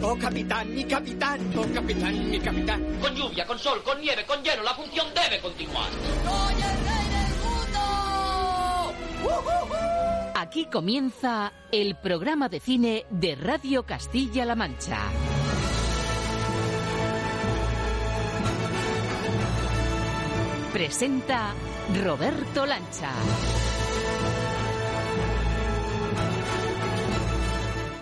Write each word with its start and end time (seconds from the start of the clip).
¡Oh, 0.00 0.16
capitán, 0.16 0.74
mi 0.74 0.84
capitán! 0.84 1.40
¡Oh, 1.56 1.66
capitán, 1.74 2.30
mi 2.30 2.38
capitán! 2.38 2.98
Con 3.00 3.14
lluvia, 3.16 3.44
con 3.46 3.58
sol, 3.58 3.82
con 3.82 4.00
nieve, 4.00 4.24
con 4.24 4.42
hielo, 4.42 4.62
la 4.62 4.74
función 4.74 5.08
debe 5.12 5.40
continuar. 5.40 5.90
¡Soy 5.90 6.54
el 6.54 6.78
rey 6.86 7.08
del 7.14 7.34
mundo! 7.42 7.78
Aquí 10.36 10.66
comienza 10.66 11.52
el 11.72 11.96
programa 11.96 12.48
de 12.48 12.60
cine 12.60 13.06
de 13.10 13.34
Radio 13.34 13.84
Castilla-La 13.84 14.54
Mancha. 14.54 14.98
Presenta 20.72 21.54
Roberto 22.04 22.66
Lancha. 22.66 23.10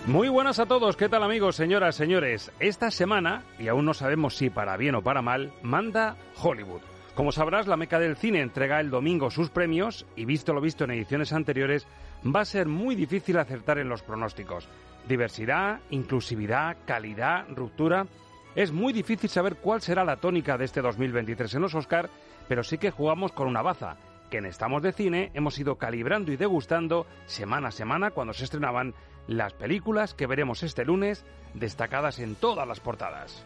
Muy 0.06 0.28
buenas 0.28 0.60
a 0.60 0.66
todos, 0.66 0.96
¿qué 0.96 1.08
tal 1.08 1.24
amigos, 1.24 1.56
señoras, 1.56 1.96
señores? 1.96 2.52
Esta 2.60 2.92
semana, 2.92 3.42
y 3.58 3.66
aún 3.66 3.84
no 3.84 3.92
sabemos 3.92 4.36
si 4.36 4.50
para 4.50 4.76
bien 4.76 4.94
o 4.94 5.02
para 5.02 5.20
mal, 5.20 5.52
manda 5.62 6.16
Hollywood. 6.40 6.80
Como 7.16 7.32
sabrás, 7.32 7.66
la 7.66 7.76
meca 7.76 7.98
del 7.98 8.14
cine 8.14 8.40
entrega 8.40 8.78
el 8.78 8.88
domingo 8.88 9.32
sus 9.32 9.50
premios 9.50 10.06
y 10.14 10.24
visto 10.24 10.54
lo 10.54 10.60
visto 10.60 10.84
en 10.84 10.92
ediciones 10.92 11.32
anteriores, 11.32 11.88
va 12.24 12.42
a 12.42 12.44
ser 12.44 12.68
muy 12.68 12.94
difícil 12.94 13.36
acertar 13.36 13.78
en 13.78 13.88
los 13.88 14.04
pronósticos. 14.04 14.68
Diversidad, 15.08 15.80
inclusividad, 15.90 16.76
calidad, 16.86 17.44
ruptura. 17.48 18.06
Es 18.54 18.70
muy 18.70 18.92
difícil 18.92 19.28
saber 19.28 19.56
cuál 19.56 19.80
será 19.80 20.04
la 20.04 20.18
tónica 20.18 20.56
de 20.56 20.66
este 20.66 20.82
2023 20.82 21.52
en 21.56 21.62
los 21.62 21.74
Oscar, 21.74 22.10
pero 22.46 22.62
sí 22.62 22.78
que 22.78 22.92
jugamos 22.92 23.32
con 23.32 23.48
una 23.48 23.60
baza, 23.60 23.96
que 24.30 24.38
en 24.38 24.46
Estamos 24.46 24.82
de 24.82 24.92
Cine 24.92 25.32
hemos 25.34 25.58
ido 25.58 25.74
calibrando 25.78 26.30
y 26.30 26.36
degustando 26.36 27.06
semana 27.26 27.68
a 27.68 27.72
semana 27.72 28.12
cuando 28.12 28.32
se 28.34 28.44
estrenaban 28.44 28.94
las 29.26 29.52
películas 29.52 30.14
que 30.14 30.26
veremos 30.26 30.62
este 30.62 30.84
lunes, 30.84 31.24
destacadas 31.54 32.18
en 32.18 32.34
todas 32.34 32.66
las 32.66 32.80
portadas. 32.80 33.44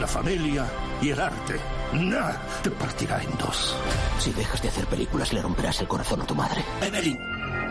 La 0.00 0.06
familia 0.06 0.66
y 1.02 1.10
el 1.10 1.20
arte. 1.20 1.56
¡Nah! 1.92 2.32
Te 2.62 2.70
partirá 2.70 3.22
en 3.22 3.30
dos. 3.38 3.76
Si 4.18 4.32
dejas 4.32 4.62
de 4.62 4.68
hacer 4.68 4.86
películas, 4.86 5.32
le 5.32 5.42
romperás 5.42 5.80
el 5.80 5.88
corazón 5.88 6.22
a 6.22 6.26
tu 6.26 6.34
madre. 6.34 6.62
Evelyn, 6.82 7.18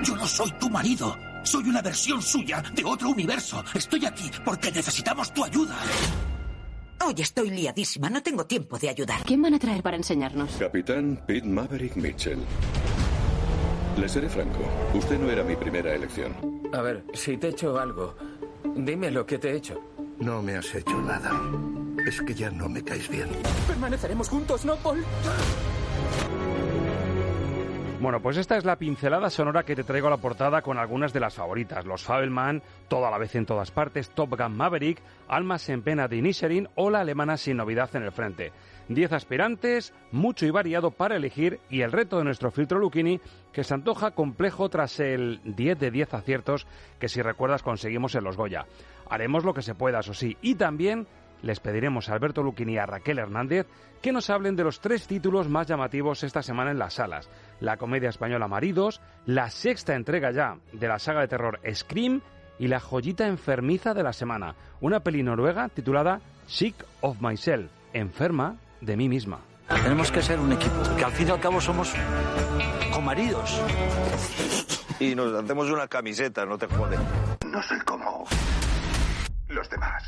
yo 0.04 0.16
no 0.16 0.28
soy 0.28 0.52
tu 0.54 0.70
marido. 0.70 1.16
Soy 1.44 1.64
una 1.70 1.82
versión 1.82 2.22
suya 2.22 2.62
de 2.74 2.84
otro 2.84 3.10
universo. 3.10 3.64
Estoy 3.74 4.06
aquí 4.06 4.30
porque 4.44 4.72
necesitamos 4.72 5.34
tu 5.34 5.44
ayuda. 5.44 5.76
Hoy 7.02 7.16
estoy 7.18 7.50
liadísima, 7.50 8.10
no 8.10 8.22
tengo 8.22 8.46
tiempo 8.46 8.78
de 8.78 8.90
ayudar. 8.90 9.24
¿Quién 9.24 9.42
van 9.42 9.54
a 9.54 9.60
traer 9.60 9.82
para 9.82 9.96
enseñarnos? 9.96 10.52
Capitán 10.58 11.24
Pete 11.26 11.48
Maverick 11.48 11.96
Mitchell. 11.96 12.40
Le 14.00 14.08
seré 14.08 14.30
franco, 14.30 14.60
usted 14.94 15.20
no 15.20 15.30
era 15.30 15.44
mi 15.44 15.58
primera 15.58 15.94
elección. 15.94 16.34
A 16.72 16.82
ver, 16.82 17.04
si 17.14 17.36
te 17.36 17.48
he 17.48 17.50
hecho 17.50 17.78
algo, 17.78 18.16
dime 18.76 19.12
lo 19.12 19.26
que 19.26 19.38
te 19.38 19.52
he 19.52 19.56
hecho. 19.58 19.78
No 20.20 20.42
me 20.42 20.56
has 20.56 20.74
hecho 20.74 21.02
nada. 21.02 21.32
Es 22.08 22.22
que 22.22 22.34
ya 22.34 22.50
no 22.50 22.70
me 22.70 22.82
caes 22.82 23.10
bien. 23.10 23.28
Permaneceremos 23.68 24.30
juntos, 24.30 24.64
¿no, 24.64 24.78
Paul? 24.78 25.04
Bueno, 28.00 28.22
pues 28.22 28.38
esta 28.38 28.56
es 28.56 28.64
la 28.64 28.78
pincelada 28.78 29.30
sonora 29.30 29.64
que 29.64 29.76
te 29.76 29.84
traigo 29.84 30.08
a 30.08 30.12
la 30.12 30.18
portada 30.18 30.62
con 30.62 30.78
algunas 30.78 31.12
de 31.12 31.20
las 31.20 31.34
favoritas. 31.34 31.84
Los 31.84 32.04
Fabelman, 32.04 32.64
Toda 32.88 33.12
la 33.12 33.18
vez 33.18 33.36
en 33.36 33.46
todas 33.46 33.72
partes, 33.72 34.12
Top 34.12 34.38
Gun 34.40 34.56
Maverick, 34.56 35.02
Almas 35.28 35.68
en 35.68 35.82
pena 35.82 36.08
de 36.08 36.16
Inisherin 36.16 36.70
o 36.76 36.90
la 36.90 37.02
alemana 37.02 37.36
sin 37.36 37.58
novedad 37.58 37.94
en 37.98 38.04
el 38.04 38.14
frente. 38.14 38.54
Diez 38.90 39.14
aspirantes, 39.14 39.94
mucho 40.12 40.48
y 40.48 40.50
variado 40.50 40.90
para 40.90 41.16
elegir 41.16 41.60
y 41.70 41.82
el 41.82 41.92
reto 41.92 42.18
de 42.18 42.24
nuestro 42.24 42.50
filtro 42.50 42.80
Lucchini 42.80 43.22
que 43.54 43.64
se 43.64 43.76
antoja 43.76 44.12
complejo 44.12 44.68
tras 44.68 45.00
el 45.00 45.40
10 45.44 45.78
de 45.78 45.92
10 45.92 46.16
aciertos 46.16 46.66
que 47.00 47.08
si 47.08 47.22
recuerdas 47.22 47.62
conseguimos 47.62 48.16
en 48.16 48.24
los 48.24 48.36
Goya. 48.36 48.66
Haremos 49.08 49.46
lo 49.46 49.54
que 49.54 49.62
se 49.62 49.76
pueda, 49.76 50.00
eso 50.00 50.16
sí, 50.16 50.38
y 50.42 50.56
también 50.56 51.06
les 51.44 51.60
pediremos 51.60 52.10
a 52.10 52.14
Alberto 52.14 52.42
Luquini 52.42 52.74
y 52.74 52.78
a 52.80 52.88
Raquel 52.88 53.20
Hernández 53.20 53.68
que 54.02 54.12
nos 54.12 54.32
hablen 54.32 54.56
de 54.56 54.64
los 54.64 54.80
tres 54.80 55.06
títulos 55.06 55.48
más 55.48 55.68
llamativos 55.68 56.24
esta 56.24 56.42
semana 56.42 56.72
en 56.72 56.80
las 56.80 56.96
salas. 56.96 57.30
La 57.60 57.78
comedia 57.78 58.10
española 58.10 58.48
Maridos, 58.48 59.02
la 59.28 59.52
sexta 59.52 59.94
entrega 59.94 60.32
ya 60.32 60.58
de 60.74 60.88
la 60.88 60.98
saga 60.98 61.22
de 61.22 61.28
terror 61.28 61.60
Scream 61.72 62.22
y 62.58 62.68
la 62.68 62.80
joyita 62.80 63.28
enfermiza 63.28 63.94
de 63.94 64.02
la 64.02 64.14
semana, 64.14 64.56
una 64.82 65.02
peli 65.02 65.22
noruega 65.22 65.70
titulada 65.70 66.22
Sick 66.48 66.76
of 67.02 67.22
Myself, 67.22 67.70
enferma 67.94 68.58
de 68.82 68.98
mí 68.98 69.10
misma. 69.10 69.40
Tenemos 69.68 70.12
que 70.12 70.22
ser 70.22 70.40
un 70.40 70.52
equipo, 70.52 70.82
que 70.98 71.04
al 71.04 71.12
fin 71.12 71.28
y 71.28 71.32
al 71.32 71.40
cabo 71.40 71.62
somos 71.62 71.94
comaridos. 72.94 73.62
Y 75.00 75.16
nos 75.16 75.34
hacemos 75.34 75.70
una 75.70 75.88
camiseta, 75.88 76.46
no 76.46 76.58
te 76.58 76.68
joden. 76.68 77.00
No 77.46 77.62
soy 77.64 77.80
como 77.82 78.26
los 79.48 79.70
demás. 79.70 80.04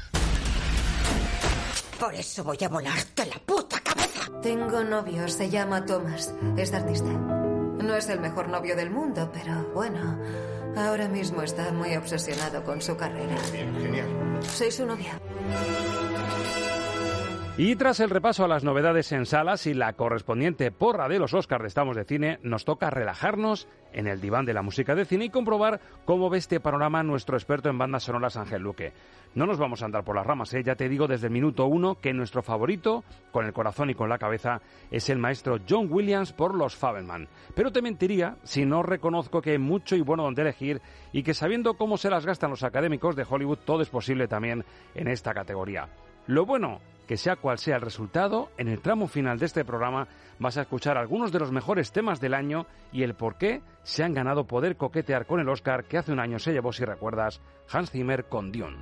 Por 1.99 2.13
eso 2.15 2.43
voy 2.43 2.57
a 2.63 2.69
volarte 2.69 3.25
la 3.27 3.37
puta 3.45 3.79
cabeza. 3.79 4.31
Tengo 4.41 4.83
novio, 4.83 5.27
se 5.27 5.49
llama 5.49 5.85
Thomas. 5.85 6.33
Es 6.57 6.73
artista. 6.73 7.11
No 7.11 7.95
es 7.95 8.09
el 8.09 8.19
mejor 8.19 8.49
novio 8.49 8.75
del 8.75 8.89
mundo, 8.89 9.29
pero 9.31 9.71
bueno, 9.73 10.19
ahora 10.75 11.07
mismo 11.07 11.43
está 11.43 11.71
muy 11.71 11.95
obsesionado 11.95 12.63
con 12.63 12.81
su 12.81 12.97
carrera. 12.97 13.35
Bien, 13.51 13.75
genial. 13.79 14.39
Soy 14.43 14.71
su 14.71 14.85
novia. 14.85 15.19
Y 17.57 17.75
tras 17.75 17.99
el 17.99 18.09
repaso 18.09 18.45
a 18.45 18.47
las 18.47 18.63
novedades 18.63 19.11
en 19.11 19.25
salas 19.25 19.67
y 19.67 19.73
la 19.73 19.91
correspondiente 19.93 20.71
porra 20.71 21.09
de 21.09 21.19
los 21.19 21.33
Oscars 21.33 21.61
de 21.61 21.67
Estamos 21.67 21.97
de 21.97 22.05
Cine, 22.05 22.39
nos 22.43 22.63
toca 22.63 22.89
relajarnos 22.89 23.67
en 23.91 24.07
el 24.07 24.21
diván 24.21 24.45
de 24.45 24.53
la 24.53 24.61
música 24.61 24.95
de 24.95 25.03
cine 25.03 25.25
y 25.25 25.29
comprobar 25.29 25.81
cómo 26.05 26.29
ve 26.29 26.37
este 26.37 26.61
panorama 26.61 27.03
nuestro 27.03 27.35
experto 27.35 27.69
en 27.69 27.77
bandas 27.77 28.03
sonoras 28.03 28.37
Ángel 28.37 28.61
Luque. 28.61 28.93
No 29.35 29.45
nos 29.45 29.59
vamos 29.59 29.81
a 29.81 29.85
andar 29.85 30.05
por 30.05 30.15
las 30.15 30.25
ramas, 30.25 30.53
¿eh? 30.53 30.63
ya 30.63 30.75
te 30.75 30.87
digo 30.87 31.07
desde 31.07 31.27
el 31.27 31.33
minuto 31.33 31.65
uno 31.65 31.95
que 31.95 32.13
nuestro 32.13 32.41
favorito, 32.41 33.03
con 33.31 33.45
el 33.45 33.53
corazón 33.53 33.89
y 33.89 33.95
con 33.95 34.07
la 34.07 34.17
cabeza, 34.17 34.61
es 34.89 35.09
el 35.09 35.19
maestro 35.19 35.59
John 35.69 35.87
Williams 35.91 36.31
por 36.31 36.55
los 36.55 36.77
Fabelman. 36.77 37.27
Pero 37.53 37.71
te 37.71 37.81
mentiría 37.81 38.37
si 38.43 38.65
no 38.65 38.81
reconozco 38.81 39.41
que 39.41 39.51
hay 39.51 39.59
mucho 39.59 39.97
y 39.97 40.01
bueno 40.01 40.23
donde 40.23 40.41
elegir 40.41 40.81
y 41.11 41.23
que 41.23 41.33
sabiendo 41.33 41.73
cómo 41.73 41.97
se 41.97 42.09
las 42.09 42.25
gastan 42.25 42.49
los 42.49 42.63
académicos 42.63 43.17
de 43.17 43.25
Hollywood, 43.29 43.59
todo 43.65 43.81
es 43.81 43.89
posible 43.89 44.29
también 44.29 44.63
en 44.95 45.07
esta 45.09 45.33
categoría. 45.33 45.89
Lo 46.27 46.45
bueno 46.45 46.79
que 47.07 47.17
sea 47.17 47.35
cual 47.35 47.57
sea 47.57 47.75
el 47.75 47.81
resultado, 47.81 48.49
en 48.57 48.67
el 48.67 48.81
tramo 48.81 49.07
final 49.07 49.39
de 49.39 49.45
este 49.45 49.65
programa 49.65 50.07
vas 50.39 50.57
a 50.57 50.61
escuchar 50.61 50.97
algunos 50.97 51.31
de 51.31 51.39
los 51.39 51.51
mejores 51.51 51.91
temas 51.91 52.19
del 52.19 52.33
año 52.33 52.65
y 52.91 53.03
el 53.03 53.15
por 53.15 53.37
qué 53.37 53.61
se 53.83 54.03
han 54.03 54.13
ganado 54.13 54.45
poder 54.45 54.77
coquetear 54.77 55.25
con 55.25 55.39
el 55.39 55.49
Oscar 55.49 55.83
que 55.85 55.97
hace 55.97 56.11
un 56.11 56.19
año 56.19 56.39
se 56.39 56.53
llevó, 56.53 56.71
si 56.73 56.85
recuerdas, 56.85 57.41
Hans 57.69 57.91
Zimmer 57.91 58.25
con 58.25 58.51
Dion. 58.51 58.77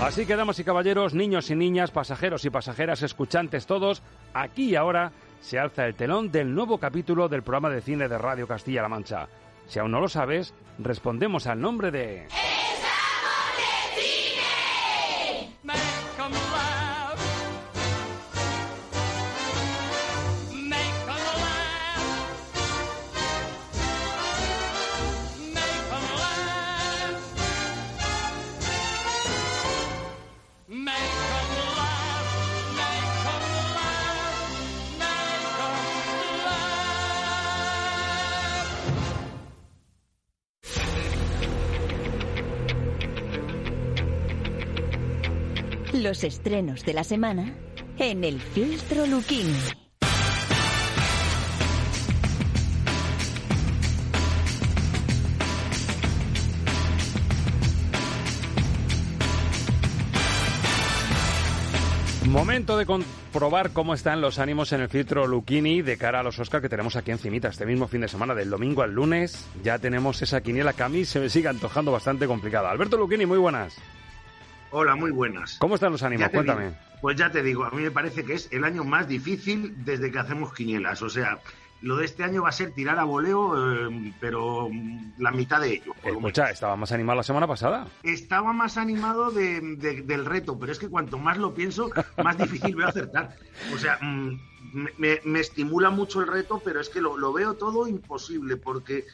Así 0.00 0.26
que, 0.26 0.36
damas 0.36 0.58
y 0.58 0.64
caballeros, 0.64 1.14
niños 1.14 1.50
y 1.50 1.56
niñas, 1.56 1.90
pasajeros 1.90 2.44
y 2.44 2.50
pasajeras, 2.50 3.02
escuchantes 3.02 3.66
todos, 3.66 4.02
aquí 4.34 4.70
y 4.70 4.76
ahora 4.76 5.12
se 5.40 5.58
alza 5.58 5.86
el 5.86 5.94
telón 5.94 6.30
del 6.30 6.54
nuevo 6.54 6.78
capítulo 6.78 7.28
del 7.28 7.42
programa 7.42 7.70
de 7.70 7.80
cine 7.80 8.06
de 8.06 8.18
Radio 8.18 8.46
Castilla-La 8.46 8.88
Mancha. 8.88 9.26
Si 9.66 9.78
aún 9.78 9.90
no 9.90 10.00
lo 10.00 10.08
sabes, 10.08 10.52
respondemos 10.78 11.46
al 11.46 11.60
nombre 11.60 11.90
de... 11.90 12.28
Los 46.06 46.22
estrenos 46.22 46.84
de 46.84 46.94
la 46.94 47.02
semana 47.02 47.52
en 47.98 48.22
el 48.22 48.40
filtro 48.40 49.06
Luquini. 49.06 49.58
Momento 62.28 62.78
de 62.78 62.86
comprobar 62.86 63.72
cómo 63.72 63.92
están 63.92 64.20
los 64.20 64.38
ánimos 64.38 64.70
en 64.72 64.82
el 64.82 64.88
filtro 64.88 65.26
Luchini 65.26 65.82
de 65.82 65.98
cara 65.98 66.20
a 66.20 66.22
los 66.22 66.38
Oscar 66.38 66.62
que 66.62 66.68
tenemos 66.68 66.94
aquí 66.94 67.10
encimita 67.10 67.48
este 67.48 67.66
mismo 67.66 67.88
fin 67.88 68.02
de 68.02 68.08
semana, 68.08 68.32
del 68.36 68.48
domingo 68.48 68.82
al 68.82 68.92
lunes. 68.92 69.44
Ya 69.64 69.80
tenemos 69.80 70.22
esa 70.22 70.40
quiniela 70.40 70.72
que 70.72 70.84
a 70.84 70.88
mí 70.88 71.04
se 71.04 71.18
me 71.18 71.28
sigue 71.28 71.48
antojando 71.48 71.90
bastante 71.90 72.28
complicada. 72.28 72.70
Alberto 72.70 72.96
Luchini, 72.96 73.26
muy 73.26 73.38
buenas. 73.38 73.76
Hola, 74.70 74.96
muy 74.96 75.10
buenas. 75.10 75.56
¿Cómo 75.58 75.74
están 75.76 75.92
los 75.92 76.02
ánimos? 76.02 76.28
Cuéntame. 76.28 76.66
Digo, 76.66 76.76
pues 77.00 77.16
ya 77.16 77.30
te 77.30 77.42
digo, 77.42 77.64
a 77.64 77.70
mí 77.70 77.82
me 77.82 77.90
parece 77.90 78.24
que 78.24 78.34
es 78.34 78.48
el 78.52 78.64
año 78.64 78.84
más 78.84 79.08
difícil 79.08 79.84
desde 79.84 80.10
que 80.10 80.18
hacemos 80.18 80.52
quinielas. 80.52 81.02
O 81.02 81.10
sea, 81.10 81.38
lo 81.82 81.96
de 81.96 82.04
este 82.04 82.24
año 82.24 82.42
va 82.42 82.48
a 82.48 82.52
ser 82.52 82.72
tirar 82.72 82.98
a 82.98 83.04
voleo, 83.04 83.88
eh, 83.88 84.14
pero 84.20 84.68
la 85.18 85.30
mitad 85.30 85.60
de 85.60 85.74
ello. 85.74 85.94
Escucha, 86.02 86.50
estaba 86.50 86.74
más 86.76 86.90
animado 86.92 87.18
la 87.18 87.22
semana 87.22 87.46
pasada. 87.46 87.86
Estaba 88.02 88.52
más 88.52 88.76
animado 88.76 89.30
de, 89.30 89.60
del 90.04 90.24
reto, 90.24 90.58
pero 90.58 90.72
es 90.72 90.78
que 90.78 90.88
cuanto 90.88 91.18
más 91.18 91.38
lo 91.38 91.54
pienso, 91.54 91.90
más 92.22 92.38
difícil 92.38 92.74
veo 92.74 92.88
acertar. 92.88 93.36
O 93.74 93.78
sea, 93.78 93.98
mm, 94.00 94.38
me, 94.96 95.20
me, 95.24 95.40
estimula 95.40 95.90
mucho 95.90 96.20
el 96.20 96.26
reto, 96.26 96.60
pero 96.64 96.80
es 96.80 96.88
que 96.88 97.00
lo, 97.00 97.16
lo 97.16 97.32
veo 97.32 97.54
todo 97.54 97.86
imposible, 97.86 98.56
porque 98.56 99.04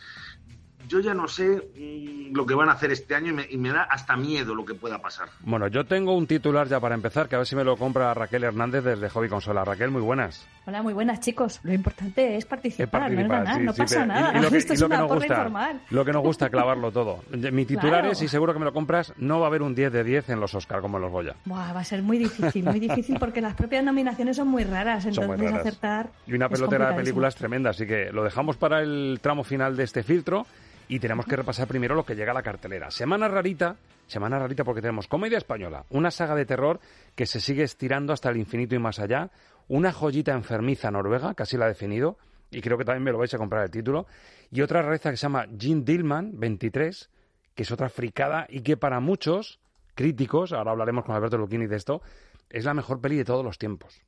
yo 0.88 1.00
ya 1.00 1.14
no 1.14 1.28
sé 1.28 1.68
mm, 1.76 2.34
lo 2.34 2.46
que 2.46 2.54
van 2.54 2.68
a 2.68 2.72
hacer 2.72 2.92
este 2.92 3.14
año 3.14 3.34
y 3.48 3.56
me, 3.56 3.70
da 3.70 3.82
hasta 3.82 4.16
miedo 4.16 4.54
lo 4.54 4.64
que 4.64 4.74
pueda 4.74 4.98
pasar. 5.00 5.28
Bueno, 5.40 5.68
yo 5.68 5.84
tengo 5.84 6.16
un 6.16 6.26
titular 6.26 6.68
ya 6.68 6.80
para 6.80 6.94
empezar, 6.94 7.28
que 7.28 7.34
a 7.34 7.38
ver 7.38 7.46
si 7.46 7.56
me 7.56 7.64
lo 7.64 7.76
compra 7.76 8.12
Raquel 8.14 8.44
Hernández 8.44 8.84
desde 8.84 9.08
Hobby 9.08 9.28
Consola. 9.28 9.64
Raquel, 9.64 9.90
muy 9.90 10.02
buenas. 10.02 10.46
Hola, 10.66 10.82
muy 10.82 10.92
buenas 10.92 11.20
chicos. 11.20 11.60
Lo 11.62 11.72
importante 11.72 12.36
es 12.36 12.44
participar, 12.44 13.10
no, 13.10 13.58
no 13.58 13.74
pasa 13.74 14.06
nada. 14.06 14.38
Y, 14.38 14.42
lo 14.42 14.50
que, 14.50 14.56
Esto 14.62 14.74
es 14.74 14.80
lo 14.80 14.88
que 14.88 14.94
una 14.94 15.02
nos 15.02 15.12
gusta, 15.12 15.34
informal. 15.34 15.80
Lo 15.90 16.04
que 16.04 16.12
nos 16.12 16.22
gusta, 16.22 16.50
clavarlo 16.50 16.92
todo. 16.92 17.20
Mi 17.30 17.64
titular 17.64 18.06
es, 18.06 18.22
y 18.22 18.28
seguro 18.28 18.52
que 18.52 18.58
me 18.58 18.64
lo 18.64 18.72
compras, 18.72 19.12
no 19.16 19.40
va 19.40 19.46
a 19.46 19.48
haber 19.48 19.62
un 19.62 19.74
10 19.74 19.92
de 19.92 20.04
10 20.04 20.30
en 20.30 20.40
los 20.40 20.54
Oscar 20.54 20.80
como 20.80 20.98
en 20.98 21.02
los 21.02 21.12
Goya. 21.12 21.34
Buah, 21.44 21.72
va 21.72 21.80
a 21.80 21.84
ser 21.84 22.02
muy 22.02 22.18
difícil, 22.18 22.64
muy 22.64 22.80
difícil 22.80 23.18
porque 23.18 23.40
las 23.40 23.54
propias 23.54 23.84
nominaciones 23.84 24.36
son 24.36 24.48
muy 24.48 24.64
raras, 24.64 25.04
entonces 25.04 25.36
muy 25.36 25.46
raras. 25.46 25.60
acertar 25.60 26.10
Y 26.26 26.34
una 26.34 26.48
pelotera 26.48 26.90
de 26.90 26.94
películas 26.94 27.34
tremenda, 27.34 27.70
así 27.70 27.86
que 27.86 28.10
lo 28.12 28.24
dejamos 28.24 28.56
para 28.56 28.82
el 28.82 29.18
tramo 29.20 29.44
final 29.44 29.76
de 29.76 29.84
este 29.84 30.02
filtro 30.02 30.46
y 30.92 31.00
tenemos 31.00 31.24
que 31.24 31.36
repasar 31.36 31.66
primero 31.66 31.94
lo 31.94 32.04
que 32.04 32.14
llega 32.14 32.32
a 32.32 32.34
la 32.34 32.42
cartelera. 32.42 32.90
Semana 32.90 33.26
rarita, 33.26 33.76
semana 34.06 34.38
rarita 34.38 34.62
porque 34.62 34.82
tenemos 34.82 35.08
comedia 35.08 35.38
española, 35.38 35.86
una 35.88 36.10
saga 36.10 36.34
de 36.34 36.44
terror 36.44 36.80
que 37.14 37.24
se 37.24 37.40
sigue 37.40 37.62
estirando 37.62 38.12
hasta 38.12 38.28
el 38.28 38.36
infinito 38.36 38.74
y 38.74 38.78
más 38.78 38.98
allá, 38.98 39.30
una 39.68 39.90
joyita 39.90 40.32
enfermiza 40.32 40.90
noruega, 40.90 41.32
casi 41.32 41.56
la 41.56 41.64
he 41.64 41.68
definido, 41.68 42.18
y 42.50 42.60
creo 42.60 42.76
que 42.76 42.84
también 42.84 43.04
me 43.04 43.10
lo 43.10 43.16
vais 43.16 43.32
a 43.32 43.38
comprar 43.38 43.64
el 43.64 43.70
título, 43.70 44.06
y 44.50 44.60
otra 44.60 44.82
rareza 44.82 45.10
que 45.10 45.16
se 45.16 45.22
llama 45.22 45.46
Jean 45.56 45.82
Dillman, 45.82 46.38
23, 46.38 47.08
que 47.54 47.62
es 47.62 47.70
otra 47.70 47.88
fricada 47.88 48.44
y 48.50 48.60
que 48.60 48.76
para 48.76 49.00
muchos 49.00 49.60
críticos, 49.94 50.52
ahora 50.52 50.72
hablaremos 50.72 51.06
con 51.06 51.14
Alberto 51.14 51.38
Lucchini 51.38 51.68
de 51.68 51.76
esto, 51.76 52.02
es 52.50 52.66
la 52.66 52.74
mejor 52.74 53.00
peli 53.00 53.16
de 53.16 53.24
todos 53.24 53.42
los 53.42 53.56
tiempos. 53.56 54.02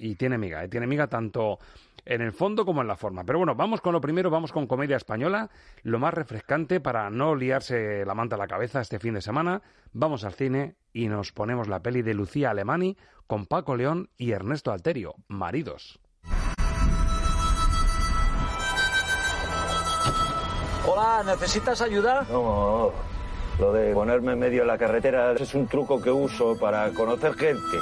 Y 0.00 0.14
tiene 0.14 0.38
miga, 0.38 0.64
¿eh? 0.64 0.68
tiene 0.68 0.86
miga 0.86 1.06
tanto 1.06 1.58
en 2.06 2.22
el 2.22 2.32
fondo 2.32 2.64
como 2.64 2.80
en 2.80 2.88
la 2.88 2.96
forma. 2.96 3.22
Pero 3.24 3.38
bueno, 3.38 3.54
vamos 3.54 3.80
con 3.80 3.92
lo 3.92 4.00
primero, 4.00 4.30
vamos 4.30 4.50
con 4.50 4.66
comedia 4.66 4.96
española, 4.96 5.50
lo 5.82 5.98
más 5.98 6.14
refrescante 6.14 6.80
para 6.80 7.10
no 7.10 7.34
liarse 7.34 8.04
la 8.06 8.14
manta 8.14 8.36
a 8.36 8.38
la 8.38 8.48
cabeza 8.48 8.80
este 8.80 8.98
fin 8.98 9.14
de 9.14 9.20
semana. 9.20 9.60
Vamos 9.92 10.24
al 10.24 10.32
cine 10.32 10.74
y 10.92 11.08
nos 11.08 11.32
ponemos 11.32 11.68
la 11.68 11.80
peli 11.80 12.00
de 12.00 12.14
Lucía 12.14 12.50
Alemani 12.50 12.96
con 13.26 13.44
Paco 13.44 13.76
León 13.76 14.08
y 14.16 14.32
Ernesto 14.32 14.72
Alterio, 14.72 15.14
Maridos. 15.28 16.00
Hola, 20.86 21.22
¿necesitas 21.26 21.82
ayuda? 21.82 22.26
No, 22.30 22.90
lo 23.58 23.72
de 23.72 23.92
ponerme 23.92 24.32
en 24.32 24.38
medio 24.38 24.62
de 24.62 24.66
la 24.66 24.78
carretera 24.78 25.32
es 25.32 25.54
un 25.54 25.68
truco 25.68 26.00
que 26.00 26.10
uso 26.10 26.58
para 26.58 26.88
conocer 26.90 27.34
gente. 27.34 27.78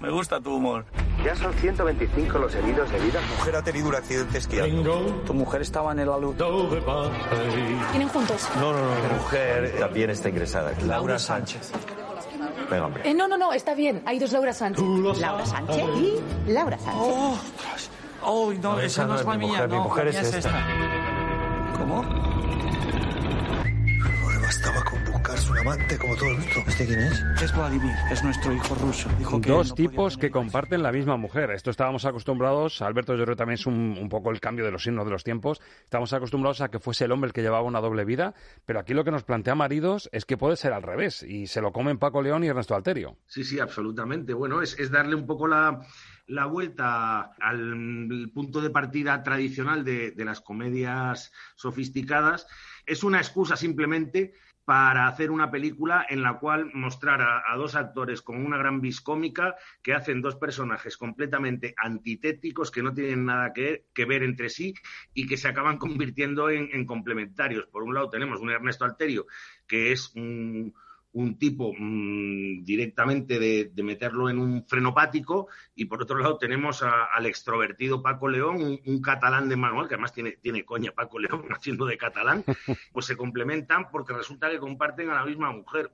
Me 0.00 0.10
gusta 0.10 0.40
tu 0.40 0.56
humor. 0.56 0.84
Ya 1.24 1.34
son 1.36 1.52
125 1.54 2.38
los 2.38 2.54
heridos 2.54 2.90
de 2.90 2.98
vida. 3.00 3.20
Mi 3.20 3.36
mujer 3.36 3.56
ha 3.56 3.62
tenido 3.62 3.88
un 3.88 3.94
accidente 3.94 4.38
esquiando. 4.38 5.22
Tu 5.26 5.34
mujer 5.34 5.62
estaba 5.62 5.92
en 5.92 6.00
el 6.00 6.08
alud. 6.10 6.34
¿Tienen 7.92 8.08
juntos? 8.08 8.48
No, 8.56 8.72
no, 8.72 8.78
no. 8.78 8.94
Mi 9.08 9.14
mujer 9.18 9.76
también 9.78 10.10
está 10.10 10.28
ingresada. 10.28 10.72
Laura 10.86 11.18
Sánchez. 11.18 11.72
Venga, 12.70 12.86
hombre. 12.86 13.08
Eh, 13.08 13.14
no, 13.14 13.28
no, 13.28 13.36
no, 13.36 13.52
está 13.52 13.74
bien. 13.74 14.02
Hay 14.06 14.18
dos 14.18 14.32
Laura 14.32 14.52
Sánchez. 14.52 14.84
Laura 15.18 15.46
Sánchez 15.46 15.84
y 16.46 16.50
Laura 16.50 16.78
Sánchez. 16.78 17.00
Oh, 17.00 17.38
oh 18.22 18.52
no, 18.54 18.80
esa 18.80 19.06
no 19.06 19.16
es 19.16 19.24
la 19.24 19.32
mi 19.32 19.38
mía. 19.38 19.48
mujer, 19.48 19.68
mi 19.68 19.76
no, 19.76 19.82
mujer 19.84 20.04
la 20.04 20.10
es 20.20 20.30
mía 20.30 20.38
esta. 20.38 20.66
¿Cómo? 21.78 22.02
No 22.02 22.34
bastaba 24.42 24.84
con 24.84 25.03
amante 25.64 25.96
como 25.96 26.14
todo 26.14 26.28
el 26.28 26.38
mundo. 26.38 26.62
¿Este 26.66 26.86
quién 26.86 27.00
es? 27.00 27.24
Es 27.42 27.56
Vladimir, 27.56 27.94
es 28.10 28.22
nuestro 28.22 28.52
hijo 28.52 28.74
ruso. 28.74 29.08
Dijo 29.18 29.40
que 29.40 29.48
Dos 29.48 29.70
no 29.70 29.74
tipos 29.74 30.18
que 30.18 30.30
comparten 30.30 30.82
la 30.82 30.92
misma 30.92 31.16
mujer. 31.16 31.50
Esto 31.52 31.70
estábamos 31.70 32.04
acostumbrados, 32.04 32.82
Alberto 32.82 33.16
yo 33.16 33.24
creo 33.24 33.34
que 33.34 33.38
también 33.38 33.54
es 33.54 33.66
un, 33.66 33.96
un 33.98 34.08
poco 34.10 34.30
el 34.30 34.40
cambio 34.40 34.66
de 34.66 34.70
los 34.70 34.82
signos 34.82 35.06
de 35.06 35.12
los 35.12 35.24
tiempos. 35.24 35.62
Estamos 35.84 36.12
acostumbrados 36.12 36.60
a 36.60 36.68
que 36.68 36.80
fuese 36.80 37.06
el 37.06 37.12
hombre 37.12 37.28
el 37.28 37.32
que 37.32 37.40
llevaba 37.40 37.62
una 37.62 37.80
doble 37.80 38.04
vida, 38.04 38.34
pero 38.66 38.78
aquí 38.78 38.92
lo 38.92 39.04
que 39.04 39.10
nos 39.10 39.24
plantea 39.24 39.54
Maridos 39.54 40.10
es 40.12 40.26
que 40.26 40.36
puede 40.36 40.56
ser 40.56 40.74
al 40.74 40.82
revés 40.82 41.22
y 41.22 41.46
se 41.46 41.62
lo 41.62 41.72
comen 41.72 41.98
Paco 41.98 42.20
León 42.20 42.44
y 42.44 42.48
Ernesto 42.48 42.74
Alterio. 42.74 43.16
Sí, 43.26 43.42
sí, 43.42 43.58
absolutamente. 43.58 44.34
Bueno, 44.34 44.60
es, 44.60 44.78
es 44.78 44.90
darle 44.90 45.14
un 45.14 45.26
poco 45.26 45.48
la, 45.48 45.80
la 46.26 46.44
vuelta 46.44 47.32
al 47.40 48.30
punto 48.34 48.60
de 48.60 48.68
partida 48.68 49.22
tradicional 49.22 49.82
de, 49.82 50.10
de 50.10 50.24
las 50.26 50.42
comedias 50.42 51.32
sofisticadas. 51.56 52.46
Es 52.84 53.02
una 53.02 53.16
excusa 53.16 53.56
simplemente 53.56 54.34
para 54.64 55.06
hacer 55.06 55.30
una 55.30 55.50
película 55.50 56.06
en 56.08 56.22
la 56.22 56.38
cual 56.38 56.70
mostrar 56.72 57.20
a, 57.22 57.56
dos 57.56 57.74
actores 57.74 58.22
con 58.22 58.44
una 58.44 58.56
gran 58.56 58.80
vis 58.80 59.00
cómica 59.00 59.56
que 59.82 59.92
hacen 59.92 60.22
dos 60.22 60.36
personajes 60.36 60.96
completamente 60.96 61.74
antitéticos 61.76 62.70
que 62.70 62.82
no 62.82 62.94
tienen 62.94 63.26
nada 63.26 63.52
que, 63.52 63.86
que 63.94 64.04
ver 64.04 64.22
entre 64.22 64.48
sí 64.48 64.74
y 65.12 65.26
que 65.26 65.36
se 65.36 65.48
acaban 65.48 65.78
convirtiendo 65.78 66.50
en, 66.50 66.68
en, 66.72 66.86
complementarios. 66.86 67.66
Por 67.66 67.82
un 67.82 67.94
lado 67.94 68.10
tenemos 68.10 68.40
un 68.40 68.50
Ernesto 68.50 68.84
Alterio 68.84 69.26
que 69.66 69.92
es 69.92 70.14
un, 70.14 70.74
un 71.14 71.38
tipo 71.38 71.72
mmm, 71.76 72.64
directamente 72.64 73.38
de, 73.38 73.82
meterlo 73.82 74.28
en 74.30 74.38
un 74.38 74.66
frenopático 74.66 75.48
y 75.74 75.84
por 75.86 76.02
otro 76.02 76.18
lado 76.18 76.38
tenemos 76.38 76.82
a, 76.82 77.04
al 77.04 77.26
extrovertido 77.26 78.02
Paco 78.02 78.28
León, 78.28 78.62
un, 78.62 78.80
un, 78.84 79.02
catalán 79.02 79.48
de 79.48 79.56
manual, 79.56 79.88
que 79.88 79.94
además 79.94 80.12
tiene, 80.12 80.32
tiene 80.32 80.64
coña 80.64 80.92
Paco 80.92 81.18
León 81.18 81.44
haciendo 81.50 81.86
de 81.86 81.98
catalán, 81.98 82.44
pues 82.92 83.06
se 83.06 83.16
complementan 83.16 83.90
porque 83.90 84.12
resulta 84.12 84.50
que 84.50 84.58
comparten 84.58 85.10
a 85.10 85.14
la 85.14 85.24
misma 85.24 85.50
mujer. 85.52 85.92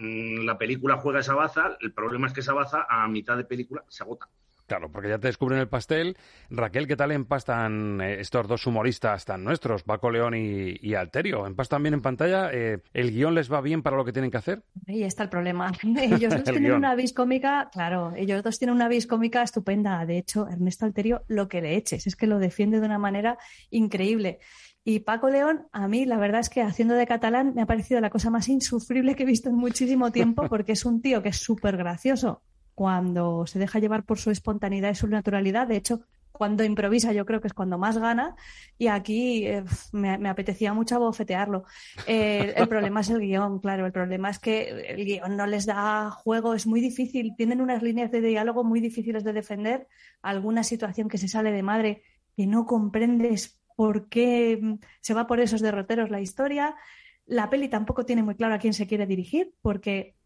Mm, 0.00 0.44
La 0.44 0.58
película 0.58 0.96
juega 0.96 1.20
esa 1.20 1.34
baza, 1.34 1.76
el 1.80 1.92
problema 1.92 2.26
es 2.26 2.32
que 2.32 2.40
esa 2.40 2.54
baza 2.54 2.86
a 2.88 3.06
mitad 3.08 3.36
de 3.36 3.44
película 3.44 3.84
se 3.88 4.02
agota. 4.02 4.28
Claro, 4.72 4.90
porque 4.90 5.10
ya 5.10 5.18
te 5.18 5.26
descubren 5.26 5.58
el 5.58 5.68
pastel. 5.68 6.16
Raquel, 6.48 6.86
¿qué 6.86 6.96
tal 6.96 7.12
empastan 7.12 8.00
eh, 8.00 8.20
estos 8.20 8.48
dos 8.48 8.66
humoristas 8.66 9.26
tan 9.26 9.44
nuestros, 9.44 9.82
Paco 9.82 10.10
León 10.10 10.34
y, 10.34 10.78
y 10.80 10.94
Alterio? 10.94 11.46
¿Empastan 11.46 11.82
bien 11.82 11.92
en 11.92 12.00
pantalla? 12.00 12.48
Eh, 12.50 12.78
¿El 12.94 13.10
guion 13.10 13.34
les 13.34 13.52
va 13.52 13.60
bien 13.60 13.82
para 13.82 13.98
lo 13.98 14.06
que 14.06 14.14
tienen 14.14 14.30
que 14.30 14.38
hacer? 14.38 14.62
Ahí 14.88 15.02
está 15.02 15.24
el 15.24 15.28
problema. 15.28 15.72
Ellos 16.00 16.32
dos 16.32 16.44
tienen 16.44 16.62
guion. 16.62 16.78
una 16.78 16.94
vis 16.94 17.12
cómica, 17.12 17.68
claro, 17.70 18.14
ellos 18.16 18.42
dos 18.42 18.58
tienen 18.58 18.74
una 18.74 18.88
vis 18.88 19.06
cómica 19.06 19.42
estupenda. 19.42 20.06
De 20.06 20.16
hecho, 20.16 20.48
Ernesto 20.48 20.86
Alterio, 20.86 21.22
lo 21.28 21.48
que 21.48 21.60
le 21.60 21.76
eches, 21.76 22.06
es 22.06 22.16
que 22.16 22.26
lo 22.26 22.38
defiende 22.38 22.80
de 22.80 22.86
una 22.86 22.98
manera 22.98 23.36
increíble. 23.68 24.38
Y 24.84 25.00
Paco 25.00 25.28
León, 25.28 25.66
a 25.72 25.86
mí 25.86 26.06
la 26.06 26.16
verdad 26.16 26.40
es 26.40 26.48
que 26.48 26.62
haciendo 26.62 26.94
de 26.94 27.06
catalán 27.06 27.52
me 27.54 27.60
ha 27.60 27.66
parecido 27.66 28.00
la 28.00 28.08
cosa 28.08 28.30
más 28.30 28.48
insufrible 28.48 29.16
que 29.16 29.24
he 29.24 29.26
visto 29.26 29.50
en 29.50 29.56
muchísimo 29.56 30.10
tiempo 30.12 30.44
porque 30.48 30.72
es 30.72 30.86
un 30.86 31.02
tío 31.02 31.22
que 31.22 31.28
es 31.28 31.36
súper 31.36 31.76
gracioso 31.76 32.40
cuando 32.82 33.46
se 33.46 33.60
deja 33.60 33.78
llevar 33.78 34.02
por 34.02 34.18
su 34.18 34.32
espontaneidad 34.32 34.90
y 34.90 34.96
su 34.96 35.06
naturalidad. 35.06 35.68
De 35.68 35.76
hecho, 35.76 36.00
cuando 36.32 36.64
improvisa 36.64 37.12
yo 37.12 37.24
creo 37.24 37.40
que 37.40 37.46
es 37.46 37.54
cuando 37.54 37.78
más 37.78 37.96
gana 37.96 38.34
y 38.76 38.88
aquí 38.88 39.46
eh, 39.46 39.62
me, 39.92 40.28
apetecía 40.28 40.74
mucho 40.74 40.98
bofetearlo. 40.98 41.62
Eh, 42.08 42.54
el 42.56 42.66
problema 42.66 43.02
es 43.02 43.10
el 43.10 43.20
guion, 43.20 43.60
claro, 43.60 43.86
el 43.86 43.92
problema 43.92 44.30
es 44.30 44.40
que 44.40 44.68
el 44.88 45.04
guion 45.04 45.36
no 45.36 45.46
les 45.46 45.64
da 45.64 46.10
juego, 46.10 46.54
es 46.54 46.66
muy 46.66 46.80
difícil, 46.80 47.36
tienen 47.36 47.60
unas 47.60 47.84
líneas 47.84 48.10
de 48.10 48.20
diálogo 48.20 48.64
muy 48.64 48.80
difíciles 48.80 49.22
de 49.22 49.32
defender, 49.32 49.86
alguna 50.20 50.64
situación 50.64 51.08
que 51.08 51.18
se 51.18 51.28
sale 51.28 51.52
de 51.52 51.62
madre 51.62 52.02
que 52.36 52.48
no 52.48 52.66
comprendes 52.66 53.60
por 53.76 54.08
qué 54.08 54.60
se 55.00 55.14
va 55.14 55.28
por 55.28 55.38
esos 55.38 55.60
derroteros 55.60 56.10
la 56.10 56.20
historia. 56.20 56.74
La 57.26 57.48
peli 57.48 57.68
tampoco 57.68 58.04
tiene 58.04 58.24
muy 58.24 58.34
claro 58.34 58.56
a 58.56 58.58
quién 58.58 58.74
se 58.74 58.88
quiere 58.88 59.06
dirigir 59.06 59.54
porque 59.62 60.16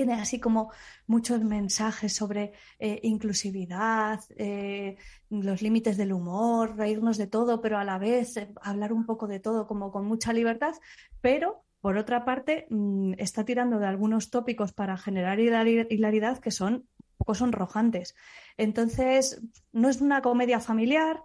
tiene 0.00 0.14
así 0.14 0.40
como 0.40 0.72
muchos 1.06 1.44
mensajes 1.44 2.14
sobre 2.14 2.54
eh, 2.78 3.00
inclusividad, 3.02 4.18
eh, 4.34 4.96
los 5.28 5.60
límites 5.60 5.98
del 5.98 6.14
humor, 6.14 6.74
reírnos 6.74 7.18
de 7.18 7.26
todo, 7.26 7.60
pero 7.60 7.76
a 7.76 7.84
la 7.84 7.98
vez 7.98 8.38
eh, 8.38 8.50
hablar 8.62 8.94
un 8.94 9.04
poco 9.04 9.26
de 9.26 9.40
todo 9.40 9.66
como 9.66 9.92
con 9.92 10.06
mucha 10.06 10.32
libertad, 10.32 10.72
pero 11.20 11.64
por 11.82 11.98
otra 11.98 12.24
parte 12.24 12.66
mmm, 12.70 13.12
está 13.18 13.44
tirando 13.44 13.78
de 13.78 13.88
algunos 13.88 14.30
tópicos 14.30 14.72
para 14.72 14.96
generar 14.96 15.38
hilaridad 15.38 16.38
que 16.38 16.50
son 16.50 16.72
un 16.72 17.16
poco 17.18 17.34
sonrojantes. 17.34 18.16
Entonces, 18.56 19.42
no 19.72 19.90
es 19.90 20.00
una 20.00 20.22
comedia 20.22 20.60
familiar, 20.60 21.22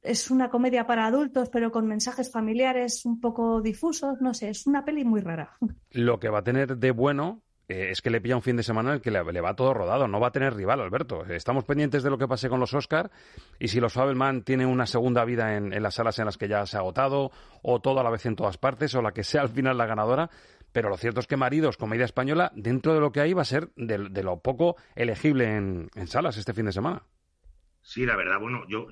es 0.00 0.30
una 0.30 0.48
comedia 0.48 0.86
para 0.86 1.04
adultos, 1.04 1.50
pero 1.50 1.70
con 1.70 1.86
mensajes 1.86 2.32
familiares 2.32 3.04
un 3.04 3.20
poco 3.20 3.60
difusos. 3.60 4.22
No 4.22 4.32
sé, 4.32 4.48
es 4.48 4.66
una 4.66 4.82
peli 4.82 5.04
muy 5.04 5.20
rara. 5.20 5.58
Lo 5.90 6.18
que 6.18 6.30
va 6.30 6.38
a 6.38 6.44
tener 6.44 6.78
de 6.78 6.90
bueno 6.90 7.43
eh, 7.68 7.88
es 7.90 8.02
que 8.02 8.10
le 8.10 8.20
pilla 8.20 8.36
un 8.36 8.42
fin 8.42 8.56
de 8.56 8.62
semana 8.62 8.90
en 8.90 8.94
el 8.96 9.00
que 9.00 9.10
le, 9.10 9.22
va 9.22 9.54
todo 9.54 9.74
rodado. 9.74 10.06
No 10.08 10.20
va 10.20 10.28
a 10.28 10.32
tener 10.32 10.54
rival, 10.54 10.80
Alberto. 10.80 11.24
Estamos 11.26 11.64
pendientes 11.64 12.02
de 12.02 12.10
lo 12.10 12.18
que 12.18 12.28
pase 12.28 12.48
con 12.48 12.60
los 12.60 12.74
Oscar 12.74 13.10
y 13.58 13.68
si 13.68 13.80
los 13.80 13.92
Fabelman 13.92 14.42
tienen 14.42 14.68
una 14.68 14.86
segunda 14.86 15.24
vida 15.24 15.56
en, 15.56 15.82
las 15.82 15.94
salas 15.94 16.18
en 16.18 16.26
las 16.26 16.36
que 16.36 16.48
ya 16.48 16.66
se 16.66 16.76
ha 16.76 16.80
agotado, 16.80 17.30
o 17.62 17.80
todo 17.80 18.00
a 18.00 18.04
la 18.04 18.10
vez 18.10 18.26
en 18.26 18.36
todas 18.36 18.58
partes, 18.58 18.94
o 18.94 19.02
la 19.02 19.12
que 19.12 19.24
sea 19.24 19.42
al 19.42 19.48
final 19.48 19.78
la 19.78 19.86
ganadora. 19.86 20.30
Pero 20.72 20.88
lo 20.88 20.96
cierto 20.96 21.20
es 21.20 21.26
que 21.26 21.36
Maridos, 21.36 21.76
comedia 21.76 22.04
española, 22.04 22.50
dentro 22.54 22.94
de 22.94 23.00
lo 23.00 23.12
que 23.12 23.20
hay, 23.20 23.32
va 23.32 23.42
a 23.42 23.46
ser 23.46 23.70
de, 23.76 24.22
lo 24.22 24.40
poco 24.40 24.76
elegible 24.96 25.56
en 25.56 26.06
salas 26.06 26.36
este 26.36 26.52
fin 26.52 26.66
de 26.66 26.72
semana. 26.72 27.04
Sí, 27.86 28.06
la 28.06 28.16
verdad, 28.16 28.40
bueno, 28.40 28.66
yo, 28.66 28.88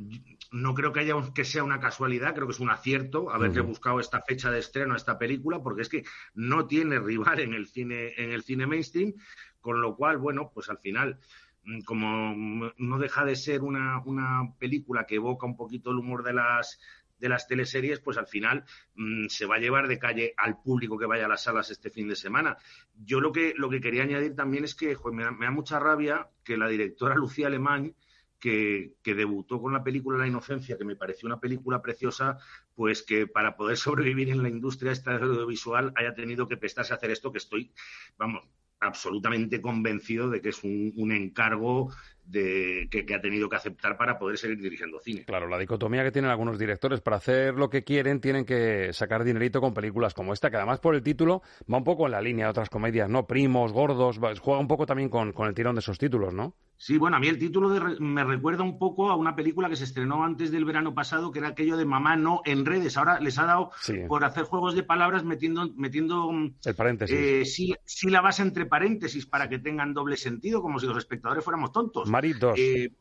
no 0.51 0.75
creo 0.75 0.93
que 0.93 1.01
haya 1.01 1.15
que 1.35 1.47
sea 1.47 1.65
una 1.65 1.81
casualidad, 1.81 2.35
creo 2.35 2.47
que 2.47 2.53
es 2.53 2.61
un 2.61 2.69
acierto 2.69 3.31
haberle 3.31 3.63
buscado 3.63 4.01
esta 4.01 4.21
fecha 4.21 4.51
de 4.51 4.59
estreno 4.59 4.93
a 4.93 4.99
esta 4.99 5.19
película, 5.19 5.63
porque 5.63 5.81
es 5.81 5.89
que 5.89 6.05
no 6.35 6.67
tiene 6.67 6.99
rival 6.99 7.41
en 7.41 7.55
el 7.55 7.67
cine, 7.67 8.13
en 8.19 8.33
el 8.33 8.43
cine 8.43 8.67
mainstream, 8.67 9.15
con 9.63 9.81
lo 9.81 9.97
cual, 9.97 10.19
bueno, 10.19 10.51
pues 10.53 10.69
al 10.69 10.77
final, 10.77 11.19
mm, 11.65 11.81
como 11.85 12.71
no 12.77 12.99
deja 12.99 13.25
de 13.25 13.35
ser 13.35 13.63
una, 13.63 14.03
una 14.05 14.53
película 14.59 15.07
que 15.07 15.15
evoca 15.15 15.47
un 15.47 15.57
poquito 15.57 15.91
el 15.91 15.97
humor 15.97 16.23
de 16.23 16.35
las 16.35 16.79
de 17.19 17.29
las 17.29 17.47
teleseries, 17.47 18.01
pues 18.01 18.19
al 18.19 18.27
final 18.27 18.65
mm, 18.97 19.29
se 19.29 19.47
va 19.47 19.55
a 19.55 19.61
llevar 19.61 19.87
de 19.87 19.99
calle 19.99 20.35
al 20.37 20.61
público 20.61 20.99
que 20.99 21.07
vaya 21.07 21.27
a 21.27 21.29
las 21.29 21.45
salas 21.45 21.71
este 21.71 21.89
fin 21.89 22.09
de 22.09 22.17
semana. 22.17 22.59
Yo 22.97 23.21
lo 23.21 23.31
que, 23.31 23.55
lo 23.57 23.71
que 23.71 23.81
quería 23.81 24.03
añadir 24.03 24.35
también 24.35 24.65
es 24.65 24.75
que 24.75 24.97
me, 25.13 25.23
da, 25.23 25.31
me, 25.31 25.47
da, 25.47 25.53
mucha 25.53 25.79
rabia 25.79 26.29
que 26.43 26.57
la 26.57 26.67
directora 26.67 27.15
Lucía 27.15 27.47
Alemán 27.47 27.95
que, 28.43 28.97
debutó 29.05 29.63
con 29.63 29.73
la 29.73 29.85
película 29.85 30.19
La 30.19 30.27
Inocencia, 30.27 30.77
que 30.77 30.85
me 30.85 30.97
pareció 30.97 31.29
una 31.29 31.39
película 31.39 31.81
preciosa, 31.81 32.39
pues 32.75 33.03
que 33.03 33.29
para 33.29 33.57
poder 33.57 33.77
sobrevivir 33.77 34.31
en 34.31 34.43
la 34.43 34.49
industria 34.49 34.91
esta 34.91 35.15
audiovisual 35.15 35.93
haya 35.95 36.13
tenido 36.13 36.49
que 36.49 36.57
prestarse 36.57 36.93
a 36.93 36.97
hacer 36.97 37.13
esto, 37.13 37.31
que 37.31 37.39
estoy, 37.39 37.73
vamos, 38.19 38.43
absolutamente 38.81 39.63
convencido 39.63 40.29
de 40.29 40.41
que 40.41 40.49
es 40.49 40.65
un 40.65 41.13
encargo 41.13 41.93
de, 42.33 42.89
que, 42.91 43.15
ha 43.15 43.21
tenido 43.21 43.49
que 43.49 43.57
aceptar 43.57 43.97
para 43.97 44.19
poder 44.19 44.39
seguir 44.39 44.59
dirigiendo 44.59 44.99
cine. 45.01 45.25
Claro, 45.25 45.47
la 45.49 45.59
dicotomía 45.59 46.03
que 46.03 46.11
tienen 46.11 46.31
algunos 46.31 46.59
directores 46.59 47.01
para 47.01 47.19
hacer 47.19 47.55
lo 47.55 47.69
que 47.69 47.85
quieren 47.85 48.21
tienen 48.21 48.45
que 48.45 48.93
sacar 48.93 49.23
dinerito 49.23 49.61
con 49.61 49.75
películas 49.75 50.15
como 50.15 50.33
esta, 50.33 50.51
que 50.51 50.57
además 50.57 50.81
por 50.81 50.95
el 50.95 51.03
título 51.03 51.43
va 51.73 51.79
un 51.79 51.85
poco 51.85 52.07
en 52.07 52.13
la 52.13 52.23
línea 52.23 52.47
de 52.47 52.51
otras 52.51 52.71
comedias, 52.71 53.09
¿no? 53.09 53.27
Primos, 53.27 53.73
gordos, 53.73 54.19
juega 54.19 54.61
un 54.61 54.69
poco 54.69 54.87
también 54.87 55.11
con, 55.11 55.33
el 55.47 55.55
tirón 55.55 55.75
de 55.75 55.81
esos 55.81 55.99
títulos, 55.99 56.33
¿no? 56.33 56.55
Sí, 56.77 56.99
bueno, 56.99 57.17
a 57.17 57.21
mí 57.21 57.29
el 57.29 57.39
título 57.39 57.69
me 58.01 58.25
recuerda 58.25 58.65
un 58.65 58.77
poco 58.77 59.09
a 59.09 59.15
una 59.15 59.37
película 59.37 59.69
que 59.69 59.77
se 59.77 59.85
estrenó 59.85 60.25
antes 60.25 60.51
del 60.51 60.65
verano 60.65 60.95
pasado, 60.95 61.31
que 61.31 61.39
era 61.39 61.49
aquello 61.49 61.77
de 61.77 61.85
Mamá 61.85 62.17
no 62.17 62.41
en 62.45 62.67
redes. 62.67 62.97
Ahora 62.97 63.21
les 63.21 63.39
ha 63.39 63.45
dado 63.45 63.71
por 64.09 64.25
hacer 64.25 64.45
juegos 64.45 64.75
de 64.75 64.83
palabras 64.83 65.23
metiendo, 65.23 65.73
metiendo 65.77 66.33
mm, 66.33 66.55
el 66.65 66.75
paréntesis. 66.75 67.17
Eh, 67.17 67.45
sí, 67.45 67.73
sí 67.85 68.11
la 68.11 68.21
base 68.21 68.43
entre 68.43 68.67
paréntesis 68.67 69.27
para 69.27 69.49
que 69.49 69.61
tengan 69.61 69.95
doble 69.95 70.17
sentido, 70.17 70.61
como 70.61 70.81
si 70.81 70.89
los 70.89 70.99
espectadores 70.99 71.45
fuéramos 71.45 71.71
tontos. 71.71 72.09
Marí 72.23 72.33
2. 72.35 72.59
Eh, 72.59 72.93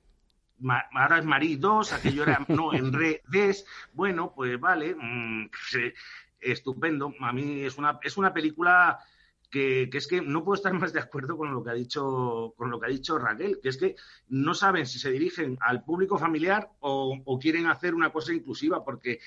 ahora 0.93 1.19
es 1.19 1.25
Marí 1.25 1.55
2, 1.57 1.93
aquello 1.93 2.23
era 2.23 2.43
no 2.47 2.73
en 2.73 2.91
redes. 2.91 3.65
Bueno, 3.93 4.33
pues 4.35 4.59
vale, 4.59 4.95
mm, 4.95 5.49
estupendo. 6.39 7.13
A 7.19 7.31
mí 7.31 7.61
es 7.61 7.77
una, 7.77 7.99
es 8.01 8.17
una 8.17 8.33
película 8.33 8.99
que, 9.51 9.89
es 9.91 10.07
que 10.07 10.21
no 10.21 10.43
puedo 10.43 10.55
estar 10.55 10.73
más 10.73 10.91
de 10.93 10.99
acuerdo 11.01 11.37
con 11.37 11.53
lo 11.53 11.63
que 11.63 11.69
ha 11.69 11.73
dicho 11.73 12.53
con 12.57 12.71
lo 12.71 12.79
que 12.79 12.87
ha 12.87 12.89
dicho 12.89 13.19
Raquel, 13.19 13.59
que 13.61 13.69
es 13.69 13.77
que 13.77 13.95
no 14.29 14.55
saben 14.55 14.87
si 14.87 14.97
se 14.97 15.11
dirigen 15.11 15.57
al 15.61 15.83
público 15.83 16.17
familiar 16.17 16.71
o, 16.79 17.37
quieren 17.39 17.67
hacer 17.67 17.93
una 17.93 18.11
cosa 18.11 18.33
inclusiva, 18.33 18.83
porque 18.83 19.19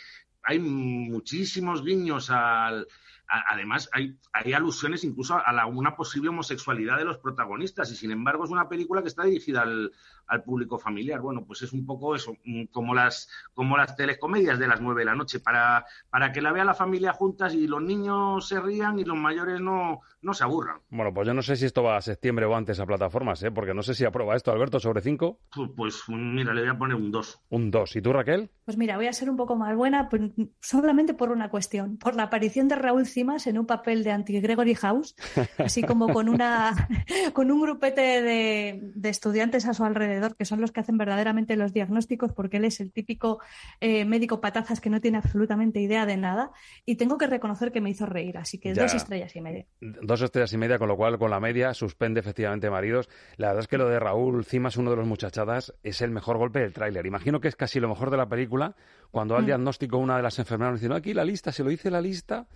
hay 0.43 0.59
muchísimos 0.59 1.85
guiños 1.85 2.31
al, 2.31 2.89
además, 3.29 3.89
hay, 3.93 4.19
hay, 4.33 4.53
alusiones 4.53 5.05
incluso 5.05 5.35
a 5.37 5.67
una 5.67 5.97
posible 5.97 6.29
homosexualidad 6.29 6.99
de 6.99 7.05
los 7.05 7.19
protagonistas 7.19 7.91
y, 7.91 7.97
sin 7.97 8.11
embargo, 8.11 8.45
es 8.45 8.51
una 8.51 8.69
película 8.69 9.03
que 9.03 9.09
está 9.09 9.25
dirigida 9.25 9.63
al, 9.63 9.93
al 10.27 10.43
público 10.43 10.79
familiar. 10.79 11.21
Bueno, 11.21 11.45
pues 11.47 11.63
es 11.63 11.73
un 11.73 11.85
poco 11.87 12.15
eso, 12.15 12.37
mm, 12.45 12.65
como 12.73 12.95
las, 12.95 13.29
como 13.55 13.77
las 13.77 13.97
telecomedias 13.97 14.59
de 14.59 14.69
las 14.69 14.81
nueve 14.81 15.03
de 15.03 15.07
la 15.07 15.15
noche, 15.15 15.41
para, 15.41 15.85
para 16.11 16.33
que 16.33 16.41
la 16.41 16.53
vea 16.53 16.65
la 16.65 16.75
familia 16.75 17.13
juntas 17.13 17.55
y 17.55 17.67
los 17.67 17.83
niños 17.83 18.47
se 18.49 18.61
rían 18.61 18.99
y 18.99 19.05
los 19.05 19.17
mayores 19.17 19.61
no, 19.61 20.01
no 20.23 20.35
se 20.35 20.45
aburran. 20.45 20.79
Bueno, 20.91 21.13
pues 21.13 21.27
yo 21.27 21.35
no 21.35 21.43
sé 21.43 21.57
si 21.57 21.67
esto 21.67 21.83
va 21.83 21.97
a 21.97 22.01
septiembre 22.01 22.47
o 22.47 22.55
antes 22.55 22.81
a 22.81 22.87
plataformas, 22.87 23.43
¿eh? 23.43 23.51
porque 23.51 23.75
no 23.75 23.83
sé 23.83 23.95
si 23.95 24.05
aprueba 24.05 24.37
esto, 24.37 24.51
Alberto, 24.51 24.81
sobre 24.81 25.03
cinco. 25.03 25.39
Pues, 25.55 25.71
pues 25.77 26.03
mira, 26.09 26.55
le 26.55 26.63
voy 26.63 26.71
a 26.71 26.79
poner 26.79 26.97
un 26.97 27.11
dos. 27.11 27.41
Un 27.51 27.71
dos. 27.71 27.95
¿Y 27.97 28.03
tú, 28.03 28.13
Raquel? 28.13 28.51
Pues 28.65 28.77
mira, 28.77 28.97
voy 28.97 29.07
a 29.07 29.13
ser 29.13 29.29
un 29.29 29.37
poco 29.37 29.57
más 29.57 29.77
buena 29.77 30.09
solamente 30.61 31.15
por 31.15 31.31
una 31.31 31.51
cuestión, 31.51 31.99
por 31.99 32.15
la 32.15 32.25
aparición 32.25 32.69
de 32.69 32.77
Raúl 32.77 33.07
Cimas 33.07 33.47
en 33.47 33.59
un 33.59 33.67
papel 33.67 34.05
de 34.05 34.13
anti-Gregory 34.13 34.75
House, 34.75 35.15
así 35.59 35.83
como 35.83 36.13
con, 36.13 36.29
una, 36.29 36.89
con 37.35 37.51
un 37.51 37.61
grupete 37.61 38.23
de, 38.23 38.81
de 38.95 39.09
estudiantes 39.09 39.67
a 39.67 39.75
su 39.75 39.85
alrededor 39.85 40.14
que 40.37 40.45
son 40.45 40.61
los 40.61 40.73
que 40.73 40.81
hacen 40.81 40.99
verdaderamente 40.99 41.57
los 41.57 41.73
diagnósticos, 41.73 42.33
porque 42.33 42.59
él 42.59 42.65
es 42.65 42.81
el 42.81 42.93
típico 42.93 43.41
eh, 43.81 44.05
médico 44.05 44.41
patazas 44.41 44.81
que 44.81 44.91
no 44.91 45.01
tiene 45.01 45.19
absolutamente 45.19 45.81
idea 45.81 46.07
de 46.07 46.17
nada. 46.17 46.51
Y 46.85 46.97
tengo 46.97 47.19
que 47.19 47.27
reconocer 47.27 47.73
que 47.73 47.81
me 47.81 47.91
hizo 47.91 48.07
reír, 48.07 48.39
así 48.39 48.59
que 48.59 48.75
dos 48.75 48.95
estrellas 48.95 49.35
y 49.37 49.41
media. 49.41 49.67
Dos 49.81 50.23
estrellas 50.23 50.53
y 50.53 50.59
media, 50.59 50.79
con 50.79 50.89
lo 50.89 50.97
cual 50.97 51.19
con 51.19 51.31
la 51.31 51.41
media 51.41 51.75
suspende 51.75 52.21
efectivamente 52.21 52.71
maridos. 52.71 53.09
La 53.37 53.49
verdad 53.49 53.63
es 53.63 53.69
que 53.69 53.79
lo 53.79 53.89
de 53.89 53.99
Raúl 53.99 54.45
Cimas, 54.45 54.77
uno 54.77 54.91
de 54.91 54.97
los 54.97 55.07
muchachadas, 55.07 55.75
es 55.83 56.03
el 56.03 56.11
mejor 56.11 56.39
golpe 56.39 56.61
del 56.61 56.73
tráiler. 56.73 57.07
Imagino 57.07 57.41
que 57.41 57.49
es 57.49 57.57
casi 57.57 57.81
lo 57.81 57.89
mejor 57.89 58.11
de 58.11 58.17
la 58.17 58.29
película 58.29 58.77
cuando 59.11 59.37
al 59.37 59.43
mm. 59.43 59.47
diagnóstico 59.47 59.99
una 59.99 60.17
de 60.17 60.23
las 60.23 60.39
enfermeras 60.39 60.75
dice, 60.75 60.89
no, 60.89 60.97
aquí 60.97 61.15
la 61.15 61.25
lista, 61.25 61.53
se 61.53 61.63
lo 61.63 61.71
dice 61.71 61.91
la 61.91 62.01
lista 62.01 62.47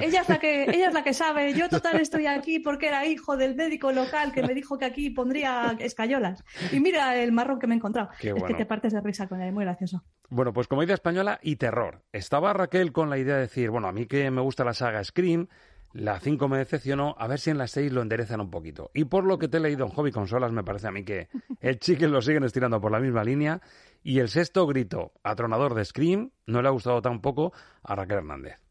ella, 0.00 0.20
es 0.20 0.28
la 0.28 0.38
que, 0.38 0.64
ella 0.68 0.88
es 0.88 0.94
la 0.94 1.02
que 1.02 1.14
sabe. 1.14 1.54
Yo 1.54 1.68
total 1.68 2.00
estoy 2.00 2.26
aquí 2.26 2.58
porque 2.58 2.88
era 2.88 3.06
hijo 3.06 3.36
del 3.36 3.54
médico 3.54 3.92
local 3.92 4.32
que 4.32 4.42
me 4.42 4.54
dijo 4.54 4.78
que 4.78 4.84
aquí 4.84 5.10
pondría 5.10 5.76
escayolas. 5.78 6.44
Y 6.72 6.80
mira 6.80 7.16
el 7.16 7.32
marrón 7.32 7.58
que 7.58 7.66
me 7.66 7.74
he 7.74 7.76
encontrado. 7.76 8.10
Es 8.20 8.42
que 8.42 8.54
te 8.54 8.66
partes 8.66 8.92
de 8.92 9.00
risa 9.00 9.26
con 9.26 9.40
él, 9.40 9.52
muy 9.52 9.64
gracioso. 9.64 10.02
Bueno, 10.28 10.52
pues 10.52 10.68
comedia 10.68 10.94
española 10.94 11.38
y 11.42 11.56
terror. 11.56 12.02
Estaba 12.12 12.52
Raquel 12.52 12.92
con 12.92 13.10
la 13.10 13.18
idea 13.18 13.36
de 13.36 13.42
decir, 13.42 13.70
bueno, 13.70 13.88
a 13.88 13.92
mí 13.92 14.06
que 14.06 14.30
me 14.30 14.40
gusta 14.40 14.64
la 14.64 14.74
saga 14.74 15.02
Scream, 15.02 15.48
la 15.94 16.18
5 16.18 16.48
me 16.48 16.58
decepcionó, 16.58 17.14
a 17.18 17.28
ver 17.28 17.38
si 17.38 17.50
en 17.50 17.58
la 17.58 17.68
6 17.68 17.92
lo 17.92 18.02
enderezan 18.02 18.40
un 18.40 18.50
poquito. 18.50 18.90
Y 18.94 19.04
por 19.04 19.24
lo 19.24 19.38
que 19.38 19.46
te 19.46 19.58
he 19.58 19.60
leído 19.60 19.86
en 19.86 19.92
Hobby 19.92 20.10
Consolas, 20.10 20.50
me 20.50 20.64
parece 20.64 20.88
a 20.88 20.90
mí 20.90 21.04
que 21.04 21.28
el 21.60 21.78
chicken 21.78 22.10
lo 22.10 22.20
siguen 22.20 22.42
estirando 22.42 22.80
por 22.80 22.90
la 22.90 22.98
misma 22.98 23.22
línea. 23.22 23.60
Y 24.02 24.18
el 24.18 24.28
sexto 24.28 24.66
grito, 24.66 25.12
atronador 25.22 25.74
de 25.74 25.84
Scream, 25.84 26.32
no 26.46 26.60
le 26.60 26.68
ha 26.68 26.72
gustado 26.72 27.00
tampoco 27.00 27.52
a 27.84 27.94
Raquel 27.94 28.18
Hernández. 28.18 28.63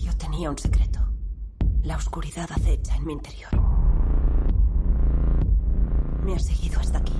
Yo 0.00 0.16
tenía 0.16 0.50
un 0.50 0.58
secreto. 0.58 1.00
La 1.82 1.96
oscuridad 1.96 2.50
acecha 2.50 2.96
en 2.96 3.06
mi 3.06 3.12
interior. 3.12 3.50
Me 6.24 6.34
ha 6.34 6.38
seguido 6.38 6.80
hasta 6.80 6.98
aquí. 6.98 7.12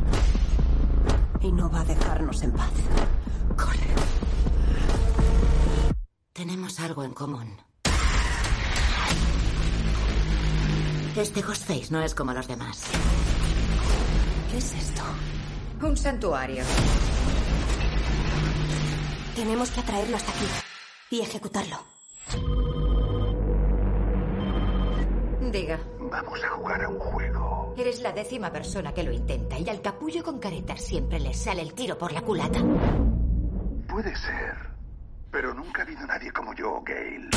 Y 1.42 1.52
no 1.52 1.70
va 1.70 1.80
a 1.80 1.84
dejarnos 1.84 2.42
en 2.42 2.52
paz. 2.52 2.72
Corre. 3.56 3.90
Tenemos 6.32 6.80
algo 6.80 7.04
en 7.04 7.12
común. 7.12 7.56
Este 11.16 11.42
Ghostface 11.42 11.90
no 11.90 12.00
es 12.02 12.14
como 12.14 12.32
los 12.32 12.48
demás. 12.48 12.84
¿Qué 14.50 14.58
es 14.58 14.72
esto? 14.72 15.02
Un 15.82 15.96
santuario. 15.96 16.64
Tenemos 19.34 19.70
que 19.70 19.80
atraerlo 19.80 20.16
hasta 20.16 20.30
aquí 20.30 20.46
y 21.10 21.20
ejecutarlo. 21.20 21.99
Diga. 25.50 25.80
Vamos 25.98 26.44
a 26.44 26.48
jugar 26.50 26.84
a 26.84 26.88
un 26.88 26.98
juego. 26.98 27.74
Eres 27.76 28.02
la 28.02 28.12
décima 28.12 28.52
persona 28.52 28.92
que 28.92 29.02
lo 29.02 29.12
intenta 29.12 29.58
y 29.58 29.68
al 29.68 29.80
capullo 29.80 30.22
con 30.22 30.38
caretas 30.38 30.80
siempre 30.80 31.18
le 31.18 31.34
sale 31.34 31.62
el 31.62 31.74
tiro 31.74 31.96
por 31.98 32.12
la 32.12 32.20
culata. 32.22 32.60
Puede 33.88 34.14
ser, 34.16 34.54
pero 35.30 35.54
nunca 35.54 35.82
ha 35.82 35.84
habido 35.84 36.06
nadie 36.06 36.30
como 36.32 36.54
yo, 36.54 36.82
Gail. 36.84 37.28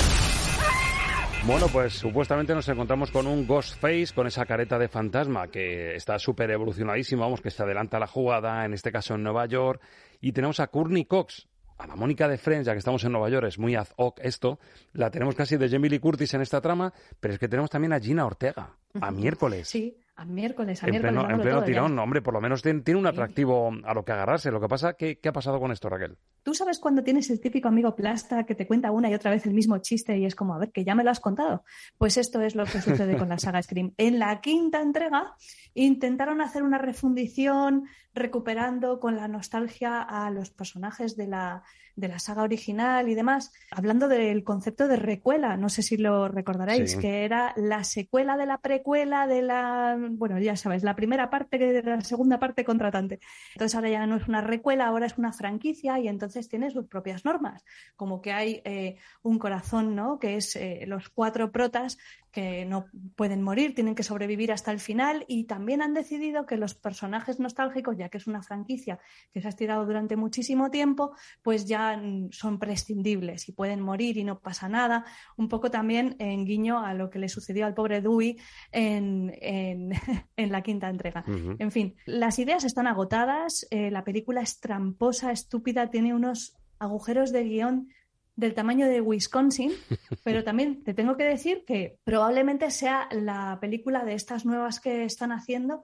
Bueno, 1.45 1.67
pues 1.67 1.93
supuestamente 1.93 2.55
nos 2.55 2.69
encontramos 2.69 3.12
con 3.12 3.27
un 3.27 3.45
Ghostface, 3.45 4.13
con 4.15 4.27
esa 4.27 4.45
careta 4.45 4.79
de 4.79 4.88
fantasma 4.88 5.50
que 5.50 5.93
está 5.93 6.17
súper 6.17 6.51
evolucionadísimo, 6.51 7.23
vamos, 7.23 7.41
que 7.41 7.51
se 7.51 7.62
adelanta 7.62 8.00
la 8.00 8.07
jugada, 8.07 8.63
en 8.63 8.73
este 8.73 8.93
caso 8.93 9.15
en 9.15 9.23
Nueva 9.23 9.45
York, 9.45 9.81
y 10.21 10.31
tenemos 10.31 10.62
a 10.62 10.67
Courtney 10.67 11.03
Cox, 11.03 11.50
a 11.77 11.88
la 11.88 11.96
Mónica 11.96 12.27
de 12.27 12.38
Friends, 12.38 12.65
ya 12.65 12.74
que 12.74 12.80
estamos 12.80 13.03
en 13.03 13.12
Nueva 13.12 13.30
York, 13.30 13.48
es 13.48 13.60
muy 13.60 13.75
ad 13.75 13.88
hoc 13.98 14.20
esto, 14.22 14.60
la 14.94 15.12
tenemos 15.12 15.36
casi 15.36 15.58
de 15.58 15.70
Jamie 15.70 15.89
Lee 15.89 16.00
Curtis 16.00 16.34
en 16.34 16.42
esta 16.42 16.62
trama, 16.62 16.94
pero 17.20 17.34
es 17.34 17.39
que 17.39 17.48
tenemos 17.48 17.70
también 17.70 17.94
a 17.94 18.00
Gina 18.00 18.25
Ortega, 18.25 18.77
a 19.00 19.12
miércoles. 19.12 19.68
Sí, 19.68 19.98
a 20.15 20.25
miércoles, 20.25 20.84
a 20.84 20.88
en 20.88 20.91
miércoles. 20.91 21.15
pleno, 21.15 21.34
en 21.34 21.41
pleno 21.41 21.63
tirón, 21.63 21.98
hombre, 22.00 22.22
por 22.22 22.34
lo 22.34 22.41
menos 22.41 22.62
tiene, 22.62 22.82
tiene 22.82 23.00
un 23.00 23.08
atractivo 23.08 23.72
a 23.84 23.93
lo 23.93 24.05
que 24.05 24.12
agarrarse. 24.12 24.51
Lo 24.51 24.62
que 24.62 24.67
pasa, 24.67 24.93
¿qué, 24.93 25.20
¿qué 25.20 25.29
ha 25.29 25.34
pasado 25.34 25.60
con 25.60 25.72
esto, 25.72 25.89
Raquel? 25.89 26.17
Tú 26.43 26.53
sabes 26.53 26.79
cuando 26.79 27.03
tienes 27.03 27.29
el 27.29 27.39
típico 27.39 27.67
amigo 27.67 27.96
plasta 27.96 28.46
que 28.46 28.53
te 28.53 28.67
cuenta 28.67 28.91
una 28.91 29.10
y 29.10 29.13
otra 29.13 29.32
vez 29.32 29.46
el 29.46 29.53
mismo 29.53 29.77
chiste 29.79 30.17
y 30.17 30.25
es 30.25 30.36
como, 30.36 30.53
a 30.53 30.60
ver, 30.60 30.72
que 30.72 30.84
ya 30.84 30.93
me 30.93 31.03
lo 31.03 31.10
has 31.10 31.20
contado. 31.20 31.63
Pues 31.98 32.17
esto 32.17 32.41
es 32.41 32.55
lo 32.55 32.65
que 32.65 32.82
sucede 32.82 33.17
con 33.17 33.29
la 33.29 33.38
saga 33.39 33.62
Scream. 33.62 33.93
En 33.98 34.20
la 34.20 34.41
quinta 34.41 34.82
entrega 34.82 35.36
intentaron 35.74 36.41
hacer 36.41 36.63
una 36.63 36.77
refundición 36.77 37.86
recuperando 38.13 39.00
con 39.00 39.15
la 39.15 39.27
nostalgia 39.27 40.01
a 40.01 40.29
los 40.29 40.51
personajes 40.51 41.15
de 41.15 41.27
la, 41.27 41.63
de 41.95 42.07
la 42.07 42.19
saga 42.19 42.43
original 42.43 43.07
y 43.07 43.15
demás, 43.15 43.51
hablando 43.71 44.07
del 44.07 44.43
concepto 44.43 44.88
de 44.88 44.95
recuela, 44.95 45.57
no 45.57 45.69
sé 45.69 45.81
si 45.83 45.97
lo 45.97 46.27
recordaréis, 46.27 46.91
Sí. 46.91 47.00
que 47.00 47.23
era 47.25 47.53
la 47.55 47.83
secuela 47.83 48.35
de 48.38 48.45
la 48.45 48.57
precuela 48.57 49.27
de 49.27 49.41
la, 49.41 49.97
bueno, 50.00 50.39
ya 50.39 50.55
sabes, 50.55 50.83
la 50.83 50.95
primera 50.95 51.29
parte 51.29 51.57
de 51.57 51.83
la 51.83 52.01
segunda 52.01 52.39
parte 52.39 52.65
contratante. 52.65 53.19
Entonces 53.53 53.75
ahora 53.75 53.89
ya 53.89 54.07
no 54.07 54.15
es 54.17 54.27
una 54.27 54.41
recuela, 54.41 54.88
ahora 54.88 55.05
es 55.05 55.17
una 55.17 55.33
franquicia 55.33 56.00
y 56.00 56.07
entonces 56.07 56.50
tiene 56.50 56.71
sus 56.71 56.88
propias 56.88 57.25
normas, 57.25 57.63
como 57.95 58.21
que 58.21 58.31
hay 58.31 58.62
eh, 58.65 58.97
un 59.21 59.38
corazón, 59.38 59.95
¿no? 59.95 60.19
Que 60.19 60.38
es 60.38 60.55
eh, 60.55 60.85
los 60.88 61.09
cuatro 61.09 61.51
protas 61.51 61.97
que 62.33 62.65
no 62.65 62.87
pueden 63.15 63.43
morir, 63.43 63.75
tienen 63.75 63.93
que 63.93 64.01
sobrevivir 64.01 64.51
hasta 64.51 64.71
el 64.71 64.79
final 64.79 65.23
y 65.27 65.45
también 65.45 65.83
han 65.83 65.93
decidido 65.93 66.47
que 66.47 66.57
los 66.57 66.73
personajes 66.73 67.39
nostálgicos, 67.39 67.95
ya 67.95 68.09
que 68.09 68.17
es 68.17 68.25
una 68.25 68.41
franquicia 68.41 68.99
que 69.31 69.39
se 69.39 69.47
ha 69.47 69.49
estirado 69.49 69.85
durante 69.85 70.15
muchísimo 70.15 70.71
tiempo, 70.71 71.15
pues 71.43 71.65
ya 71.65 72.01
son 72.31 72.57
prescindibles 72.57 73.47
y 73.47 73.51
pueden 73.51 73.81
morir 73.81 74.17
y 74.17 74.23
no 74.23 74.39
pasa 74.39 74.67
nada. 74.67 75.05
Un 75.37 75.47
poco 75.47 75.69
también 75.69 76.15
en 76.17 76.43
guiño 76.43 76.83
a 76.83 76.95
lo 76.95 77.11
que 77.11 77.19
le 77.19 77.29
sucedió 77.29 77.67
al 77.67 77.75
pobre 77.75 78.01
Dewey 78.01 78.37
en, 78.71 79.31
en, 79.39 79.91
en 80.35 80.51
la 80.51 80.63
quinta 80.63 80.89
entrega. 80.89 81.23
En 81.27 81.71
fin, 81.71 81.95
las 82.05 82.39
ideas 82.39 82.63
están 82.63 82.87
agotadas, 82.87 83.67
eh, 83.69 83.91
la 83.91 84.03
película 84.03 84.41
es 84.41 84.59
tramposa, 84.59 85.31
estúpida, 85.31 85.91
tiene 85.91 86.15
unos 86.15 86.57
agujeros 86.79 87.31
de 87.31 87.43
guion 87.43 87.89
del 88.35 88.53
tamaño 88.53 88.87
de 88.87 89.01
Wisconsin, 89.01 89.71
pero 90.23 90.43
también 90.43 90.83
te 90.83 90.93
tengo 90.93 91.17
que 91.17 91.23
decir 91.23 91.63
que 91.65 91.97
probablemente 92.03 92.71
sea 92.71 93.07
la 93.11 93.57
película 93.61 94.03
de 94.03 94.13
estas 94.13 94.45
nuevas 94.45 94.79
que 94.79 95.05
están 95.05 95.31
haciendo 95.31 95.83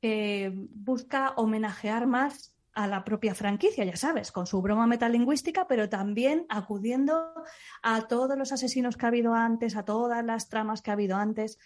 que 0.00 0.52
busca 0.74 1.32
homenajear 1.36 2.06
más 2.06 2.54
a 2.74 2.86
la 2.88 3.04
propia 3.04 3.34
franquicia, 3.34 3.84
ya 3.84 3.96
sabes, 3.96 4.32
con 4.32 4.46
su 4.46 4.60
broma 4.60 4.86
metalingüística, 4.86 5.66
pero 5.68 5.88
también 5.88 6.44
acudiendo 6.48 7.32
a 7.82 8.08
todos 8.08 8.36
los 8.36 8.52
asesinos 8.52 8.96
que 8.96 9.06
ha 9.06 9.08
habido 9.08 9.32
antes, 9.32 9.76
a 9.76 9.84
todas 9.84 10.24
las 10.24 10.48
tramas 10.48 10.82
que 10.82 10.90
ha 10.90 10.94
habido 10.94 11.16
antes. 11.16 11.58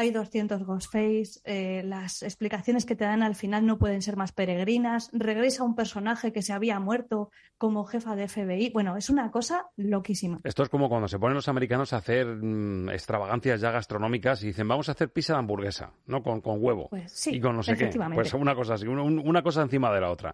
Hay 0.00 0.12
200 0.12 0.62
Ghostface, 0.64 1.40
eh, 1.44 1.82
las 1.84 2.22
explicaciones 2.22 2.86
que 2.86 2.94
te 2.94 3.04
dan 3.04 3.24
al 3.24 3.34
final 3.34 3.66
no 3.66 3.78
pueden 3.78 4.00
ser 4.00 4.16
más 4.16 4.30
peregrinas, 4.30 5.10
regresa 5.12 5.64
un 5.64 5.74
personaje 5.74 6.32
que 6.32 6.40
se 6.40 6.52
había 6.52 6.78
muerto 6.78 7.30
como 7.58 7.84
jefa 7.84 8.14
de 8.14 8.28
FBI. 8.28 8.70
Bueno, 8.70 8.96
es 8.96 9.10
una 9.10 9.32
cosa 9.32 9.66
loquísima. 9.76 10.38
Esto 10.44 10.62
es 10.62 10.68
como 10.68 10.88
cuando 10.88 11.08
se 11.08 11.18
ponen 11.18 11.34
los 11.34 11.48
americanos 11.48 11.92
a 11.92 11.96
hacer 11.96 12.26
mm, 12.28 12.90
extravagancias 12.90 13.60
ya 13.60 13.72
gastronómicas 13.72 14.40
y 14.44 14.46
dicen, 14.46 14.68
vamos 14.68 14.88
a 14.88 14.92
hacer 14.92 15.10
pizza 15.12 15.32
de 15.32 15.40
hamburguesa, 15.40 15.90
¿no? 16.06 16.22
Con, 16.22 16.40
con 16.42 16.62
huevo. 16.62 16.86
Pues 16.90 17.10
sí, 17.10 17.34
y 17.34 17.40
con 17.40 17.56
no 17.56 17.64
sé 17.64 17.72
qué. 17.76 17.86
Pues 18.14 18.32
una 18.34 18.54
cosa 18.54 18.74
así, 18.74 18.86
un- 18.86 19.00
un- 19.00 19.18
una 19.18 19.42
cosa 19.42 19.62
encima 19.62 19.92
de 19.92 20.00
la 20.00 20.10
otra. 20.12 20.32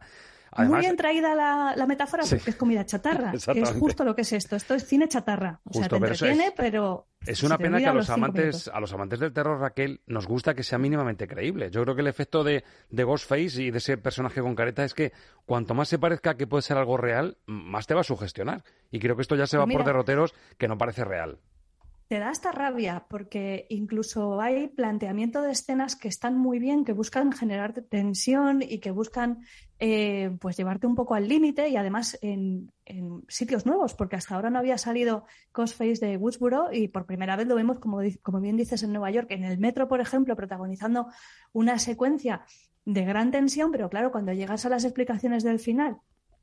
Muy 0.58 0.80
bien 0.80 0.96
traída 0.96 1.34
la, 1.34 1.74
la 1.76 1.86
metáfora 1.86 2.22
Sí. 2.24 2.36
porque 2.36 2.50
es 2.50 2.56
comida 2.56 2.84
chatarra, 2.86 3.32
que 3.52 3.60
es 3.60 3.70
justo 3.72 4.04
lo 4.04 4.14
que 4.14 4.22
es 4.22 4.32
esto. 4.32 4.56
Esto 4.56 4.74
es 4.74 4.86
cine 4.86 5.08
chatarra. 5.08 5.60
O 5.64 5.72
sea, 5.72 5.82
te 5.84 5.88
pero 5.90 6.06
entretiene, 6.06 6.46
es- 6.46 6.52
pero 6.56 7.06
Es 7.26 7.42
una 7.42 7.58
pena 7.58 7.78
que 7.78 7.86
a 7.86 7.92
los 7.92 8.08
amantes, 8.10 8.68
a 8.68 8.80
los 8.80 8.92
amantes 8.92 9.18
del 9.20 9.32
terror, 9.32 9.58
Raquel, 9.60 10.00
nos 10.06 10.26
gusta 10.26 10.54
que 10.54 10.62
sea 10.62 10.78
mínimamente 10.78 11.26
creíble. 11.26 11.70
Yo 11.70 11.82
creo 11.82 11.94
que 11.94 12.02
el 12.02 12.06
efecto 12.08 12.44
de, 12.44 12.64
de 12.90 13.04
Ghostface 13.04 13.62
y 13.62 13.70
de 13.70 13.78
ese 13.78 13.96
personaje 13.98 14.40
con 14.42 14.54
careta 14.54 14.84
es 14.84 14.94
que 14.94 15.12
cuanto 15.46 15.74
más 15.74 15.88
se 15.88 15.98
parezca 15.98 16.36
que 16.36 16.46
puede 16.46 16.62
ser 16.62 16.76
algo 16.76 16.96
real, 16.96 17.38
más 17.46 17.86
te 17.86 17.94
va 17.94 18.02
a 18.02 18.04
sugestionar. 18.04 18.62
Y 18.90 19.00
creo 19.00 19.16
que 19.16 19.22
esto 19.22 19.36
ya 19.36 19.46
se 19.46 19.56
va 19.56 19.64
Pues 19.64 19.74
por 19.74 19.80
mira. 19.82 19.92
derroteros 19.92 20.34
que 20.58 20.68
no 20.68 20.76
parece 20.78 21.04
real. 21.04 21.38
Te 22.06 22.18
da 22.18 22.28
hasta 22.28 22.52
rabia 22.52 23.06
porque 23.08 23.66
incluso 23.70 24.38
hay 24.38 24.68
planteamiento 24.68 25.40
de 25.40 25.52
escenas 25.52 25.96
que 25.96 26.08
están 26.08 26.36
muy 26.36 26.58
bien, 26.58 26.84
que 26.84 26.92
buscan 26.92 27.32
generar 27.32 27.72
tensión 27.72 28.60
y 28.60 28.78
que 28.80 28.90
buscan 28.90 29.38
eh, 29.86 30.34
pues 30.40 30.56
llevarte 30.56 30.86
un 30.86 30.94
poco 30.94 31.14
al 31.14 31.28
límite 31.28 31.68
y 31.68 31.76
además 31.76 32.18
en, 32.22 32.72
en 32.86 33.22
sitios 33.28 33.66
nuevos, 33.66 33.92
porque 33.92 34.16
hasta 34.16 34.34
ahora 34.34 34.48
no 34.48 34.58
había 34.58 34.78
salido 34.78 35.26
Ghostface 35.52 36.06
de 36.06 36.16
Woodsboro 36.16 36.72
y 36.72 36.88
por 36.88 37.04
primera 37.04 37.36
vez 37.36 37.46
lo 37.46 37.54
vemos, 37.54 37.80
como, 37.80 37.98
como 38.22 38.40
bien 38.40 38.56
dices, 38.56 38.82
en 38.82 38.92
Nueva 38.92 39.10
York, 39.10 39.26
en 39.32 39.44
el 39.44 39.58
metro, 39.58 39.86
por 39.86 40.00
ejemplo, 40.00 40.36
protagonizando 40.36 41.08
una 41.52 41.78
secuencia 41.78 42.46
de 42.86 43.04
gran 43.04 43.30
tensión, 43.30 43.72
pero 43.72 43.90
claro, 43.90 44.10
cuando 44.10 44.32
llegas 44.32 44.64
a 44.64 44.70
las 44.70 44.84
explicaciones 44.84 45.44
del 45.44 45.58
final 45.58 45.98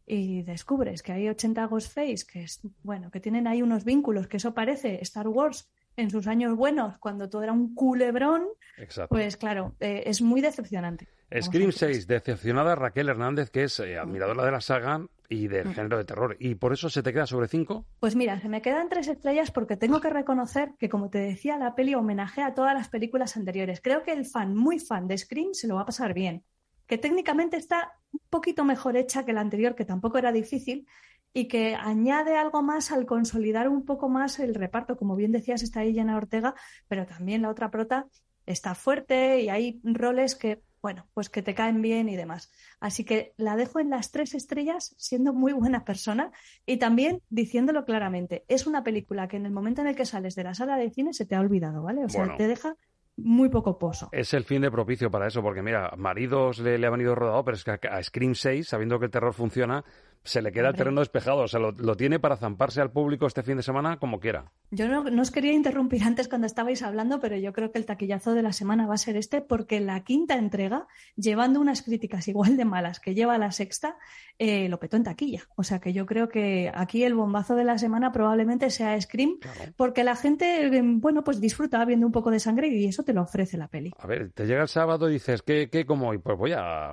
y 0.06 0.43
descubres 0.43 1.01
que 1.01 1.12
hay 1.12 1.27
80 1.27 1.65
Ghostface, 1.65 2.27
que 2.32 2.43
es, 2.43 2.62
bueno, 2.84 3.10
que 3.10 3.19
tienen 3.19 3.47
ahí 3.47 3.63
unos 3.63 3.86
vínculos, 3.86 4.27
que 4.27 4.38
eso 4.38 4.54
parece 4.54 5.01
Star 5.01 5.27
Wars 5.27 5.67
en 5.97 6.12
sus 6.12 6.27
años 6.27 6.56
buenos, 6.56 6.99
cuando 6.99 7.27
todo 7.27 7.41
era 7.41 7.54
un 7.54 7.73
culebrón, 7.73 8.45
Exacto. 8.77 9.15
pues 9.15 9.36
claro, 9.36 9.73
eh, 9.80 10.04
es 10.06 10.21
muy 10.21 10.41
decepcionante. 10.41 11.08
Scream 11.39 11.67
ver. 11.67 11.73
6, 11.73 12.07
decepcionada 12.07 12.75
Raquel 12.75 13.09
Hernández, 13.09 13.49
que 13.49 13.63
es 13.63 13.79
eh, 13.79 13.97
admiradora 13.97 14.43
de 14.43 14.51
la 14.51 14.61
saga 14.61 15.05
y 15.29 15.47
del 15.47 15.73
género 15.73 15.97
de 15.97 16.03
terror. 16.03 16.35
¿Y 16.39 16.55
por 16.55 16.73
eso 16.73 16.89
se 16.89 17.01
te 17.01 17.13
queda 17.13 17.25
sobre 17.25 17.47
5? 17.47 17.85
Pues 17.99 18.15
mira, 18.17 18.39
se 18.41 18.49
me 18.49 18.61
quedan 18.61 18.89
tres 18.89 19.07
estrellas 19.07 19.49
porque 19.51 19.77
tengo 19.77 20.01
que 20.01 20.09
reconocer 20.09 20.73
que, 20.77 20.89
como 20.89 21.09
te 21.09 21.19
decía, 21.19 21.57
la 21.57 21.73
peli 21.73 21.95
homenajea 21.95 22.47
a 22.47 22.53
todas 22.53 22.73
las 22.73 22.89
películas 22.89 23.37
anteriores. 23.37 23.79
Creo 23.81 24.03
que 24.03 24.11
el 24.11 24.25
fan, 24.25 24.55
muy 24.55 24.79
fan 24.79 25.07
de 25.07 25.17
Scream, 25.17 25.53
se 25.53 25.67
lo 25.67 25.75
va 25.75 25.81
a 25.81 25.85
pasar 25.85 26.13
bien. 26.13 26.43
Que 26.85 26.97
técnicamente 26.97 27.55
está 27.55 27.93
un 28.11 28.19
poquito 28.29 28.65
mejor 28.65 28.97
hecha 28.97 29.23
que 29.23 29.31
la 29.31 29.39
anterior, 29.39 29.75
que 29.75 29.85
tampoco 29.85 30.17
era 30.17 30.33
difícil, 30.33 30.85
y 31.33 31.47
que 31.47 31.75
añade 31.75 32.35
algo 32.35 32.61
más 32.61 32.91
al 32.91 33.05
consolidar 33.05 33.69
un 33.69 33.85
poco 33.85 34.09
más 34.09 34.39
el 34.39 34.53
reparto. 34.53 34.97
Como 34.97 35.15
bien 35.15 35.31
decías, 35.31 35.63
está 35.63 35.79
ahí 35.81 35.93
Jenna 35.93 36.17
Ortega, 36.17 36.55
pero 36.89 37.05
también 37.05 37.43
la 37.43 37.49
otra 37.49 37.71
prota 37.71 38.07
está 38.45 38.75
fuerte 38.75 39.39
y 39.39 39.49
hay 39.49 39.79
roles 39.83 40.35
que, 40.35 40.61
bueno, 40.81 41.05
pues 41.13 41.29
que 41.29 41.41
te 41.41 41.53
caen 41.53 41.81
bien 41.81 42.09
y 42.09 42.15
demás. 42.15 42.51
Así 42.79 43.03
que 43.03 43.33
la 43.37 43.55
dejo 43.55 43.79
en 43.79 43.89
las 43.89 44.11
tres 44.11 44.33
estrellas 44.33 44.95
siendo 44.97 45.33
muy 45.33 45.53
buena 45.53 45.85
persona 45.85 46.31
y 46.65 46.77
también 46.77 47.21
diciéndolo 47.29 47.85
claramente. 47.85 48.43
Es 48.47 48.65
una 48.67 48.83
película 48.83 49.27
que 49.27 49.37
en 49.37 49.45
el 49.45 49.51
momento 49.51 49.81
en 49.81 49.87
el 49.87 49.95
que 49.95 50.05
sales 50.05 50.35
de 50.35 50.43
la 50.43 50.53
sala 50.55 50.77
de 50.77 50.89
cine 50.89 51.13
se 51.13 51.25
te 51.25 51.35
ha 51.35 51.39
olvidado, 51.39 51.83
¿vale? 51.83 52.03
O 52.05 52.09
sea, 52.09 52.21
Bueno. 52.21 52.37
te 52.37 52.47
deja 52.47 52.75
muy 53.17 53.49
poco 53.49 53.77
pozo. 53.77 54.09
Es 54.11 54.33
el 54.33 54.45
fin 54.45 54.61
de 54.61 54.71
propicio 54.71 55.11
para 55.11 55.27
eso, 55.27 55.43
porque 55.43 55.61
mira, 55.61 55.93
maridos 55.97 56.59
le, 56.59 56.77
le 56.79 56.87
ha 56.87 56.89
venido 56.89 57.13
rodado, 57.13 57.43
pero 57.43 57.55
es 57.57 57.63
que 57.63 57.71
a 57.71 57.79
a 57.97 58.01
Scream 58.01 58.33
6, 58.33 58.67
sabiendo 58.67 58.97
que 58.97 59.05
el 59.05 59.11
terror 59.11 59.33
funciona, 59.33 59.83
se 60.23 60.41
le 60.41 60.51
queda 60.51 60.69
el 60.69 60.75
terreno 60.75 61.01
despejado. 61.01 61.39
O 61.41 61.47
sea, 61.47 61.60
lo, 61.60 61.71
lo 61.71 61.95
tiene 61.95 62.19
para 62.19 62.38
zamparse 62.38 62.81
al 62.81 62.91
público 62.91 63.27
este 63.27 63.43
fin 63.43 63.57
de 63.57 63.63
semana 63.63 63.97
como 63.97 64.19
quiera. 64.19 64.51
Yo 64.69 64.88
no, 64.88 65.03
no 65.03 65.21
os 65.21 65.31
quería 65.31 65.51
interrumpir 65.51 66.03
antes 66.03 66.27
cuando 66.27 66.47
estabais 66.47 66.81
hablando, 66.84 67.19
pero 67.19 67.36
yo 67.36 67.53
creo 67.53 67.71
que 67.71 67.79
el 67.79 67.86
taquillazo 67.86 68.34
de 68.34 68.41
la 68.41 68.53
semana 68.53 68.88
va 68.88 68.93
a 68.93 68.97
ser 68.97 69.17
este, 69.17 69.41
porque 69.41 69.79
la 69.79 70.03
quinta 70.03 70.36
entrega, 70.36 70.88
llevando 71.15 71.60
unas 71.60 71.81
críticas 71.81 72.27
igual 72.27 72.57
de 72.57 72.65
malas 72.65 72.99
que 72.99 73.13
lleva 73.13 73.38
la 73.38 73.51
sexta, 73.51 73.97
eh, 74.39 74.69
lo 74.69 74.79
petó 74.79 74.97
en 74.97 75.03
taquilla. 75.03 75.41
O 75.55 75.63
sea 75.63 75.79
que 75.79 75.93
yo 75.93 76.05
creo 76.05 76.29
que 76.29 76.71
aquí 76.73 77.03
el 77.03 77.15
bombazo 77.15 77.55
de 77.55 77.63
la 77.63 77.77
semana 77.77 78.12
probablemente 78.12 78.69
sea 78.69 78.99
Scream, 78.99 79.39
porque 79.75 80.03
la 80.03 80.15
gente, 80.15 80.67
eh, 80.67 80.81
bueno, 80.84 81.23
pues 81.23 81.41
disfruta 81.41 81.84
viendo 81.86 82.05
un 82.05 82.12
poco 82.12 82.31
de 82.31 82.39
sangre 82.39 82.67
y 82.69 82.86
eso 82.86 83.03
te 83.03 83.13
lo 83.13 83.21
ofrece 83.23 83.57
la 83.57 83.67
peli. 83.67 83.91
A 83.99 84.07
ver, 84.07 84.31
te 84.31 84.45
llega 84.45 84.62
el 84.62 84.67
sábado 84.67 85.10
y 85.10 85.13
dices, 85.13 85.41
¿qué, 85.41 85.69
qué 85.69 85.86
como 85.86 86.10
hoy? 86.10 86.17
Pues 86.19 86.38
voy 86.38 86.53
a, 86.53 86.91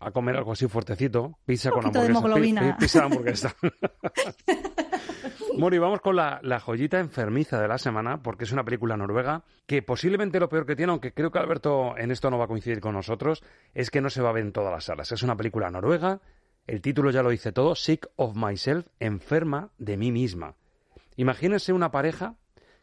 a 0.00 0.10
comer 0.12 0.36
algo 0.36 0.52
así 0.52 0.66
fuertecito, 0.66 1.38
pizza 1.44 1.70
Un 1.72 1.82
con 1.82 1.92
de 1.92 2.69
hamburguesa. 3.02 3.54
Y 5.72 5.78
vamos 5.78 6.00
con 6.00 6.16
la, 6.16 6.40
la 6.42 6.58
joyita 6.58 6.98
enfermiza 6.98 7.60
de 7.60 7.68
la 7.68 7.76
semana, 7.76 8.22
porque 8.22 8.44
es 8.44 8.52
una 8.52 8.64
película 8.64 8.96
noruega 8.96 9.44
que 9.66 9.82
posiblemente 9.82 10.40
lo 10.40 10.48
peor 10.48 10.64
que 10.64 10.74
tiene, 10.74 10.90
aunque 10.90 11.12
creo 11.12 11.30
que 11.30 11.38
Alberto 11.38 11.96
en 11.98 12.10
esto 12.10 12.30
no 12.30 12.38
va 12.38 12.46
a 12.46 12.48
coincidir 12.48 12.80
con 12.80 12.94
nosotros, 12.94 13.42
es 13.74 13.90
que 13.90 14.00
no 14.00 14.08
se 14.08 14.22
va 14.22 14.30
a 14.30 14.32
ver 14.32 14.42
en 14.42 14.52
todas 14.52 14.72
las 14.72 14.84
salas. 14.84 15.12
Es 15.12 15.22
una 15.22 15.36
película 15.36 15.70
noruega, 15.70 16.20
el 16.66 16.80
título 16.80 17.10
ya 17.10 17.22
lo 17.22 17.30
dice 17.30 17.52
todo, 17.52 17.74
Sick 17.74 18.08
of 18.16 18.34
Myself, 18.36 18.86
enferma 19.00 19.70
de 19.78 19.96
mí 19.96 20.10
misma. 20.10 20.56
Imagínense 21.16 21.72
una 21.72 21.90
pareja 21.90 22.36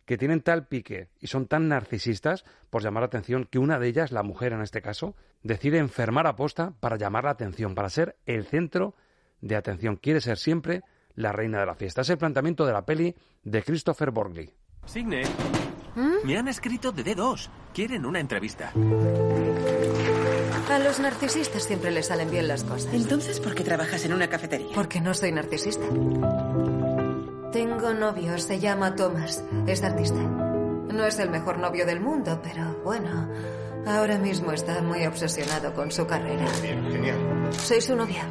que 0.06 0.17
tienen 0.17 0.41
tal 0.41 0.67
pique 0.67 1.10
y 1.19 1.28
son 1.28 1.47
tan 1.47 1.67
narcisistas, 1.67 2.45
por 2.69 2.84
llamar 2.84 3.02
la 3.02 3.08
atención, 3.08 3.45
que 3.45 3.60
una 3.60 3.80
de 3.80 3.88
ellas, 3.88 4.12
la 4.12 4.23
mujer 4.23 4.54
en 4.54 4.62
este 4.62 4.82
caso, 4.82 5.15
decide 5.43 5.80
enfermar 5.80 6.28
a 6.28 6.36
posta 6.36 6.73
para 6.80 6.95
llamar 6.95 7.26
la 7.26 7.32
atención, 7.32 7.76
para 7.76 7.89
ser 7.89 8.15
el 8.26 8.45
centro 8.45 8.95
de 9.41 9.56
atención. 9.56 9.97
Quiere 9.97 10.21
ser 10.21 10.38
siempre 10.38 10.82
la 11.15 11.32
reina 11.32 11.60
de 11.60 11.65
la 11.65 11.76
fiesta. 11.76 12.02
Es 12.02 12.10
el 12.10 12.17
planteamiento 12.17 12.65
de 12.65 12.73
la 12.73 12.86
peli 12.86 13.15
de 13.43 13.63
Christopher 13.63 14.12
Borgley. 14.12 14.54
Signe, 14.86 15.23
me 16.23 16.38
han 16.38 16.47
escrito 16.47 16.91
de 16.91 17.04
D2. 17.04 17.50
Quieren 17.73 18.06
una 18.06 18.19
entrevista. 18.19 18.71
A 20.69 20.80
los 20.80 21.00
narcisistas 21.00 21.63
siempre 21.63 21.91
les 21.91 22.08
salen 22.08 22.30
bien 22.30 22.47
las 22.47 22.63
cosas. 22.63 22.93
Entonces, 22.93 23.39
¿por 23.39 23.56
qué 23.56 23.63
trabajas 23.63 24.06
en 24.06 24.13
una 24.13 24.30
cafetería? 24.30 24.73
Porque 24.76 25.02
no 25.02 25.13
soy 25.13 25.32
narcisista. 25.32 25.86
Tengo 27.52 27.93
novio, 27.93 28.38
se 28.38 28.60
llama 28.60 28.95
Thomas. 28.95 29.43
Es 29.65 29.84
artista. 29.84 30.21
No 30.21 31.06
es 31.06 31.19
el 31.19 31.30
mejor 31.30 31.58
novio 31.60 31.86
del 31.86 32.00
mundo, 32.00 32.39
pero 32.43 32.82
bueno, 32.84 33.30
Ahora 33.88 34.17
mismo 34.17 34.52
está 34.52 34.82
muy 34.82 35.06
obsesionado 35.06 35.73
con 35.73 35.91
su 35.91 36.06
carrera. 36.06 36.45
Bien, 36.62 36.91
genial. 36.91 37.54
Soy 37.54 37.80
su 37.80 37.95
novia. 37.95 38.26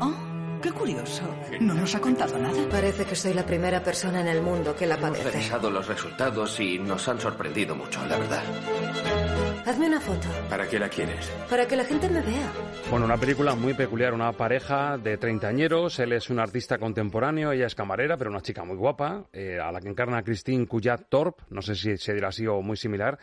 Oh, 0.00 0.14
qué 0.62 0.70
curioso. 0.72 1.22
No 1.60 1.74
nos 1.74 1.94
ha 1.94 2.00
contado 2.00 2.38
nada. 2.38 2.56
Parece 2.70 3.04
que 3.04 3.14
soy 3.14 3.34
la 3.34 3.44
primera 3.44 3.82
persona 3.82 4.20
en 4.20 4.28
el 4.28 4.40
mundo 4.42 4.74
que 4.74 4.86
la 4.86 4.94
Hemos 4.94 5.10
padece. 5.10 5.30
revisado 5.30 5.70
los 5.70 5.86
resultados 5.88 6.58
y 6.60 6.78
nos 6.78 7.06
han 7.08 7.20
sorprendido 7.20 7.74
mucho, 7.74 8.00
la 8.06 8.16
verdad. 8.18 8.42
Hazme 9.64 9.86
una 9.86 10.00
foto 10.00 10.26
¿Para 10.50 10.66
qué 10.68 10.78
la 10.78 10.88
quieres? 10.88 11.30
para 11.48 11.66
que 11.66 11.76
la 11.76 11.84
gente 11.84 12.08
me 12.08 12.20
vea. 12.20 12.52
Bueno, 12.90 13.04
una 13.06 13.16
película 13.16 13.54
muy 13.54 13.74
peculiar, 13.74 14.12
una 14.12 14.32
pareja 14.32 14.98
de 14.98 15.16
treintañeros, 15.18 15.98
él 16.00 16.12
es 16.12 16.30
un 16.30 16.40
artista 16.40 16.78
contemporáneo, 16.78 17.52
ella 17.52 17.66
es 17.66 17.74
camarera, 17.74 18.16
pero 18.16 18.30
una 18.30 18.40
chica 18.40 18.64
muy 18.64 18.76
guapa, 18.76 19.26
eh, 19.32 19.58
a 19.62 19.70
la 19.70 19.80
que 19.80 19.88
encarna 19.88 20.22
Christine 20.22 20.66
Cuyat 20.66 21.08
Torp, 21.08 21.42
no 21.50 21.62
sé 21.62 21.74
si 21.76 21.96
se 21.96 22.12
dirá 22.14 22.28
así 22.28 22.46
o 22.46 22.60
muy 22.60 22.76
similar, 22.76 23.18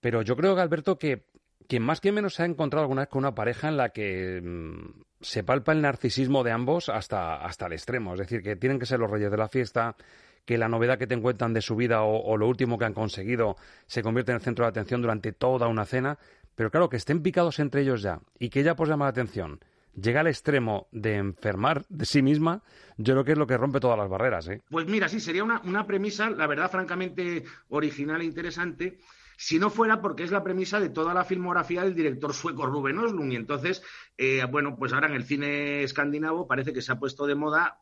pero 0.00 0.22
yo 0.22 0.36
creo, 0.36 0.58
Alberto, 0.58 0.98
que 0.98 1.26
quien 1.68 1.82
más 1.82 2.00
que 2.00 2.10
menos 2.12 2.34
se 2.34 2.42
ha 2.42 2.46
encontrado 2.46 2.82
alguna 2.82 3.02
vez 3.02 3.08
con 3.10 3.20
una 3.20 3.34
pareja 3.34 3.68
en 3.68 3.76
la 3.76 3.90
que 3.90 4.40
mm, 4.42 5.02
se 5.20 5.42
palpa 5.44 5.72
el 5.72 5.82
narcisismo 5.82 6.44
de 6.44 6.52
ambos 6.52 6.88
hasta, 6.88 7.36
hasta 7.36 7.66
el 7.66 7.72
extremo, 7.72 8.14
es 8.14 8.20
decir, 8.20 8.42
que 8.42 8.56
tienen 8.56 8.78
que 8.78 8.86
ser 8.86 9.00
los 9.00 9.10
reyes 9.10 9.30
de 9.30 9.36
la 9.36 9.48
fiesta, 9.48 9.96
que 10.44 10.58
la 10.58 10.68
novedad 10.68 10.98
que 10.98 11.06
te 11.06 11.14
encuentran 11.14 11.52
de 11.52 11.60
su 11.60 11.76
vida 11.76 12.02
o, 12.02 12.22
o 12.22 12.36
lo 12.36 12.48
último 12.48 12.78
que 12.78 12.84
han 12.84 12.94
conseguido 12.94 13.56
se 13.86 14.02
convierte 14.02 14.32
en 14.32 14.36
el 14.36 14.42
centro 14.42 14.64
de 14.64 14.70
atención 14.70 15.02
durante 15.02 15.32
toda 15.32 15.68
una 15.68 15.84
cena, 15.84 16.18
pero 16.54 16.70
claro, 16.70 16.88
que 16.88 16.96
estén 16.96 17.22
picados 17.22 17.58
entre 17.58 17.82
ellos 17.82 18.02
ya 18.02 18.20
y 18.38 18.48
que 18.48 18.60
ella 18.60 18.74
pues 18.74 18.88
llama 18.88 19.04
la 19.04 19.10
atención, 19.10 19.60
llega 19.94 20.20
al 20.20 20.26
extremo 20.26 20.88
de 20.92 21.16
enfermar 21.16 21.84
de 21.88 22.04
sí 22.04 22.22
misma, 22.22 22.62
yo 22.96 23.14
creo 23.14 23.24
que 23.24 23.32
es 23.32 23.38
lo 23.38 23.46
que 23.46 23.56
rompe 23.56 23.80
todas 23.80 23.98
las 23.98 24.08
barreras. 24.08 24.48
¿eh? 24.48 24.62
Pues 24.70 24.86
mira, 24.86 25.08
sí, 25.08 25.20
sería 25.20 25.44
una, 25.44 25.60
una 25.64 25.86
premisa, 25.86 26.30
la 26.30 26.46
verdad, 26.46 26.70
francamente 26.70 27.44
original 27.68 28.20
e 28.20 28.24
interesante, 28.24 28.98
si 29.40 29.60
no 29.60 29.70
fuera 29.70 30.02
porque 30.02 30.24
es 30.24 30.32
la 30.32 30.42
premisa 30.42 30.80
de 30.80 30.88
toda 30.88 31.14
la 31.14 31.24
filmografía 31.24 31.84
del 31.84 31.94
director 31.94 32.34
sueco 32.34 32.66
Ruben 32.66 32.98
Östlund. 32.98 33.32
Y 33.32 33.36
entonces, 33.36 33.84
eh, 34.16 34.44
bueno, 34.50 34.74
pues 34.76 34.92
ahora 34.92 35.06
en 35.06 35.14
el 35.14 35.24
cine 35.24 35.84
escandinavo 35.84 36.48
parece 36.48 36.72
que 36.72 36.82
se 36.82 36.90
ha 36.90 36.98
puesto 36.98 37.24
de 37.24 37.36
moda 37.36 37.78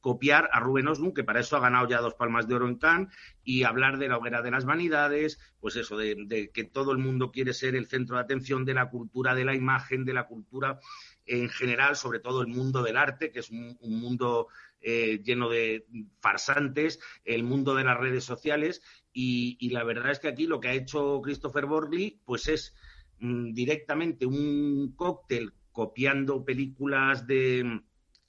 copiar 0.00 0.50
a 0.52 0.60
Ruben 0.60 0.86
Östlund, 0.86 1.14
que 1.14 1.24
para 1.24 1.40
eso 1.40 1.56
ha 1.56 1.60
ganado 1.60 1.88
ya 1.88 2.02
dos 2.02 2.12
palmas 2.12 2.46
de 2.46 2.54
oro 2.54 2.68
en 2.68 2.76
Cannes, 2.76 3.08
y 3.42 3.64
hablar 3.64 3.96
de 3.96 4.08
la 4.08 4.18
hoguera 4.18 4.42
de 4.42 4.50
las 4.50 4.66
vanidades, 4.66 5.40
pues 5.60 5.76
eso, 5.76 5.96
de, 5.96 6.50
que 6.52 6.64
todo 6.64 6.92
el 6.92 6.98
mundo 6.98 7.32
quiere 7.32 7.54
ser 7.54 7.74
el 7.74 7.86
centro 7.86 8.16
de 8.16 8.22
atención 8.22 8.66
de 8.66 8.74
la 8.74 8.90
cultura 8.90 9.34
de 9.34 9.46
la 9.46 9.54
imagen, 9.54 10.04
de 10.04 10.12
la 10.12 10.26
cultura 10.26 10.78
en 11.24 11.48
general, 11.48 11.96
sobre 11.96 12.20
todo 12.20 12.42
el 12.42 12.48
mundo 12.48 12.82
del 12.82 12.98
arte, 12.98 13.32
que 13.32 13.40
es 13.40 13.48
un, 13.48 13.78
un 13.80 13.98
mundo 13.98 14.48
eh, 14.80 15.20
lleno 15.24 15.48
de 15.48 15.86
farsantes, 16.20 17.00
el 17.24 17.42
mundo 17.42 17.74
de 17.74 17.82
las 17.82 17.98
redes 17.98 18.22
sociales, 18.24 18.80
y, 19.20 19.70
la 19.70 19.82
verdad 19.82 20.12
es 20.12 20.20
que 20.20 20.28
aquí 20.28 20.46
lo 20.46 20.60
que 20.60 20.68
ha 20.68 20.74
hecho 20.74 21.20
Christopher 21.20 21.66
Borley, 21.66 22.20
pues 22.24 22.46
es 22.46 22.76
mm, 23.18 23.52
directamente 23.52 24.26
un 24.26 24.92
cóctel 24.94 25.52
copiando 25.72 26.44
películas 26.44 27.26
de 27.26 27.82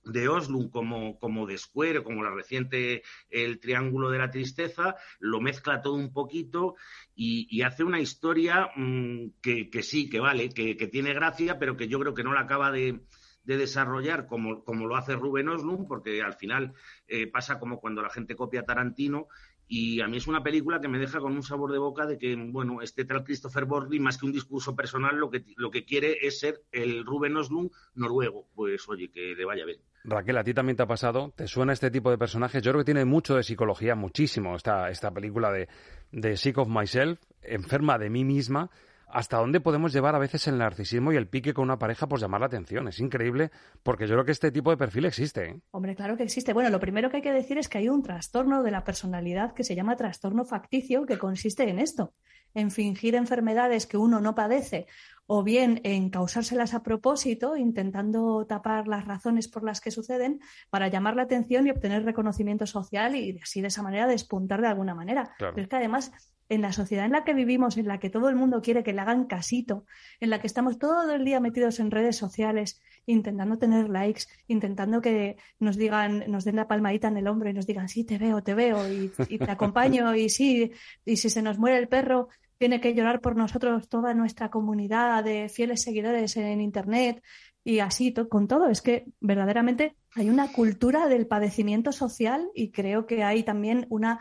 de 0.05 0.27
Oslund 0.27 0.71
como, 0.71 1.19
como 1.19 1.45
de 1.45 1.57
Square, 1.57 2.03
como 2.03 2.23
la 2.23 2.31
reciente 2.31 3.03
El 3.29 3.59
Triángulo 3.59 4.09
de 4.09 4.17
la 4.17 4.31
Tristeza, 4.31 4.95
lo 5.19 5.39
mezcla 5.41 5.81
todo 5.81 5.93
un 5.93 6.11
poquito 6.11 6.75
y, 7.13 7.61
hace 7.61 7.83
una 7.83 7.99
historia 7.99 8.71
mmm, 8.75 9.27
que, 9.43 9.69
que, 9.69 9.83
sí, 9.83 10.09
que 10.09 10.19
vale, 10.19 10.49
que, 10.49 10.75
que, 10.75 10.87
tiene 10.87 11.13
gracia, 11.13 11.59
pero 11.59 11.77
que 11.77 11.87
yo 11.87 11.99
creo 11.99 12.15
que 12.15 12.23
no 12.23 12.33
la 12.33 12.41
acaba 12.41 12.71
de, 12.71 13.01
de 13.43 13.57
desarrollar 13.57 14.27
como, 14.27 14.63
como, 14.63 14.87
lo 14.87 14.95
hace 14.95 15.15
Ruben 15.15 15.49
Oslund, 15.49 15.87
porque 15.87 16.21
al 16.21 16.33
final 16.33 16.73
eh, 17.07 17.27
pasa 17.27 17.59
como 17.59 17.79
cuando 17.79 18.01
la 18.01 18.09
gente 18.09 18.35
copia 18.35 18.61
a 18.61 18.65
Tarantino 18.65 19.27
y 19.71 20.01
a 20.01 20.07
mí 20.07 20.17
es 20.17 20.25
una 20.25 20.41
película 20.41 20.81
que 20.81 20.87
me 20.87 20.97
deja 20.97 21.19
con 21.19 21.33
un 21.33 21.43
sabor 21.43 21.71
de 21.71 21.77
boca 21.77 22.07
de 22.07 22.17
que, 22.17 22.35
bueno, 22.35 22.81
este 22.81 23.05
tal 23.05 23.23
Christopher 23.23 23.65
Borley, 23.65 23.99
más 23.99 24.17
que 24.17 24.25
un 24.25 24.31
discurso 24.31 24.75
personal, 24.75 25.15
lo 25.15 25.29
que, 25.29 25.45
lo 25.57 25.69
que 25.69 25.85
quiere 25.85 26.17
es 26.23 26.39
ser 26.39 26.63
el 26.71 27.05
Ruben 27.05 27.37
Oslund 27.37 27.69
noruego. 27.93 28.47
Pues 28.55 28.89
oye, 28.89 29.11
que 29.11 29.35
le 29.35 29.45
vaya 29.45 29.65
bien. 29.65 29.77
Raquel, 30.05 30.39
¿a 30.39 30.43
ti 30.43 30.55
también 30.55 30.75
te 30.75 30.81
ha 30.81 30.87
pasado? 30.87 31.31
¿Te 31.35 31.47
suena 31.47 31.71
este 31.71 31.91
tipo 31.91 32.09
de 32.09 32.17
personajes? 32.17 32.63
Yo 32.63 32.71
creo 32.71 32.81
que 32.81 32.91
tiene 32.93 33.05
mucho 33.05 33.35
de 33.35 33.43
psicología, 33.43 33.93
muchísimo, 33.93 34.55
esta, 34.55 34.89
esta 34.89 35.11
película 35.11 35.51
de, 35.51 35.67
de 36.11 36.35
Sick 36.35 36.57
of 36.57 36.67
Myself, 36.67 37.19
enferma 37.43 37.99
de 37.99 38.09
mí 38.09 38.25
misma. 38.25 38.71
¿Hasta 39.11 39.37
dónde 39.37 39.59
podemos 39.59 39.91
llevar 39.91 40.15
a 40.15 40.19
veces 40.19 40.47
el 40.47 40.57
narcisismo 40.57 41.11
y 41.11 41.15
el 41.15 41.27
pique 41.27 41.53
con 41.53 41.63
una 41.63 41.79
pareja 41.79 42.07
por 42.07 42.19
llamar 42.19 42.41
la 42.41 42.47
atención? 42.47 42.87
Es 42.87 42.99
increíble 42.99 43.51
porque 43.81 44.07
yo 44.07 44.13
creo 44.13 44.25
que 44.25 44.31
este 44.31 44.51
tipo 44.51 44.69
de 44.69 44.77
perfil 44.77 45.05
existe. 45.05 45.49
¿eh? 45.49 45.59
Hombre, 45.71 45.95
claro 45.95 46.15
que 46.15 46.23
existe. 46.23 46.53
Bueno, 46.53 46.69
lo 46.69 46.79
primero 46.79 47.09
que 47.09 47.17
hay 47.17 47.23
que 47.23 47.33
decir 47.33 47.57
es 47.57 47.67
que 47.67 47.79
hay 47.79 47.89
un 47.89 48.03
trastorno 48.03 48.61
de 48.61 48.71
la 48.71 48.83
personalidad 48.83 49.53
que 49.53 49.63
se 49.63 49.75
llama 49.75 49.95
trastorno 49.95 50.45
facticio 50.45 51.05
que 51.05 51.17
consiste 51.17 51.67
en 51.67 51.79
esto, 51.79 52.13
en 52.53 52.69
fingir 52.69 53.15
enfermedades 53.15 53.87
que 53.87 53.97
uno 53.97 54.19
no 54.19 54.35
padece 54.35 54.85
o 55.31 55.43
bien 55.43 55.79
en 55.83 56.09
causárselas 56.09 56.73
a 56.73 56.81
propósito, 56.81 57.55
intentando 57.55 58.45
tapar 58.47 58.87
las 58.87 59.05
razones 59.05 59.47
por 59.47 59.63
las 59.63 59.79
que 59.79 59.91
suceden 59.91 60.39
para 60.71 60.87
llamar 60.87 61.15
la 61.15 61.23
atención 61.23 61.67
y 61.67 61.69
obtener 61.69 62.03
reconocimiento 62.03 62.65
social 62.65 63.15
y 63.15 63.39
así 63.41 63.61
de 63.61 63.67
esa 63.67 63.83
manera 63.83 64.07
despuntar 64.07 64.61
de 64.61 64.67
alguna 64.67 64.95
manera. 64.95 65.31
Claro. 65.37 65.53
Pero 65.53 65.63
es 65.63 65.69
que 65.69 65.75
además 65.75 66.11
en 66.49 66.61
la 66.63 66.73
sociedad 66.73 67.05
en 67.05 67.11
la 67.11 67.23
que 67.23 67.33
vivimos, 67.33 67.77
en 67.77 67.87
la 67.87 67.99
que 67.99 68.09
todo 68.09 68.27
el 68.27 68.35
mundo 68.35 68.61
quiere 68.61 68.83
que 68.83 68.91
le 68.91 69.01
hagan 69.01 69.25
casito, 69.25 69.85
en 70.19 70.31
la 70.31 70.41
que 70.41 70.47
estamos 70.47 70.79
todo 70.79 71.13
el 71.13 71.23
día 71.23 71.39
metidos 71.39 71.79
en 71.79 71.91
redes 71.91 72.17
sociales, 72.17 72.81
intentando 73.05 73.57
tener 73.57 73.87
likes, 73.87 74.23
intentando 74.47 74.99
que 75.01 75.37
nos 75.59 75.77
digan, 75.77 76.23
nos 76.27 76.43
den 76.43 76.55
la 76.55 76.67
palmadita 76.67 77.07
en 77.07 77.17
el 77.17 77.27
hombro 77.27 77.49
y 77.49 77.53
nos 77.53 77.67
digan, 77.67 77.87
sí, 77.87 78.03
te 78.03 78.17
veo, 78.17 78.41
te 78.41 78.55
veo 78.55 78.91
y, 78.91 79.09
te 79.09 79.51
acompaño 79.51 80.15
y 80.15 80.29
sí, 80.29 80.71
y 81.05 81.17
si 81.17 81.29
se 81.29 81.43
nos 81.43 81.59
muere 81.59 81.77
el 81.77 81.87
perro, 81.87 82.29
tiene 82.57 82.81
que 82.81 82.93
llorar 82.93 83.21
por 83.21 83.37
nosotros 83.37 83.87
toda 83.87 84.13
nuestra 84.13 84.49
comunidad 84.49 85.23
de 85.23 85.47
fieles 85.47 85.81
seguidores 85.81 86.35
en 86.35 86.59
Internet 86.59 87.23
y 87.63 87.79
así 87.79 88.13
con 88.13 88.47
todo. 88.47 88.67
Es 88.67 88.81
que 88.81 89.05
verdaderamente 89.21 89.95
hay 90.15 90.29
una 90.29 90.51
cultura 90.51 91.07
del 91.07 91.27
padecimiento 91.27 91.91
social 91.91 92.49
y 92.53 92.71
creo 92.71 93.05
que 93.05 93.23
hay 93.23 93.43
también 93.43 93.85
una, 93.89 94.19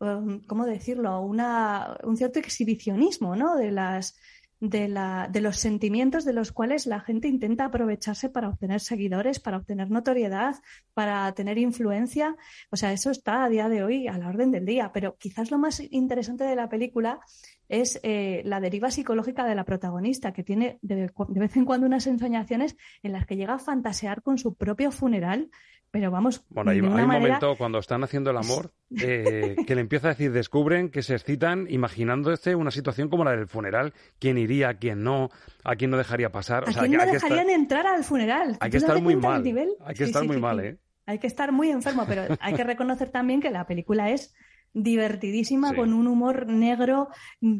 um, 0.00 0.40
¿cómo 0.46 0.66
decirlo? 0.66 1.20
Un 1.22 2.16
cierto 2.16 2.38
exhibicionismo 2.38 3.36
¿no? 3.36 3.56
de, 3.56 3.70
las, 3.70 4.18
de, 4.60 4.88
la, 4.88 5.28
de 5.30 5.40
los 5.40 5.58
sentimientos 5.58 6.24
de 6.24 6.32
los 6.32 6.52
cuales 6.52 6.86
la 6.86 7.00
gente 7.00 7.28
intenta 7.28 7.66
aprovecharse 7.66 8.28
para 8.28 8.48
obtener 8.48 8.80
seguidores, 8.80 9.38
para 9.38 9.58
obtener 9.58 9.90
notoriedad, 9.90 10.56
para 10.94 11.30
tener 11.32 11.58
influencia. 11.58 12.36
O 12.70 12.76
sea, 12.76 12.92
eso 12.92 13.10
está 13.10 13.44
a 13.44 13.48
día 13.48 13.68
de 13.68 13.82
hoy 13.84 14.08
a 14.08 14.18
la 14.18 14.28
orden 14.28 14.50
del 14.50 14.66
día. 14.66 14.90
Pero 14.92 15.16
quizás 15.16 15.50
lo 15.50 15.58
más 15.58 15.80
interesante 15.90 16.44
de 16.44 16.56
la 16.56 16.68
película 16.68 17.20
es 17.68 18.00
eh, 18.02 18.42
la 18.44 18.60
deriva 18.60 18.90
psicológica 18.90 19.44
de 19.44 19.54
la 19.54 19.64
protagonista, 19.64 20.32
que 20.32 20.42
tiene 20.42 20.78
de, 20.82 20.96
de, 21.28 21.40
vez 21.40 21.56
en 21.56 21.64
cuando 21.64 21.86
unas 21.86 22.06
ensoñaciones 22.06 22.76
en 23.02 23.12
las 23.12 23.26
que 23.26 23.36
llega 23.36 23.54
a 23.54 23.58
fantasear 23.58 24.22
con 24.22 24.38
su 24.38 24.54
propio 24.54 24.90
funeral. 24.90 25.50
Pero 25.90 26.10
vamos. 26.10 26.44
Bueno, 26.50 26.70
hay, 26.70 26.78
hay 26.78 26.80
un 26.82 26.90
manera... 26.90 27.06
momento 27.06 27.56
cuando 27.56 27.78
están 27.78 28.04
haciendo 28.04 28.30
el 28.30 28.36
amor 28.36 28.72
eh, 29.02 29.56
que 29.66 29.74
le 29.74 29.80
empieza 29.80 30.08
a 30.08 30.10
decir, 30.10 30.32
descubren 30.32 30.90
que 30.90 31.02
se 31.02 31.14
excitan 31.14 31.66
imaginándose 31.70 32.54
una 32.54 32.70
situación 32.70 33.08
como 33.08 33.24
la 33.24 33.30
del 33.32 33.46
funeral, 33.48 33.94
quién 34.18 34.36
iría, 34.38 34.74
quién 34.74 35.02
no, 35.02 35.30
a 35.64 35.76
quién 35.76 35.90
no 35.90 35.96
dejaría 35.96 36.30
pasar. 36.30 36.64
¿A 36.64 36.70
o 36.70 36.72
sea, 36.72 36.82
quién 36.82 36.92
no 36.92 37.02
hay 37.02 37.10
dejarían 37.12 37.46
que 37.46 37.52
estar, 37.52 37.60
entrar 37.60 37.86
al 37.86 38.04
funeral? 38.04 38.56
Hay 38.60 38.70
que 38.70 38.76
estar 38.76 39.00
muy 39.00 39.16
mal. 39.16 39.42
Nivel? 39.42 39.70
Hay 39.80 39.94
que 39.94 40.04
sí, 40.04 40.10
estar 40.10 40.22
sí, 40.22 40.28
muy 40.28 40.36
sí, 40.36 40.42
mal, 40.42 40.60
¿eh? 40.60 40.78
Hay 41.06 41.18
que 41.18 41.26
estar 41.26 41.52
muy 41.52 41.70
enfermo, 41.70 42.04
pero 42.06 42.36
hay 42.38 42.54
que 42.54 42.64
reconocer 42.64 43.08
también 43.08 43.40
que 43.40 43.50
la 43.50 43.66
película 43.66 44.10
es 44.10 44.34
divertidísima, 44.74 45.70
Sí. 45.70 45.76
con 45.76 45.94
un 45.94 46.06
humor 46.06 46.46
negro, 46.46 47.08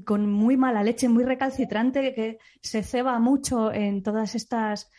con 0.05 0.31
muy 0.31 0.59
mala 0.59 0.83
leche, 0.83 1.09
muy 1.09 1.25
recalcitrante, 1.25 2.15
que 2.15 2.39
se 2.61 2.83
ceba 2.83 3.19
mucho 3.19 3.73
en 3.73 4.03
todas 4.03 4.35
estas, 4.35 4.91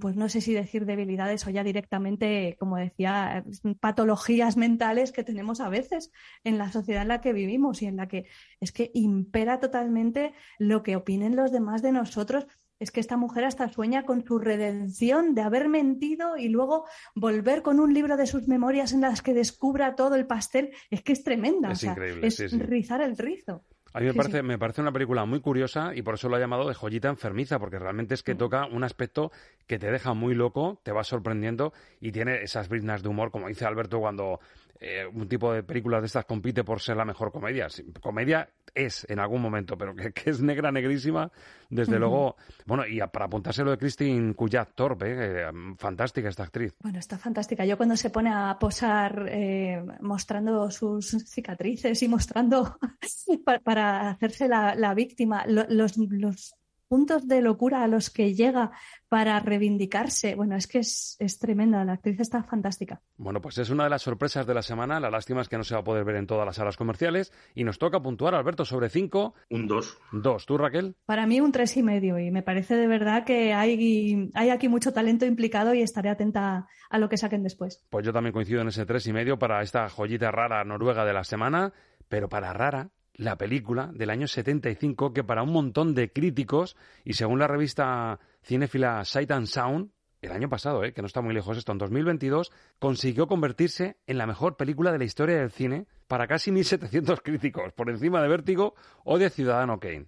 pues 0.00 0.16
no 0.16 0.28
sé 0.28 0.40
si 0.40 0.52
decir 0.52 0.84
debilidades 0.84 1.46
o 1.46 1.50
ya 1.50 1.64
directamente, 1.64 2.56
como 2.58 2.76
decía, 2.76 3.44
patologías 3.80 4.56
mentales 4.56 5.12
que 5.12 5.24
tenemos 5.24 5.60
a 5.60 5.68
veces 5.68 6.12
en 6.44 6.58
la 6.58 6.70
sociedad 6.70 7.02
en 7.02 7.08
la 7.08 7.20
que 7.20 7.32
vivimos 7.32 7.80
y 7.80 7.86
en 7.86 7.96
la 7.96 8.08
que 8.08 8.26
es 8.60 8.72
que 8.72 8.90
impera 8.92 9.60
totalmente 9.60 10.34
lo 10.58 10.82
que 10.82 10.96
opinen 10.96 11.36
los 11.36 11.52
demás 11.52 11.80
de 11.80 11.92
nosotros 11.92 12.46
es 12.80 12.90
que 12.90 13.00
esta 13.00 13.16
mujer 13.16 13.44
hasta 13.44 13.68
sueña 13.68 14.04
con 14.04 14.24
su 14.24 14.38
redención 14.38 15.34
de 15.34 15.42
haber 15.42 15.68
mentido 15.68 16.36
y 16.36 16.48
luego 16.48 16.84
volver 17.14 17.62
con 17.62 17.80
un 17.80 17.92
libro 17.92 18.16
de 18.16 18.26
sus 18.26 18.46
memorias 18.46 18.92
en 18.92 19.00
las 19.00 19.20
que 19.20 19.34
descubra 19.34 19.96
todo 19.96 20.14
el 20.14 20.26
pastel. 20.26 20.70
Es 20.90 21.02
que 21.02 21.12
es 21.12 21.24
tremenda. 21.24 21.72
Es 21.72 21.78
o 21.78 21.80
sea, 21.80 21.92
increíble, 21.92 22.26
es 22.26 22.36
sí, 22.36 22.48
sí. 22.48 22.58
rizar 22.58 23.00
el 23.00 23.16
rizo. 23.16 23.64
A 23.94 24.00
mí 24.00 24.06
me 24.06 24.12
Sí, 24.12 24.18
parece, 24.18 24.36
sí. 24.38 24.42
me 24.42 24.58
parece 24.58 24.80
una 24.82 24.92
película 24.92 25.24
muy 25.24 25.40
curiosa 25.40 25.94
y 25.94 26.02
por 26.02 26.14
eso 26.14 26.28
lo 26.28 26.36
he 26.36 26.40
llamado 26.40 26.68
de 26.68 26.74
joyita 26.74 27.08
enfermiza, 27.08 27.58
porque 27.58 27.78
realmente 27.78 28.14
es 28.14 28.22
que 28.22 28.34
Mm. 28.34 28.38
toca 28.38 28.66
un 28.66 28.84
aspecto 28.84 29.32
que 29.66 29.78
te 29.78 29.90
deja 29.90 30.12
muy 30.14 30.34
loco, 30.34 30.78
te 30.82 30.92
va 30.92 31.04
sorprendiendo 31.04 31.72
y 32.00 32.12
tiene 32.12 32.42
esas 32.42 32.68
briznas 32.68 33.02
de 33.02 33.08
humor, 33.08 33.30
como 33.30 33.48
dice 33.48 33.64
Alberto, 33.64 33.98
cuando 33.98 34.40
eh, 34.80 35.06
un 35.12 35.28
tipo 35.28 35.52
de 35.52 35.62
películas 35.62 36.00
de 36.02 36.06
estas 36.06 36.24
compite 36.24 36.64
por 36.64 36.80
ser 36.80 36.96
la 36.96 37.04
mejor 37.04 37.32
comedia. 37.32 37.66
Comedia 38.00 38.48
es 38.74 39.04
en 39.10 39.18
algún 39.18 39.42
momento, 39.42 39.76
pero 39.76 39.94
que, 39.94 40.12
que 40.12 40.30
es 40.30 40.40
negra, 40.40 40.70
negrísima, 40.70 41.30
desde 41.68 41.98
luego. 41.98 42.36
Bueno, 42.66 42.86
y 42.86 43.00
a- 43.00 43.08
para 43.08 43.24
apuntarse 43.26 43.64
lo 43.64 43.70
de 43.72 43.78
Christine 43.78 44.34
Cuyat 44.34 44.70
Torpe, 44.74 45.06
eh, 45.18 45.46
fantástica 45.78 46.28
esta 46.28 46.44
actriz. 46.44 46.74
Bueno, 46.82 46.98
está 46.98 47.18
fantástica. 47.18 47.64
Yo 47.64 47.76
cuando 47.76 47.96
se 47.96 48.10
pone 48.10 48.30
a 48.32 48.56
posar 48.58 49.26
eh, 49.28 49.82
mostrando 50.00 50.70
sus 50.70 51.08
cicatrices 51.28 52.02
y 52.02 52.08
mostrando 52.08 52.78
pa- 53.44 53.58
para 53.60 54.10
hacerse 54.10 54.46
la, 54.48 54.74
la 54.74 54.94
víctima, 54.94 55.44
lo- 55.46 55.66
los, 55.68 55.96
los 55.96 56.54
puntos 56.88 57.28
de 57.28 57.42
locura 57.42 57.82
a 57.82 57.88
los 57.88 58.10
que 58.10 58.34
llega 58.34 58.72
para 59.08 59.38
reivindicarse. 59.40 60.34
Bueno, 60.34 60.56
es 60.56 60.66
que 60.66 60.78
es, 60.78 61.16
es, 61.18 61.38
tremenda, 61.38 61.84
la 61.84 61.94
actriz 61.94 62.20
está 62.20 62.42
fantástica. 62.42 63.00
Bueno, 63.16 63.40
pues 63.40 63.58
es 63.58 63.70
una 63.70 63.84
de 63.84 63.90
las 63.90 64.02
sorpresas 64.02 64.46
de 64.46 64.54
la 64.54 64.62
semana. 64.62 65.00
La 65.00 65.10
lástima 65.10 65.40
es 65.40 65.48
que 65.48 65.56
no 65.56 65.64
se 65.64 65.74
va 65.74 65.80
a 65.80 65.84
poder 65.84 66.04
ver 66.04 66.16
en 66.16 66.26
todas 66.26 66.46
las 66.46 66.56
salas 66.56 66.76
comerciales. 66.76 67.32
Y 67.54 67.64
nos 67.64 67.78
toca 67.78 68.00
puntuar, 68.00 68.34
Alberto, 68.34 68.64
sobre 68.64 68.88
cinco. 68.88 69.34
Un 69.50 69.66
dos. 69.66 69.98
Dos. 70.12 70.46
¿Tú, 70.46 70.58
Raquel? 70.58 70.96
Para 71.06 71.26
mí 71.26 71.40
un 71.40 71.52
tres 71.52 71.76
y 71.76 71.82
medio. 71.82 72.18
Y 72.18 72.30
me 72.30 72.42
parece 72.42 72.76
de 72.76 72.86
verdad 72.86 73.24
que 73.24 73.52
hay, 73.52 74.30
hay 74.34 74.50
aquí 74.50 74.68
mucho 74.68 74.92
talento 74.92 75.26
implicado 75.26 75.74
y 75.74 75.82
estaré 75.82 76.10
atenta 76.10 76.66
a 76.90 76.98
lo 76.98 77.08
que 77.08 77.16
saquen 77.16 77.42
después. 77.42 77.84
Pues 77.90 78.04
yo 78.04 78.12
también 78.12 78.32
coincido 78.32 78.60
en 78.60 78.68
ese 78.68 78.86
tres 78.86 79.06
y 79.06 79.12
medio 79.12 79.38
para 79.38 79.62
esta 79.62 79.88
joyita 79.88 80.30
rara 80.30 80.64
noruega 80.64 81.04
de 81.04 81.12
la 81.12 81.24
semana. 81.24 81.72
Pero 82.08 82.28
para 82.28 82.54
rara, 82.54 82.90
la 83.18 83.36
película 83.36 83.90
del 83.92 84.10
año 84.10 84.28
75 84.28 85.12
que 85.12 85.24
para 85.24 85.42
un 85.42 85.52
montón 85.52 85.94
de 85.94 86.12
críticos 86.12 86.76
y 87.04 87.14
según 87.14 87.40
la 87.40 87.48
revista 87.48 88.20
cinéfila 88.42 89.04
Sight 89.04 89.30
and 89.32 89.46
Sound, 89.46 89.90
el 90.22 90.32
año 90.32 90.48
pasado, 90.48 90.84
eh, 90.84 90.92
que 90.92 91.02
no 91.02 91.06
está 91.06 91.20
muy 91.20 91.34
lejos 91.34 91.58
esto, 91.58 91.72
en 91.72 91.78
2022, 91.78 92.52
consiguió 92.78 93.26
convertirse 93.26 93.98
en 94.06 94.18
la 94.18 94.26
mejor 94.26 94.56
película 94.56 94.92
de 94.92 94.98
la 94.98 95.04
historia 95.04 95.36
del 95.36 95.50
cine 95.50 95.86
para 96.06 96.26
casi 96.26 96.50
1.700 96.50 97.20
críticos, 97.22 97.72
por 97.72 97.90
encima 97.90 98.22
de 98.22 98.28
Vértigo 98.28 98.74
o 99.04 99.18
de 99.18 99.30
Ciudadano 99.30 99.80
Kane. 99.80 100.06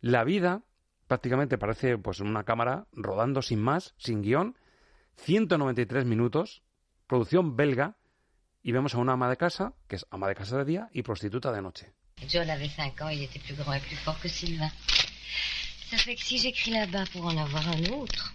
La 0.00 0.24
vida 0.24 0.62
prácticamente 1.08 1.58
parece 1.58 1.98
pues 1.98 2.20
una 2.20 2.44
cámara 2.44 2.86
rodando 2.92 3.42
sin 3.42 3.60
más, 3.60 3.94
sin 3.98 4.22
guion, 4.22 4.56
193 5.16 6.04
minutos, 6.04 6.62
producción 7.08 7.56
belga, 7.56 7.96
y 8.62 8.70
vemos 8.70 8.94
a 8.94 8.98
una 8.98 9.14
ama 9.14 9.28
de 9.28 9.36
casa, 9.36 9.74
que 9.88 9.96
es 9.96 10.06
ama 10.10 10.28
de 10.28 10.36
casa 10.36 10.58
de 10.58 10.64
día 10.64 10.88
y 10.92 11.02
prostituta 11.02 11.52
de 11.52 11.62
noche. 11.62 11.92
John 12.28 12.48
avait 12.48 12.68
5 12.68 13.00
ans, 13.02 13.08
il 13.08 13.22
était 13.22 13.38
plus 13.38 13.54
grand 13.54 13.72
et 13.72 13.80
plus 13.80 13.96
fort 13.96 14.18
que 14.20 14.28
Sylvain. 14.28 14.70
Ça 15.90 15.96
fait 15.96 16.14
que 16.14 16.22
si 16.22 16.38
j'écris 16.38 16.70
là-bas 16.70 17.04
pour 17.12 17.26
en 17.26 17.36
avoir 17.36 17.68
un 17.68 17.84
autre, 17.92 18.32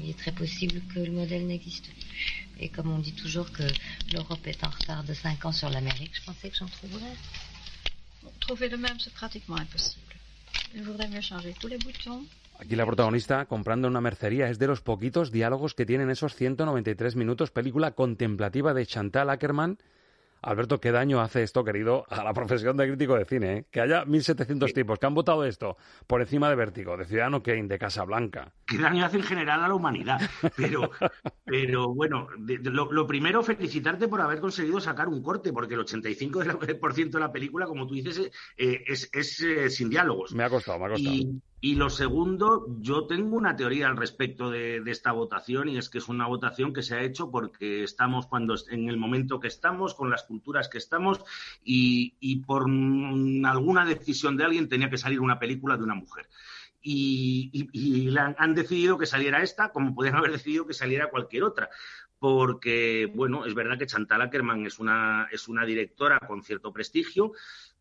il 0.00 0.10
est 0.10 0.18
très 0.18 0.32
possible 0.32 0.80
que 0.92 1.00
le 1.00 1.12
modèle 1.12 1.46
n'existe 1.46 1.90
plus. 1.90 2.46
Et 2.60 2.68
comme 2.68 2.90
on 2.90 2.98
dit 2.98 3.14
toujours 3.14 3.50
que 3.52 3.62
l'Europe 4.12 4.46
est 4.46 4.64
en 4.64 4.70
retard 4.70 5.04
de 5.04 5.14
5 5.14 5.44
ans 5.44 5.52
sur 5.52 5.70
l'Amérique, 5.70 6.12
je 6.14 6.22
pensais 6.22 6.50
que 6.50 6.56
j'en 6.56 6.66
trouverais. 6.66 7.16
Bon, 8.22 8.32
trouver 8.40 8.68
le 8.68 8.76
même, 8.76 8.98
c'est 9.00 9.12
pratiquement 9.12 9.56
impossible. 9.56 10.14
Il 10.74 10.82
vaudrait 10.82 11.08
mieux 11.08 11.20
changer 11.20 11.54
tous 11.58 11.68
les 11.68 11.78
boutons. 11.78 12.24
Aquí 12.58 12.76
la 12.76 12.86
protagonista, 12.86 13.46
comprando 13.46 13.88
una 13.88 14.00
mercería, 14.00 14.48
es 14.48 14.58
de 14.58 14.68
los 14.68 14.80
poquitos 14.80 15.32
diálogos 15.32 15.74
que 15.74 15.84
tienen 15.84 16.10
esos 16.10 16.34
193 16.34 17.16
minutos, 17.16 17.50
película 17.50 17.92
contemplativa 17.92 18.74
de 18.74 18.86
Chantal 18.86 19.30
Ackerman, 19.30 19.78
Alberto, 20.44 20.78
¿qué 20.78 20.92
daño 20.92 21.20
hace 21.20 21.42
esto, 21.42 21.64
querido, 21.64 22.04
a 22.10 22.22
la 22.22 22.34
profesión 22.34 22.76
de 22.76 22.86
crítico 22.86 23.16
de 23.16 23.24
cine? 23.24 23.56
¿eh? 23.56 23.66
Que 23.70 23.80
haya 23.80 24.04
1.700 24.04 24.72
tipos 24.74 24.98
que 24.98 25.06
han 25.06 25.14
votado 25.14 25.44
esto 25.44 25.78
por 26.06 26.20
encima 26.20 26.50
de 26.50 26.54
Vértigo, 26.54 26.96
de 26.96 27.06
Ciudadano 27.06 27.42
Kane, 27.42 27.64
de 27.64 27.78
Casablanca. 27.78 28.52
¿Qué 28.66 28.76
daño 28.76 29.06
hace 29.06 29.16
en 29.16 29.22
general 29.22 29.62
a 29.62 29.68
la 29.68 29.74
humanidad? 29.74 30.20
Pero, 30.56 30.90
pero 31.44 31.94
bueno, 31.94 32.28
lo, 32.36 33.06
primero, 33.06 33.42
felicitarte 33.42 34.06
por 34.06 34.20
haber 34.20 34.40
conseguido 34.40 34.80
sacar 34.80 35.08
un 35.08 35.22
corte, 35.22 35.52
porque 35.52 35.74
el 35.74 35.80
85% 35.80 37.10
de 37.10 37.20
la 37.20 37.32
película, 37.32 37.66
como 37.66 37.86
tú 37.86 37.94
dices, 37.94 38.30
eh, 38.58 38.84
es, 38.86 39.40
eh, 39.40 39.70
sin 39.70 39.88
diálogos. 39.88 40.34
Me 40.34 40.44
ha 40.44 40.50
costado, 40.50 40.78
me 40.78 40.86
ha 40.86 40.88
costado. 40.90 41.14
Y 41.14 41.40
lo 41.76 41.88
segundo, 41.88 42.66
yo 42.80 43.06
tengo 43.06 43.36
una 43.36 43.56
teoría 43.56 43.88
al 43.88 43.96
respecto 43.96 44.50
de, 44.50 44.82
esta 44.86 45.12
votación 45.12 45.70
y 45.70 45.78
es 45.78 45.88
que 45.88 45.96
es 45.96 46.08
una 46.08 46.26
votación 46.26 46.74
que 46.74 46.82
se 46.82 46.94
ha 46.94 47.02
hecho 47.02 47.30
porque 47.30 47.82
estamos 47.82 48.26
cuando 48.26 48.54
en 48.70 48.90
el 48.90 48.98
momento 48.98 49.40
que 49.40 49.48
estamos, 49.48 49.94
con 49.94 50.10
las 50.10 50.24
culturas 50.24 50.68
que 50.68 50.76
estamos 50.76 51.24
y, 51.64 52.36
por 52.46 52.64
alguna 52.64 53.86
decisión 53.86 54.36
de 54.36 54.44
alguien 54.44 54.68
tenía 54.68 54.90
que 54.90 54.98
salir 54.98 55.20
una 55.20 55.38
película 55.38 55.78
de 55.78 55.84
una 55.84 55.94
mujer. 55.94 56.28
Y, 56.82 58.14
han 58.16 58.54
decidido 58.54 58.98
que 58.98 59.06
saliera 59.06 59.42
esta, 59.42 59.72
como 59.72 59.94
podrían 59.94 60.16
haber 60.16 60.32
decidido 60.32 60.66
que 60.66 60.74
saliera 60.74 61.08
cualquier 61.08 61.44
otra 61.44 61.70
porque, 62.18 63.10
bueno, 63.14 63.44
es 63.44 63.54
verdad 63.54 63.76
que 63.78 63.86
Chantal 63.86 64.22
Ackerman 64.22 64.64
es 64.64 64.78
una, 64.78 65.28
es 65.30 65.46
una 65.46 65.66
directora 65.66 66.18
con 66.20 66.42
cierto 66.42 66.72
prestigio, 66.72 67.32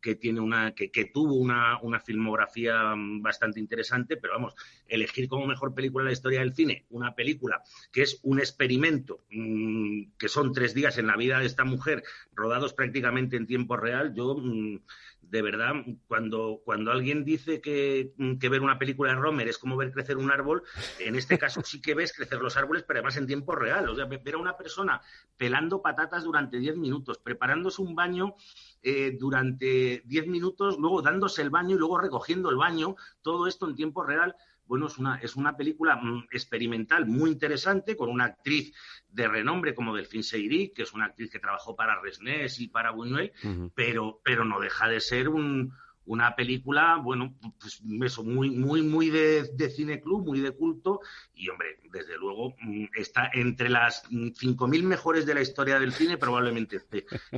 que 0.03 0.15
tiene 0.15 0.41
una, 0.41 0.75
que, 0.75 1.05
tuvo 1.05 1.35
una, 1.35 1.79
filmografía 2.01 2.93
mm, 2.93 3.21
bastante 3.21 3.61
interesante, 3.61 4.17
pero 4.17 4.33
vamos, 4.33 4.53
elegir 4.85 5.29
como 5.29 5.47
mejor 5.47 5.73
película 5.73 6.03
en 6.03 6.07
la 6.07 6.11
historia 6.11 6.41
del 6.41 6.53
cine 6.53 6.85
una 6.89 7.15
película 7.15 7.63
que 7.91 8.01
es 8.01 8.19
un 8.23 8.39
experimento, 8.39 9.23
mm, 9.31 10.11
que 10.19 10.27
son 10.27 10.51
tres 10.51 10.73
días 10.73 10.97
en 10.97 11.07
la 11.07 11.15
vida 11.15 11.39
de 11.39 11.45
esta 11.45 11.63
mujer, 11.63 12.03
rodados 12.33 12.73
prácticamente 12.73 13.37
en 13.37 13.47
tiempo 13.47 13.77
real, 13.77 14.13
yo 14.13 14.35
mm, 14.35 14.81
de 15.29 15.41
verdad, 15.41 15.73
cuando, 16.07 16.61
cuando 16.63 16.91
alguien 16.91 17.23
dice 17.23 17.61
que, 17.61 18.13
que, 18.39 18.49
ver 18.49 18.61
una 18.61 18.77
película 18.77 19.11
de 19.11 19.19
Romer 19.19 19.47
es 19.47 19.57
como 19.57 19.77
ver 19.77 19.91
crecer 19.91 20.17
un 20.17 20.31
árbol, 20.31 20.63
en 20.99 21.15
este 21.15 21.37
caso 21.37 21.61
sí 21.63 21.81
que 21.81 21.95
ves 21.95 22.13
crecer 22.13 22.39
los 22.39 22.55
árboles, 22.57 22.83
pero 22.83 22.99
además 22.99 23.17
en 23.17 23.27
tiempo 23.27 23.55
real. 23.55 23.89
O 23.89 23.95
sea, 23.95 24.05
ver 24.05 24.35
a 24.35 24.37
una 24.37 24.57
persona 24.57 25.01
pelando 25.37 25.81
patatas 25.81 26.23
durante 26.23 26.59
diez 26.59 26.77
minutos, 26.77 27.17
preparándose 27.17 27.81
un 27.81 27.95
baño 27.95 28.35
eh, 28.81 29.17
durante 29.19 30.03
diez 30.05 30.27
minutos, 30.27 30.77
luego 30.77 31.01
dándose 31.01 31.41
el 31.41 31.49
baño 31.49 31.75
y 31.75 31.79
luego 31.79 31.97
recogiendo 31.99 32.49
el 32.49 32.57
baño, 32.57 32.95
todo 33.21 33.47
esto 33.47 33.67
en 33.67 33.75
tiempo 33.75 34.03
real 34.03 34.35
bueno, 34.65 34.87
es 34.87 34.97
una, 34.97 35.17
es 35.17 35.35
una 35.35 35.55
película 35.55 35.95
mm, 35.95 36.27
experimental 36.31 37.05
muy 37.05 37.31
interesante 37.31 37.95
con 37.95 38.09
una 38.09 38.25
actriz 38.25 38.73
de 39.09 39.27
renombre 39.27 39.75
como 39.75 39.95
Delphine 39.95 40.23
Seyrig, 40.23 40.73
que 40.73 40.83
es 40.83 40.93
una 40.93 41.05
actriz 41.05 41.31
que 41.31 41.39
trabajó 41.39 41.75
para 41.75 42.01
Resnés 42.01 42.59
y 42.59 42.67
para 42.67 42.91
Buñuel, 42.91 43.31
pero, 43.75 44.21
pero 44.23 44.45
no 44.45 44.59
deja 44.59 44.87
de 44.87 44.99
ser 44.99 45.29
un, 45.29 45.73
una 46.05 46.35
película, 46.35 46.99
bueno, 47.01 47.33
pues 47.59 47.81
eso, 48.03 48.23
muy, 48.23 48.49
muy, 48.49 48.81
muy 48.81 49.09
de, 49.09 49.43
de, 49.53 49.69
cine 49.69 50.01
club, 50.01 50.25
muy 50.25 50.41
de 50.41 50.51
culto, 50.51 50.99
y 51.33 51.49
hombre, 51.49 51.79
desde 51.91 52.17
luego 52.17 52.53
mm, 52.61 52.85
está 52.95 53.29
entre 53.33 53.69
las 53.69 54.03
5.000 54.09 54.83
mejores 54.83 55.25
de 55.25 55.33
la 55.33 55.41
historia 55.41 55.79
del 55.79 55.93
cine, 55.93 56.17
probablemente 56.17 56.81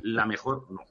la 0.02 0.26
mejor 0.26 0.68
no. 0.72 0.82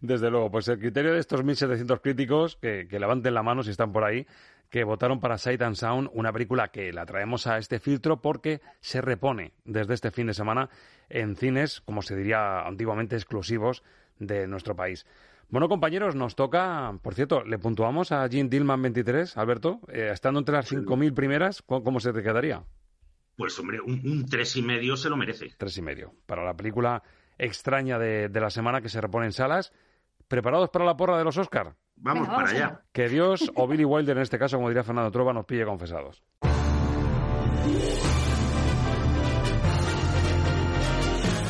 Desde 0.00 0.30
luego, 0.30 0.50
pues 0.50 0.68
el 0.68 0.78
criterio 0.78 1.12
de 1.12 1.20
estos 1.20 1.42
1.700 1.42 2.00
críticos, 2.00 2.56
que, 2.56 2.86
que 2.88 3.00
levanten 3.00 3.34
la 3.34 3.42
mano 3.42 3.62
si 3.62 3.70
están 3.70 3.92
por 3.92 4.04
ahí, 4.04 4.26
que 4.70 4.84
votaron 4.84 5.20
para 5.20 5.38
Sight 5.38 5.62
and 5.62 5.76
Sound, 5.76 6.10
una 6.12 6.32
película 6.32 6.68
que 6.68 6.92
la 6.92 7.06
traemos 7.06 7.46
a 7.46 7.58
este 7.58 7.80
filtro 7.80 8.20
porque 8.20 8.60
se 8.80 9.00
repone 9.00 9.52
desde 9.64 9.94
este 9.94 10.10
fin 10.10 10.26
de 10.26 10.34
semana 10.34 10.68
en 11.08 11.36
cines, 11.36 11.80
como 11.80 12.02
se 12.02 12.16
diría 12.16 12.60
antiguamente, 12.60 13.16
exclusivos 13.16 13.82
de 14.18 14.46
nuestro 14.46 14.76
país. 14.76 15.06
Bueno, 15.50 15.68
compañeros, 15.68 16.14
nos 16.14 16.36
toca, 16.36 16.98
por 17.02 17.14
cierto, 17.14 17.42
le 17.42 17.58
puntuamos 17.58 18.12
a 18.12 18.26
Jean 18.26 18.50
Dillman 18.50 18.82
23, 18.82 19.38
Alberto, 19.38 19.80
eh, 19.88 20.10
estando 20.12 20.40
entre 20.40 20.54
las 20.54 20.70
5.000 20.70 21.14
primeras, 21.14 21.62
¿cómo 21.62 22.00
se 22.00 22.12
te 22.12 22.22
quedaría? 22.22 22.64
Pues 23.36 23.58
hombre, 23.58 23.80
un, 23.80 24.26
tres 24.26 24.56
y 24.56 24.62
medio 24.62 24.96
se 24.96 25.08
lo 25.08 25.16
merece. 25.16 25.54
Tres 25.56 25.78
y 25.78 25.82
medio. 25.82 26.12
Para 26.26 26.44
la 26.44 26.54
película 26.54 27.02
extraña 27.38 27.98
de, 27.98 28.28
de 28.28 28.40
la 28.40 28.50
semana 28.50 28.82
que 28.82 28.88
se 28.88 29.00
repone 29.00 29.26
en 29.26 29.32
salas. 29.32 29.72
¿Preparados 30.26 30.70
para 30.70 30.84
la 30.84 30.96
porra 30.96 31.16
de 31.16 31.24
los 31.24 31.38
Oscar? 31.38 31.76
Vamos 32.00 32.28
para 32.28 32.48
allá. 32.48 32.82
Que 32.92 33.08
Dios, 33.08 33.50
o 33.54 33.66
Billy 33.66 33.84
Wilder 33.84 34.16
en 34.16 34.22
este 34.22 34.38
caso, 34.38 34.56
como 34.56 34.68
diría 34.68 34.84
Fernando 34.84 35.10
Trova, 35.10 35.32
nos 35.32 35.44
pille 35.44 35.64
confesados. 35.64 36.22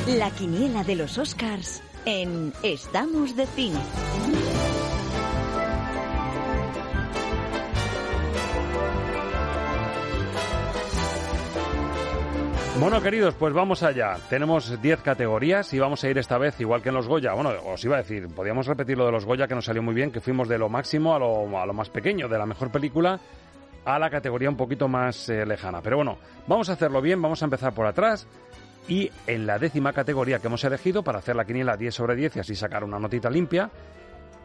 La 0.07 0.31
quiniela 0.31 0.85
de 0.85 0.97
los 0.97 1.19
Oscars 1.19 1.83
en 2.07 2.53
Estamos 2.63 3.37
de 3.37 3.47
Cine. 3.47 3.81
Bueno, 12.81 13.03
queridos, 13.03 13.35
pues 13.35 13.53
vamos 13.53 13.83
allá. 13.83 14.19
Tenemos 14.31 14.81
10 14.81 15.03
categorías 15.03 15.75
y 15.75 15.81
vamos 15.81 16.05
a 16.05 16.11
ir 16.11 16.17
esta 16.17 16.39
vez 16.39 16.61
igual 16.61 16.81
que 16.81 16.91
en 16.91 16.95
los 16.95 17.09
Goya. 17.09 17.33
Bueno, 17.33 17.51
os 17.67 17.85
iba 17.85 17.97
a 17.97 18.03
decir, 18.03 18.29
podíamos 18.29 18.69
repetir 18.69 18.97
lo 18.97 19.05
de 19.05 19.11
los 19.11 19.25
Goya 19.25 19.49
que 19.49 19.57
nos 19.57 19.65
salió 19.65 19.83
muy 19.83 19.95
bien, 19.95 20.13
que 20.13 20.21
fuimos 20.21 20.49
de 20.49 20.59
lo 20.59 20.69
máximo 20.69 21.13
a 21.13 21.19
lo, 21.19 21.59
a 21.59 21.67
lo 21.67 21.73
más 21.73 21.91
pequeño, 21.91 22.29
de 22.29 22.39
la 22.39 22.47
mejor 22.47 22.71
película 22.71 23.19
a 23.85 23.99
la 23.99 24.09
categoría 24.09 24.49
un 24.49 24.57
poquito 24.57 24.87
más 24.87 25.29
eh, 25.29 25.45
lejana. 25.45 25.83
Pero 25.83 25.97
bueno, 25.97 26.19
vamos 26.47 26.71
a 26.71 26.75
hacerlo 26.75 27.03
bien, 27.03 27.21
vamos 27.21 27.43
a 27.43 27.47
empezar 27.47 27.75
por 27.75 27.85
atrás. 27.85 28.29
Y 28.87 29.11
en 29.27 29.45
la 29.45 29.59
décima 29.59 29.93
categoría 29.93 30.39
que 30.39 30.47
hemos 30.47 30.63
elegido 30.63 31.03
para 31.03 31.19
hacer 31.19 31.35
la 31.35 31.45
quiniela 31.45 31.77
10 31.77 31.93
sobre 31.93 32.15
10 32.15 32.37
y 32.37 32.41
así 32.41 32.55
sacar 32.55 32.85
una 32.85 33.01
notita 33.01 33.29
limpia, 33.29 33.71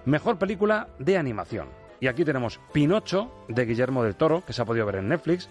mejor 0.05 0.39
película 0.39 0.87
de 0.97 1.17
animación. 1.17 1.67
Y 1.99 2.07
aquí 2.07 2.25
tenemos 2.25 2.59
Pinocho 2.73 3.45
de 3.47 3.63
Guillermo 3.63 4.03
del 4.03 4.15
Toro, 4.15 4.43
que 4.43 4.53
se 4.53 4.61
ha 4.63 4.65
podido 4.65 4.87
ver 4.87 4.95
en 4.95 5.09
Netflix, 5.09 5.49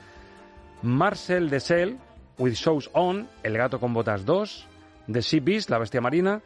Marcel 0.82 1.48
de 1.48 1.60
Sel 1.60 1.98
With 2.38 2.54
Shows 2.54 2.90
On, 2.94 3.28
El 3.42 3.56
gato 3.56 3.78
con 3.78 3.92
botas 3.94 4.24
2, 4.24 4.68
The 5.10 5.22
Sea 5.22 5.40
Beast, 5.42 5.70
La 5.70 5.78
bestia 5.78 6.00
marina, 6.00 6.40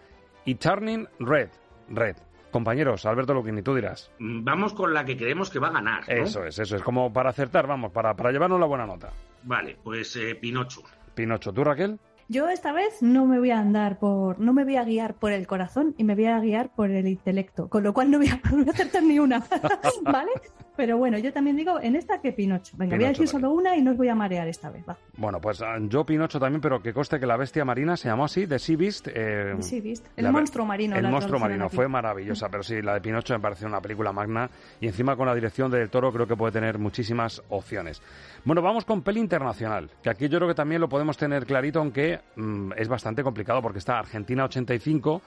y 0.45 0.57
Turning 0.57 1.07
Red, 1.19 1.49
Red. 1.89 2.17
Compañeros, 2.51 3.05
Alberto 3.05 3.35
Luquini, 3.35 3.63
tú 3.63 3.75
dirás. 3.75 4.11
Mm, 4.19 4.45
vamos 4.45 4.73
con 4.73 4.95
la 4.95 5.05
que 5.05 5.17
creemos 5.17 5.51
que 5.51 5.59
va 5.59 5.69
a 5.69 5.73
ganar. 5.73 6.05
Eso 6.07 6.45
es, 6.45 6.59
eso 6.59 6.77
es, 6.77 6.83
como 6.83 7.13
para 7.13 7.31
acertar, 7.31 7.67
vamos, 7.67 7.93
para, 7.93 8.15
para 8.15 8.33
llevarnos 8.33 8.59
la 8.59 8.67
buena 8.67 8.87
nota. 8.87 9.11
Vale, 9.43 9.77
pues 9.83 10.17
eh, 10.17 10.35
Pinocho. 10.35 10.83
Pinocho, 11.15 11.53
¿tú 11.53 11.65
Raquel? 11.65 11.99
Yo 12.29 12.49
esta 12.49 12.73
vez 12.73 13.03
no 13.03 13.25
me 13.25 13.39
voy 13.39 13.53
a 13.53 13.61
andar 13.61 13.99
por, 14.01 14.41
no 14.41 14.53
me 14.53 14.65
voy 14.65 14.77
a 14.77 14.85
guiar 14.85 15.15
por 15.15 15.31
el 15.31 15.47
corazón 15.47 15.95
y 15.97 16.03
me 16.03 16.17
voy 16.17 16.27
a 16.27 16.41
guiar 16.41 16.71
por 16.75 16.91
el 16.91 17.07
intelecto, 17.07 17.69
con 17.69 17.85
lo 17.85 17.93
cual 17.93 18.11
no 18.11 18.19
voy 18.19 18.29
a, 18.29 18.41
no 18.51 18.59
voy 18.59 18.69
a 18.69 18.73
acertar 18.73 19.03
ni 19.03 19.19
una, 19.19 19.45
¿vale? 20.03 20.33
Pero 20.77 20.99
bueno, 20.99 21.19
yo 21.19 21.33
también 21.33 21.57
digo, 21.57 21.81
en 21.81 21.97
esta 21.97 22.21
que 22.21 22.33
Pinocho. 22.33 22.77
Venga, 22.77 22.97
voy 22.97 23.05
a 23.05 23.09
Pinocho 23.09 23.23
decir 23.23 23.29
solo 23.41 23.51
una 23.51 23.77
y 23.77 23.83
no 23.83 23.93
os 23.93 23.97
voy 23.97 24.09
a 24.09 24.15
marear 24.15 24.47
esta 24.49 24.71
vez. 24.71 24.85
Va. 24.89 24.97
Bueno, 25.17 25.41
pues 25.41 25.63
ah, 25.63 25.77
yo 25.81 26.05
Pinocho 26.05 26.39
también, 26.39 26.61
pero 26.61 26.81
que 26.83 26.93
coste 26.93 27.19
que 27.19 27.27
la 27.27 27.37
bestia 27.37 27.65
marina 27.65 27.97
se 27.97 28.09
llamó 28.09 28.25
así, 28.25 28.47
The 28.47 28.59
Sea 28.59 28.77
Beast. 28.77 29.09
eh, 29.09 29.55
The 29.57 29.63
Sea 29.63 29.83
Beast. 29.83 30.07
El 30.17 30.31
monstruo 30.31 30.67
marino, 30.67 30.97
El 30.97 31.09
monstruo 31.09 31.41
marino 31.41 31.69
fue 31.69 31.89
maravillosa, 31.89 32.49
pero 32.49 32.63
sí, 32.63 32.83
la 32.83 32.95
de 32.95 33.01
Pinocho 33.01 33.35
me 33.35 33.41
parece 33.41 33.67
una 33.67 33.81
película 33.81 34.13
magna 34.13 34.51
y 34.81 34.87
encima 34.87 35.17
con 35.17 35.27
la 35.27 35.35
dirección 35.35 35.71
del 35.71 35.89
Toro 35.89 36.13
creo 36.13 36.27
que 36.27 36.37
puede 36.37 36.53
tener 36.53 36.79
muchísimas 36.79 37.43
opciones. 37.49 38.03
Bueno, 38.45 38.63
vamos 38.63 38.85
con 38.85 39.03
peli 39.03 39.21
internacional, 39.21 39.91
que 40.03 40.11
aquí 40.11 40.29
yo 40.29 40.39
creo 40.39 40.49
que 40.49 40.55
también 40.55 40.81
lo 40.81 40.89
podemos 40.89 41.17
tener 41.17 41.47
clarito, 41.47 41.81
aunque 41.81 42.21
mm, 42.37 42.73
es 42.77 42.89
bastante 42.89 43.23
complicado 43.23 43.63
porque 43.63 43.79
está 43.79 43.99
Argentina 43.99 44.45
85 44.45 45.23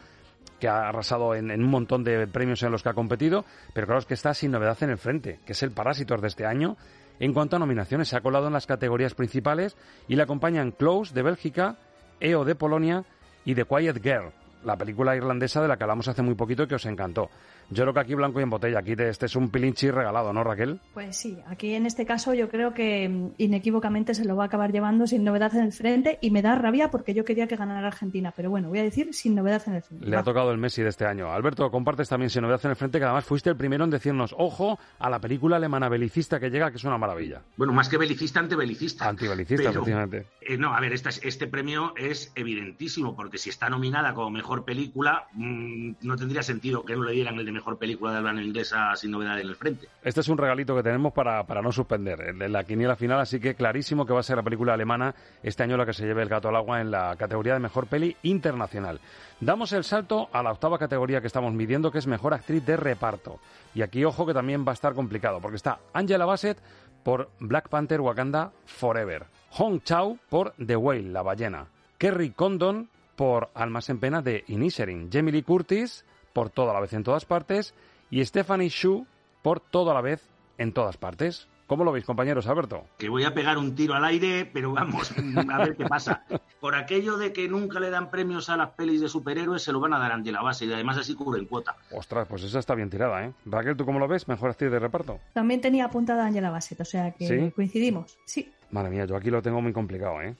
que 0.59 0.67
ha 0.67 0.89
arrasado 0.89 1.33
en, 1.35 1.51
un 1.51 1.69
montón 1.69 2.03
de 2.03 2.27
premios 2.27 2.61
en 2.63 2.71
los 2.71 2.83
que 2.83 2.89
ha 2.89 2.93
competido, 2.93 3.45
pero 3.73 3.87
claro 3.87 3.99
es 3.99 4.05
que 4.05 4.13
está 4.13 4.33
sin 4.33 4.51
novedad 4.51 4.77
en 4.81 4.91
el 4.91 4.97
frente, 4.97 5.39
que 5.45 5.53
es 5.53 5.63
el 5.63 5.71
Parásitos 5.71 6.21
de 6.21 6.27
este 6.27 6.45
año. 6.45 6.77
En 7.19 7.33
cuanto 7.33 7.55
a 7.55 7.59
nominaciones, 7.59 8.07
se 8.07 8.17
ha 8.17 8.21
colado 8.21 8.47
en 8.47 8.53
las 8.53 8.67
categorías 8.67 9.13
principales 9.13 9.75
y 10.07 10.15
le 10.15 10.23
acompañan 10.23 10.71
Close 10.71 11.13
de 11.13 11.23
Bélgica, 11.23 11.77
EO 12.19 12.45
de 12.45 12.55
Polonia 12.55 13.03
y 13.45 13.55
The 13.55 13.65
Quiet 13.65 14.01
Girl, 14.01 14.31
la 14.63 14.77
película 14.77 15.15
irlandesa 15.15 15.61
de 15.61 15.67
la 15.67 15.77
que 15.77 15.83
hablamos 15.83 16.07
hace 16.07 16.21
muy 16.21 16.35
poquito 16.35 16.63
y 16.63 16.67
que 16.67 16.75
os 16.75 16.85
encantó. 16.85 17.29
Yo 17.71 17.84
creo 17.84 17.93
que 17.93 17.99
aquí 17.99 18.15
blanco 18.15 18.39
y 18.39 18.43
en 18.43 18.49
botella, 18.49 18.79
aquí 18.79 18.95
te- 18.95 19.10
este 19.10 19.25
es 19.27 19.36
un 19.36 19.49
pilinchi 19.49 19.91
regalado, 19.91 20.34
¿no, 20.34 20.43
Raquel? 20.43 20.79
Pues 20.93 21.15
sí, 21.17 21.38
aquí 21.47 21.73
en 21.75 21.86
este 21.86 22.05
caso 22.05 22.34
yo 22.34 22.49
creo 22.49 22.73
que 22.73 23.08
mm, 23.10 23.32
inequívocamente 23.38 24.13
se 24.13 24.25
lo 24.25 24.36
va 24.36 24.43
a 24.43 24.45
acabar 24.47 24.71
llevando 24.71 25.05
sin 25.08 25.23
novedad 25.23 25.53
en 25.55 25.63
el 25.65 25.71
frente 25.71 26.17
y 26.21 26.32
me 26.32 26.41
da 26.41 26.55
rabia 26.55 26.89
porque 26.91 27.13
yo 27.13 27.23
quería 27.25 27.47
que 27.47 27.55
ganara 27.55 27.86
Argentina, 27.88 28.34
pero 28.36 28.49
bueno, 28.49 28.69
voy 28.69 28.79
a 28.79 28.84
decir 28.84 29.13
sin 29.13 29.36
novedad 29.36 29.62
en 29.67 29.75
el 29.75 29.82
frente. 29.84 30.05
Le 30.05 30.15
ha 30.17 30.23
tocado 30.23 30.51
el 30.51 30.58
Messi 30.58 30.82
de 30.82 30.89
este 30.89 31.05
año. 31.05 31.32
Alberto, 31.32 31.69
compartes 31.69 32.10
también 32.10 32.29
sin 32.29 32.41
novedad 32.41 32.62
en 32.63 32.71
el 32.71 32.75
frente, 32.75 32.97
que 32.99 33.05
además 33.05 33.25
fuiste 33.25 33.49
el 33.49 33.55
primero 33.58 33.84
en 33.84 33.89
decirnos, 33.91 34.34
ojo, 34.38 34.79
a 34.97 35.10
la 35.10 35.19
película 35.19 35.58
alemana 35.58 35.89
belicista 35.89 36.39
que 36.39 36.49
llega, 36.49 36.71
que 36.71 36.77
es 36.77 36.84
una 36.84 36.97
maravilla. 36.97 37.41
Bueno, 37.58 37.73
más 37.73 37.88
que 37.89 37.97
belicista, 37.97 38.39
antibelicista. 38.39 39.08
Antibelicista, 39.08 39.63
Pero- 39.69 39.82
efectivamente. 39.82 40.25
Eh, 40.41 40.58
no, 40.58 40.73
a 40.75 40.79
ver, 40.79 40.93
esta 40.93 41.10
este 41.10 41.47
premio 41.47 41.93
es 41.97 42.32
evidentísimo, 42.36 43.15
porque 43.15 43.38
si 43.38 43.49
está 43.49 43.69
nominada 43.69 44.13
como 44.13 44.29
mejor 44.32 44.65
película, 44.65 45.27
mm, 45.34 45.91
no 46.01 46.15
tendría 46.15 46.41
sentido 46.43 46.84
que 46.84 46.95
no 46.95 47.03
le 47.03 47.13
dieran 47.13 47.38
el 47.38 47.45
de 47.45 47.51
mejor 47.59 47.77
película 47.77 48.11
de 48.11 48.17
habla 48.17 48.41
inglesa 48.41 48.95
sin 48.95 49.11
novedad 49.11 49.39
en 49.39 49.47
el 49.47 49.55
frente. 49.55 49.87
Este 50.01 50.21
es 50.21 50.27
un 50.29 50.37
regalito 50.37 50.75
que 50.75 50.83
tenemos 50.83 51.11
para, 51.13 51.43
para 51.45 51.61
no 51.61 51.71
suspender 51.71 52.35
la 52.49 52.63
quiniela 52.63 52.95
final, 52.95 53.19
así 53.19 53.39
que 53.39 53.55
clarísimo 53.55 54.05
que 54.05 54.13
va 54.13 54.21
a 54.21 54.23
ser 54.23 54.37
la 54.37 54.43
película 54.43 54.73
alemana 54.73 55.13
este 55.43 55.63
año 55.63 55.77
la 55.77 55.85
que 55.85 55.93
se 55.93 56.05
lleve 56.05 56.23
el 56.23 56.29
gato 56.29 56.47
al 56.47 56.55
agua 56.55 56.79
en 56.79 56.89
la 56.89 57.15
categoría 57.17 57.53
de 57.53 57.59
mejor 57.59 57.87
peli 57.87 58.15
internacional. 58.23 59.01
Damos 59.41 59.73
el 59.73 59.83
salto 59.83 60.29
a 60.31 60.41
la 60.41 60.51
octava 60.51 60.79
categoría 60.79 61.21
que 61.21 61.27
estamos 61.27 61.53
midiendo, 61.53 61.91
que 61.91 61.99
es 61.99 62.07
mejor 62.07 62.33
actriz 62.33 62.65
de 62.65 62.77
reparto. 62.77 63.39
Y 63.75 63.81
aquí, 63.81 64.03
ojo, 64.05 64.25
que 64.25 64.33
también 64.33 64.65
va 64.65 64.71
a 64.71 64.73
estar 64.73 64.93
complicado, 64.93 65.39
porque 65.41 65.57
está 65.57 65.79
Angela 65.93 66.25
Bassett 66.25 66.57
por 67.03 67.29
Black 67.39 67.69
Panther 67.69 68.01
Wakanda 68.01 68.51
Forever, 68.65 69.25
Hong 69.51 69.79
Chao 69.81 70.17
por 70.29 70.53
The 70.53 70.75
Whale, 70.75 71.09
La 71.09 71.21
ballena, 71.21 71.67
Kerry 71.97 72.31
Condon 72.31 72.89
por 73.15 73.49
Almas 73.53 73.89
en 73.89 73.99
pena 73.99 74.21
de 74.21 74.45
Inisherin, 74.47 75.09
Jamie 75.11 75.33
Lee 75.33 75.43
Curtis 75.43 76.05
por 76.33 76.49
Toda 76.49 76.73
la 76.73 76.79
vez 76.79 76.93
en 76.93 77.03
todas 77.03 77.25
partes 77.25 77.73
y 78.09 78.23
Stephanie 78.25 78.69
Shu 78.69 79.05
por 79.41 79.59
Todo 79.59 79.91
a 79.91 79.93
la 79.93 80.01
vez 80.01 80.27
en 80.57 80.73
todas 80.73 80.97
partes. 80.97 81.47
¿Cómo 81.67 81.83
lo 81.83 81.91
veis, 81.91 82.03
compañeros, 82.03 82.47
Alberto? 82.47 82.85
Que 82.97 83.09
voy 83.09 83.23
a 83.25 83.33
pegar 83.35 83.59
un 83.59 83.75
tiro 83.75 83.93
al 83.93 84.03
aire, 84.03 84.49
pero 84.51 84.71
vamos, 84.71 85.13
a 85.51 85.57
ver 85.59 85.75
qué 85.77 85.85
pasa. 85.85 86.23
Por 86.59 86.73
aquello 86.73 87.17
de 87.17 87.31
que 87.31 87.47
nunca 87.47 87.79
le 87.79 87.91
dan 87.91 88.09
premios 88.09 88.49
a 88.49 88.57
las 88.57 88.71
pelis 88.71 89.01
de 89.01 89.07
superhéroes, 89.07 89.61
se 89.61 89.71
lo 89.71 89.79
van 89.79 89.93
a 89.93 89.99
dar 89.99 90.11
a 90.11 90.15
Angela 90.15 90.41
Bassett 90.41 90.67
y 90.67 90.73
además 90.73 90.97
así 90.97 91.13
cubren 91.13 91.45
cuota. 91.45 91.75
Ostras, 91.91 92.27
pues 92.27 92.41
esa 92.43 92.57
está 92.57 92.73
bien 92.73 92.89
tirada, 92.89 93.23
¿eh? 93.23 93.33
Raquel, 93.45 93.77
¿tú 93.77 93.85
cómo 93.85 93.99
lo 93.99 94.07
ves? 94.07 94.27
Mejor 94.27 94.49
actriz 94.49 94.71
de 94.71 94.79
reparto. 94.79 95.19
También 95.33 95.61
tenía 95.61 95.85
apuntada 95.85 96.23
a 96.23 96.27
Angela 96.27 96.49
Bassett, 96.49 96.81
o 96.81 96.85
sea 96.85 97.11
que 97.11 97.27
¿Sí? 97.27 97.51
coincidimos. 97.51 98.17
Sí. 98.25 98.51
Madre 98.71 98.89
mía, 98.89 99.05
yo 99.05 99.15
aquí 99.15 99.29
lo 99.29 99.43
tengo 99.43 99.61
muy 99.61 99.71
complicado, 99.71 100.23
¿eh? 100.23 100.35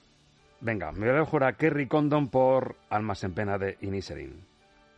Venga, 0.60 0.90
me 0.90 1.06
voy 1.06 1.16
a 1.16 1.20
dejar 1.20 1.44
a 1.44 1.52
Kerry 1.52 1.86
Condon 1.86 2.28
por 2.28 2.74
Almas 2.90 3.22
en 3.22 3.34
pena 3.34 3.56
de 3.56 3.78
Inisherin, 3.82 4.44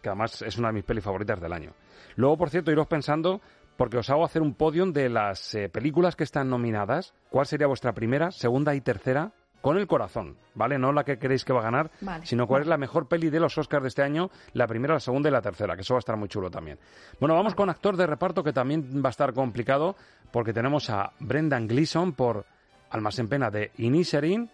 que 0.02 0.08
además 0.08 0.42
es 0.42 0.58
una 0.58 0.68
de 0.68 0.74
mis 0.74 0.84
pelis 0.84 1.04
favoritas 1.04 1.40
del 1.40 1.52
año. 1.52 1.72
Luego, 2.16 2.36
por 2.36 2.50
cierto, 2.50 2.70
iros 2.70 2.86
pensando, 2.86 3.40
porque 3.76 3.98
os 3.98 4.10
hago 4.10 4.24
hacer 4.24 4.42
un 4.42 4.54
podium 4.54 4.92
de 4.92 5.08
las 5.08 5.54
eh, 5.54 5.68
películas 5.68 6.16
que 6.16 6.24
están 6.24 6.50
nominadas. 6.50 7.14
¿Cuál 7.30 7.46
sería 7.46 7.66
vuestra 7.66 7.92
primera, 7.92 8.30
segunda 8.30 8.74
y 8.74 8.80
tercera? 8.80 9.32
Con 9.62 9.78
el 9.78 9.86
corazón, 9.86 10.36
¿vale? 10.56 10.76
No 10.76 10.92
la 10.92 11.04
que 11.04 11.20
queréis 11.20 11.44
que 11.44 11.52
va 11.52 11.60
a 11.60 11.62
ganar, 11.62 11.88
Vale. 12.00 12.26
sino 12.26 12.48
cuál 12.48 12.62
es 12.62 12.66
la 12.68 12.76
mejor 12.76 13.06
peli 13.06 13.30
de 13.30 13.38
los 13.38 13.56
Oscars 13.56 13.82
de 13.84 13.88
este 13.90 14.02
año, 14.02 14.28
la 14.54 14.66
primera, 14.66 14.94
la 14.94 15.00
segunda 15.00 15.28
y 15.28 15.32
la 15.32 15.40
tercera, 15.40 15.76
que 15.76 15.82
eso 15.82 15.94
va 15.94 15.98
a 15.98 16.00
estar 16.00 16.16
muy 16.16 16.28
chulo 16.28 16.50
también. 16.50 16.80
Bueno, 17.20 17.36
vamos 17.36 17.54
con 17.54 17.70
actor 17.70 17.96
de 17.96 18.08
reparto 18.08 18.42
que 18.42 18.52
también 18.52 19.00
va 19.04 19.08
a 19.08 19.10
estar 19.10 19.32
complicado, 19.32 19.94
porque 20.32 20.52
tenemos 20.52 20.90
a 20.90 21.12
Brendan 21.20 21.68
Gleeson 21.68 22.12
por 22.12 22.44
Almas 22.90 23.20
en 23.20 23.28
pena 23.28 23.50
de 23.50 23.70
Inisherin, 23.78 24.50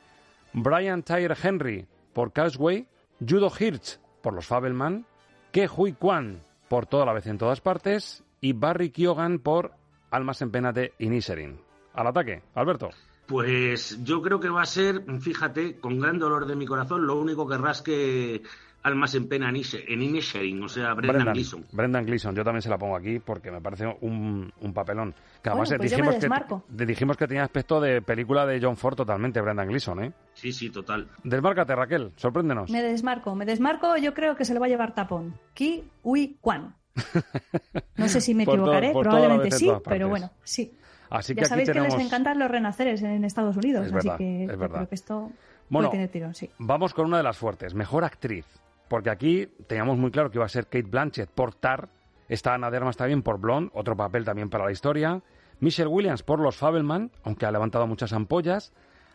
Brian 0.52 1.02
Tyler 1.02 1.36
Henry 1.42 1.86
por 2.12 2.30
Causeway, 2.32 2.86
Judo 3.26 3.50
Hirsch 3.58 3.98
por 4.20 4.34
Los 4.34 4.46
Fabelman, 4.46 5.06
Ke 5.52 5.68
Hui 5.68 5.92
Kwan 5.92 6.40
por 6.68 6.86
Toda 6.86 7.06
la 7.06 7.12
vez 7.12 7.26
en 7.26 7.38
todas 7.38 7.60
partes 7.60 8.22
y 8.40 8.52
Barry 8.52 8.90
Keoghan 8.90 9.38
por 9.38 9.72
Almas 10.10 10.42
en 10.42 10.50
pena 10.50 10.72
de 10.72 10.92
Inisherin. 10.98 11.58
Al 11.94 12.06
ataque, 12.06 12.42
Alberto. 12.54 12.90
Pues 13.26 14.02
yo 14.04 14.22
creo 14.22 14.40
que 14.40 14.48
va 14.48 14.62
a 14.62 14.66
ser, 14.66 15.04
fíjate, 15.20 15.78
con 15.80 15.98
gran 15.98 16.18
dolor 16.18 16.46
de 16.46 16.56
mi 16.56 16.64
corazón, 16.64 17.06
lo 17.06 17.16
único 17.16 17.46
que 17.46 17.58
rasque 17.58 18.42
almas 18.82 19.14
en 19.14 19.28
pena 19.28 19.48
en 19.48 19.56
Inishe- 19.56 19.84
en 19.86 20.02
Inisherin, 20.02 20.62
o 20.62 20.68
sea, 20.68 20.94
Brendan, 20.94 21.32
Gleeson. 21.32 21.64
Brendan 21.72 22.06
Gleeson, 22.06 22.34
yo 22.34 22.44
también 22.44 22.62
se 22.62 22.68
la 22.70 22.78
pongo 22.78 22.96
aquí 22.96 23.18
porque 23.18 23.50
me 23.50 23.60
parece 23.60 23.86
un, 24.00 24.52
un 24.60 24.72
papelón. 24.72 25.14
Que 25.42 25.50
además 25.50 25.68
Bueno, 25.68 25.74
eh, 25.74 25.78
pues 25.78 25.90
yo 25.90 25.98
me 26.04 26.12
dijimos, 26.14 26.62
que, 26.76 26.86
dijimos 26.86 27.16
que 27.16 27.26
tenía 27.26 27.42
aspecto 27.44 27.80
de 27.80 28.00
película 28.02 28.46
de 28.46 28.60
John 28.62 28.76
Ford 28.76 28.94
totalmente, 28.96 29.40
Brendan 29.40 29.68
Gleeson, 29.68 30.04
¿eh? 30.04 30.12
Sí, 30.34 30.52
sí, 30.52 30.70
total. 30.70 31.08
Desmárcate, 31.24 31.74
Raquel, 31.74 32.12
sorpréndenos. 32.16 32.70
Me 32.70 32.82
desmarco, 32.82 33.34
me 33.34 33.44
desmarco, 33.44 33.96
yo 33.96 34.14
creo 34.14 34.36
que 34.36 34.44
se 34.44 34.54
lo 34.54 34.60
va 34.60 34.66
a 34.66 34.68
llevar 34.70 34.94
tapón. 34.94 35.34
Ki 35.54 35.84
Ui 36.02 36.38
Kwan. 36.40 36.74
No 37.96 38.08
sé 38.08 38.20
si 38.20 38.34
me 38.34 38.44
equivocaré, 38.44 38.92
probablemente 38.92 39.50
sí, 39.52 39.70
pero 39.84 40.08
bueno, 40.08 40.30
sí. 40.42 40.72
Así 41.10 41.34
que 41.34 41.40
ya 41.40 41.46
aquí 41.46 41.48
sabéis 41.50 41.70
que 41.70 41.80
les 41.80 41.94
encantan 41.94 42.38
los 42.38 42.50
renaceres 42.50 43.02
en 43.02 43.24
Estados 43.24 43.56
Unidos, 43.56 43.86
Es 43.86 43.92
así 43.94 44.06
verdad, 44.08 44.18
que 44.18 44.42
es 44.44 44.58
verdad. 44.58 44.76
creo 44.76 44.88
que 44.88 44.94
esto 44.94 45.30
Bueno, 45.68 45.88
puede 45.88 45.98
tener 45.98 46.10
tirón, 46.10 46.34
sí. 46.34 46.50
Vamos 46.58 46.92
con 46.94 47.06
una 47.06 47.16
de 47.16 47.22
las 47.22 47.36
fuertes, 47.38 47.74
mejor 47.74 48.04
actriz. 48.04 48.44
Porque 48.88 49.10
aquí 49.10 49.48
teníamos 49.66 49.98
muy 49.98 50.10
claro 50.10 50.30
que 50.30 50.38
iba 50.38 50.46
a 50.46 50.48
ser 50.48 50.64
Kate 50.64 50.82
Blanchett 50.82 51.30
por 51.30 51.54
Tar, 51.54 51.88
está 52.28 52.54
Ana 52.54 52.70
de 52.70 52.78
Armas 52.78 52.96
también 52.96 53.22
por 53.22 53.38
Blonde, 53.38 53.70
otro 53.74 53.96
papel 53.96 54.24
también 54.24 54.50
para 54.50 54.64
la 54.64 54.72
historia, 54.72 55.22
Michelle 55.60 55.88
Williams 55.88 56.22
por 56.22 56.40
Los 56.40 56.56
Fabelman, 56.56 57.10
aunque 57.24 57.46
ha 57.46 57.52
levantado 57.52 57.86
muchas 57.86 58.12
ampollas, 58.12 58.72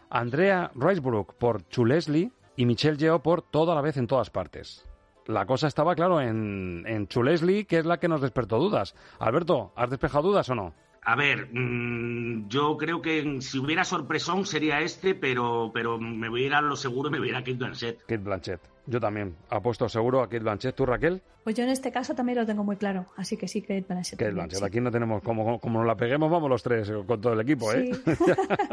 Andrea 0.10 0.72
Risebrook 0.76 1.36
por 1.36 1.68
Chu 1.70 1.86
Leslie 1.86 2.32
y 2.56 2.66
Michelle 2.66 2.98
Yeoh 2.98 3.22
por 3.22 3.42
Toda 3.42 3.74
la 3.74 3.82
vez 3.82 3.98
en 3.98 4.08
todas 4.08 4.30
partes. 4.30 4.86
La 5.26 5.46
cosa 5.46 5.68
estaba, 5.68 5.96
claro, 5.96 6.20
en, 6.20 6.84
en 6.86 7.08
Chu 7.08 7.24
Leslie, 7.24 7.66
que 7.66 7.80
es 7.80 7.86
la 7.86 7.98
que 7.98 8.10
nos 8.10 8.22
despertó 8.22 8.60
dudas. 8.60 8.94
Alberto, 9.20 9.72
¿has 9.76 9.90
despejado 9.90 10.28
dudas 10.28 10.50
o 10.50 10.56
no? 10.56 10.74
A 11.06 11.16
ver, 11.16 11.50
mm, 11.52 12.48
yo 12.48 12.78
creo 12.78 13.02
que 13.02 13.42
si 13.42 13.60
hubiera 13.60 13.84
sorpresón 13.84 14.46
sería 14.46 14.82
este, 14.82 15.16
pero, 15.16 15.72
pero 15.74 15.98
me 15.98 16.30
voy 16.30 16.44
a 16.44 16.46
ir 16.48 16.54
a 16.54 16.62
lo 16.62 16.76
seguro 16.76 17.10
y 17.10 17.12
me 17.14 17.20
voy 17.20 17.30
a 17.30 17.32
ir 17.32 17.36
a 17.38 17.40
Kate 17.40 17.54
Blanchett. 17.54 18.00
Kate 18.02 18.18
Blanchett. 18.18 18.73
Yo 18.86 19.00
también 19.00 19.36
apuesto 19.50 19.88
seguro 19.88 20.22
a 20.22 20.26
Kate 20.26 20.40
Blanchett. 20.40 20.76
¿Tú, 20.76 20.86
Raquel? 20.86 21.22
Pues 21.44 21.56
yo 21.56 21.64
en 21.64 21.70
este 21.70 21.92
caso 21.92 22.14
también 22.14 22.38
lo 22.38 22.46
tengo 22.46 22.64
muy 22.64 22.76
claro, 22.76 23.06
así 23.16 23.38
que 23.38 23.48
sí, 23.48 23.62
Kate 23.62 23.86
Blanchett. 23.88 24.20
Kate 24.20 24.32
Blanchett. 24.32 24.60
sí. 24.60 24.66
Aquí 24.66 24.82
no 24.82 24.92
tenemos, 24.92 25.22
como, 25.22 25.60
como 25.60 25.80
nos 25.80 25.88
la 25.88 25.96
peguemos, 25.96 26.30
vamos 26.30 26.50
los 26.50 26.64
tres 26.64 26.90
eh, 26.90 27.04
con 27.06 27.22
todo 27.22 27.34
el 27.34 27.42
equipo, 27.42 27.72
¿eh? 27.74 27.92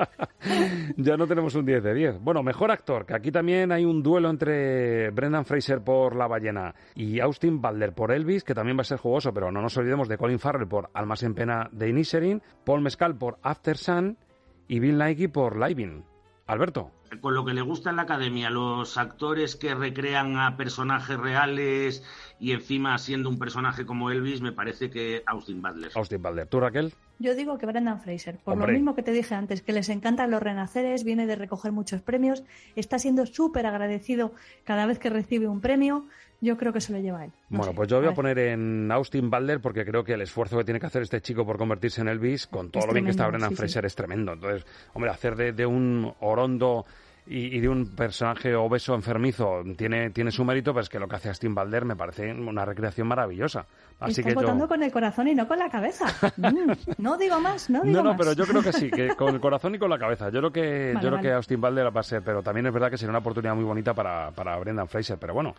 ya 0.96 1.16
no 1.16 1.27
tenemos 1.27 1.55
un 1.55 1.64
10 1.64 1.83
de 1.83 1.94
10. 1.94 2.20
Bueno, 2.20 2.42
mejor 2.42 2.70
actor, 2.70 3.07
que 3.07 3.14
aquí 3.14 3.31
también 3.31 3.70
hay 3.73 3.85
un 3.85 4.03
duelo 4.03 4.31
entre 4.31 5.11
Brendan 5.11 5.44
Fraser 5.44 5.83
por 5.83 6.16
La 6.16 6.27
ballena 6.27 6.75
y 6.94 7.20
Austin 7.20 7.61
Butler 7.61 7.92
por 7.92 8.11
Elvis, 8.11 8.42
que 8.44 8.55
también 8.55 8.77
va 8.77 8.83
a 8.83 8.85
ser 8.85 8.99
jugoso, 8.99 9.33
pero 9.33 9.53
no 9.53 9.62
nos 9.62 9.77
olvidemos 9.77 10.09
de 10.09 10.18
Colin 10.18 10.38
Farrell 10.38 10.68
por 10.68 10.90
Almas 10.94 11.23
en 11.23 11.35
pena 11.35 11.68
de 11.73 11.88
Inisherin, 11.88 12.42
Paul 12.64 12.83
Mescal 12.83 13.16
por 13.16 13.38
After 13.42 13.77
Sun 13.77 14.18
y 14.66 14.81
Bill 14.81 14.99
Nighy 14.99 15.29
por 15.29 15.57
Living. 15.57 16.03
Alberto. 16.46 16.90
Con 17.20 17.35
lo 17.35 17.44
que 17.44 17.55
le 17.55 17.62
gusta 17.62 17.90
en 17.90 17.96
la 17.96 18.03
academia, 18.03 18.51
los 18.51 18.96
actores 18.96 19.57
que 19.57 19.75
recrean 19.75 20.37
a 20.37 20.57
personajes 20.57 21.18
reales 21.18 22.05
y 22.38 22.53
encima 22.53 22.96
siendo 22.99 23.29
un 23.29 23.38
personaje 23.38 23.85
como 23.85 24.11
Elvis, 24.11 24.40
me 24.40 24.53
parece 24.53 24.90
que 24.90 25.23
Austin 25.27 25.61
Butler. 25.61 25.90
Austin 25.94 26.23
Butler. 26.23 26.46
¿Tú, 26.46 26.61
Raquel? 26.61 26.94
Yo 27.20 27.35
digo 27.35 27.59
que 27.59 27.66
Brendan 27.66 28.00
Fraser, 28.00 28.38
por 28.38 28.54
Hombre. 28.54 28.72
lo 28.72 28.78
mismo 28.78 28.94
que 28.94 29.02
te 29.02 29.12
dije 29.12 29.35
antes, 29.35 29.61
que 29.61 29.72
les 29.74 29.90
encantan 29.90 30.30
los 30.30 30.42
renaceres, 30.42 31.04
viene 31.04 31.26
de 31.26 31.37
recoger 31.37 31.70
muchos 31.70 32.00
premios, 32.00 32.42
está 32.76 32.98
siendo 32.98 33.26
súper 33.26 33.66
agradecido 33.66 34.33
cada 34.64 34.87
vez 34.87 34.98
que 34.98 35.10
recibe 35.10 35.46
un 35.46 35.60
premio, 35.60 36.06
yo 36.40 36.56
creo 36.56 36.73
que 36.73 36.81
se 36.81 36.94
lo 36.94 36.98
lleva 36.98 37.21
a 37.21 37.25
él. 37.27 37.33
No 37.50 37.58
bueno, 37.58 37.73
sé, 37.73 37.77
pues 37.77 37.88
yo 37.90 37.98
voy 38.00 38.08
a 38.08 38.14
poner 38.14 38.38
en 38.38 38.90
Austin 38.90 39.29
Butler 39.29 39.60
porque 39.60 39.85
creo 39.85 40.02
que 40.02 40.14
el 40.14 40.23
esfuerzo 40.23 40.56
que 40.56 40.64
tiene 40.64 40.81
que 40.81 40.87
hacer 40.87 41.02
este 41.02 41.21
chico 41.21 41.44
por 41.44 41.58
convertirse 41.58 42.00
en 42.00 42.08
Elvis, 42.08 42.46
con 42.46 42.71
todo 42.71 42.81
Es 42.81 42.87
lo 42.87 42.94
bien 42.94 43.04
que 43.04 43.10
está 43.10 43.27
Brendan 43.29 43.50
sí, 43.50 43.56
sí. 43.56 43.60
Fraser, 43.60 43.85
es 43.85 43.94
tremendo. 43.94 44.33
Entonces, 44.33 44.64
hombre, 44.94 45.10
hacer 45.10 45.37
de, 45.37 45.52
de 45.52 45.66
un 45.66 46.10
orondo 46.21 46.87
y, 47.27 47.56
y 47.56 47.60
de 47.60 47.68
un 47.68 47.87
personaje 47.94 48.54
obeso 48.54 48.94
enfermizo 48.94 49.62
tiene, 49.77 50.10
tiene 50.10 50.31
su 50.31 50.44
mérito, 50.44 50.73
pero 50.73 50.83
es 50.83 50.88
que 50.88 50.98
lo 50.98 51.06
que 51.06 51.16
hace 51.16 51.29
Austin 51.29 51.54
Balder 51.54 51.85
me 51.85 51.96
parece 51.96 52.33
una 52.33 52.64
recreación 52.64 53.06
maravillosa. 53.08 53.66
Así 54.00 54.21
Estás 54.21 54.25
que 54.25 54.31
yo... 54.31 54.40
votando 54.40 54.66
con 54.66 54.83
el 54.83 54.90
corazón 54.90 55.29
y 55.29 55.35
no 55.35 55.46
con 55.46 55.58
la 55.58 55.68
cabeza. 55.68 56.06
Mm, 56.37 56.73
no 56.98 57.16
digo 57.18 57.38
más, 57.40 57.68
no 57.71 57.83
digo 57.83 57.98
No, 57.98 58.02
no, 58.02 58.10
más. 58.10 58.18
pero 58.18 58.33
yo 58.33 58.44
creo 58.46 58.62
que 58.62 58.73
sí, 58.73 58.90
que 58.90 59.08
con 59.16 59.35
el 59.35 59.40
corazón 59.40 59.75
y 59.75 59.79
con 59.79 59.90
la 59.90 59.98
cabeza. 59.98 60.31
Yo 60.31 60.38
creo 60.40 60.52
que, 60.52 60.92
Vale, 60.94 60.94
yo 60.94 61.00
creo 61.00 61.10
vale. 61.12 61.23
que 61.29 61.33
Austin 61.35 61.60
Balder 61.60 61.94
va 61.94 62.00
a 62.00 62.04
ser, 62.04 62.23
pero 62.23 62.42
también 62.42 62.66
es 62.66 62.73
verdad 62.73 62.90
que 62.90 62.96
sería 62.96 63.10
una 63.10 63.18
oportunidad 63.18 63.54
muy 63.54 63.64
bonita 63.64 63.92
para, 63.94 64.31
para 64.31 64.56
Brendan 64.58 64.88
Fraser. 64.88 65.18
Pero 65.18 65.35
bueno, 65.35 65.54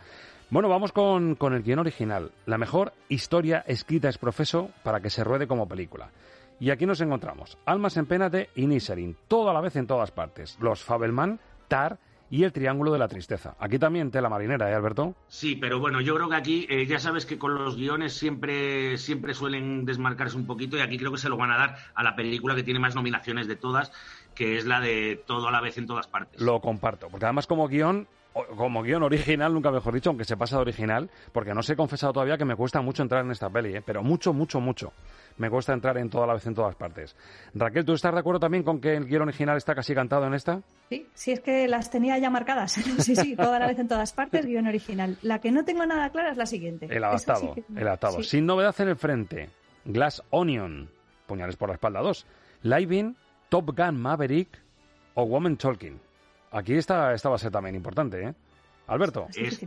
bueno, 0.50 0.68
vamos 0.68 0.92
con, 0.92 1.36
con 1.36 1.54
el 1.54 1.62
guion 1.62 1.78
original. 1.78 2.30
La 2.46 2.58
mejor 2.58 2.92
historia 3.08 3.64
escrita 3.66 4.08
es 4.08 4.18
profeso 4.18 4.70
para 4.82 5.00
que 5.00 5.10
se 5.10 5.22
ruede 5.24 5.46
como 5.46 5.68
película. 5.68 6.10
Y 6.60 6.70
aquí 6.70 6.86
nos 6.86 7.00
encontramos 7.00 7.58
Almas 7.64 7.96
en 7.96 8.06
pena 8.06 8.28
de 8.28 8.48
Inisherin, 8.54 9.16
toda 9.26 9.52
la 9.52 9.60
vez 9.60 9.74
en 9.76 9.86
todas 9.86 10.10
partes. 10.12 10.56
Los 10.60 10.82
Fabelman, 10.84 11.40
Tar 11.72 11.98
y 12.28 12.44
el 12.44 12.52
Triángulo 12.52 12.92
de 12.92 12.98
la 12.98 13.08
Tristeza. 13.08 13.56
Aquí 13.58 13.78
también 13.78 14.10
tela 14.10 14.28
marinera, 14.28 14.70
¿eh, 14.70 14.74
Alberto? 14.74 15.14
Sí, 15.28 15.56
pero 15.56 15.80
bueno, 15.80 16.02
yo 16.02 16.14
creo 16.14 16.28
que 16.28 16.36
aquí 16.36 16.66
eh, 16.68 16.84
ya 16.84 16.98
sabes 16.98 17.24
que 17.24 17.38
con 17.38 17.54
los 17.54 17.76
guiones 17.76 18.12
siempre, 18.12 18.98
siempre 18.98 19.32
suelen 19.32 19.86
desmarcarse 19.86 20.36
un 20.36 20.46
poquito 20.46 20.76
y 20.76 20.80
aquí 20.80 20.98
creo 20.98 21.12
que 21.12 21.16
se 21.16 21.30
lo 21.30 21.38
van 21.38 21.50
a 21.50 21.56
dar 21.56 21.76
a 21.94 22.02
la 22.02 22.14
película 22.14 22.54
que 22.54 22.62
tiene 22.62 22.78
más 22.78 22.94
nominaciones 22.94 23.48
de 23.48 23.56
todas, 23.56 23.90
que 24.34 24.58
es 24.58 24.66
la 24.66 24.80
de 24.80 25.22
todo 25.26 25.48
a 25.48 25.50
la 25.50 25.62
vez 25.62 25.78
en 25.78 25.86
todas 25.86 26.06
partes. 26.08 26.42
Lo 26.42 26.60
comparto, 26.60 27.08
porque 27.08 27.24
además 27.24 27.46
como 27.46 27.66
guion, 27.68 28.06
como 28.54 28.82
guion 28.82 29.02
original, 29.02 29.54
nunca 29.54 29.70
mejor 29.70 29.94
dicho, 29.94 30.10
aunque 30.10 30.24
se 30.26 30.36
pasa 30.36 30.56
de 30.56 30.62
original, 30.62 31.08
porque 31.32 31.54
no 31.54 31.60
os 31.60 31.70
he 31.70 31.76
confesado 31.76 32.12
todavía 32.12 32.36
que 32.36 32.44
me 32.44 32.54
cuesta 32.54 32.82
mucho 32.82 33.02
entrar 33.02 33.24
en 33.24 33.30
esta 33.30 33.48
peli, 33.48 33.76
¿eh? 33.76 33.82
pero 33.84 34.02
mucho, 34.02 34.34
mucho, 34.34 34.60
mucho. 34.60 34.92
Me 35.38 35.48
cuesta 35.50 35.72
entrar 35.72 35.96
en 35.98 36.10
toda 36.10 36.26
la 36.26 36.34
vez 36.34 36.46
en 36.46 36.54
todas 36.54 36.74
partes. 36.76 37.16
Raquel, 37.54 37.84
¿tú 37.84 37.92
estás 37.94 38.12
de 38.12 38.20
acuerdo 38.20 38.40
también 38.40 38.62
con 38.62 38.80
que 38.80 38.94
el 38.96 39.06
guion 39.06 39.22
original 39.22 39.56
está 39.56 39.74
casi 39.74 39.94
cantado 39.94 40.26
en 40.26 40.34
esta? 40.34 40.60
Sí, 40.90 41.06
sí, 41.14 41.32
es 41.32 41.40
que 41.40 41.66
las 41.68 41.90
tenía 41.90 42.18
ya 42.18 42.30
marcadas. 42.30 42.72
Sí, 42.98 43.16
sí, 43.16 43.34
toda 43.36 43.58
la 43.58 43.66
vez 43.66 43.78
en 43.78 43.88
todas 43.88 44.12
partes, 44.12 44.44
guion 44.46 44.66
original. 44.66 45.16
La 45.22 45.40
que 45.40 45.50
no 45.50 45.64
tengo 45.64 45.84
nada 45.86 46.10
clara 46.10 46.30
es 46.32 46.36
la 46.36 46.46
siguiente. 46.46 46.86
El 46.90 47.02
adaptado, 47.04 47.40
sí 47.54 47.62
que- 47.62 47.80
el 47.80 47.86
adaptado. 47.86 48.16
sí. 48.18 48.24
Sin 48.24 48.46
novedad 48.46 48.74
en 48.80 48.88
el 48.88 48.96
frente. 48.96 49.50
Glass 49.84 50.22
Onion, 50.30 50.88
Puñales 51.26 51.56
por 51.56 51.68
la 51.68 51.74
espalda 51.74 52.00
2. 52.00 52.26
Living, 52.62 53.14
Top 53.48 53.76
Gun 53.76 54.00
Maverick 54.00 54.58
o 55.14 55.24
Woman 55.24 55.56
Talking. 55.56 55.98
Aquí 56.52 56.74
esta, 56.74 57.14
esta 57.14 57.28
va 57.30 57.36
a 57.36 57.38
ser 57.38 57.50
también 57.50 57.74
importante, 57.74 58.22
¿eh? 58.22 58.34
Alberto. 58.92 59.26
Es. 59.34 59.58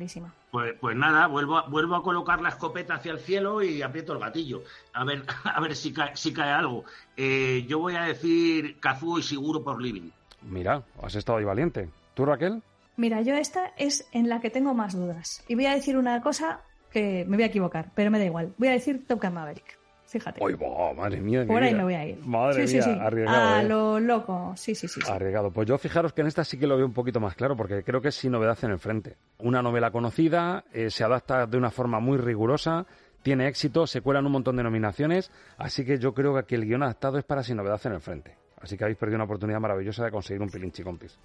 Pues, 0.51 0.75
pues 0.79 0.95
nada, 0.95 1.27
vuelvo 1.27 1.57
a, 1.57 1.67
vuelvo 1.67 1.95
a 1.95 2.03
colocar 2.03 2.41
la 2.41 2.49
escopeta 2.49 2.95
hacia 2.95 3.11
el 3.11 3.19
cielo 3.19 3.63
y 3.63 3.81
aprieto 3.81 4.13
el 4.13 4.19
gatillo. 4.19 4.63
A 4.93 5.03
ver, 5.03 5.23
a 5.43 5.59
ver 5.59 5.75
si 5.75 5.91
cae, 5.91 6.15
si 6.15 6.31
cae 6.31 6.51
algo. 6.51 6.85
Eh, 7.17 7.65
yo 7.67 7.79
voy 7.79 7.95
a 7.95 8.03
decir 8.03 8.79
Kazuo 8.79 9.17
y 9.19 9.23
Seguro 9.23 9.63
por 9.63 9.81
Living. 9.81 10.09
Mira, 10.43 10.83
has 11.01 11.15
estado 11.15 11.39
ahí 11.39 11.45
valiente. 11.45 11.89
¿Tú, 12.13 12.25
Raquel? 12.25 12.61
Mira, 12.97 13.21
yo 13.21 13.35
esta 13.35 13.73
es 13.77 14.07
en 14.11 14.29
la 14.29 14.39
que 14.39 14.49
tengo 14.49 14.73
más 14.73 14.93
dudas. 14.93 15.43
Y 15.47 15.55
voy 15.55 15.65
a 15.65 15.73
decir 15.73 15.97
una 15.97 16.21
cosa 16.21 16.61
que 16.91 17.25
me 17.27 17.35
voy 17.35 17.43
a 17.43 17.47
equivocar, 17.47 17.91
pero 17.95 18.11
me 18.11 18.19
da 18.19 18.25
igual. 18.25 18.53
Voy 18.57 18.69
a 18.69 18.71
decir 18.71 19.05
Top 19.07 19.21
Gun 19.21 19.33
Maverick. 19.33 19.77
Fíjate. 20.15 20.39
Boh, 20.39 20.93
madre 20.93 21.19
mía. 21.19 21.43
Por 21.45 21.61
ahí 21.61 21.75
me 21.75 21.83
voy 21.83 21.93
a 21.93 22.05
ir. 22.05 22.25
Madre 22.25 22.65
sí, 22.67 22.75
mía, 22.75 22.83
sí, 22.83 22.93
sí. 22.93 22.99
arriesgado. 23.01 23.53
A 23.53 23.61
¿eh? 23.61 23.67
lo 23.67 23.99
loco. 23.99 24.53
Sí, 24.55 24.73
sí, 24.73 24.87
sí. 24.87 25.01
Arriesgado. 25.05 25.51
Pues 25.51 25.67
yo 25.67 25.77
fijaros 25.77 26.13
que 26.13 26.21
en 26.21 26.27
esta 26.27 26.45
sí 26.45 26.57
que 26.57 26.67
lo 26.67 26.77
veo 26.77 26.85
un 26.85 26.93
poquito 26.93 27.19
más 27.19 27.35
claro, 27.35 27.57
porque 27.57 27.83
creo 27.83 27.99
que 27.99 28.07
es 28.07 28.15
sin 28.15 28.31
novedad 28.31 28.57
en 28.61 28.71
el 28.71 28.79
frente. 28.79 29.17
Una 29.39 29.61
novela 29.61 29.91
conocida, 29.91 30.63
eh, 30.71 30.89
se 30.89 31.03
adapta 31.03 31.47
de 31.47 31.57
una 31.57 31.69
forma 31.69 31.99
muy 31.99 32.17
rigurosa, 32.17 32.85
tiene 33.23 33.49
éxito, 33.49 33.87
se 33.87 33.99
cuelan 33.99 34.25
un 34.25 34.31
montón 34.31 34.55
de 34.55 34.63
nominaciones, 34.63 35.31
así 35.57 35.83
que 35.83 35.99
yo 35.99 36.13
creo 36.13 36.31
que 36.33 36.39
aquí 36.39 36.55
el 36.55 36.63
guion 36.63 36.83
adaptado 36.83 37.17
es 37.17 37.25
para 37.25 37.43
sin 37.43 37.57
novedad 37.57 37.81
en 37.83 37.91
el 37.91 37.99
frente. 37.99 38.37
Así 38.61 38.77
que 38.77 38.85
habéis 38.85 38.97
perdido 38.97 39.17
una 39.17 39.25
oportunidad 39.25 39.59
maravillosa 39.59 40.05
de 40.05 40.11
conseguir 40.11 40.41
un 40.41 40.49
pilinchi 40.49 40.81
compis. 40.81 41.19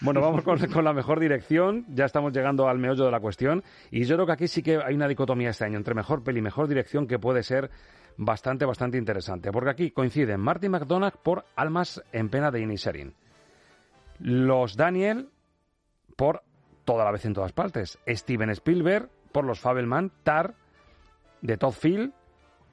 Bueno, 0.00 0.20
vamos 0.20 0.42
con, 0.42 0.84
la 0.84 0.92
mejor 0.92 1.20
dirección. 1.20 1.86
Ya 1.88 2.04
estamos 2.04 2.32
llegando 2.32 2.68
al 2.68 2.78
meollo 2.78 3.04
de 3.04 3.10
la 3.10 3.20
cuestión. 3.20 3.64
Y 3.90 4.04
yo 4.04 4.16
creo 4.16 4.26
que 4.26 4.32
aquí 4.32 4.48
sí 4.48 4.62
que 4.62 4.76
hay 4.76 4.94
una 4.94 5.08
dicotomía 5.08 5.50
este 5.50 5.64
año 5.64 5.78
entre 5.78 5.94
mejor 5.94 6.22
peli 6.22 6.40
y 6.40 6.42
mejor 6.42 6.68
dirección 6.68 7.06
que 7.06 7.18
puede 7.18 7.42
ser 7.42 7.70
bastante, 8.16 8.64
bastante 8.64 8.98
interesante. 8.98 9.50
Porque 9.50 9.70
aquí 9.70 9.90
coinciden 9.90 10.40
Martin 10.40 10.72
McDonagh 10.72 11.16
por 11.22 11.44
Almas 11.56 12.02
en 12.12 12.28
pena 12.28 12.50
de 12.50 12.60
Inisherin. 12.60 13.14
Los 14.18 14.76
Daniel 14.76 15.30
por 16.16 16.42
Toda 16.84 17.04
la 17.04 17.10
vez 17.10 17.24
en 17.24 17.34
todas 17.34 17.52
partes. 17.52 17.98
Steven 18.06 18.50
Spielberg 18.50 19.10
por 19.32 19.44
Los 19.44 19.58
Fabelman, 19.58 20.12
Tar 20.22 20.54
de 21.42 21.56
Todd 21.56 21.72
Field 21.72 22.12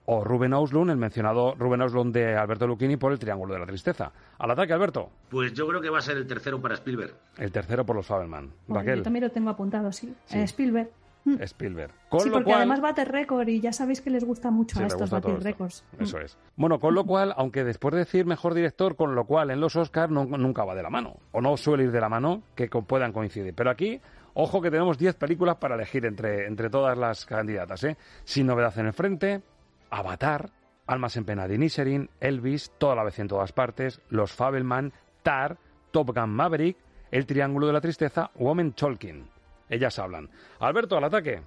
o 0.06 0.24
Ruben 0.24 0.54
Auslund, 0.54 0.92
el 0.92 0.98
mencionado 0.98 1.56
Ruben 1.56 1.82
Auslund 1.82 2.14
de 2.14 2.36
Alberto 2.36 2.68
Lucchini 2.68 2.98
por 2.98 3.12
El 3.12 3.20
Triángulo 3.20 3.54
de 3.54 3.60
la 3.62 3.66
Tristeza. 3.66 4.12
Al 4.38 4.52
ataque, 4.52 4.74
Alberto. 4.74 5.10
Pues 5.30 5.54
yo 5.54 5.68
creo 5.68 5.80
que 5.82 5.90
va 5.90 6.00
a 6.00 6.02
ser 6.02 6.18
el 6.18 6.28
tercero 6.28 6.62
para 6.62 6.76
Spielberg. 6.76 7.14
El 7.38 7.52
tercero 7.52 7.86
por 7.86 7.96
Los 7.96 8.10
Raquel. 8.10 8.98
Yo 8.98 9.04
también 9.04 9.24
lo 9.24 9.32
tengo 9.32 9.50
apuntado, 9.50 9.92
sí. 9.92 10.14
Sí. 10.26 10.40
Eh, 10.40 10.44
Spielberg. 10.44 10.90
Spielberg. 11.40 11.94
Con 12.10 12.20
sí, 12.20 12.28
lo 12.28 12.34
porque 12.36 12.46
cual... 12.48 12.58
además 12.58 12.82
bate 12.82 13.06
récord 13.06 13.48
y 13.48 13.62
ya 13.62 13.72
sabéis 13.72 14.02
que 14.02 14.10
les 14.10 14.26
gusta 14.26 14.52
mucho 14.52 14.78
Sí, 14.78 14.84
a 14.84 14.88
estos 14.88 15.10
batir 15.10 15.40
récords. 15.40 15.86
Eso 16.00 16.20
es. 16.20 16.38
Bueno, 16.58 16.80
con 16.80 16.94
lo 16.94 17.06
cual, 17.06 17.34
aunque 17.38 17.64
después 17.64 17.94
de 17.94 18.00
decir 18.00 18.26
mejor 18.26 18.54
director, 18.54 18.96
con 18.96 19.16
lo 19.16 19.26
cual 19.26 19.50
en 19.52 19.62
los 19.62 19.76
Oscars 19.76 20.12
no- 20.12 20.26
nunca 20.26 20.66
va 20.66 20.76
de 20.76 20.84
la 20.84 20.90
mano. 20.90 21.16
O 21.32 21.40
no 21.42 21.56
suele 21.56 21.86
ir 21.86 21.92
de 21.92 22.02
la 22.02 22.10
mano 22.10 22.44
que 22.56 22.68
puedan 22.68 23.14
coincidir. 23.14 23.54
Pero 23.56 23.70
aquí, 23.72 24.02
ojo 24.34 24.62
que 24.62 24.70
tenemos 24.70 24.98
10 24.98 25.16
películas 25.16 25.56
para 25.56 25.76
elegir 25.76 26.06
entre, 26.06 26.46
entre 26.46 26.70
todas 26.70 26.98
las 26.98 27.26
candidatas. 27.26 27.84
¿eh? 27.86 27.96
Sin 28.26 28.48
novedad 28.48 28.78
en 28.78 28.88
el 28.88 28.94
frente, 28.94 29.42
Avatar, 29.94 30.50
Almas 30.88 31.16
en 31.18 31.24
pena 31.24 31.48
de 31.48 31.56
Inisherin, 31.56 32.10
Elvis, 32.20 32.72
Toda 32.78 32.96
la 32.96 33.04
vez 33.04 33.20
en 33.20 33.28
todas 33.28 33.54
partes, 33.54 34.02
Los 34.10 34.34
Fabelman, 34.34 34.92
Tar, 35.22 35.58
Top 35.92 36.14
Gun 36.16 36.32
Maverick, 36.32 36.78
El 37.12 37.26
Triángulo 37.26 37.68
de 37.68 37.74
la 37.74 37.82
Tristeza, 37.82 38.32
Woman 38.36 38.74
Talking. 38.74 39.30
Ellas 39.70 39.98
hablan. 40.00 40.30
Alberto, 40.60 40.98
al 40.98 41.04
ataque. 41.04 41.42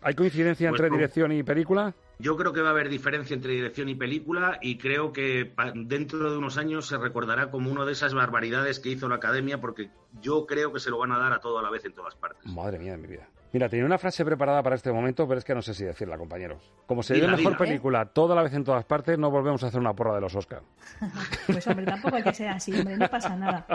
¿Hay 0.00 0.14
coincidencia 0.14 0.70
Pues 0.70 0.80
entre 0.80 0.96
dirección 0.96 1.32
y 1.32 1.42
película? 1.42 1.94
Yo 2.18 2.36
creo 2.36 2.52
que 2.52 2.62
va 2.62 2.68
a 2.68 2.72
haber 2.72 2.88
diferencia 2.88 3.34
entre 3.34 3.52
dirección 3.52 3.88
y 3.88 3.94
película 3.94 4.58
y 4.62 4.78
creo 4.78 5.12
que 5.12 5.52
dentro 5.74 6.30
de 6.30 6.38
unos 6.38 6.56
años 6.56 6.86
se 6.86 6.96
recordará 6.96 7.50
como 7.50 7.70
una 7.70 7.84
de 7.84 7.92
esas 7.92 8.14
barbaridades 8.14 8.80
que 8.80 8.90
hizo 8.90 9.08
la 9.08 9.16
academia 9.16 9.60
porque 9.60 9.90
yo 10.20 10.46
creo 10.46 10.72
que 10.72 10.80
se 10.80 10.90
lo 10.90 10.98
van 10.98 11.12
a 11.12 11.18
dar 11.18 11.32
a 11.32 11.40
todo 11.40 11.58
a 11.58 11.62
la 11.62 11.70
vez 11.70 11.84
en 11.84 11.92
todas 11.92 12.14
partes. 12.14 12.50
Madre 12.50 12.78
mía 12.78 12.92
de 12.92 12.98
mi 12.98 13.08
vida. 13.08 13.28
Mira, 13.52 13.68
tenía 13.68 13.84
una 13.84 13.98
frase 13.98 14.24
preparada 14.24 14.62
para 14.62 14.76
este 14.76 14.90
momento, 14.90 15.28
pero 15.28 15.38
es 15.38 15.44
que 15.44 15.54
no 15.54 15.60
sé 15.60 15.74
si 15.74 15.84
decirla, 15.84 16.16
compañeros. 16.16 16.62
Como 16.86 17.02
se 17.02 17.14
dio 17.14 17.28
mejor 17.28 17.52
dila. 17.52 17.58
película 17.58 18.06
toda 18.06 18.34
la 18.34 18.42
vez 18.42 18.54
en 18.54 18.64
todas 18.64 18.84
partes, 18.84 19.18
no 19.18 19.30
volvemos 19.30 19.62
a 19.62 19.66
hacer 19.66 19.78
una 19.78 19.92
porra 19.92 20.14
de 20.14 20.20
los 20.20 20.34
Oscars. 20.34 20.64
Pues 21.46 21.66
hombre, 21.66 21.84
tampoco 21.84 22.16
hay 22.16 22.22
que 22.22 22.32
ser 22.32 22.48
así, 22.48 22.72
hombre, 22.72 22.96
no 22.96 23.08
pasa 23.08 23.36
nada. 23.36 23.66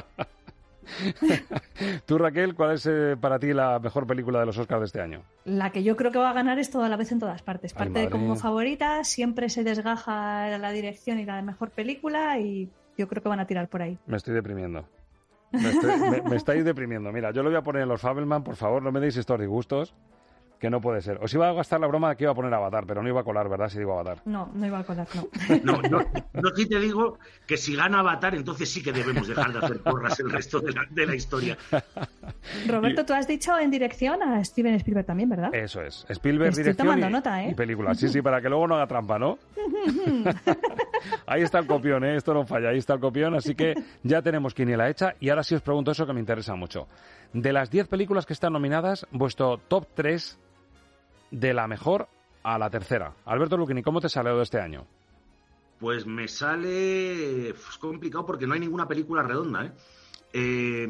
Tú, 2.05 2.17
Raquel, 2.17 2.55
¿cuál 2.55 2.75
es 2.75 2.85
eh, 2.85 3.15
para 3.19 3.37
ti 3.39 3.53
la 3.53 3.77
mejor 3.79 4.07
película 4.07 4.39
de 4.39 4.45
los 4.45 4.57
Oscars 4.57 4.79
de 4.79 4.85
este 4.85 5.01
año? 5.01 5.21
La 5.45 5.71
que 5.71 5.83
yo 5.83 5.95
creo 5.95 6.11
que 6.11 6.17
va 6.17 6.29
a 6.29 6.33
ganar 6.33 6.59
es 6.59 6.69
toda 6.71 6.89
la 6.89 6.95
vez 6.95 7.11
en 7.11 7.19
todas 7.19 7.41
partes. 7.41 7.73
Ay, 7.73 7.77
Parte 7.77 7.91
madre 7.91 8.05
de 8.05 8.09
como 8.09 8.35
favorita, 8.35 9.03
siempre 9.03 9.49
se 9.49 9.63
desgaja 9.63 10.57
la 10.57 10.71
dirección 10.71 11.19
y 11.19 11.25
la 11.25 11.41
mejor 11.41 11.71
película 11.71 12.39
y 12.39 12.69
yo 12.97 13.07
creo 13.07 13.21
que 13.21 13.29
van 13.29 13.39
a 13.39 13.47
tirar 13.47 13.67
por 13.67 13.81
ahí. 13.81 13.97
Me 14.07 14.17
estoy 14.17 14.33
deprimiendo. 14.33 14.87
Me, 15.51 15.69
estoy- 15.69 16.21
me- 16.29 16.35
estáis 16.35 16.65
deprimiendo. 16.65 17.11
Mira, 17.11 17.31
yo 17.31 17.41
lo 17.43 17.49
voy 17.49 17.57
a 17.57 17.61
poner 17.63 17.83
en 17.83 17.89
los 17.89 18.01
Fabelman, 18.01 18.43
por 18.43 18.55
favor, 18.55 18.81
no 18.83 18.91
me 18.91 18.99
deis 18.99 19.15
estos 19.17 19.39
disgustos, 19.39 19.93
que 20.59 20.69
no 20.69 20.81
puede 20.81 21.01
ser. 21.01 21.19
Os 21.21 21.33
iba 21.33 21.49
a 21.49 21.53
gastar 21.53 21.79
la 21.79 21.87
broma 21.87 22.09
de 22.09 22.15
que 22.15 22.23
iba 22.23 22.31
a 22.31 22.35
poner 22.35 22.53
Avatar, 22.53 22.85
pero 22.87 23.01
no 23.03 23.09
iba 23.09 23.21
a 23.21 23.23
colar, 23.23 23.47
¿verdad? 23.49 23.69
Si 23.69 23.77
digo 23.77 23.93
Avatar. 23.93 24.21
No, 24.25 24.49
no 24.53 24.65
iba 24.65 24.79
a 24.79 24.83
colar, 24.83 25.07
no. 25.15 25.27
No, 25.63 25.81
no, 25.81 25.99
no 26.33 26.49
sí 26.55 26.67
te 26.67 26.79
digo 26.79 27.19
que 27.45 27.57
si 27.57 27.75
gana 27.75 27.99
Avatar, 27.99 28.35
entonces 28.35 28.69
sí 28.69 28.81
que 28.81 28.91
debemos 28.91 29.27
dejar 29.27 29.51
de 29.53 29.59
hacer 29.59 29.81
porras 29.81 30.19
el 30.19 30.31
resto 30.31 30.59
de 30.59 30.71
la, 30.71 30.85
de 30.89 31.05
la 31.05 31.15
historia. 31.15 31.57
Roberto, 32.67 33.05
tú 33.05 33.13
has 33.13 33.27
dicho 33.27 33.57
en 33.57 33.69
dirección 33.69 34.21
a 34.23 34.43
Steven 34.43 34.75
Spielberg 34.75 35.05
también, 35.05 35.29
¿verdad? 35.29 35.53
Eso 35.53 35.81
es. 35.81 36.05
Spielberg, 36.09 36.49
Estoy 36.49 36.63
dirección 36.63 36.87
tomando 36.87 37.07
y, 37.07 37.11
nota, 37.11 37.43
¿eh? 37.43 37.51
y 37.51 37.53
película. 37.53 37.93
Sí, 37.93 38.09
sí, 38.09 38.21
para 38.21 38.41
que 38.41 38.49
luego 38.49 38.67
no 38.67 38.75
haga 38.75 38.87
trampa, 38.87 39.19
¿no? 39.19 39.37
Ahí 41.25 41.41
está 41.41 41.59
el 41.59 41.67
copión, 41.67 42.03
¿eh? 42.03 42.15
Esto 42.15 42.33
no 42.33 42.45
falla, 42.45 42.69
ahí 42.69 42.77
está 42.77 42.93
el 42.93 42.99
copión, 42.99 43.35
así 43.35 43.55
que 43.55 43.75
ya 44.03 44.21
tenemos 44.21 44.53
quiniela 44.53 44.89
hecha 44.89 45.13
y 45.19 45.29
ahora 45.29 45.43
sí 45.43 45.55
os 45.55 45.61
pregunto 45.61 45.91
eso 45.91 46.05
que 46.05 46.13
me 46.13 46.19
interesa 46.19 46.55
mucho. 46.55 46.87
De 47.33 47.53
las 47.53 47.69
10 47.69 47.87
películas 47.87 48.25
que 48.25 48.33
están 48.33 48.53
nominadas, 48.53 49.05
vuestro 49.11 49.57
top 49.57 49.87
3 49.93 50.39
de 51.31 51.53
la 51.53 51.67
mejor 51.67 52.07
a 52.43 52.57
la 52.57 52.69
tercera. 52.69 53.13
Alberto 53.25 53.57
Luquini, 53.57 53.83
¿cómo 53.83 53.99
te 54.01 54.09
salió 54.09 54.37
de 54.37 54.43
este 54.43 54.59
año? 54.59 54.85
Pues 55.79 56.05
me 56.05 56.27
sale 56.27 57.49
es 57.49 57.77
complicado 57.79 58.25
porque 58.25 58.47
no 58.47 58.53
hay 58.53 58.59
ninguna 58.59 58.87
película 58.87 59.21
redonda, 59.23 59.65
¿eh? 59.65 59.71
Eh, 60.33 60.87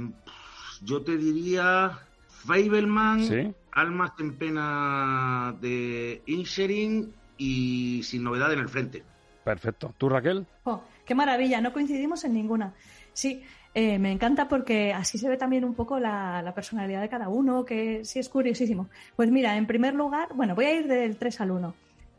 yo 0.81 1.01
te 1.01 1.17
diría 1.17 1.99
Fableman, 2.27 3.23
¿Sí? 3.23 3.53
Almas 3.71 4.11
en 4.19 4.37
pena 4.37 5.55
de 5.59 6.21
Inshering 6.25 7.13
y 7.37 8.01
Sin 8.03 8.23
novedad 8.23 8.53
en 8.53 8.59
el 8.59 8.69
frente. 8.69 9.03
Perfecto. 9.43 9.93
¿Tú, 9.97 10.09
Raquel? 10.09 10.45
Oh, 10.63 10.81
qué 11.07 11.15
maravilla, 11.15 11.61
no 11.61 11.73
coincidimos 11.73 12.23
en 12.25 12.33
ninguna. 12.33 12.73
Sí, 13.13 13.41
eh, 13.73 13.97
me 13.97 14.11
encanta 14.11 14.47
porque 14.47 14.93
así 14.93 15.17
se 15.17 15.29
ve 15.29 15.37
también 15.37 15.63
un 15.63 15.73
poco 15.73 15.99
la, 15.99 16.41
la 16.43 16.53
personalidad 16.53 17.01
de 17.01 17.09
cada 17.09 17.29
uno, 17.29 17.65
que 17.65 18.05
sí 18.05 18.19
es 18.19 18.29
curiosísimo. 18.29 18.89
Pues 19.15 19.31
mira, 19.31 19.55
en 19.57 19.65
primer 19.65 19.95
lugar, 19.95 20.29
bueno, 20.35 20.53
voy 20.53 20.65
a 20.65 20.73
ir 20.75 20.87
del 20.87 21.17
3 21.17 21.41
al 21.41 21.51
1. 21.51 21.73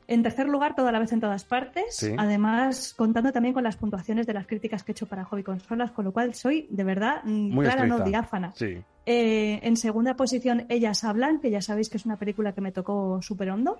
En 0.08 0.22
tercer 0.22 0.48
lugar, 0.48 0.74
toda 0.74 0.90
la 0.90 0.98
vez 1.00 1.12
en 1.12 1.20
todas 1.20 1.44
partes. 1.44 2.10
Además, 2.16 2.94
contando 2.96 3.30
también 3.30 3.52
con 3.52 3.62
las 3.62 3.76
puntuaciones 3.76 4.26
de 4.26 4.32
las 4.32 4.46
críticas 4.46 4.82
que 4.82 4.92
he 4.92 4.94
hecho 4.94 5.06
para 5.06 5.24
Hobby 5.26 5.42
Consolas, 5.42 5.90
con 5.90 6.06
lo 6.06 6.12
cual 6.12 6.34
soy 6.34 6.66
de 6.70 6.82
verdad 6.82 7.20
mm, 7.24 7.50
Muy 7.50 7.66
clara, 7.66 7.86
no 7.86 8.00
diáfana. 8.00 8.52
Sí. 8.54 8.78
Eh, 9.04 9.60
en 9.62 9.76
segunda 9.76 10.14
posición, 10.14 10.64
Ellas 10.70 11.04
hablan, 11.04 11.40
que 11.40 11.50
ya 11.50 11.60
sabéis 11.60 11.90
que 11.90 11.98
es 11.98 12.06
una 12.06 12.16
película 12.16 12.52
que 12.52 12.62
me 12.62 12.72
tocó 12.72 13.20
súper 13.20 13.50
hondo. 13.50 13.78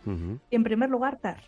Y 0.51 0.57
en 0.57 0.65
primer 0.65 0.91
lugar, 0.91 1.17
Tar. 1.17 1.39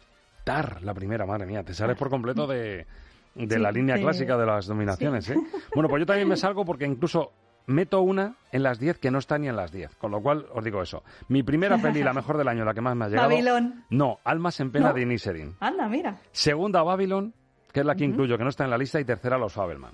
Tar, 0.44 0.82
la 0.82 0.94
primera, 0.94 1.26
madre 1.26 1.44
mía, 1.44 1.62
te 1.62 1.74
sales 1.74 1.98
por 1.98 2.08
completo 2.08 2.46
de, 2.46 2.86
de 3.34 3.54
Sí, 3.56 3.60
la 3.60 3.70
línea 3.72 3.96
clásica 3.96 4.36
de 4.36 4.46
las 4.46 4.68
nominaciones, 4.68 5.24
Sí. 5.24 5.32
¿eh? 5.32 5.36
Bueno, 5.74 5.88
pues 5.88 6.00
yo 6.00 6.06
también 6.06 6.28
me 6.28 6.36
salgo 6.36 6.64
porque 6.64 6.84
incluso 6.86 7.32
meto 7.66 8.00
una 8.02 8.34
en 8.50 8.62
las 8.64 8.78
10 8.80 8.98
que 8.98 9.10
no 9.10 9.18
está 9.18 9.38
ni 9.38 9.48
en 9.48 9.54
las 9.56 9.70
10, 9.70 9.94
con 9.96 10.10
lo 10.10 10.20
cual 10.20 10.46
os 10.52 10.64
digo 10.64 10.82
eso. 10.82 11.04
Mi 11.28 11.42
primera 11.42 11.78
peli, 11.78 12.02
la 12.02 12.12
mejor 12.12 12.36
del 12.36 12.48
año, 12.48 12.64
la 12.64 12.74
que 12.74 12.80
más 12.80 12.96
me 12.96 13.04
ha 13.04 13.08
llegado... 13.08 13.28
Babylon. 13.28 13.84
No, 13.90 14.18
Almas 14.24 14.58
en 14.60 14.72
pena 14.72 14.88
¿No? 14.88 14.94
de 14.94 15.02
Inisherin. 15.02 15.54
Anda, 15.60 15.88
mira. 15.88 16.16
Segunda, 16.32 16.82
Babylon, 16.82 17.32
que 17.72 17.80
es 17.80 17.86
la 17.86 17.94
que 17.94 18.04
incluyo, 18.04 18.36
que 18.36 18.42
no 18.42 18.50
está 18.50 18.64
en 18.64 18.70
la 18.70 18.78
lista, 18.78 18.98
y 18.98 19.04
tercera, 19.04 19.38
Los 19.38 19.52
Fabelman. 19.52 19.92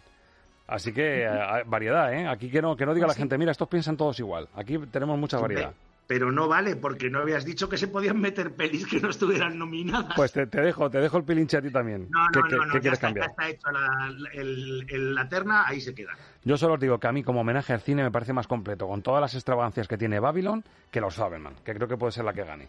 Así 0.68 0.92
que 0.92 1.24
eh, 1.24 1.28
variedad, 1.66 2.12
¿eh? 2.12 2.26
Aquí 2.26 2.50
que 2.50 2.60
no, 2.62 2.74
que 2.76 2.86
no 2.86 2.94
diga 2.94 3.06
la 3.06 3.14
gente, 3.14 3.36
mira, 3.38 3.52
estos 3.52 3.68
piensan 3.68 3.96
todos 3.96 4.18
igual. 4.18 4.48
Aquí 4.54 4.78
tenemos 4.90 5.18
mucha 5.18 5.38
variedad. 5.38 5.72
Pero 6.06 6.30
no 6.30 6.46
vale, 6.46 6.76
porque 6.76 7.10
no 7.10 7.18
habías 7.18 7.44
dicho 7.44 7.68
que 7.68 7.76
se 7.76 7.88
podían 7.88 8.20
meter 8.20 8.54
pelis 8.54 8.86
que 8.86 9.00
no 9.00 9.10
estuvieran 9.10 9.58
nominadas. 9.58 10.12
Pues 10.14 10.30
te, 10.32 10.46
te 10.46 10.60
dejo, 10.60 10.88
te 10.88 10.98
dejo 11.00 11.16
el 11.18 11.24
pilinche 11.24 11.56
a 11.56 11.62
ti 11.62 11.70
también. 11.70 12.06
no, 12.10 12.20
¿Qué, 12.32 12.38
no, 12.40 12.46
qué- 12.48 12.56
no, 12.56 12.66
no, 12.66 12.72
qué 12.72 12.76
ya 12.78 12.80
quieres 12.80 12.96
está, 12.98 13.06
cambiar? 13.08 13.26
ya 13.26 13.30
está 13.32 13.48
hecho 13.48 13.70
la, 13.72 14.08
el- 14.32 14.86
el- 14.88 15.14
la 15.16 15.28
terna, 15.28 15.66
ahí 15.66 15.80
se 15.80 15.94
queda. 15.94 16.12
Yo 16.44 16.56
solo 16.56 16.74
os 16.74 16.80
digo 16.80 17.00
que 17.00 17.08
a 17.08 17.12
mí, 17.12 17.24
como 17.24 17.40
homenaje 17.40 17.72
al 17.72 17.80
cine, 17.80 18.04
me 18.04 18.12
parece 18.12 18.32
más 18.32 18.46
completo, 18.46 18.86
con 18.86 19.02
todas 19.02 19.20
las 19.20 19.34
extravagancias 19.34 19.88
que 19.88 19.98
tiene 19.98 20.20
Babylon, 20.20 20.62
que 20.92 21.00
los 21.00 21.16
Fabelman, 21.16 21.54
que 21.64 21.74
creo 21.74 21.88
que 21.88 21.96
puede 21.96 22.12
ser 22.12 22.24
la 22.24 22.32
que 22.32 22.44
gane. 22.44 22.68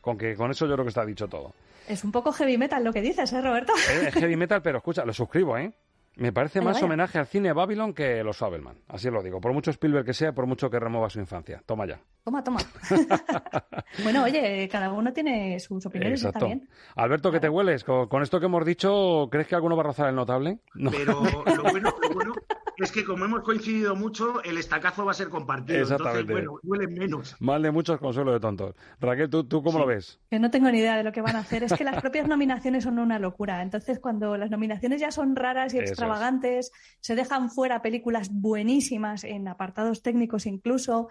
Con 0.00 0.16
que 0.16 0.36
con 0.36 0.50
eso 0.52 0.64
yo 0.66 0.74
creo 0.74 0.84
que 0.84 0.90
está 0.90 1.04
dicho 1.04 1.26
todo. 1.26 1.52
Es 1.88 2.04
un 2.04 2.12
poco 2.12 2.30
heavy 2.32 2.56
metal 2.58 2.84
lo 2.84 2.92
que 2.92 3.00
dices, 3.00 3.32
¿eh, 3.32 3.40
Roberto? 3.42 3.72
Es 4.04 4.14
heavy 4.14 4.36
metal, 4.36 4.62
pero 4.62 4.78
escucha, 4.78 5.04
lo 5.04 5.12
suscribo, 5.12 5.58
¿eh? 5.58 5.72
Me 6.18 6.32
parece 6.32 6.60
más 6.60 6.74
vaya. 6.74 6.86
homenaje 6.86 7.18
al 7.18 7.26
cine 7.26 7.52
Babylon 7.52 7.94
que 7.94 8.22
los 8.24 8.36
Fabelman. 8.36 8.76
Así 8.88 9.08
lo 9.08 9.22
digo. 9.22 9.40
Por 9.40 9.52
mucho 9.52 9.70
Spielberg 9.70 10.04
que 10.04 10.12
sea, 10.12 10.32
por 10.32 10.46
mucho 10.46 10.68
que 10.68 10.78
remueva 10.80 11.08
su 11.08 11.20
infancia. 11.20 11.62
Toma 11.64 11.86
ya. 11.86 12.00
Toma, 12.24 12.42
toma. 12.42 12.58
bueno, 14.02 14.24
oye, 14.24 14.68
cada 14.70 14.92
uno 14.92 15.12
tiene 15.12 15.58
sus 15.60 15.86
opiniones 15.86 16.22
y 16.22 16.26
está 16.26 16.38
Exacto. 16.40 16.46
bien. 16.46 16.68
Alberto, 16.96 17.30
¿qué 17.30 17.40
te 17.40 17.48
hueles? 17.48 17.84
Con, 17.84 18.08
con 18.08 18.22
esto 18.22 18.40
que 18.40 18.46
hemos 18.46 18.64
dicho, 18.66 19.28
¿crees 19.30 19.46
que 19.46 19.54
alguno 19.54 19.76
va 19.76 19.82
a 19.82 19.86
rozar 19.86 20.08
el 20.08 20.14
notable? 20.16 20.58
No. 20.74 20.90
Pero 20.90 21.22
lo 21.22 21.62
bueno, 21.70 21.94
lo 22.02 22.14
bueno 22.14 22.32
es 22.78 22.92
que 22.92 23.04
como 23.04 23.24
hemos 23.24 23.42
coincidido 23.42 23.94
mucho, 23.96 24.42
el 24.44 24.56
estacazo 24.56 25.04
va 25.04 25.10
a 25.10 25.14
ser 25.14 25.28
compartido. 25.28 25.78
Entonces, 25.78 25.96
Exactamente. 25.98 26.32
bueno, 26.32 26.60
duele 26.62 26.86
menos. 26.88 27.36
Mal 27.40 27.62
de 27.62 27.70
muchos, 27.70 27.98
consuelo 27.98 28.32
de 28.32 28.40
tontos. 28.40 28.74
Raquel, 29.00 29.28
¿tú, 29.28 29.44
tú 29.44 29.62
cómo 29.62 29.78
lo 29.78 29.86
ves? 29.86 30.20
Que 30.30 30.38
no 30.38 30.50
tengo 30.50 30.70
ni 30.70 30.78
idea 30.78 30.96
de 30.96 31.02
lo 31.04 31.12
que 31.12 31.20
van 31.20 31.36
a 31.36 31.40
hacer. 31.40 31.64
Es 31.64 31.72
que 31.72 31.84
las 31.84 32.00
propias 32.00 32.28
nominaciones 32.28 32.84
son 32.84 32.98
una 32.98 33.18
locura. 33.18 33.62
Entonces, 33.62 33.98
cuando 33.98 34.36
las 34.36 34.50
nominaciones 34.50 35.00
ya 35.00 35.10
son 35.10 35.34
raras 35.36 35.74
y 35.74 35.78
Eso 35.78 35.84
es. 35.84 35.90
extravagantes, 35.90 36.70
se 37.00 37.14
dejan 37.14 37.50
fuera 37.50 37.82
películas 37.82 38.30
buenísimas 38.32 39.24
en 39.24 39.48
apartados 39.48 40.02
técnicos 40.02 40.46
incluso, 40.46 41.08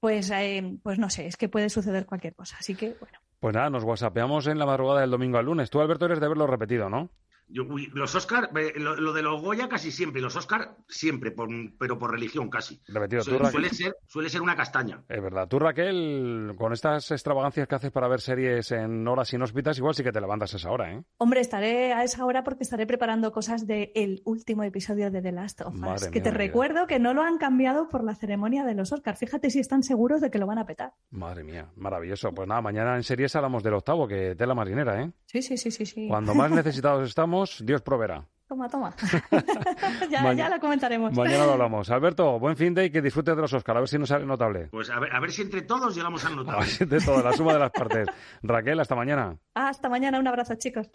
pues, 0.00 0.30
eh, 0.30 0.78
pues 0.82 0.98
no 0.98 1.10
sé, 1.10 1.26
es 1.26 1.36
que 1.36 1.48
puede 1.48 1.68
suceder 1.68 2.06
cualquier 2.06 2.34
cosa. 2.34 2.56
Así 2.58 2.74
que, 2.74 2.96
bueno. 2.98 3.18
Pues 3.40 3.54
nada, 3.54 3.70
nos 3.70 3.84
whatsappeamos 3.84 4.46
en 4.48 4.58
la 4.58 4.66
madrugada 4.66 5.00
del 5.00 5.10
domingo 5.10 5.38
al 5.38 5.46
lunes. 5.46 5.70
Tú, 5.70 5.80
Alberto, 5.80 6.04
eres 6.04 6.20
de 6.20 6.28
verlo 6.28 6.46
repetido, 6.46 6.90
¿no? 6.90 7.08
Yo, 7.52 7.64
uy, 7.64 7.90
los 7.94 8.14
Oscar, 8.14 8.50
eh, 8.56 8.72
lo, 8.76 8.96
lo 8.96 9.12
de 9.12 9.22
los 9.22 9.40
Goya 9.42 9.68
casi 9.68 9.90
siempre, 9.90 10.20
los 10.20 10.36
Oscar 10.36 10.76
siempre, 10.88 11.30
por- 11.32 11.48
pero 11.78 11.98
por 11.98 12.10
religión 12.12 12.48
casi. 12.48 12.80
Repetido. 12.88 13.22
Suele, 13.22 13.38
Raquel. 13.40 13.52
suele 13.52 13.68
ser, 13.70 13.96
suele 14.06 14.28
ser 14.28 14.40
una 14.42 14.56
castaña. 14.56 15.02
Es 15.08 15.22
verdad. 15.22 15.48
Tú, 15.48 15.58
Raquel, 15.58 16.54
con 16.56 16.72
estas 16.72 17.10
extravagancias 17.10 17.66
que 17.66 17.74
haces 17.74 17.90
para 17.90 18.08
ver 18.08 18.20
series 18.20 18.70
en 18.72 19.06
horas 19.08 19.32
inhóspitas, 19.32 19.78
igual 19.78 19.94
sí 19.94 20.02
que 20.02 20.12
te 20.12 20.20
levantas 20.20 20.54
a 20.54 20.56
esa 20.58 20.70
hora, 20.70 20.92
¿eh? 20.92 21.02
Hombre, 21.18 21.40
estaré 21.40 21.92
a 21.92 22.04
esa 22.04 22.24
hora 22.24 22.44
porque 22.44 22.62
estaré 22.64 22.86
preparando 22.86 23.32
cosas 23.32 23.66
del 23.66 24.22
último 24.24 24.62
episodio 24.62 25.10
de 25.10 25.22
The 25.22 25.32
Last 25.32 25.60
of 25.62 25.74
Us. 25.74 25.80
Madre 25.80 26.10
que 26.10 26.20
mía, 26.20 26.22
te 26.24 26.30
recuerdo 26.30 26.86
que 26.86 26.98
no 26.98 27.14
lo 27.14 27.22
han 27.22 27.38
cambiado 27.38 27.88
por 27.88 28.04
la 28.04 28.14
ceremonia 28.14 28.64
de 28.64 28.74
los 28.74 28.92
Oscars. 28.92 29.18
Fíjate 29.18 29.50
si 29.50 29.60
están 29.60 29.82
seguros 29.82 30.20
de 30.20 30.30
que 30.30 30.38
lo 30.38 30.46
van 30.46 30.58
a 30.58 30.66
petar. 30.66 30.92
Madre 31.10 31.44
mía, 31.44 31.70
maravilloso. 31.76 32.32
Pues 32.32 32.46
nada, 32.48 32.60
mañana 32.60 32.96
en 32.96 33.02
series 33.02 33.34
hablamos 33.36 33.62
del 33.62 33.74
octavo, 33.74 34.06
que 34.06 34.34
tela 34.36 34.54
marinera, 34.54 35.02
¿eh? 35.02 35.10
Sí, 35.30 35.42
sí, 35.42 35.56
sí, 35.56 35.70
sí. 35.70 35.86
sí. 35.86 36.08
Cuando 36.08 36.34
más 36.34 36.50
necesitados 36.50 37.08
estamos, 37.08 37.62
Dios 37.64 37.82
proveerá. 37.82 38.26
Toma, 38.48 38.68
toma. 38.68 38.92
ya, 40.10 40.22
Maña- 40.22 40.48
ya 40.48 40.48
lo 40.48 40.58
comentaremos. 40.60 41.12
Mañana 41.16 41.46
lo 41.46 41.52
hablamos. 41.52 41.88
Alberto, 41.88 42.40
buen 42.40 42.56
fin 42.56 42.74
de 42.74 42.86
y 42.86 42.90
que 42.90 43.00
disfrutes 43.00 43.36
de 43.36 43.40
los 43.42 43.52
Oscar. 43.52 43.76
A 43.76 43.80
ver 43.80 43.88
si 43.88 43.96
nos 43.96 44.08
sale 44.08 44.26
notable. 44.26 44.66
Pues 44.72 44.90
a 44.90 44.98
ver, 44.98 45.14
a 45.14 45.20
ver 45.20 45.30
si 45.30 45.42
entre 45.42 45.62
todos 45.62 45.94
llegamos 45.94 46.24
al 46.24 46.32
A 46.32 46.36
notable. 46.36 46.66
ver, 46.80 46.88
de 46.88 46.98
todo, 47.00 47.22
la 47.22 47.32
suma 47.32 47.52
de 47.52 47.58
las 47.60 47.70
partes. 47.70 48.08
Raquel, 48.42 48.80
hasta 48.80 48.96
mañana. 48.96 49.36
Hasta 49.54 49.88
mañana, 49.88 50.18
un 50.18 50.26
abrazo, 50.26 50.56
chicos. 50.56 50.88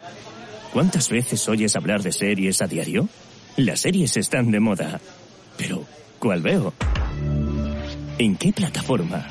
¿Cuántas 0.74 1.08
veces 1.08 1.48
oyes 1.48 1.74
hablar 1.74 2.02
de 2.02 2.12
series 2.12 2.60
a 2.60 2.66
diario? 2.66 3.08
Las 3.56 3.80
series 3.80 4.18
están 4.18 4.50
de 4.50 4.60
moda. 4.60 5.00
Pero, 5.56 5.84
¿cuál 6.18 6.42
veo? 6.42 6.74
¿En 8.18 8.36
qué 8.36 8.52
plataforma? 8.52 9.24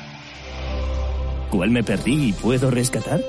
¿Cuál 1.50 1.70
me 1.70 1.84
perdí 1.84 2.30
y 2.30 2.32
puedo 2.32 2.72
rescatar? 2.72 3.20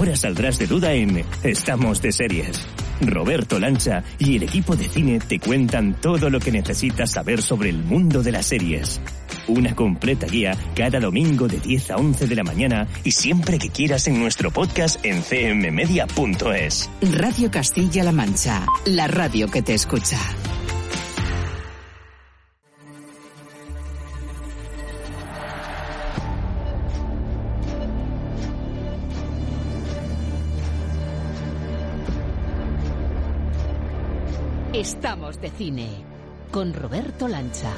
Ahora 0.00 0.16
saldrás 0.16 0.58
de 0.58 0.66
duda 0.66 0.94
en 0.94 1.26
Estamos 1.42 2.00
de 2.00 2.10
series. 2.10 2.66
Roberto 3.02 3.58
Lancha 3.58 4.02
y 4.18 4.36
el 4.36 4.44
equipo 4.44 4.74
de 4.74 4.88
cine 4.88 5.18
te 5.18 5.38
cuentan 5.38 5.92
todo 6.00 6.30
lo 6.30 6.40
que 6.40 6.50
necesitas 6.50 7.10
saber 7.10 7.42
sobre 7.42 7.68
el 7.68 7.84
mundo 7.84 8.22
de 8.22 8.32
las 8.32 8.46
series. 8.46 8.98
Una 9.46 9.76
completa 9.76 10.26
guía 10.26 10.56
cada 10.74 11.00
domingo 11.00 11.48
de 11.48 11.60
10 11.60 11.90
a 11.90 11.96
11 11.96 12.28
de 12.28 12.34
la 12.34 12.44
mañana 12.44 12.88
y 13.04 13.10
siempre 13.10 13.58
que 13.58 13.68
quieras 13.68 14.08
en 14.08 14.18
nuestro 14.18 14.50
podcast 14.50 15.04
en 15.04 15.20
cmmedia.es. 15.20 16.88
Radio 17.02 17.50
Castilla-La 17.50 18.12
Mancha, 18.12 18.64
la 18.86 19.06
radio 19.06 19.48
que 19.48 19.60
te 19.60 19.74
escucha. 19.74 20.16
De 35.40 35.50
cine 35.50 35.88
con 36.50 36.74
Roberto 36.74 37.26
Lancha. 37.28 37.72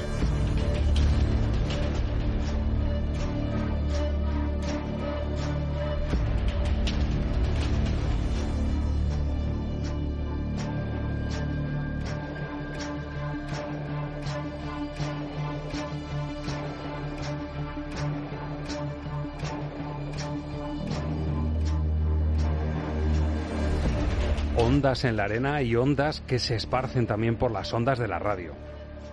Ondas 24.83 25.05
en 25.05 25.15
la 25.15 25.23
arena 25.23 25.61
y 25.61 25.77
ondas 25.77 26.19
que 26.27 26.39
se 26.39 26.57
esparcen 26.57 27.07
también 27.07 27.37
por 27.37 27.51
las 27.51 27.73
ondas 27.73 27.99
de 27.99 28.09
la 28.09 28.19
radio. 28.19 28.51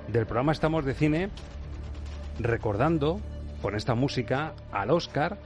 Del 0.08 0.26
programa 0.26 0.50
Estamos 0.50 0.84
de 0.84 0.94
Cine, 0.94 1.30
recordando 2.40 3.20
con 3.62 3.76
esta 3.76 3.94
música 3.94 4.54
al 4.72 4.90
Oscar 4.90 5.38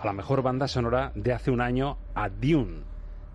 a 0.00 0.06
la 0.06 0.12
mejor 0.12 0.40
banda 0.40 0.68
sonora 0.68 1.10
de 1.16 1.32
hace 1.32 1.50
un 1.50 1.60
año, 1.60 1.98
a 2.14 2.28
Dune, 2.28 2.84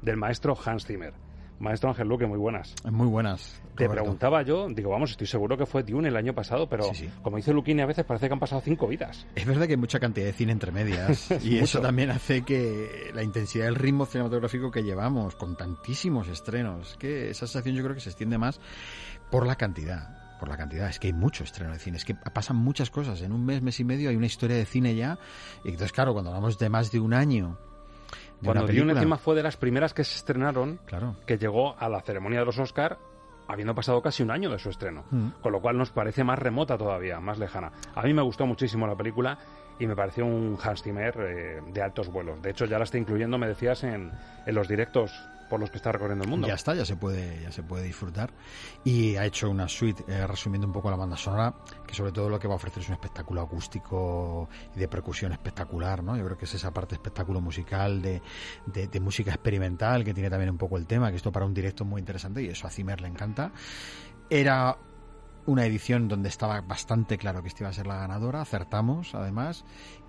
del 0.01 0.15
maestro 0.15 0.57
Hans 0.65 0.85
Zimmer. 0.85 1.26
Maestro 1.60 1.89
Ángel 1.89 2.08
Luque, 2.08 2.28
muy 2.28 2.38
buenas. 2.38 2.76
Muy 2.89 3.08
buenas. 3.08 3.62
Te 3.76 3.89
preguntaba 3.89 4.41
yo, 4.41 4.68
digo, 4.70 4.91
vamos, 4.91 5.12
estoy 5.12 5.28
seguro 5.28 5.58
que 5.58 5.66
fue 5.66 5.84
Dune 5.84 6.08
el 6.10 6.16
año 6.16 6.34
pasado, 6.34 6.68
pero 6.68 6.86
como 7.22 7.38
dice 7.38 7.53
Luquini, 7.53 7.82
a 7.82 7.86
veces 7.86 8.05
parece 8.05 8.28
que 8.28 8.34
han 8.34 8.39
pasado 8.39 8.62
cinco 8.62 8.88
vidas. 8.88 9.26
Es 9.36 9.45
verdad 9.45 9.66
que 9.66 9.74
hay 9.74 9.78
mucha 9.78 9.99
cantidad 9.99 10.26
de 10.26 10.34
cine 10.34 10.51
entre 10.51 10.72
medias 10.72 11.30
y 11.43 11.51
Mucho. 11.51 11.64
eso 11.64 11.82
también 11.82 12.10
hace 12.12 12.43
que 12.43 13.12
la 13.14 13.24
intensidad 13.24 13.66
del 13.66 13.76
ritmo 13.76 14.05
cinematográfico 14.05 14.72
que 14.72 14.84
llevamos 14.84 15.36
con 15.36 15.55
tantísimos 15.55 16.28
estrenos, 16.28 16.95
que 16.97 17.30
esa 17.30 17.47
sensación 17.47 17.76
yo 17.76 17.84
creo 17.84 17.95
que 17.95 18.01
se 18.01 18.10
extiende 18.10 18.38
más 18.38 18.60
por 19.30 19.45
la 19.45 19.55
cantidad. 19.55 20.24
Por 20.39 20.49
la 20.49 20.58
cantidad, 20.58 20.88
es 20.88 20.99
que 20.99 21.08
hay 21.08 21.14
mucho 21.14 21.43
estreno 21.43 21.74
de 21.74 21.80
cine, 21.80 21.97
es 21.97 22.05
que 22.05 22.14
pasan 22.14 22.58
muchas 22.58 22.91
cosas. 22.91 23.22
En 23.24 23.32
un 23.32 23.43
mes, 23.43 23.64
mes 23.64 23.80
y 23.80 23.84
medio 23.84 24.12
hay 24.12 24.16
una 24.16 24.28
historia 24.28 24.55
de 24.55 24.66
cine 24.66 24.95
ya. 24.95 25.18
Y 25.64 25.70
entonces, 25.70 25.91
claro, 25.91 26.14
cuando 26.14 26.30
hablamos 26.30 26.60
de 26.60 26.70
más 26.70 26.91
de 26.91 26.99
un 26.99 27.16
año. 27.16 27.58
Cuando 28.43 28.67
Dune 28.67 28.93
encima 28.93 29.17
fue 29.17 29.35
de 29.35 29.43
las 29.43 29.57
primeras 29.57 29.93
que 29.93 30.03
se 30.03 30.15
estrenaron, 30.15 30.79
Claro. 30.85 31.15
que 31.25 31.38
llegó 31.38 31.75
a 31.79 31.89
la 31.89 32.01
ceremonia 32.01 32.39
de 32.39 32.45
los 32.45 32.59
Oscar 32.59 32.97
habiendo 33.47 33.73
pasado 33.73 34.01
casi 34.01 34.23
un 34.23 34.31
año 34.31 34.49
de 34.49 34.59
su 34.59 34.69
estreno, 34.69 35.05
Mm. 35.09 35.29
con 35.41 35.51
lo 35.53 35.61
cual 35.61 35.77
nos 35.77 35.89
parece 35.91 36.23
más 36.23 36.38
remota 36.38 36.77
todavía, 36.77 37.19
más 37.21 37.39
lejana. 37.39 37.71
A 37.95 38.03
mí 38.03 38.13
me 38.13 38.21
gustó 38.21 38.45
muchísimo 38.45 38.85
la 38.88 38.95
película 38.95 39.38
y 39.79 39.88
me 39.88 39.95
pareció 39.95 40.25
un 40.25 40.57
Hans 40.61 40.83
Zimmer 40.83 41.15
eh, 41.19 41.61
de 41.71 41.81
altos 41.81 42.09
vuelos. 42.09 42.41
De 42.41 42.49
hecho, 42.51 42.65
ya 42.65 42.77
la 42.77 42.83
está 42.83 42.97
incluyendo, 42.97 43.38
me 43.38 43.47
decías, 43.47 43.83
en, 43.85 44.11
en 44.45 44.55
los 44.55 44.67
directos 44.67 45.11
por 45.49 45.59
los 45.59 45.69
que 45.69 45.77
está 45.77 45.91
recorriendo 45.91 46.23
el 46.23 46.29
mundo. 46.29 46.47
Ya 46.47 46.55
está, 46.55 46.75
ya 46.75 46.85
se 46.85 46.95
puede, 46.95 47.41
ya 47.41 47.51
se 47.51 47.63
puede 47.63 47.83
disfrutar. 47.83 48.33
Y 48.83 49.15
ha 49.15 49.25
hecho 49.25 49.49
una 49.49 49.67
suite, 49.67 50.03
eh, 50.07 50.25
resumiendo 50.27 50.67
un 50.67 50.73
poco 50.73 50.89
la 50.89 50.97
banda 50.97 51.17
sonora, 51.17 51.53
que 51.85 51.93
sobre 51.93 52.11
todo 52.11 52.29
lo 52.29 52.39
que 52.39 52.47
va 52.47 52.53
a 52.53 52.57
ofrecer 52.57 52.83
es 52.83 52.89
un 52.89 52.95
espectáculo 52.95 53.41
acústico 53.41 54.49
y 54.75 54.79
de 54.79 54.87
percusión 54.87 55.31
espectacular, 55.31 56.03
¿no? 56.03 56.17
Yo 56.17 56.25
creo 56.25 56.37
que 56.37 56.45
es 56.45 56.53
esa 56.53 56.71
parte 56.71 56.95
de 56.95 56.95
espectáculo 56.95 57.41
musical, 57.41 58.01
de, 58.01 58.21
de, 58.65 58.99
música 58.99 59.31
experimental, 59.31 60.03
que 60.03 60.13
tiene 60.13 60.29
también 60.29 60.49
un 60.49 60.57
poco 60.57 60.77
el 60.77 60.87
tema, 60.87 61.09
que 61.09 61.17
esto 61.17 61.31
para 61.31 61.45
un 61.45 61.53
directo 61.53 61.83
es 61.83 61.89
muy 61.89 61.99
interesante 61.99 62.41
y 62.41 62.47
eso 62.47 62.67
a 62.67 62.69
Zimmer 62.69 62.99
le 63.01 63.07
encanta. 63.07 63.51
Era 64.29 64.77
una 65.47 65.65
edición 65.65 66.07
donde 66.07 66.29
estaba 66.29 66.59
bastante 66.61 67.17
claro 67.17 67.41
que 67.41 67.47
esta 67.47 67.63
iba 67.63 67.69
a 67.69 67.73
ser 67.73 67.87
la 67.87 67.95
ganadora, 67.95 68.41
acertamos 68.41 69.15
además, 69.15 69.65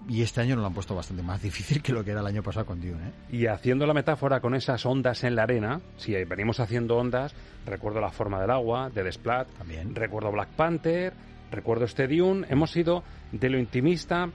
y 0.09 0.23
este 0.23 0.41
año 0.41 0.57
nos 0.57 0.63
lo 0.63 0.67
han 0.67 0.75
puesto 0.75 0.95
bastante 0.95 1.23
más 1.23 1.41
difícil 1.49 1.81
que 1.81 1.93
lo 1.93 2.05
que 2.05 2.11
era 2.11 2.21
el 2.21 2.27
año 2.27 2.43
pasado 2.43 2.67
con 2.67 2.81
Dune. 2.81 3.09
¿eh? 3.09 3.13
Y 3.31 3.47
haciendo 3.47 3.87
la 3.87 3.95
metáfora 3.95 4.41
con 4.41 4.55
esas 4.55 4.85
ondas 4.85 5.25
en 5.25 5.37
la 5.37 5.45
arena, 5.45 5.81
si 5.97 6.13
venimos 6.25 6.61
haciendo 6.61 6.97
ondas, 6.97 7.35
recuerdo 7.65 8.01
La 8.01 8.11
forma 8.11 8.41
del 8.41 8.51
agua, 8.51 8.91
de 8.91 9.05
Desplat, 9.05 9.49
también 9.57 9.95
recuerdo 9.95 10.33
Black 10.33 10.51
Panther, 10.51 11.15
recuerdo 11.51 11.85
este 11.85 12.09
Dune, 12.09 12.47
hemos 12.51 12.77
ido 12.77 13.05
de 13.33 13.49
lo 13.49 13.59
intimista 13.59 14.29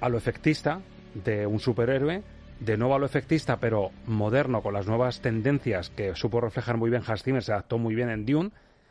a 0.00 0.08
lo 0.08 0.18
efectista 0.18 0.80
de 1.14 1.46
un 1.46 1.60
superhéroe, 1.60 2.22
de 2.60 2.76
nuevo 2.76 2.96
a 2.96 2.98
lo 2.98 3.06
efectista, 3.06 3.58
pero 3.58 3.90
moderno, 4.06 4.62
con 4.62 4.74
las 4.74 4.86
nuevas 4.86 5.20
tendencias 5.20 5.90
que 5.90 6.14
supo 6.16 6.40
reflejar 6.40 6.76
muy 6.76 6.90
bien 6.90 7.02
Hans 7.06 7.22
Zimmer, 7.22 7.42
se 7.42 7.52
adaptó 7.52 7.78
muy 7.78 7.94
bien 7.94 8.10
en 8.10 8.26
Dune, 8.26 8.50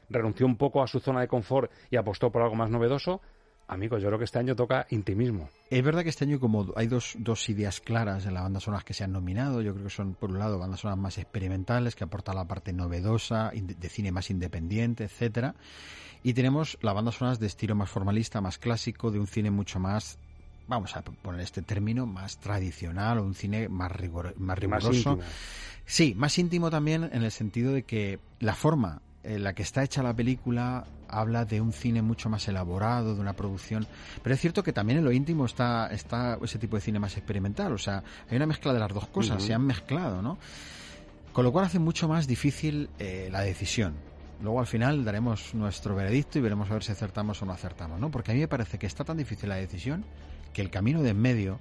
renunció 0.10 0.46
un 0.46 0.58
poco 0.58 0.82
a 0.82 0.88
su 0.88 1.00
zona 1.00 1.22
de 1.22 1.28
confort 1.28 1.72
y 1.90 1.98
apostó 1.98 2.32
por 2.32 2.42
algo 2.42 2.56
más 2.56 2.70
novedoso. 2.70 3.22
Amigos, 3.70 4.02
yo 4.02 4.08
creo 4.08 4.18
que 4.18 4.24
este 4.24 4.40
año 4.40 4.56
toca 4.56 4.88
intimismo. 4.92 5.50
Es 5.70 5.84
verdad 5.84 6.04
que 6.04 6.10
este 6.10 6.24
año 6.24 6.40
como 6.40 6.68
hay 6.78 6.88
dos, 6.88 7.16
dos 7.20 7.50
ideas 7.50 7.82
claras 7.82 8.26
en 8.26 8.34
las 8.34 8.44
bandas 8.44 8.64
sonoras 8.64 8.86
que 8.86 8.94
se 8.94 9.04
han 9.04 9.12
nominado, 9.12 9.62
yo 9.62 9.74
creo 9.74 9.86
que 9.86 9.92
son 9.92 10.14
por 10.14 10.32
un 10.32 10.40
lado 10.40 10.58
bandas 10.58 10.80
sonoras 10.80 11.00
más 11.00 11.18
experimentales 11.18 11.94
que 11.94 12.06
aportan 12.06 12.36
la 12.36 12.46
parte 12.46 12.72
novedosa, 12.72 13.52
de 13.54 13.90
cine 13.90 14.14
más 14.14 14.30
independiente, 14.30 15.04
etcétera, 15.04 15.56
y 16.24 16.34
tenemos 16.34 16.78
las 16.82 16.96
bandas 16.96 17.16
sonoras 17.16 17.40
de 17.40 17.48
estilo 17.48 17.76
más 17.76 17.90
formalista, 17.90 18.40
más 18.40 18.58
clásico, 18.58 19.12
de 19.12 19.20
un 19.20 19.28
cine 19.28 19.52
mucho 19.52 19.80
más 19.80 20.18
vamos 20.68 20.96
a 20.96 21.02
poner 21.02 21.42
este 21.42 21.62
término 21.62 22.06
más 22.06 22.40
tradicional 22.40 23.20
o 23.20 23.24
un 23.24 23.34
cine 23.34 23.70
más 23.70 23.92
más 24.38 24.60
riguroso. 24.60 25.20
sí, 25.86 26.14
más 26.16 26.38
íntimo 26.38 26.70
también 26.70 27.10
en 27.12 27.24
el 27.24 27.32
sentido 27.32 27.74
de 27.74 27.84
que 27.84 28.20
la 28.40 28.54
forma 28.54 29.02
la 29.28 29.54
que 29.54 29.64
está 29.64 29.84
hecha 29.84 30.02
la 30.02 30.14
película 30.14 30.86
habla 31.10 31.46
de 31.46 31.62
un 31.62 31.74
cine 31.74 32.02
mucho 32.02 32.30
más 32.30 32.48
elaborado, 32.48 33.16
de 33.16 33.22
una 33.22 33.34
producción. 33.34 33.88
Pero 34.24 34.36
es 34.36 34.42
cierto 34.42 34.64
que 34.64 34.74
también 34.74 35.00
en 35.00 35.06
lo 35.06 35.12
íntimo 35.12 35.46
está, 35.46 35.88
está 35.88 36.38
ese 36.42 36.60
tipo 36.60 36.76
de 36.76 36.82
cine 36.82 37.00
más 37.00 37.18
experimental. 37.18 37.74
O 37.74 37.78
sea, 37.78 38.04
hay 38.30 38.38
una 38.38 38.46
mezcla 38.46 38.74
de 38.74 38.80
las 38.80 38.94
dos 38.94 39.08
cosas, 39.08 39.44
se 39.44 39.54
han 39.54 39.66
mezclado, 39.66 40.22
¿no? 40.22 40.38
Con 41.34 41.44
lo 41.44 41.52
cual 41.52 41.66
hace 41.66 41.80
mucho 41.80 42.08
más 42.08 42.28
difícil 42.28 42.90
eh, 43.00 43.30
la 43.32 43.42
decisión. 43.42 43.96
Luego 44.42 44.60
al 44.60 44.68
final 44.68 45.04
daremos 45.04 45.54
nuestro 45.54 45.96
veredicto 45.96 46.38
y 46.38 46.42
veremos 46.42 46.70
a 46.70 46.74
ver 46.74 46.84
si 46.84 46.92
acertamos 46.92 47.42
o 47.42 47.46
no 47.46 47.54
acertamos, 47.54 48.00
¿no? 48.00 48.12
Porque 48.12 48.32
a 48.32 48.34
mí 48.34 48.40
me 48.40 48.48
parece 48.48 48.78
que 48.78 48.86
está 48.86 49.04
tan 49.04 49.18
difícil 49.18 49.50
la 49.50 49.56
decisión 49.56 50.06
que 50.54 50.62
el 50.62 50.70
camino 50.70 51.02
de 51.02 51.10
en 51.10 51.20
medio 51.20 51.60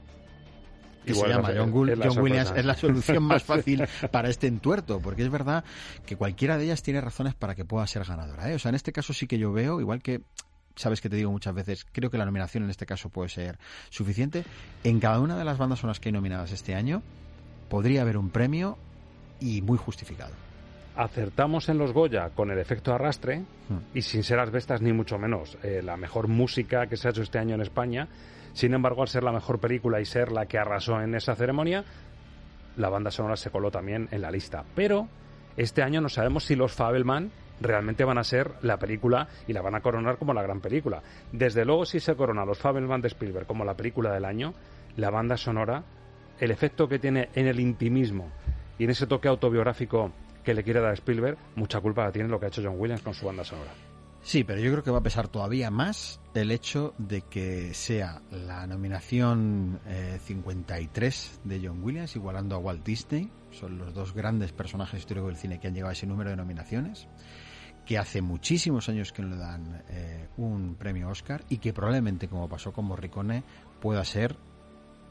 que 1.07 1.15
se 1.15 1.29
llama 1.29 1.51
John, 1.57 1.73
Williams, 1.73 2.53
es 2.55 2.65
la 2.65 2.75
solución 2.75 3.23
más 3.23 3.43
fácil 3.45 3.85
para 4.11 4.29
este 4.29 4.47
entuerto, 4.47 5.01
porque 5.01 5.23
es 5.23 5.31
verdad 5.31 5.65
que 6.05 6.17
cualquiera 6.17 6.59
de 6.59 6.65
ellas 6.65 6.83
tiene 6.83 7.01
razones 7.01 7.35
para 7.35 7.55
que 7.55 7.65
pueda 7.65 7.87
ser 7.87 8.05
ganadora. 8.05 8.51
¿eh? 8.51 8.55
O 8.55 8.59
sea, 8.59 8.71
en 8.71 8.75
este 8.75 8.93
caso 8.93 9.13
sí 9.13 9.27
que 9.27 9.39
yo 9.39 9.53
veo, 9.53 9.81
igual 9.81 10.03
que 10.03 10.23
sabes 10.75 11.01
que 11.01 11.09
te 11.09 11.17
digo 11.17 11.31
muchas 11.31 11.55
veces, 11.55 11.87
creo 11.91 12.11
que 12.11 12.19
la 12.19 12.27
nominación 12.27 12.65
en 12.65 12.71
este 12.71 12.87
caso 12.87 13.09
puede 13.09 13.29
ser 13.29 13.59
suficiente. 13.89 14.45
En 14.85 15.01
cada 15.01 15.21
una 15.21 15.39
de 15.39 15.45
las 15.45 15.59
bandas 15.59 15.79
son 15.79 15.89
las 15.89 16.01
que 16.01 16.11
hay 16.11 16.13
nominadas 16.13 16.53
este 16.53 16.75
año, 16.75 17.03
podría 17.69 18.03
haber 18.03 18.19
un 18.19 18.31
premio 18.31 18.77
y 19.41 19.63
muy 19.63 19.79
justificado. 19.79 20.35
Acertamos 20.97 21.69
en 21.69 21.79
los 21.79 21.93
Goya 21.93 22.31
con 22.31 22.51
el 22.51 22.59
efecto 22.59 22.95
arrastre 22.95 23.41
hmm. 23.41 23.97
y 23.97 24.03
sin 24.03 24.23
ser 24.23 24.39
asbestas 24.39 24.81
ni 24.81 24.93
mucho 24.93 25.19
menos. 25.19 25.59
Eh, 25.63 25.83
la 25.85 25.97
mejor 25.97 26.27
música 26.27 26.87
que 26.87 26.97
se 26.97 27.09
ha 27.09 27.11
hecho 27.11 27.23
este 27.23 27.39
año 27.39 27.55
en 27.55 27.61
España 27.61 28.09
sin 28.57 28.73
embargo, 28.73 29.03
al 29.03 29.09
ser 29.09 29.23
la 29.23 29.33
mejor 29.33 29.61
película 29.61 30.01
y 30.01 30.07
ser 30.07 30.33
la 30.33 30.47
que 30.47 30.57
arrasó 30.57 30.99
en 31.03 31.15
esa 31.15 31.35
ceremonia, 31.35 31.85
la 32.79 32.89
banda 32.89 33.11
sonora 33.11 33.37
se 33.37 33.51
coló 33.51 33.71
también 33.71 34.09
en 34.13 34.23
la 34.23 34.31
lista. 34.31 34.65
Pero 34.75 35.09
este 35.59 35.83
año 35.83 36.01
no 36.01 36.09
sabemos 36.09 36.45
si 36.45 36.57
los 36.57 36.73
Fabelman 36.73 37.31
realmente 37.61 38.03
van 38.03 38.17
a 38.17 38.25
ser 38.25 38.53
la 38.63 38.79
película 38.79 39.29
y 39.47 39.53
la 39.53 39.61
van 39.61 39.75
a 39.75 39.83
coronar 39.83 40.17
como 40.17 40.33
la 40.33 40.43
gran 40.43 40.63
película. 40.63 41.03
Desde 41.33 41.67
luego, 41.67 41.85
si 41.85 42.01
se 42.01 42.17
corona 42.17 42.47
los 42.47 42.57
Fabelman 42.57 43.03
de 43.03 43.09
Spielberg 43.09 43.47
como 43.47 43.63
la 43.63 43.77
película 43.77 44.11
del 44.15 44.25
año, 44.25 44.55
la 44.97 45.11
banda 45.11 45.37
sonora, 45.37 45.85
el 46.41 46.51
efecto 46.51 46.89
que 46.89 46.99
tiene 46.99 47.29
en 47.35 47.49
el 47.49 47.61
intimismo 47.61 48.31
y 48.79 48.85
en 48.85 48.91
ese 48.91 49.07
toque 49.07 49.29
autobiográfico 49.29 50.13
que 50.43 50.55
le 50.55 50.63
quiere 50.63 50.81
dar 50.81 50.95
Spielberg, 50.95 51.37
mucha 51.57 51.79
culpa 51.83 52.05
la 52.05 52.13
tiene 52.13 52.31
lo 52.31 52.41
que 52.41 52.47
ha 52.47 52.49
hecho 52.49 52.63
John 52.65 52.81
Williams 52.81 53.03
con 53.03 53.13
su 53.13 53.27
banda 53.27 53.45
sonora. 53.45 53.73
Sí, 54.27 54.43
pero 54.43 54.61
yo 54.61 54.73
creo 54.73 54.83
que 54.83 54.91
va 54.91 54.99
a 54.99 55.03
pesar 55.05 55.29
todavía 55.29 55.71
más 55.71 56.19
el 56.35 56.51
hecho 56.51 56.95
de 56.99 57.23
que 57.23 57.73
sea 57.75 58.23
la 58.33 58.67
nominación 58.67 59.79
53 60.25 61.41
eh, 61.45 61.49
de 61.49 61.69
John 61.69 61.81
Williams, 61.81 62.17
igualando 62.17 62.57
a 62.57 62.59
Walt 62.59 62.85
Disney. 62.85 63.31
Son 63.53 63.79
los 63.79 63.95
dos 63.95 64.15
grandes 64.15 64.51
personajes 64.51 64.99
históricos 64.99 65.29
del 65.29 65.37
cine 65.37 65.61
que 65.61 65.69
han 65.69 65.75
llegado 65.75 65.91
a 65.91 65.93
ese 65.93 66.09
número 66.09 66.31
de 66.31 66.37
nominaciones. 66.37 67.07
Que 67.87 67.99
hace 67.99 68.21
muchísimos 68.21 68.89
años 68.89 69.13
que 69.13 69.23
no 69.23 69.29
le 69.29 69.37
dan 69.37 69.85
eh, 69.91 70.27
un 70.39 70.75
premio 70.75 71.09
Oscar 71.09 71.45
y 71.49 71.59
que 71.59 71.73
probablemente, 71.73 72.27
como 72.27 72.49
pasó 72.49 72.73
con 72.73 72.87
Morricone, 72.87 73.45
pueda 73.81 74.05
ser 74.05 74.37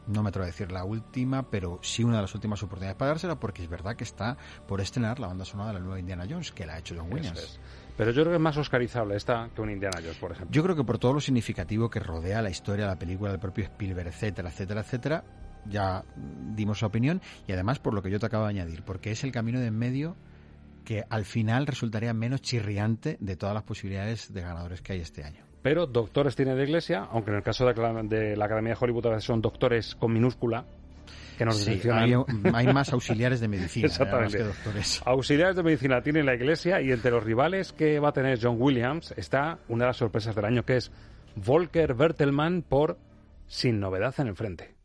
no 0.07 0.23
me 0.23 0.29
atrevo 0.29 0.43
a 0.43 0.47
decir 0.47 0.71
la 0.73 0.83
última, 0.83 1.49
pero 1.49 1.79
sí 1.81 2.03
una 2.03 2.17
de 2.17 2.23
las 2.23 2.35
últimas 2.35 2.61
oportunidades 2.61 2.97
para 2.97 3.09
dársela, 3.09 3.39
porque 3.39 3.63
es 3.63 3.69
verdad 3.69 3.95
que 3.95 4.03
está 4.03 4.37
por 4.67 4.81
estrenar 4.81 5.19
la 5.19 5.27
banda 5.27 5.45
sonora 5.45 5.69
de 5.69 5.75
la 5.75 5.79
nueva 5.79 5.99
Indiana 5.99 6.27
Jones, 6.29 6.51
que 6.51 6.65
la 6.65 6.75
ha 6.75 6.79
hecho 6.79 6.95
John 6.95 7.11
Williams. 7.11 7.59
Pero 7.97 8.11
yo 8.11 8.23
creo 8.23 8.33
que 8.33 8.37
es 8.37 8.41
más 8.41 8.57
oscarizable 8.57 9.15
esta 9.15 9.49
que 9.55 9.61
un 9.61 9.69
Indiana 9.69 9.99
Jones, 10.01 10.17
por 10.17 10.31
ejemplo. 10.31 10.51
Yo 10.53 10.63
creo 10.63 10.75
que 10.75 10.83
por 10.83 10.97
todo 10.97 11.13
lo 11.13 11.21
significativo 11.21 11.89
que 11.89 11.99
rodea 11.99 12.41
la 12.41 12.49
historia, 12.49 12.87
la 12.87 12.99
película, 12.99 13.31
del 13.31 13.39
propio 13.39 13.63
Spielberg, 13.63 14.07
etcétera, 14.07 14.49
etcétera, 14.49 14.81
etcétera, 14.81 15.23
ya 15.65 16.03
dimos 16.55 16.79
su 16.79 16.85
opinión 16.85 17.21
y 17.47 17.53
además 17.53 17.79
por 17.79 17.93
lo 17.93 18.01
que 18.01 18.11
yo 18.11 18.19
te 18.19 18.25
acabo 18.25 18.43
de 18.43 18.49
añadir, 18.49 18.83
porque 18.83 19.11
es 19.11 19.23
el 19.23 19.31
camino 19.31 19.59
de 19.59 19.67
en 19.67 19.77
medio 19.77 20.15
que 20.83 21.03
al 21.09 21.25
final 21.25 21.65
resultaría 21.65 22.13
menos 22.13 22.41
chirriante 22.41 23.17
de 23.19 23.35
todas 23.35 23.55
las 23.55 23.63
posibilidades 23.63 24.33
de 24.33 24.41
ganadores 24.41 24.81
que 24.81 24.93
hay 24.93 24.99
este 24.99 25.23
año. 25.23 25.43
Pero 25.63 25.87
doctores 25.87 26.35
tiene 26.35 26.53
de 26.53 26.63
iglesia, 26.63 27.07
aunque 27.11 27.31
en 27.31 27.37
el 27.37 27.43
caso 27.43 27.65
de 27.65 28.35
la 28.37 28.45
Academia 28.45 28.73
de 28.73 28.77
Hollywood 28.79 29.07
a 29.07 29.09
veces 29.09 29.23
son 29.23 29.41
doctores 29.41 29.95
con 29.95 30.13
minúscula, 30.13 30.65
que 31.35 31.45
nos 31.45 31.57
sí, 31.57 31.81
hay, 31.91 32.67
más 32.67 32.93
auxiliares 32.93 33.39
de 33.39 33.47
medicina 33.47 33.89
que 34.29 34.43
doctores. 34.43 35.01
Auxiliares 35.05 35.55
de 35.55 35.63
medicina 35.63 36.01
tiene 36.01 36.23
la 36.23 36.35
Iglesia 36.35 36.81
y 36.81 36.91
entre 36.91 37.11
los 37.11 37.23
rivales 37.23 37.73
que 37.73 37.99
va 37.99 38.09
a 38.09 38.13
tener 38.13 38.39
John 38.41 38.57
Williams 38.59 39.13
está 39.17 39.59
una 39.67 39.85
de 39.85 39.89
las 39.89 39.97
sorpresas 39.97 40.35
del 40.35 40.45
año 40.45 40.63
que 40.63 40.77
es 40.77 40.91
Volker 41.35 41.93
Bertelmann 41.93 42.61
por 42.61 42.97
Sin 43.47 43.79
novedad 43.79 44.13
en 44.17 44.27
el 44.27 44.35
frente. 44.35 44.75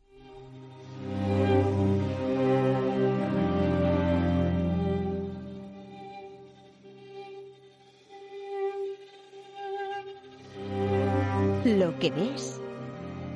Lo 11.65 11.97
que 11.99 12.09
ves 12.11 12.59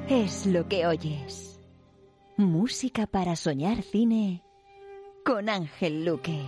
es 0.10 0.46
lo 0.46 0.68
que 0.68 0.86
oyes. 0.86 1.55
Música 2.38 3.08
para 3.08 3.38
soñar 3.38 3.82
cine 3.82 4.44
con 5.24 5.48
Ángel 5.48 6.04
Luque. 6.04 6.42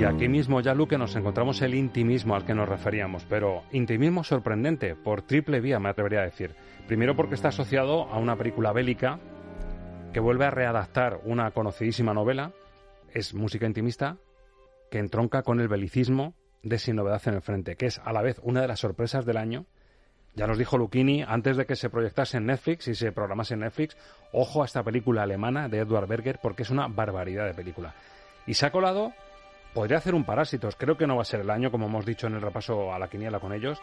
Y 0.00 0.04
aquí 0.04 0.30
mismo, 0.30 0.62
ya 0.62 0.72
Luque, 0.72 0.96
nos 0.96 1.14
encontramos 1.14 1.60
el 1.60 1.74
intimismo 1.74 2.34
al 2.34 2.46
que 2.46 2.54
nos 2.54 2.66
referíamos, 2.66 3.26
pero 3.28 3.64
intimismo 3.70 4.24
sorprendente, 4.24 4.96
por 4.96 5.20
triple 5.20 5.60
vía, 5.60 5.78
me 5.78 5.90
atrevería 5.90 6.20
a 6.20 6.24
decir. 6.24 6.54
Primero 6.88 7.14
porque 7.14 7.34
está 7.34 7.48
asociado 7.48 8.04
a 8.04 8.16
una 8.18 8.34
película 8.34 8.72
bélica 8.72 9.20
que 10.14 10.20
vuelve 10.20 10.46
a 10.46 10.50
readaptar 10.50 11.20
una 11.24 11.50
conocidísima 11.50 12.14
novela, 12.14 12.52
es 13.12 13.34
música 13.34 13.66
intimista, 13.66 14.16
que 14.90 15.00
entronca 15.00 15.42
con 15.42 15.60
el 15.60 15.68
belicismo 15.68 16.32
de 16.62 16.78
Sin 16.78 16.96
Novedad 16.96 17.20
en 17.26 17.34
el 17.34 17.42
Frente, 17.42 17.76
que 17.76 17.84
es 17.84 18.00
a 18.02 18.14
la 18.14 18.22
vez 18.22 18.40
una 18.42 18.62
de 18.62 18.68
las 18.68 18.80
sorpresas 18.80 19.26
del 19.26 19.36
año. 19.36 19.66
Ya 20.34 20.46
nos 20.46 20.56
dijo 20.56 20.78
Lucchini 20.78 21.24
antes 21.28 21.58
de 21.58 21.66
que 21.66 21.76
se 21.76 21.90
proyectase 21.90 22.38
en 22.38 22.46
Netflix 22.46 22.88
y 22.88 22.94
se 22.94 23.12
programase 23.12 23.52
en 23.52 23.60
Netflix, 23.60 23.98
ojo 24.32 24.62
a 24.62 24.64
esta 24.64 24.82
película 24.82 25.24
alemana 25.24 25.68
de 25.68 25.80
Edward 25.80 26.08
Berger 26.08 26.38
porque 26.40 26.62
es 26.62 26.70
una 26.70 26.88
barbaridad 26.88 27.44
de 27.44 27.52
película. 27.52 27.94
Y 28.46 28.54
se 28.54 28.64
ha 28.64 28.72
colado, 28.72 29.12
podría 29.72 29.98
hacer 29.98 30.14
un 30.14 30.24
Parásitos, 30.24 30.76
creo 30.76 30.96
que 30.96 31.06
no 31.06 31.16
va 31.16 31.22
a 31.22 31.26
ser 31.26 31.40
el 31.40 31.50
año, 31.50 31.70
como 31.70 31.86
hemos 31.86 32.06
dicho 32.06 32.26
en 32.26 32.34
el 32.34 32.42
repaso 32.42 32.92
a 32.92 32.98
la 32.98 33.08
quiniela 33.08 33.40
con 33.40 33.52
ellos, 33.52 33.80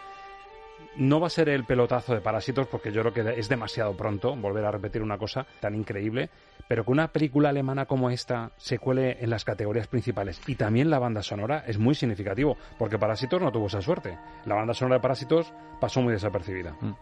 no 0.96 1.20
va 1.20 1.28
a 1.28 1.32
ser 1.32 1.50
el 1.50 1.66
pelotazo 1.66 2.14
de 2.14 2.22
Parásitos 2.22 2.68
porque 2.68 2.92
yo 2.92 3.02
creo 3.02 3.14
que 3.14 3.40
es 3.40 3.50
demasiado 3.50 3.96
pronto 3.96 4.36
volver 4.36 4.66
a 4.66 4.72
repetir 4.72 5.02
una 5.02 5.18
cosa 5.18 5.46
tan 5.60 5.76
increíble, 5.76 6.30
pero 6.68 6.84
que 6.84 6.92
una 6.92 7.08
película 7.10 7.50
alemana 7.50 7.86
como 7.86 8.10
esta 8.10 8.52
se 8.58 8.80
cuele 8.80 9.18
en 9.20 9.30
las 9.30 9.46
categorías 9.46 9.88
principales 9.88 10.42
y 10.48 10.56
también 10.56 10.90
la 10.90 11.00
banda 11.00 11.22
sonora 11.22 11.64
es 11.68 11.78
muy 11.78 11.96
significativo 11.96 12.58
porque 12.78 12.98
Parásitos 12.98 13.42
no 13.42 13.52
tuvo 13.52 13.68
esa 13.68 13.82
suerte. 13.82 14.18
La 14.46 14.56
banda 14.56 14.74
sonora 14.74 14.96
de 14.96 15.02
Parásitos 15.02 15.54
pasó 15.80 16.02
muy 16.02 16.14
desapercibida. 16.14 16.76
Mm. 16.82 16.94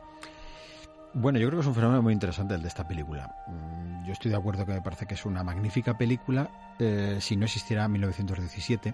Bueno, 1.18 1.39
yo 1.39 1.47
creo 1.47 1.59
que 1.59 1.61
es 1.61 1.68
un 1.68 1.76
fenómeno 1.76 2.01
muy 2.01 2.11
interesante 2.11 2.55
el 2.55 2.61
de 2.61 2.68
esta 2.68 2.86
película. 2.86 3.34
Mm, 3.47 4.03
yo 4.05 4.11
estoy 4.11 4.32
de 4.32 4.38
acuerdo 4.38 4.66
que 4.66 4.74
me 4.74 4.82
parece 4.82 5.05
que 5.05 5.13
es 5.13 5.26
una 5.26 5.45
magnífica 5.45 5.97
película 5.97 6.76
eh, 6.78 7.20
si 7.22 7.38
no 7.38 7.45
existiera 7.45 7.88
1917, 7.88 8.93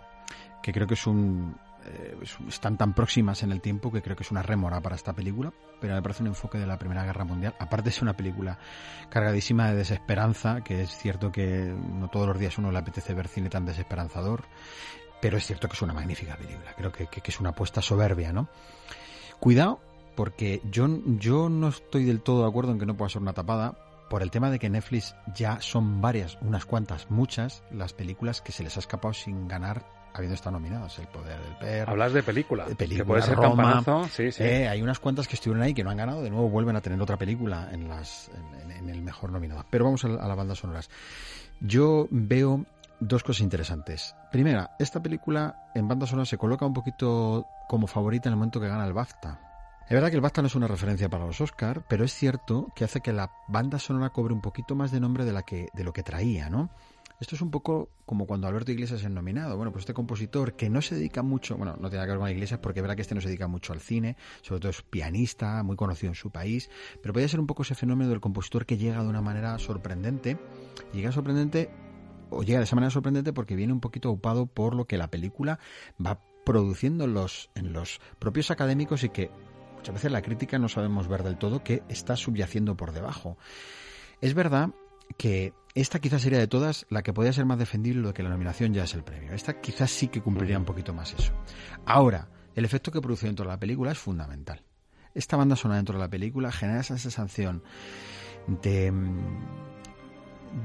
que 0.61 0.71
creo 0.71 0.85
que 0.85 0.93
es 0.93 1.07
un, 1.07 1.57
eh, 1.83 2.15
están 2.47 2.77
tan 2.77 2.93
próximas 2.93 3.41
en 3.41 3.51
el 3.51 3.59
tiempo 3.59 3.91
que 3.91 4.03
creo 4.03 4.15
que 4.15 4.21
es 4.21 4.29
una 4.29 4.43
rémora 4.43 4.79
para 4.81 4.95
esta 4.95 5.13
película, 5.13 5.51
pero 5.79 5.95
me 5.95 6.01
parece 6.03 6.21
un 6.21 6.27
enfoque 6.27 6.59
de 6.59 6.67
la 6.67 6.77
Primera 6.77 7.03
Guerra 7.03 7.25
Mundial. 7.25 7.55
Aparte 7.57 7.89
es 7.89 7.99
una 8.03 8.13
película 8.13 8.59
cargadísima 9.09 9.71
de 9.71 9.77
desesperanza, 9.77 10.61
que 10.61 10.83
es 10.83 10.95
cierto 10.95 11.31
que 11.31 11.75
no 11.75 12.07
todos 12.09 12.27
los 12.27 12.37
días 12.37 12.55
uno 12.59 12.71
le 12.71 12.77
apetece 12.77 13.15
ver 13.15 13.29
cine 13.29 13.49
tan 13.49 13.65
desesperanzador, 13.65 14.43
pero 15.19 15.37
es 15.37 15.47
cierto 15.47 15.67
que 15.67 15.73
es 15.73 15.81
una 15.81 15.93
magnífica 15.93 16.35
película. 16.35 16.75
Creo 16.77 16.91
que, 16.91 17.07
que, 17.07 17.21
es 17.25 17.39
una 17.39 17.49
apuesta 17.49 17.81
soberbia, 17.81 18.31
¿no? 18.31 18.47
Cuidado, 19.39 19.81
porque 20.21 20.61
yo, 20.69 20.87
yo 21.17 21.49
no 21.49 21.69
estoy 21.69 22.05
del 22.05 22.21
todo 22.21 22.43
de 22.43 22.47
acuerdo 22.47 22.71
en 22.73 22.77
que 22.77 22.85
no 22.85 22.95
pueda 22.95 23.09
ser 23.09 23.23
una 23.23 23.33
tapada, 23.33 23.73
por 24.07 24.21
el 24.21 24.29
tema 24.29 24.51
de 24.51 24.59
que 24.59 24.69
Netflix 24.69 25.15
ya 25.33 25.59
son 25.61 25.99
varias, 25.99 26.37
unas 26.41 26.63
cuantas, 26.63 27.09
muchas, 27.09 27.63
las 27.71 27.93
películas 27.93 28.39
que 28.39 28.51
se 28.51 28.61
les 28.61 28.77
ha 28.77 28.81
escapado 28.81 29.15
sin 29.15 29.47
ganar 29.47 29.83
habiendo 30.13 30.35
estado 30.35 30.51
nominados. 30.59 30.99
El 30.99 31.07
poder 31.07 31.41
del 31.41 31.55
perro. 31.57 31.93
Hablas 31.93 32.13
de 32.13 32.21
película. 32.21 32.67
De 32.67 32.75
película, 32.75 33.03
que 33.03 33.07
puede 33.07 33.21
ser 33.23 33.35
Roma. 33.35 33.81
Sí, 34.11 34.31
sí. 34.31 34.43
Eh, 34.43 34.67
hay 34.67 34.83
unas 34.83 34.99
cuantas 34.99 35.27
que 35.27 35.33
estuvieron 35.33 35.63
ahí 35.63 35.73
que 35.73 35.83
no 35.83 35.89
han 35.89 35.97
ganado. 35.97 36.21
De 36.21 36.29
nuevo 36.29 36.49
vuelven 36.49 36.75
a 36.75 36.81
tener 36.81 37.01
otra 37.01 37.17
película 37.17 37.69
en, 37.71 37.89
las, 37.89 38.29
en, 38.69 38.89
el 38.89 39.01
mejor 39.01 39.31
nominado. 39.31 39.65
Pero 39.71 39.85
vamos 39.85 40.05
a, 40.05 40.07
a 40.09 40.27
las 40.27 40.37
bandas 40.37 40.59
sonoras. 40.59 40.91
Yo 41.61 42.07
veo 42.11 42.63
dos 42.99 43.23
cosas 43.23 43.41
interesantes. 43.41 44.15
Primera, 44.31 44.75
esta 44.77 45.01
película 45.01 45.71
en 45.73 45.87
banda 45.87 46.05
sonora 46.05 46.27
se 46.27 46.37
coloca 46.37 46.63
un 46.63 46.75
poquito 46.75 47.47
como 47.67 47.87
favorita 47.87 48.29
en 48.29 48.33
el 48.33 48.37
momento 48.37 48.61
que 48.61 48.67
gana 48.67 48.85
el 48.85 48.93
BAFTA. 48.93 49.47
Es 49.91 49.95
verdad 49.95 50.09
que 50.09 50.15
el 50.15 50.21
BAFTA 50.21 50.41
no 50.41 50.47
es 50.47 50.55
una 50.55 50.67
referencia 50.67 51.09
para 51.09 51.25
los 51.25 51.41
Oscar, 51.41 51.83
pero 51.89 52.05
es 52.05 52.13
cierto 52.13 52.71
que 52.77 52.85
hace 52.85 53.01
que 53.01 53.11
la 53.11 53.29
banda 53.49 53.77
sonora 53.77 54.11
cobre 54.11 54.33
un 54.33 54.39
poquito 54.39 54.73
más 54.73 54.89
de 54.89 55.01
nombre 55.01 55.25
de, 55.25 55.33
lo 55.33 55.91
que 55.91 56.01
traía, 56.01 56.49
¿no? 56.49 56.69
Esto 57.19 57.35
es 57.35 57.41
un 57.41 57.51
poco 57.51 57.89
como 58.05 58.25
cuando 58.25 58.47
Alberto 58.47 58.71
Iglesias 58.71 59.03
es 59.03 59.09
nominado. 59.09 59.57
Bueno, 59.57 59.73
pues 59.73 59.81
este 59.81 59.93
compositor 59.93 60.53
que 60.55 60.69
no 60.69 60.81
se 60.81 60.95
dedica 60.95 61.23
mucho, 61.23 61.57
bueno, 61.57 61.75
no 61.77 61.89
tiene 61.89 62.05
que 62.05 62.11
ver 62.11 62.19
con 62.19 62.29
Iglesias 62.29 62.61
porque 62.61 62.79
es 62.79 62.83
verdad 62.83 62.95
que 62.95 63.01
este 63.01 63.15
no 63.15 63.19
se 63.19 63.27
dedica 63.27 63.47
mucho 63.47 63.73
al 63.73 63.81
cine, 63.81 64.15
sobre 64.43 64.61
todo 64.61 64.69
es 64.69 64.81
pianista, 64.81 65.61
muy 65.61 65.75
conocido 65.75 66.11
en 66.11 66.15
su 66.15 66.31
país, 66.31 66.69
pero 67.01 67.11
puede 67.11 67.27
ser 67.27 67.41
un 67.41 67.47
poco 67.47 67.63
ese 67.63 67.75
fenómeno 67.75 68.11
del 68.11 68.21
compositor 68.21 68.65
que 68.65 68.77
llega 68.77 69.03
de 69.03 69.09
una 69.09 69.21
manera 69.21 69.59
sorprendente. 69.59 70.37
Llega 70.93 71.11
sorprendente 71.11 71.69
o 72.29 72.43
llega 72.43 72.59
de 72.59 72.63
esa 72.63 72.77
manera 72.77 72.91
sorprendente 72.91 73.33
porque 73.33 73.57
viene 73.57 73.73
un 73.73 73.81
poquito 73.81 74.09
ocupado 74.09 74.45
por 74.45 74.73
lo 74.73 74.85
que 74.85 74.97
la 74.97 75.11
película 75.11 75.59
va 75.99 76.21
produciendo 76.45 77.03
en 77.03 77.73
los 77.73 77.99
propios 78.19 78.51
académicos 78.51 79.03
y 79.03 79.09
que 79.09 79.29
muchas 79.81 79.95
veces 79.95 80.11
la 80.11 80.21
crítica 80.21 80.59
no 80.59 80.69
sabemos 80.69 81.07
ver 81.07 81.23
del 81.23 81.37
todo 81.37 81.63
que 81.63 81.81
está 81.89 82.15
subyaciendo 82.15 82.77
por 82.77 82.91
debajo. 82.91 83.39
Es 84.21 84.35
verdad 84.35 84.69
que 85.17 85.55
esta 85.73 85.97
quizás 85.97 86.21
sería 86.21 86.37
de 86.37 86.47
todas 86.47 86.85
la 86.91 87.01
que 87.01 87.13
podría 87.13 87.33
ser 87.33 87.45
más 87.45 87.57
defendible 87.57 88.03
lo 88.03 88.13
que 88.13 88.21
la 88.21 88.29
nominación 88.29 88.75
ya 88.75 88.83
es 88.83 88.93
el 88.93 89.03
premio. 89.03 89.33
Esta 89.33 89.59
quizás 89.59 89.89
sí 89.89 90.07
que 90.07 90.21
cumpliría 90.21 90.59
un 90.59 90.65
poquito 90.65 90.93
más 90.93 91.15
eso. 91.15 91.33
Ahora, 91.83 92.29
el 92.53 92.63
efecto 92.63 92.91
que 92.91 93.01
produce 93.01 93.25
dentro 93.25 93.43
de 93.45 93.49
la 93.49 93.59
película 93.59 93.91
es 93.91 93.97
fundamental. 93.97 94.61
Esta 95.15 95.35
banda 95.35 95.55
sonora 95.55 95.77
dentro 95.77 95.97
de 95.97 96.03
la 96.03 96.09
película 96.11 96.51
genera 96.51 96.81
esa 96.81 96.99
sensación 96.99 97.63
de, 98.45 98.93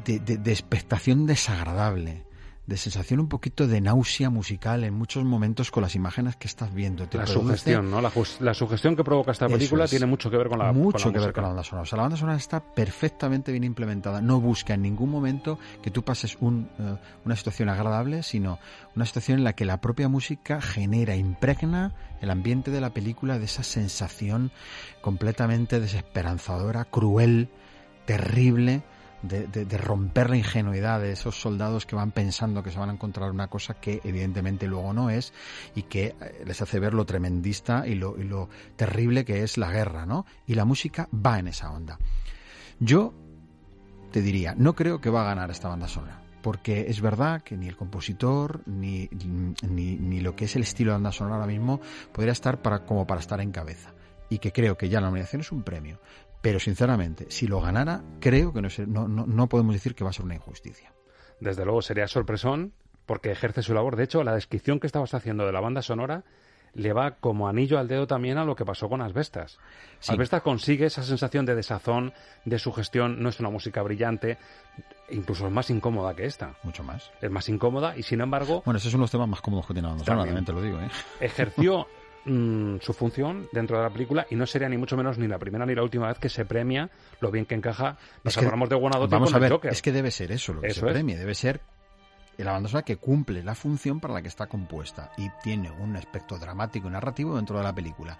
de, 0.05 0.19
de 0.19 0.53
expectación 0.53 1.25
desagradable, 1.25 2.26
de 2.67 2.77
sensación 2.77 3.21
un 3.21 3.29
poquito 3.29 3.69
de 3.69 3.81
náusea 3.81 4.29
musical 4.29 4.83
en 4.83 4.95
muchos 4.95 5.25
momentos 5.25 5.71
con 5.71 5.83
las 5.83 5.95
imágenes 5.95 6.37
que 6.37 6.49
estás 6.49 6.75
viendo. 6.75 7.07
la 7.13 7.27
sugestión, 7.27 7.91
¿no? 7.91 8.01
La, 8.01 8.55
sugestión 8.55 8.97
que 8.97 9.05
provoca 9.05 9.31
esta 9.31 9.49
película 9.49 9.87
tiene 9.87 10.07
mucho 10.07 10.31
que 10.31 10.37
ver 10.37 10.49
con 10.49 10.59
la 10.59 10.73
Mucho 10.73 11.13
que 11.13 11.19
ver 11.19 11.33
con 11.33 11.43
la 11.43 11.49
banda 11.49 11.63
sonora. 11.63 11.83
O 11.83 11.87
sea, 11.87 11.97
la 11.97 12.03
banda 12.03 12.17
sonora 12.17 12.37
está 12.37 12.61
perfectamente 12.61 13.53
bien 13.53 13.65
implementada. 13.65 14.21
No 14.21 14.41
busca 14.41 14.75
en 14.75 14.83
ningún 14.83 15.11
momento 15.11 15.59
que 15.83 15.91
tú 15.91 16.03
pases 16.03 16.37
un, 16.41 16.69
eh, 16.79 16.97
una 17.25 17.37
situación 17.37 17.69
agradable, 17.69 18.25
sino 18.25 18.59
una 18.97 19.07
situación 19.07 19.39
en 19.39 19.45
la 19.45 19.55
que 19.55 19.65
la 19.65 19.81
propia 19.81 20.09
música 20.09 20.61
genera, 20.61 21.15
impregna 21.15 21.95
el 22.21 22.31
ambiente 22.31 22.73
de 22.73 22.81
la 22.81 22.91
película 22.91 23.39
de 23.39 23.45
esa 23.45 23.63
sensación 23.63 24.51
completamente 25.03 25.79
desesperanzadora, 25.79 26.85
cruel, 26.85 27.49
terrible 28.07 28.83
de, 29.29 29.79
romper 29.79 30.31
la 30.31 30.37
ingenuidad 30.37 31.01
de 31.01 31.13
esos 31.13 31.41
soldados 31.41 31.87
que 31.87 31.97
van 31.97 32.13
pensando 32.13 32.63
que 32.63 32.71
se 32.71 32.79
van 32.79 32.91
a 32.91 32.93
encontrar 32.93 33.31
una 33.31 33.49
cosa 33.49 33.75
que 33.75 34.01
evidentemente 34.05 34.67
luego 34.67 34.93
no 34.93 35.11
es 35.11 35.33
y 35.75 35.83
que 35.83 36.15
eh, 36.21 36.43
les 36.47 36.61
hace 36.63 36.79
ver 36.79 36.95
lo 36.95 37.05
tremendista 37.05 37.87
y 37.87 37.95
lo, 37.95 38.49
terrible 38.77 39.25
que 39.25 39.43
es 39.43 39.59
la 39.59 39.71
guerra, 39.71 40.07
¿no? 40.07 40.27
Y 40.47 40.55
la 40.55 40.65
música 40.65 41.09
va 41.15 41.39
en 41.39 41.49
esa 41.49 41.71
onda. 41.71 41.99
Yo 42.79 43.15
te 44.13 44.23
diría, 44.23 44.55
no 44.57 44.75
creo 44.75 45.01
que 45.01 45.11
va 45.11 45.23
a 45.23 45.35
ganar 45.35 45.51
esta 45.51 45.69
banda 45.69 45.89
sonora 45.89 46.23
porque 46.43 46.87
es 46.89 47.01
verdad 47.01 47.43
que 47.43 47.57
ni 47.57 47.67
el 47.67 47.77
compositor 47.77 48.63
ni, 48.67 49.09
ni, 49.69 49.97
ni, 49.97 50.21
lo 50.21 50.37
que 50.37 50.45
es 50.45 50.55
el 50.55 50.63
estilo 50.63 50.93
de 50.93 50.95
banda 50.95 51.11
sonora 51.11 51.37
ahora 51.37 51.49
mismo 51.49 51.81
podría 52.13 52.31
estar 52.31 52.63
para, 52.63 52.85
como 52.85 53.05
para 53.05 53.21
estar 53.21 53.41
en 53.41 53.51
cabeza. 53.51 53.95
Y 54.29 54.39
que 54.39 54.53
creo 54.53 54.77
que 54.77 54.89
ya 54.89 55.01
la 55.01 55.09
nominación 55.09 55.41
es 55.41 55.51
un 55.51 55.65
premio. 55.65 55.99
Pero 56.47 56.61
sinceramente, 56.61 57.27
si 57.29 57.49
lo 57.49 57.61
ganara, 57.61 58.05
creo 58.21 58.53
que 58.53 58.63
no, 58.63 59.09
no, 59.09 59.27
no 59.27 59.49
podemos 59.49 59.75
decir 59.75 59.97
que 59.97 60.05
va 60.05 60.11
a 60.11 60.13
ser 60.13 60.25
una 60.25 60.37
injusticia. 60.37 60.93
Desde 61.41 61.65
luego 61.65 61.83
sería 61.83 62.07
sorpresón 62.07 62.73
porque 63.05 63.33
ejerce 63.33 63.65
su 63.65 63.75
labor. 63.75 63.97
De 63.97 64.05
hecho, 64.05 64.23
la 64.23 64.33
descripción 64.33 64.79
que 64.79 64.87
estabas 64.87 65.13
haciendo 65.13 65.45
de 65.45 65.51
la 65.51 65.59
banda 65.59 65.83
sonora 65.83 66.23
le 66.73 66.93
va 66.93 67.17
como 67.17 67.49
anillo 67.49 67.81
al 67.81 67.89
dedo 67.89 68.07
también 68.07 68.39
a 68.39 68.45
lo 68.45 68.55
que 68.55 68.65
pasó 68.65 68.89
con 68.89 69.03
Asbestas. 69.03 69.59
Asbestas 70.07 70.43
consigue 70.43 70.87
esa 70.87 71.03
sensación 71.03 71.47
de 71.47 71.57
desazón, 71.57 72.13
de 72.45 72.61
sugestión, 72.61 73.21
no 73.21 73.31
es 73.31 73.41
una 73.41 73.51
música 73.51 73.83
brillante, 73.83 74.39
incluso 75.11 75.49
es 75.49 75.53
más 75.53 75.69
incómoda 75.71 76.15
que 76.15 76.27
esta. 76.27 76.55
Mucho 76.63 76.85
más. 76.85 77.11
Es 77.21 77.31
más 77.31 77.49
incómoda 77.49 77.97
y 77.97 78.05
sin 78.05 78.21
embargo... 78.21 78.63
Bueno, 78.65 78.79
esos 78.79 78.93
son 78.93 79.01
los 79.01 79.11
temas 79.11 79.29
más 79.29 79.41
cómodos 79.41 79.67
que 79.67 79.73
tiene 79.73 79.89
la 79.89 79.95
banda 79.95 80.05
sonora, 80.05 80.27
también 80.27 80.45
te 80.45 80.53
lo 80.53 80.63
digo. 80.63 80.79
¿eh? 80.81 80.91
Ejerció 81.19 81.89
Mm, 82.29 82.81
su 82.81 82.93
función 82.93 83.49
dentro 83.53 83.77
de 83.77 83.85
la 83.85 83.91
película 83.91 84.27
y 84.29 84.35
no 84.35 84.47
sería 84.47 84.69
ni 84.69 84.77
mucho 84.77 84.97
menos 84.97 85.17
ni 85.17 85.29
la 85.29 85.39
primera 85.39 85.65
ni 85.65 85.77
la 85.77 85.85
última 85.85 86.09
vez 86.09 86.19
que 86.19 86.29
se 86.29 86.45
premia 86.45 86.91
lo 87.21 87.31
bien 87.31 87.47
que 87.47 87.55
encaja. 87.55 87.97
Nos 88.25 88.37
acordamos 88.37 88.69
de 88.69 88.75
Guanadote 88.75 89.13
Vamos 89.13 89.33
a 89.33 89.39
ver, 89.39 89.61
es 89.63 89.81
que 89.81 89.93
debe 89.93 90.11
ser 90.11 90.33
eso 90.33 90.53
lo 90.53 90.61
que 90.61 90.75
se 90.75 90.81
premie, 90.81 91.17
debe 91.17 91.37
ser 91.37 91.61
la 92.39 92.51
banda 92.51 92.69
sonora 92.69 92.85
que 92.85 92.97
cumple 92.97 93.45
la 93.45 93.55
función 93.55 94.01
para 94.01 94.13
la 94.13 94.23
que 94.23 94.29
está 94.29 94.49
compuesta 94.49 95.13
y 95.17 95.31
tiene 95.43 95.71
un 95.71 95.95
aspecto 95.97 96.37
dramático 96.37 96.89
y 96.89 96.91
narrativo 96.91 97.37
dentro 97.37 97.59
de 97.59 97.63
la 97.63 97.73
película. 97.73 98.19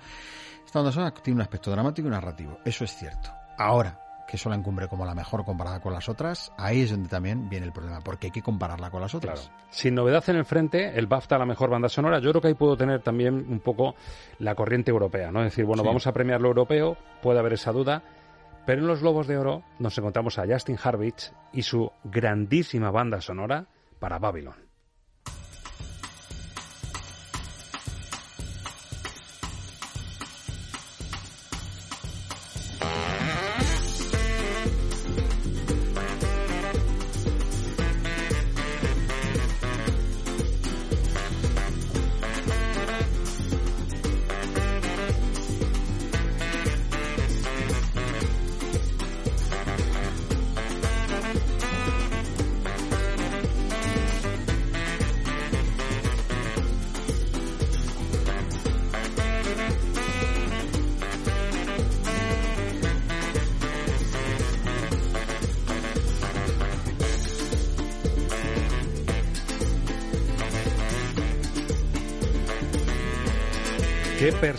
Esta 0.65 0.79
banda 0.79 0.93
sonora 0.93 1.13
tiene 1.13 1.39
un 1.39 1.43
aspecto 1.43 1.73
dramático 1.73 2.07
y 2.07 2.11
narrativo, 2.13 2.61
eso 2.65 2.85
es 2.85 2.95
cierto. 2.95 3.31
Ahora, 3.59 4.06
que 4.27 4.37
eso 4.37 4.49
la 4.49 4.57
encumbre 4.57 4.89
como 4.89 5.07
la 5.07 5.15
mejor 5.15 5.45
comparada 5.45 5.81
con 5.81 5.93
las 5.93 6.09
otras, 6.09 6.53
ahí 6.57 6.83
es 6.83 6.91
donde 6.91 7.09
también 7.09 7.49
viene 7.49 7.67
el 7.67 7.73
problema, 7.73 8.01
porque 8.01 8.29
hay 8.29 8.31
que 8.31 8.43
compararla 8.43 8.91
con 8.91 9.01
las 9.01 9.15
otras. 9.15 9.51
Sin 9.71 9.95
novedad 9.95 10.25
en 10.29 10.37
el 10.37 10.45
frente, 10.45 10.99
el 10.99 11.07
BAFTA 11.07 11.39
la 11.39 11.47
mejor 11.47 11.71
banda 11.71 11.89
sonora, 11.89 12.19
yo 12.19 12.31
creo 12.31 12.43
que 12.43 12.49
ahí 12.49 12.55
puedo 12.55 12.77
tener 12.77 13.03
también 13.03 13.47
un 13.49 13.61
poco 13.61 13.95
la 14.39 14.55
corriente 14.55 14.91
europea, 14.91 15.31
¿no? 15.31 15.41
Es 15.41 15.53
decir, 15.53 15.65
bueno, 15.65 15.85
vamos 15.85 16.07
a 16.07 16.13
premiar 16.13 16.41
lo 16.41 16.49
europeo, 16.49 16.97
puede 17.23 17.39
haber 17.39 17.55
esa 17.55 17.73
duda, 17.73 18.03
pero 18.67 18.83
en 18.83 18.89
los 18.89 19.01
Globos 19.01 19.27
de 19.27 19.39
Oro 19.39 19.63
nos 19.79 19.97
encontramos 19.97 20.39
a 20.39 20.47
Justin 20.47 20.79
Harvich 20.83 21.33
y 21.53 21.63
su 21.63 21.91
grandísima 22.05 22.91
banda 22.91 23.21
sonora 23.21 23.67
para 24.01 24.19
Babylon. 24.19 24.66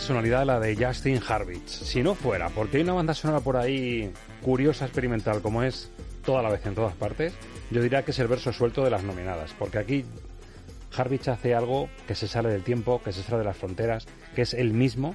Personalidad 0.08 0.46
la 0.46 0.58
de 0.58 0.74
Justin 0.74 1.20
Harvich. 1.28 1.68
Si 1.68 2.02
no 2.02 2.14
fuera, 2.14 2.48
porque 2.48 2.78
hay 2.78 2.82
una 2.82 2.94
banda 2.94 3.12
sonora 3.12 3.40
por 3.40 3.58
ahí 3.58 4.10
curiosa, 4.40 4.86
experimental, 4.86 5.42
como 5.42 5.62
es 5.62 5.90
toda 6.24 6.40
la 6.40 6.48
vez 6.48 6.64
en 6.64 6.74
todas 6.74 6.94
partes, 6.94 7.34
yo 7.70 7.82
diría 7.82 8.06
que 8.06 8.12
es 8.12 8.18
el 8.18 8.26
verso 8.26 8.50
suelto 8.50 8.82
de 8.82 8.88
las 8.88 9.02
nominadas. 9.02 9.54
Porque 9.58 9.76
aquí 9.76 10.06
Harvich 10.96 11.28
hace 11.28 11.54
algo 11.54 11.90
que 12.06 12.14
se 12.14 12.26
sale 12.26 12.48
del 12.48 12.62
tiempo, 12.62 13.02
que 13.04 13.12
se 13.12 13.22
sale 13.22 13.40
de 13.40 13.44
las 13.44 13.58
fronteras, 13.58 14.06
que 14.34 14.40
es 14.40 14.54
el 14.54 14.72
mismo. 14.72 15.14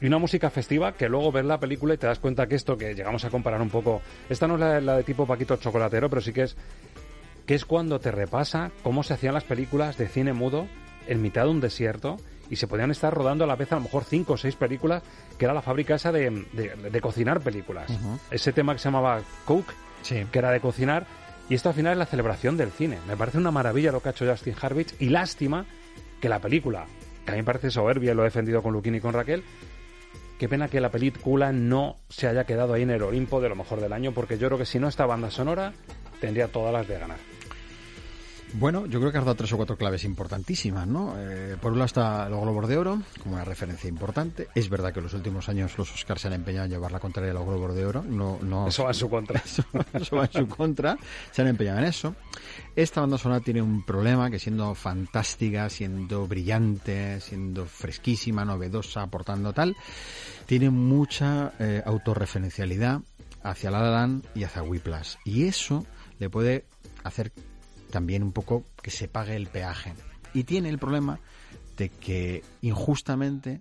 Y 0.00 0.06
una 0.06 0.16
música 0.16 0.48
festiva 0.48 0.94
que 0.94 1.10
luego 1.10 1.30
ves 1.30 1.44
la 1.44 1.60
película 1.60 1.92
y 1.92 1.98
te 1.98 2.06
das 2.06 2.20
cuenta 2.20 2.46
que 2.46 2.54
esto 2.54 2.78
que 2.78 2.94
llegamos 2.94 3.26
a 3.26 3.28
comparar 3.28 3.60
un 3.60 3.68
poco. 3.68 4.00
Esta 4.30 4.48
no 4.48 4.54
es 4.54 4.60
la, 4.60 4.80
la 4.80 4.96
de 4.96 5.02
tipo 5.02 5.26
Paquito 5.26 5.56
Chocolatero, 5.56 6.08
pero 6.08 6.22
sí 6.22 6.32
que 6.32 6.44
es. 6.44 6.56
que 7.44 7.54
es 7.54 7.66
cuando 7.66 8.00
te 8.00 8.10
repasa 8.10 8.70
cómo 8.82 9.02
se 9.02 9.12
hacían 9.12 9.34
las 9.34 9.44
películas 9.44 9.98
de 9.98 10.08
cine 10.08 10.32
mudo 10.32 10.68
en 11.06 11.20
mitad 11.20 11.44
de 11.44 11.50
un 11.50 11.60
desierto 11.60 12.16
y 12.50 12.56
se 12.56 12.66
podían 12.66 12.90
estar 12.90 13.12
rodando 13.12 13.44
a 13.44 13.46
la 13.46 13.56
vez 13.56 13.72
a 13.72 13.76
lo 13.76 13.82
mejor 13.82 14.04
cinco 14.04 14.34
o 14.34 14.36
seis 14.36 14.56
películas, 14.56 15.02
que 15.38 15.44
era 15.44 15.54
la 15.54 15.62
fábrica 15.62 15.94
esa 15.94 16.12
de, 16.12 16.30
de, 16.52 17.00
cocinar 17.00 17.40
películas. 17.40 17.90
Ese 18.30 18.52
tema 18.52 18.72
que 18.74 18.78
se 18.78 18.84
llamaba 18.84 19.20
Cook, 19.44 19.66
que 20.08 20.38
era 20.38 20.50
de 20.50 20.60
cocinar, 20.60 21.06
y 21.48 21.54
esto 21.54 21.68
al 21.68 21.74
final 21.74 21.92
es 21.92 21.98
la 21.98 22.06
celebración 22.06 22.56
del 22.56 22.70
cine. 22.70 22.98
Me 23.06 23.16
parece 23.16 23.38
una 23.38 23.50
maravilla 23.50 23.92
lo 23.92 24.00
que 24.00 24.08
ha 24.08 24.12
hecho 24.12 24.26
Justin 24.26 24.54
Harvich 24.60 24.94
y 24.98 25.10
lástima 25.10 25.66
que 26.20 26.28
la 26.28 26.40
película, 26.40 26.86
que 27.24 27.32
a 27.32 27.34
mí 27.34 27.40
me 27.40 27.44
parece 27.44 27.70
soberbia, 27.70 28.14
lo 28.14 28.22
he 28.22 28.26
defendido 28.26 28.62
con 28.62 28.72
Luquini 28.72 28.98
y 28.98 29.00
con 29.00 29.12
Raquel, 29.12 29.42
qué 30.38 30.48
pena 30.48 30.68
que 30.68 30.80
la 30.80 30.90
película 30.90 31.52
no 31.52 31.96
se 32.08 32.28
haya 32.28 32.44
quedado 32.44 32.74
ahí 32.74 32.82
en 32.82 32.90
el 32.90 33.02
Olimpo 33.02 33.40
de 33.40 33.48
lo 33.48 33.56
mejor 33.56 33.80
del 33.80 33.92
año, 33.92 34.12
porque 34.12 34.38
yo 34.38 34.48
creo 34.48 34.58
que 34.58 34.66
si 34.66 34.78
no 34.78 34.88
esta 34.88 35.06
banda 35.06 35.30
sonora 35.30 35.74
tendría 36.20 36.48
todas 36.48 36.72
las 36.72 36.88
de 36.88 36.98
ganar. 36.98 37.33
Bueno, 38.56 38.86
yo 38.86 39.00
creo 39.00 39.10
que 39.10 39.18
has 39.18 39.24
dado 39.24 39.34
tres 39.34 39.52
o 39.52 39.56
cuatro 39.56 39.76
claves 39.76 40.04
importantísimas, 40.04 40.86
¿no? 40.86 41.16
Eh, 41.18 41.56
por 41.60 41.72
un 41.72 41.78
lado 41.78 41.86
está 41.86 42.28
los 42.28 42.40
Globos 42.40 42.68
de 42.68 42.76
Oro, 42.76 43.02
como 43.20 43.34
una 43.34 43.44
referencia 43.44 43.88
importante. 43.88 44.46
Es 44.54 44.68
verdad 44.68 44.92
que 44.92 45.00
en 45.00 45.04
los 45.04 45.14
últimos 45.14 45.48
años 45.48 45.76
los 45.76 45.92
Oscars 45.92 46.20
se 46.20 46.28
han 46.28 46.34
empeñado 46.34 46.66
en 46.66 46.70
llevar 46.70 46.92
la 46.92 47.00
contraria 47.00 47.32
de 47.32 47.34
los 47.34 47.44
Globos 47.44 47.74
de 47.74 47.84
Oro. 47.84 48.04
No, 48.04 48.38
no, 48.42 48.68
eso 48.68 48.84
va 48.84 48.90
en 48.90 48.94
su 48.94 49.10
contra. 49.10 49.42
Eso, 49.44 50.16
va 50.16 50.26
en 50.26 50.32
su 50.32 50.46
contra. 50.46 50.96
Se 51.32 51.42
han 51.42 51.48
empeñado 51.48 51.80
en 51.80 51.86
eso. 51.86 52.14
Esta 52.76 53.00
banda 53.00 53.18
sonora 53.18 53.40
tiene 53.40 53.60
un 53.60 53.84
problema 53.84 54.30
que 54.30 54.38
siendo 54.38 54.72
fantástica, 54.76 55.68
siendo 55.68 56.28
brillante, 56.28 57.20
siendo 57.20 57.66
fresquísima, 57.66 58.44
novedosa, 58.44 59.02
aportando 59.02 59.52
tal, 59.52 59.76
tiene 60.46 60.70
mucha 60.70 61.52
eh, 61.58 61.82
autorreferencialidad 61.84 63.00
hacia 63.42 63.70
La 63.72 63.82
La 63.82 64.10
y 64.36 64.44
hacia 64.44 64.62
Whiplash. 64.62 65.16
Y 65.24 65.46
eso 65.46 65.84
le 66.20 66.30
puede 66.30 66.66
hacer 67.02 67.32
también 67.94 68.24
un 68.24 68.32
poco 68.32 68.64
que 68.82 68.90
se 68.90 69.06
pague 69.06 69.36
el 69.36 69.46
peaje. 69.46 69.92
Y 70.32 70.42
tiene 70.42 70.68
el 70.68 70.80
problema 70.80 71.20
de 71.76 71.90
que 71.90 72.42
injustamente 72.60 73.60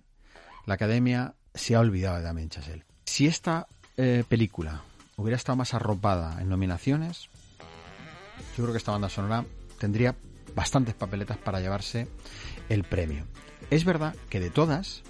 la 0.65 0.73
academia 0.73 1.35
se 1.53 1.75
ha 1.75 1.79
olvidado 1.79 2.17
de 2.17 2.23
Damien 2.23 2.49
Chazelle. 2.49 2.83
Si 3.05 3.27
esta 3.27 3.67
eh, 3.95 4.23
película 4.27 4.81
hubiera 5.17 5.37
estado 5.37 5.55
más 5.55 5.75
arropada 5.75 6.41
en 6.41 6.49
nominaciones, 6.49 7.29
yo 8.57 8.63
creo 8.63 8.71
que 8.71 8.79
esta 8.79 8.91
banda 8.91 9.07
sonora 9.07 9.45
tendría 9.77 10.15
bastantes 10.55 10.95
papeletas 10.95 11.37
para 11.37 11.59
llevarse 11.59 12.07
el 12.69 12.85
premio. 12.85 13.27
Es 13.69 13.85
verdad 13.85 14.15
que 14.29 14.39
de 14.39 14.49
todas, 14.49 15.03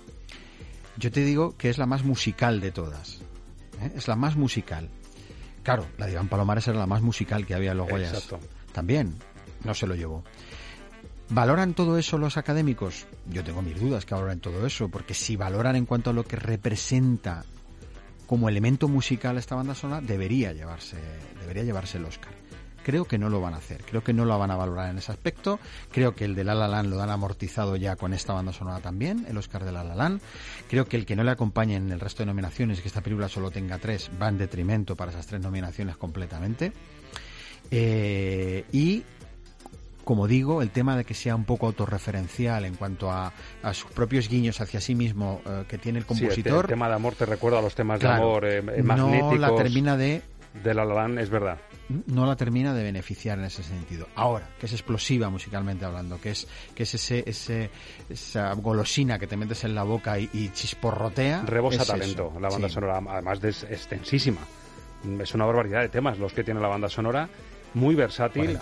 yo 0.98 1.14
te 1.14 1.24
digo 1.24 1.56
que 1.58 1.70
es 1.70 1.78
la 1.78 1.86
más 1.86 2.04
musical 2.04 2.60
de 2.60 2.72
todas. 2.72 3.20
¿eh? 3.80 3.94
Es 3.96 4.10
la 4.10 4.18
más 4.18 4.36
musical. 4.36 4.90
Claro, 5.64 5.88
la 5.98 6.08
de 6.08 6.12
Iván 6.12 6.28
Palomares 6.28 6.68
era 6.68 6.78
la 6.78 6.88
más 6.88 7.02
musical 7.02 7.46
que 7.46 7.56
había 7.56 7.72
en 7.72 7.78
los 7.78 7.88
Goyas 7.88 8.28
también 8.74 9.16
no 9.64 9.74
se 9.74 9.88
lo 9.88 9.96
llevó. 9.96 10.24
¿Valoran 11.30 11.74
todo 11.74 11.98
eso 11.98 12.18
los 12.18 12.38
académicos? 12.38 13.08
Yo 13.30 13.44
tengo 13.44 13.62
mis 13.62 13.80
dudas 13.80 14.06
que 14.06 14.14
valoran 14.14 14.40
todo 14.40 14.68
eso, 14.68 14.90
porque 14.90 15.14
si 15.14 15.36
valoran 15.36 15.76
en 15.76 15.86
cuanto 15.86 16.10
a 16.10 16.14
lo 16.14 16.26
que 16.26 16.36
representa 16.36 17.46
como 18.28 18.50
elemento 18.50 18.88
musical 18.88 19.38
esta 19.38 19.56
banda 19.56 19.74
sonora, 19.74 20.02
debería 20.02 20.54
llevarse, 20.54 20.98
debería 21.40 21.64
llevarse 21.64 21.98
el 21.98 22.06
Oscar. 22.06 22.34
Creo 22.84 23.06
que 23.06 23.18
no 23.18 23.30
lo 23.30 23.40
van 23.40 23.54
a 23.54 23.58
hacer, 23.58 23.82
creo 23.86 24.04
que 24.04 24.12
no 24.12 24.26
lo 24.26 24.38
van 24.38 24.52
a 24.52 24.58
valorar 24.58 24.90
en 24.90 24.98
ese 24.98 25.12
aspecto. 25.14 25.60
Creo 25.92 26.14
que 26.14 26.26
el 26.26 26.36
de 26.36 26.44
La 26.44 26.54
La 26.54 26.68
Land 26.68 26.90
lo 26.90 27.02
han 27.02 27.10
amortizado 27.10 27.78
ya 27.78 27.96
con 27.96 28.14
esta 28.14 28.34
banda 28.34 28.52
sonora 28.52 28.82
también, 28.82 29.26
el 29.30 29.38
Oscar 29.38 29.64
de 29.64 29.72
La 29.72 29.86
La 29.86 29.96
Land. 29.96 30.22
Creo 30.70 30.86
que 30.86 30.98
el 30.98 31.06
que 31.06 31.16
no 31.16 31.24
le 31.24 31.32
acompañe 31.32 31.78
en 31.78 31.92
el 31.92 32.02
resto 32.02 32.24
de 32.24 32.28
nominaciones, 32.28 32.82
que 32.82 32.90
esta 32.90 33.02
película 33.02 33.30
solo 33.30 33.52
tenga 33.52 33.78
tres, 33.78 34.12
va 34.22 34.28
en 34.28 34.38
detrimento 34.38 34.98
para 34.98 35.12
esas 35.12 35.26
tres 35.26 35.42
nominaciones 35.42 35.96
completamente. 35.96 36.74
Eh, 37.76 38.66
y 38.72 39.04
como 40.04 40.28
digo, 40.28 40.62
el 40.62 40.70
tema 40.70 40.96
de 40.96 41.06
que 41.06 41.14
sea 41.14 41.36
un 41.36 41.46
poco 41.46 41.66
autorreferencial 41.66 42.66
en 42.66 42.76
cuanto 42.76 43.10
a, 43.12 43.34
sus 43.72 43.90
propios 43.92 44.30
guiños 44.30 44.62
hacia 44.62 44.80
sí 44.80 44.96
mismo 44.96 45.42
eh, 45.46 45.64
que 45.68 45.78
tiene 45.78 46.00
el 46.00 46.06
compositor. 46.06 46.66
el, 46.66 46.70
tema 46.70 46.88
de 46.88 46.96
amor 46.96 47.16
te 47.16 47.26
recuerda 47.26 47.60
a 47.60 47.62
los 47.62 47.74
temas 47.74 48.00
de 48.00 48.08
amor 48.08 48.46
eh, 48.46 48.62
magnéticos. 48.62 49.34
No 49.34 49.38
la 49.40 49.56
termina 49.56 49.98
de. 49.98 50.22
De 50.64 50.74
La 50.76 50.86
La 50.86 51.20
es 51.20 51.32
verdad. 51.32 51.58
No 52.06 52.28
la 52.28 52.36
termina 52.36 52.76
de 52.76 52.84
beneficiar 52.84 53.40
en 53.40 53.46
ese 53.46 53.64
sentido. 53.64 54.08
Ahora, 54.16 54.50
que 54.60 54.68
es 54.68 54.74
explosiva 54.74 55.30
musicalmente 55.30 55.84
hablando, 55.84 56.22
que 56.22 56.30
es 56.30 56.48
que 56.76 56.84
es 56.84 56.94
ese, 56.94 57.24
ese 57.26 57.72
esa 58.08 58.54
golosina 58.54 59.18
que 59.18 59.26
te 59.26 59.36
metes 59.36 59.64
en 59.64 59.74
la 59.74 59.82
boca 59.82 60.20
y, 60.20 60.52
chisporrotea. 60.54 61.42
Rebosa 61.42 61.86
talento, 61.86 62.34
la 62.40 62.50
banda 62.50 62.70
sonora, 62.70 63.02
además 63.10 63.42
de 63.42 63.50
es 63.50 63.64
extensísima. 63.64 64.42
Es 65.20 65.34
una 65.34 65.46
barbaridad 65.46 65.82
de 65.82 65.90
temas 65.90 66.20
los 66.20 66.34
que 66.34 66.44
tiene 66.44 66.60
la 66.62 66.68
banda 66.68 66.88
sonora 66.88 67.28
muy 67.74 67.96
versátil, 67.96 68.58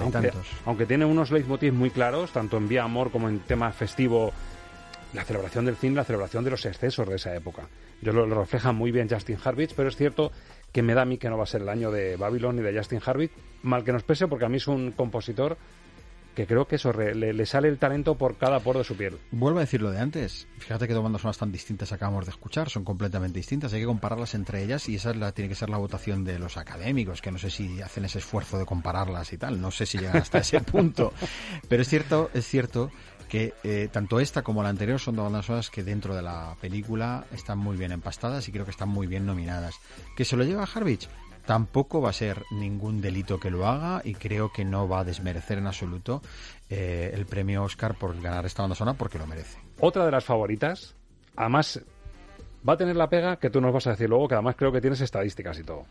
aunque, 0.65 0.85
tiene 0.85 1.05
unos 1.05 1.31
leitmotivs 1.31 1.73
muy 1.73 1.89
claros, 1.89 2.31
tanto 2.31 2.57
en 2.57 2.67
Vía 2.67 2.83
Amor 2.83 3.11
como 3.11 3.29
en 3.29 3.39
tema 3.39 3.71
festivo, 3.71 4.31
la 5.13 5.23
celebración 5.23 5.65
del 5.65 5.75
cine, 5.75 5.95
la 5.95 6.03
celebración 6.03 6.43
de 6.43 6.51
los 6.51 6.65
excesos 6.65 7.07
de 7.07 7.15
esa 7.15 7.35
época. 7.35 7.67
Yo 8.01 8.13
lo, 8.13 8.25
refleja 8.25 8.71
muy 8.71 8.91
bien 8.91 9.09
Justin 9.09 9.37
Harvitz, 9.43 9.73
pero 9.73 9.89
es 9.89 9.95
cierto 9.95 10.31
que 10.71 10.81
me 10.81 10.93
da 10.93 11.01
a 11.01 11.05
mí 11.05 11.17
que 11.17 11.29
no 11.29 11.37
va 11.37 11.43
a 11.43 11.47
ser 11.47 11.61
el 11.61 11.69
año 11.69 11.91
de 11.91 12.15
Babylon 12.15 12.55
ni 12.55 12.61
de 12.61 12.75
Justin 12.77 13.01
Harvitz, 13.05 13.33
mal 13.63 13.83
que 13.83 13.91
nos 13.91 14.03
pese, 14.03 14.27
porque 14.27 14.45
a 14.45 14.49
mí 14.49 14.57
es 14.57 14.67
un 14.67 14.91
compositor 14.91 15.57
que 16.35 16.47
creo 16.47 16.65
que 16.65 16.75
eso 16.75 16.93
le, 16.93 17.45
sale 17.45 17.67
el 17.67 17.77
talento 17.77 18.15
por 18.15 18.37
cada 18.37 18.59
poro 18.59 18.79
de 18.79 18.85
su 18.85 18.95
piel. 18.95 19.17
Vuelvo 19.31 19.59
a 19.59 19.61
decir 19.61 19.81
lo 19.81 19.91
de 19.91 19.99
antes. 19.99 20.47
Fíjate 20.59 20.87
que 20.87 20.93
dos 20.93 21.03
bandas 21.03 21.21
sonoras 21.21 21.37
tan 21.37 21.51
distintas 21.51 21.91
acabamos 21.91 22.25
de 22.25 22.31
escuchar, 22.31 22.69
son 22.69 22.83
completamente 22.83 23.39
distintas. 23.39 23.73
Hay 23.73 23.81
que 23.81 23.85
compararlas 23.85 24.33
entre 24.35 24.63
ellas 24.63 24.87
y 24.89 24.95
esa 24.95 25.13
la, 25.13 25.31
tiene 25.31 25.49
que 25.49 25.55
ser 25.55 25.69
la 25.69 25.77
votación 25.77 26.23
de 26.23 26.39
los 26.39 26.57
académicos, 26.57 27.21
que 27.21 27.31
no 27.31 27.37
sé 27.37 27.49
si 27.49 27.81
hacen 27.81 28.05
ese 28.05 28.19
esfuerzo 28.19 28.57
de 28.57 28.65
compararlas 28.65 29.33
y 29.33 29.37
tal. 29.37 29.59
No 29.59 29.71
sé 29.71 29.85
si 29.85 29.97
llegan 29.97 30.17
hasta 30.17 30.39
ese 30.39 30.61
punto. 30.61 31.13
Pero 31.67 31.81
es 31.81 31.89
cierto, 31.89 32.29
es 32.33 32.47
cierto 32.47 32.91
que 33.31 33.53
eh, 33.63 33.87
tanto 33.89 34.19
esta 34.19 34.41
como 34.41 34.61
la 34.61 34.67
anterior 34.67 34.99
son 34.99 35.15
dos 35.15 35.23
bandas 35.23 35.45
sonoras 35.45 35.69
que 35.69 35.83
dentro 35.83 36.13
de 36.13 36.21
la 36.21 36.57
película 36.59 37.25
están 37.31 37.59
muy 37.59 37.77
bien 37.77 37.93
empastadas 37.93 38.45
y 38.49 38.51
creo 38.51 38.65
que 38.65 38.71
están 38.71 38.89
muy 38.89 39.07
bien 39.07 39.25
nominadas. 39.25 39.75
¿Que 40.17 40.25
se 40.25 40.35
lo 40.35 40.43
lleva 40.43 40.63
a 40.63 40.67
Harvich? 40.67 41.07
Tampoco 41.45 42.01
va 42.01 42.09
a 42.09 42.13
ser 42.13 42.43
ningún 42.51 43.01
delito 43.01 43.39
que 43.39 43.49
lo 43.49 43.67
haga 43.67 44.01
y 44.03 44.13
creo 44.13 44.51
que 44.51 44.63
no 44.63 44.87
va 44.87 44.99
a 44.99 45.03
desmerecer 45.03 45.57
en 45.57 45.67
absoluto 45.67 46.21
eh, 46.69 47.11
el 47.13 47.25
premio 47.25 47.63
Oscar 47.63 47.95
por 47.95 48.19
ganar 48.21 48.45
esta 48.45 48.63
banda 48.63 48.75
sonora 48.75 48.97
porque 48.97 49.17
lo 49.17 49.27
merece. 49.27 49.59
Otra 49.79 50.05
de 50.05 50.11
las 50.11 50.23
favoritas, 50.23 50.95
además 51.35 51.81
va 52.67 52.73
a 52.73 52.77
tener 52.77 52.95
la 52.95 53.09
pega 53.09 53.37
que 53.37 53.49
tú 53.49 53.59
nos 53.59 53.73
vas 53.73 53.87
a 53.87 53.91
decir 53.91 54.09
luego, 54.09 54.27
que 54.27 54.35
además 54.35 54.55
creo 54.55 54.71
que 54.71 54.81
tienes 54.81 55.01
estadísticas 55.01 55.57
y 55.59 55.63
todo. 55.63 55.85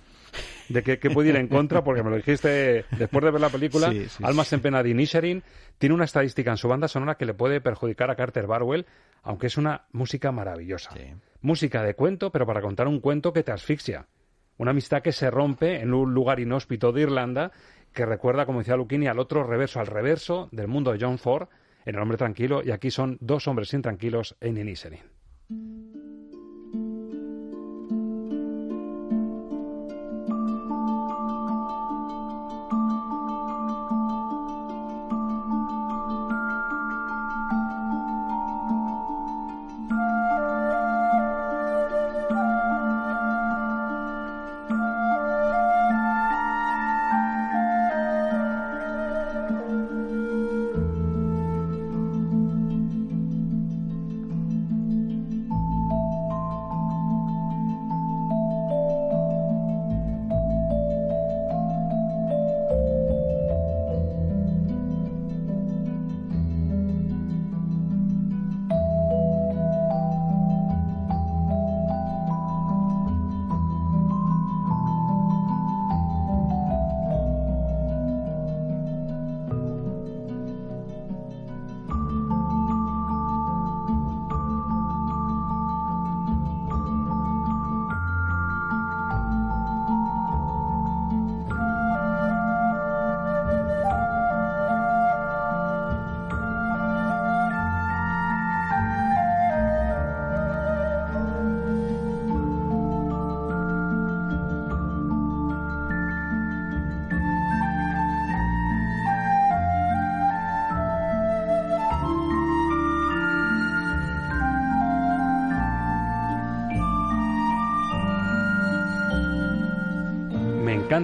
De 0.68 0.82
que, 0.82 1.10
puede 1.10 1.30
ir 1.30 1.36
en 1.36 1.48
contra, 1.48 1.82
porque 1.82 2.02
me 2.02 2.10
lo 2.10 2.16
dijiste 2.16 2.84
después 2.92 3.24
de 3.24 3.30
ver 3.32 3.40
la 3.40 3.48
película. 3.48 3.92
Almas 4.22 4.52
en 4.52 4.60
pena 4.60 4.82
de 4.82 4.90
Inisherin 4.90 5.42
tiene 5.78 5.94
una 5.94 6.04
estadística 6.04 6.52
en 6.52 6.56
su 6.56 6.68
banda 6.68 6.86
sonora 6.86 7.16
que 7.16 7.26
le 7.26 7.34
puede 7.34 7.60
perjudicar 7.60 8.10
a 8.10 8.14
Carter 8.14 8.46
Barwell, 8.46 8.86
aunque 9.22 9.48
es 9.48 9.56
una 9.56 9.86
música 9.92 10.30
maravillosa. 10.30 10.90
Música 11.42 11.82
de 11.82 11.94
cuento, 11.94 12.30
pero 12.30 12.46
para 12.46 12.60
contar 12.60 12.86
un 12.86 13.00
cuento 13.00 13.32
que 13.32 13.42
te 13.42 13.50
asfixia. 13.50 14.06
Una 14.60 14.72
amistad 14.72 15.00
que 15.00 15.12
se 15.12 15.30
rompe 15.30 15.80
en 15.80 15.94
un 15.94 16.12
lugar 16.12 16.38
inhóspito 16.38 16.92
de 16.92 17.00
Irlanda 17.00 17.50
que 17.94 18.04
recuerda, 18.04 18.44
como 18.44 18.58
decía 18.58 18.76
Luquini, 18.76 19.06
al 19.06 19.18
otro 19.18 19.42
reverso, 19.42 19.80
al 19.80 19.86
reverso 19.86 20.50
del 20.52 20.68
mundo 20.68 20.92
de 20.92 20.98
John 21.00 21.16
Ford 21.16 21.48
en 21.86 21.94
El 21.94 22.02
hombre 22.02 22.18
tranquilo 22.18 22.60
y 22.62 22.70
aquí 22.70 22.90
son 22.90 23.16
dos 23.22 23.48
hombres 23.48 23.72
intranquilos 23.72 24.36
en 24.38 24.58
Inisherin. 24.58 25.99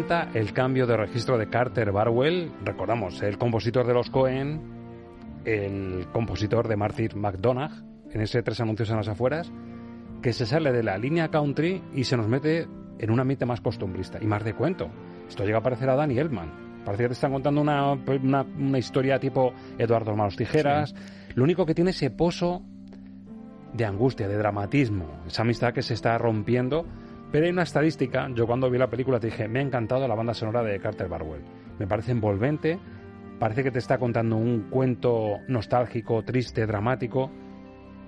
El 0.06 0.52
cambio 0.52 0.86
de 0.86 0.96
registro 0.96 1.36
de 1.36 1.48
Carter 1.48 1.90
Barwell, 1.90 2.52
recordamos, 2.64 3.20
el 3.22 3.38
compositor 3.38 3.86
de 3.86 3.94
los 3.94 4.08
Cohen, 4.08 4.60
el 5.44 6.06
compositor 6.12 6.68
de 6.68 6.76
Martin 6.76 7.08
McDonagh, 7.16 7.72
en 8.12 8.20
ese 8.20 8.42
tres 8.44 8.60
anuncios 8.60 8.88
en 8.90 8.98
las 8.98 9.08
afueras, 9.08 9.50
que 10.22 10.32
se 10.32 10.46
sale 10.46 10.70
de 10.72 10.84
la 10.84 10.96
línea 10.96 11.28
country 11.28 11.82
y 11.92 12.04
se 12.04 12.16
nos 12.16 12.28
mete 12.28 12.68
en 12.98 13.10
un 13.10 13.18
ambiente 13.18 13.46
más 13.46 13.60
costumbrista 13.60 14.18
y 14.22 14.26
más 14.26 14.44
de 14.44 14.54
cuento. 14.54 14.88
Esto 15.28 15.44
llega 15.44 15.58
a 15.58 15.62
parecer 15.62 15.90
a 15.90 15.96
Danny 15.96 16.18
Elfman. 16.18 16.52
Parece 16.84 17.02
que 17.02 17.08
te 17.08 17.14
están 17.14 17.32
contando 17.32 17.60
una, 17.60 17.94
una, 17.94 18.78
historia 18.78 19.18
tipo 19.18 19.52
Eduardo 19.76 20.14
Manos 20.14 20.36
Tijeras. 20.36 20.94
Lo 21.34 21.42
único 21.42 21.66
que 21.66 21.74
tiene 21.74 21.90
ese 21.90 22.10
pozo 22.10 22.62
de 23.72 23.84
angustia, 23.84 24.28
de 24.28 24.38
dramatismo, 24.38 25.22
esa 25.26 25.42
amistad 25.42 25.72
que 25.72 25.82
se 25.82 25.94
está 25.94 26.16
rompiendo. 26.16 26.86
Pero 27.32 27.44
hay 27.44 27.50
una 27.50 27.62
estadística, 27.62 28.28
yo 28.34 28.46
cuando 28.46 28.70
vi 28.70 28.78
la 28.78 28.88
película 28.88 29.18
te 29.18 29.28
dije, 29.28 29.48
me 29.48 29.58
ha 29.58 29.62
encantado 29.62 30.06
la 30.06 30.14
banda 30.14 30.34
sonora 30.34 30.62
de 30.62 30.78
Carter 30.78 31.08
Barwell. 31.08 31.42
Me 31.78 31.86
parece 31.86 32.12
envolvente, 32.12 32.78
parece 33.38 33.62
que 33.62 33.70
te 33.70 33.78
está 33.78 33.98
contando 33.98 34.36
un 34.36 34.70
cuento 34.70 35.38
nostálgico, 35.48 36.22
triste, 36.22 36.66
dramático, 36.66 37.30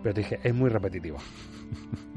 pero 0.02 0.14
te 0.14 0.20
dije, 0.20 0.38
es 0.42 0.54
muy 0.54 0.70
repetitiva. 0.70 1.18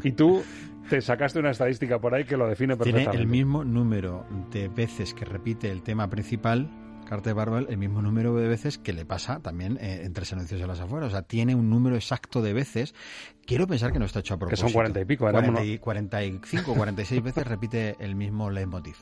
y 0.04 0.12
tú 0.12 0.42
te 0.90 1.02
sacaste 1.02 1.40
una 1.40 1.52
estadística 1.52 2.00
por 2.00 2.14
ahí 2.14 2.24
que 2.24 2.38
lo 2.38 2.48
define 2.48 2.76
perfectamente. 2.78 3.12
Tiene 3.12 3.24
el 3.24 3.30
mismo 3.30 3.64
número 3.64 4.26
de 4.52 4.68
veces 4.68 5.14
que 5.14 5.26
repite 5.26 5.72
el 5.72 5.82
tema 5.84 6.10
principal 6.10 6.70
Carter 7.12 7.34
Barwell 7.34 7.68
el 7.70 7.78
mismo 7.78 8.02
número 8.02 8.34
de 8.36 8.48
veces 8.48 8.78
que 8.78 8.94
le 8.94 9.04
pasa 9.04 9.42
también 9.42 9.78
eh, 9.82 10.04
en 10.06 10.14
Tres 10.14 10.32
Anuncios 10.32 10.62
de 10.62 10.66
las 10.66 10.80
Afueras. 10.80 11.10
O 11.10 11.12
sea, 11.12 11.24
tiene 11.24 11.56
un 11.56 11.70
número 11.70 11.98
exacto 11.98 12.42
de 12.42 12.54
veces. 12.54 12.96
Quiero 13.46 13.68
pensar 13.68 13.92
que 13.92 14.00
no 14.00 14.06
está 14.06 14.20
hecho 14.20 14.36
a 14.36 14.38
propósito. 14.38 14.68
Que 14.68 14.70
son 14.70 14.74
cuarenta 14.74 15.02
y 15.02 15.04
pico. 15.04 15.26
40, 15.26 15.62
y, 15.66 15.78
45, 15.78 16.74
46 16.74 17.22
veces 17.22 17.46
repite 17.46 17.98
el 18.00 18.16
mismo 18.16 18.50
leitmotiv. 18.50 18.96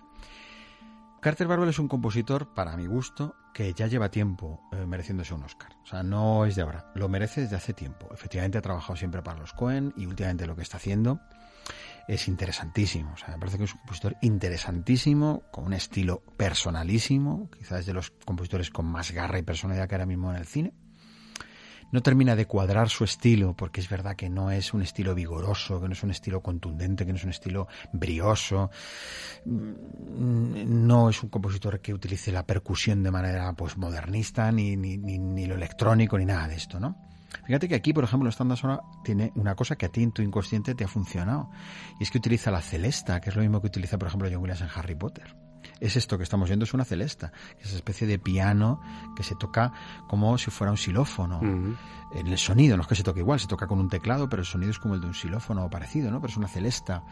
Carter 1.21 1.45
Barwell 1.45 1.69
es 1.69 1.77
un 1.77 1.87
compositor, 1.87 2.51
para 2.55 2.75
mi 2.75 2.87
gusto, 2.87 3.35
que 3.53 3.75
ya 3.75 3.85
lleva 3.85 4.09
tiempo 4.09 4.59
eh, 4.71 4.87
mereciéndose 4.87 5.35
un 5.35 5.43
Oscar. 5.43 5.69
O 5.83 5.85
sea, 5.85 6.01
no 6.01 6.47
es 6.47 6.55
de 6.55 6.63
ahora, 6.63 6.91
lo 6.95 7.09
merece 7.09 7.41
desde 7.41 7.57
hace 7.57 7.73
tiempo. 7.75 8.09
Efectivamente 8.11 8.57
ha 8.57 8.63
trabajado 8.63 8.95
siempre 8.95 9.21
para 9.21 9.37
los 9.37 9.53
Cohen 9.53 9.93
y 9.95 10.07
últimamente 10.07 10.47
lo 10.47 10.55
que 10.55 10.63
está 10.63 10.77
haciendo 10.77 11.19
es 12.09 12.27
interesantísimo. 12.27 13.13
O 13.13 13.17
sea, 13.17 13.29
me 13.29 13.37
parece 13.37 13.59
que 13.59 13.65
es 13.65 13.73
un 13.73 13.79
compositor 13.81 14.17
interesantísimo, 14.21 15.43
con 15.51 15.65
un 15.65 15.73
estilo 15.73 16.23
personalísimo, 16.37 17.49
quizás 17.55 17.85
de 17.85 17.93
los 17.93 18.09
compositores 18.25 18.71
con 18.71 18.87
más 18.87 19.11
garra 19.11 19.37
y 19.37 19.43
personalidad 19.43 19.87
que 19.87 19.95
ahora 19.95 20.07
mismo 20.07 20.31
en 20.31 20.37
el 20.37 20.47
cine. 20.47 20.73
No 21.91 22.01
termina 22.01 22.35
de 22.35 22.45
cuadrar 22.45 22.89
su 22.89 23.03
estilo, 23.03 23.55
porque 23.55 23.81
es 23.81 23.89
verdad 23.89 24.15
que 24.15 24.29
no 24.29 24.51
es 24.51 24.73
un 24.73 24.81
estilo 24.81 25.13
vigoroso, 25.13 25.79
que 25.79 25.87
no 25.87 25.93
es 25.93 26.03
un 26.03 26.11
estilo 26.11 26.41
contundente, 26.41 27.05
que 27.05 27.11
no 27.11 27.17
es 27.17 27.23
un 27.23 27.31
estilo 27.31 27.67
brioso. 27.93 28.71
Mm, 29.45 30.85
no 30.85 31.09
es 31.09 31.21
un 31.21 31.29
compositor 31.29 31.79
que 31.79 31.93
utilice 31.93 32.31
la 32.31 32.45
percusión 32.45 33.03
de 33.03 33.11
manera 33.11 33.53
pues 33.53 33.77
modernista, 33.77 34.51
ni, 34.51 34.75
ni, 34.75 34.97
ni 34.97 35.45
lo 35.45 35.55
electrónico, 35.55 36.17
ni 36.17 36.25
nada 36.25 36.47
de 36.47 36.55
esto, 36.55 36.79
¿no? 36.79 37.08
Fíjate 37.45 37.67
que 37.67 37.75
aquí, 37.75 37.93
por 37.93 38.03
ejemplo, 38.03 38.29
estándar 38.29 38.57
sonora 38.57 38.81
tiene 39.03 39.31
una 39.35 39.55
cosa 39.55 39.75
que 39.75 39.85
a 39.85 39.89
ti 39.89 40.03
en 40.03 40.11
tu 40.11 40.21
inconsciente 40.21 40.75
te 40.75 40.83
ha 40.83 40.87
funcionado. 40.87 41.49
Y 41.99 42.03
es 42.03 42.11
que 42.11 42.17
utiliza 42.17 42.51
la 42.51 42.61
celesta, 42.61 43.19
que 43.21 43.29
es 43.29 43.35
lo 43.35 43.41
mismo 43.41 43.61
que 43.61 43.67
utiliza, 43.67 43.97
por 43.97 44.07
ejemplo, 44.07 44.29
John 44.31 44.41
Williams 44.41 44.61
en 44.61 44.69
Harry 44.75 44.95
Potter. 44.95 45.35
Es 45.79 45.95
esto 45.95 46.17
que 46.17 46.23
estamos 46.23 46.49
viendo, 46.49 46.63
es 46.63 46.73
una 46.73 46.85
celesta, 46.85 47.31
que 47.57 47.63
es 47.63 47.67
esa 47.69 47.77
especie 47.77 48.07
de 48.07 48.19
piano 48.19 48.81
que 49.15 49.23
se 49.23 49.35
toca 49.35 49.71
como 50.07 50.37
si 50.37 50.51
fuera 50.51 50.71
un 50.71 50.77
xilófono. 50.77 51.41
En 51.41 52.27
el 52.27 52.37
sonido, 52.37 52.75
no 52.75 52.83
es 52.83 52.87
que 52.87 52.95
se 52.95 53.03
toque 53.03 53.19
igual, 53.19 53.39
se 53.39 53.47
toca 53.47 53.67
con 53.67 53.79
un 53.79 53.89
teclado, 53.89 54.29
pero 54.29 54.41
el 54.41 54.45
sonido 54.45 54.71
es 54.71 54.79
como 54.79 54.95
el 54.95 55.01
de 55.01 55.07
un 55.07 55.13
xilófono 55.13 55.65
o 55.65 55.69
parecido, 55.69 56.11
¿no? 56.11 56.19
Pero 56.21 56.31
es 56.31 56.37
una 56.37 56.47
celesta. 56.47 57.03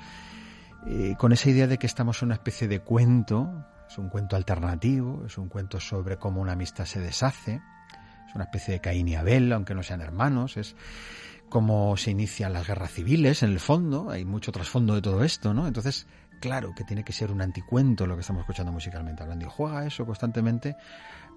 Eh, 0.86 1.16
con 1.18 1.32
esa 1.32 1.50
idea 1.50 1.68
de 1.68 1.78
que 1.78 1.88
estamos 1.88 2.22
en 2.22 2.28
una 2.28 2.36
especie 2.36 2.68
de 2.68 2.82
cuento, 2.82 3.66
es 3.90 3.98
un 3.98 4.10
cuento 4.10 4.36
alternativo, 4.36 5.24
es 5.26 5.38
un 5.38 5.50
cuento 5.50 5.80
sobre 5.80 6.18
cómo 6.18 6.42
una 6.42 6.54
amistad 6.54 6.86
se 6.86 7.00
deshace 7.00 7.62
es 8.28 8.36
una 8.36 8.46
especie 8.46 8.74
de 8.74 8.80
Caín 8.82 9.08
y 9.08 9.16
Abel, 9.16 9.52
aunque 9.54 9.74
no 9.74 9.84
sean 9.84 10.02
hermanos. 10.02 10.58
Es 10.58 10.76
cómo 11.50 11.96
se 11.98 12.12
inician 12.12 12.54
las 12.54 12.68
guerras 12.68 12.92
civiles, 12.92 13.44
en 13.44 13.52
el 13.52 13.60
fondo. 13.60 14.10
Hay 14.10 14.26
mucho 14.26 14.52
trasfondo 14.52 14.96
de 14.96 15.02
todo 15.02 15.24
esto, 15.24 15.54
¿no? 15.54 15.68
Entonces, 15.68 16.08
claro 16.42 16.74
que 16.76 16.84
tiene 16.84 17.04
que 17.04 17.14
ser 17.14 17.32
un 17.32 17.42
anticuento 17.42 18.06
lo 18.06 18.16
que 18.16 18.22
estamos 18.22 18.42
escuchando 18.42 18.72
musicalmente 18.72 19.24
hablando. 19.24 19.46
Y 19.46 19.50
juega 19.50 19.86
eso 19.86 20.06
constantemente, 20.06 20.76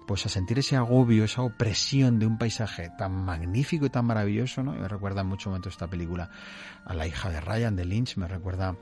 pues 0.07 0.25
a 0.25 0.29
sentir 0.29 0.59
ese 0.59 0.75
agobio, 0.75 1.23
esa 1.23 1.41
opresión 1.41 2.19
de 2.19 2.25
un 2.25 2.37
paisaje 2.37 2.91
tan 2.97 3.13
magnífico 3.13 3.85
y 3.85 3.89
tan 3.89 4.05
maravilloso, 4.05 4.63
¿no? 4.63 4.73
me 4.73 4.87
recuerda 4.87 5.21
en 5.21 5.27
mucho 5.27 5.49
momento 5.49 5.69
esta 5.69 5.87
película 5.87 6.29
a 6.85 6.93
la 6.93 7.07
hija 7.07 7.29
de 7.29 7.39
Ryan, 7.39 7.75
de 7.75 7.85
Lynch, 7.85 8.17
me 8.17 8.27
recuerda 8.27 8.75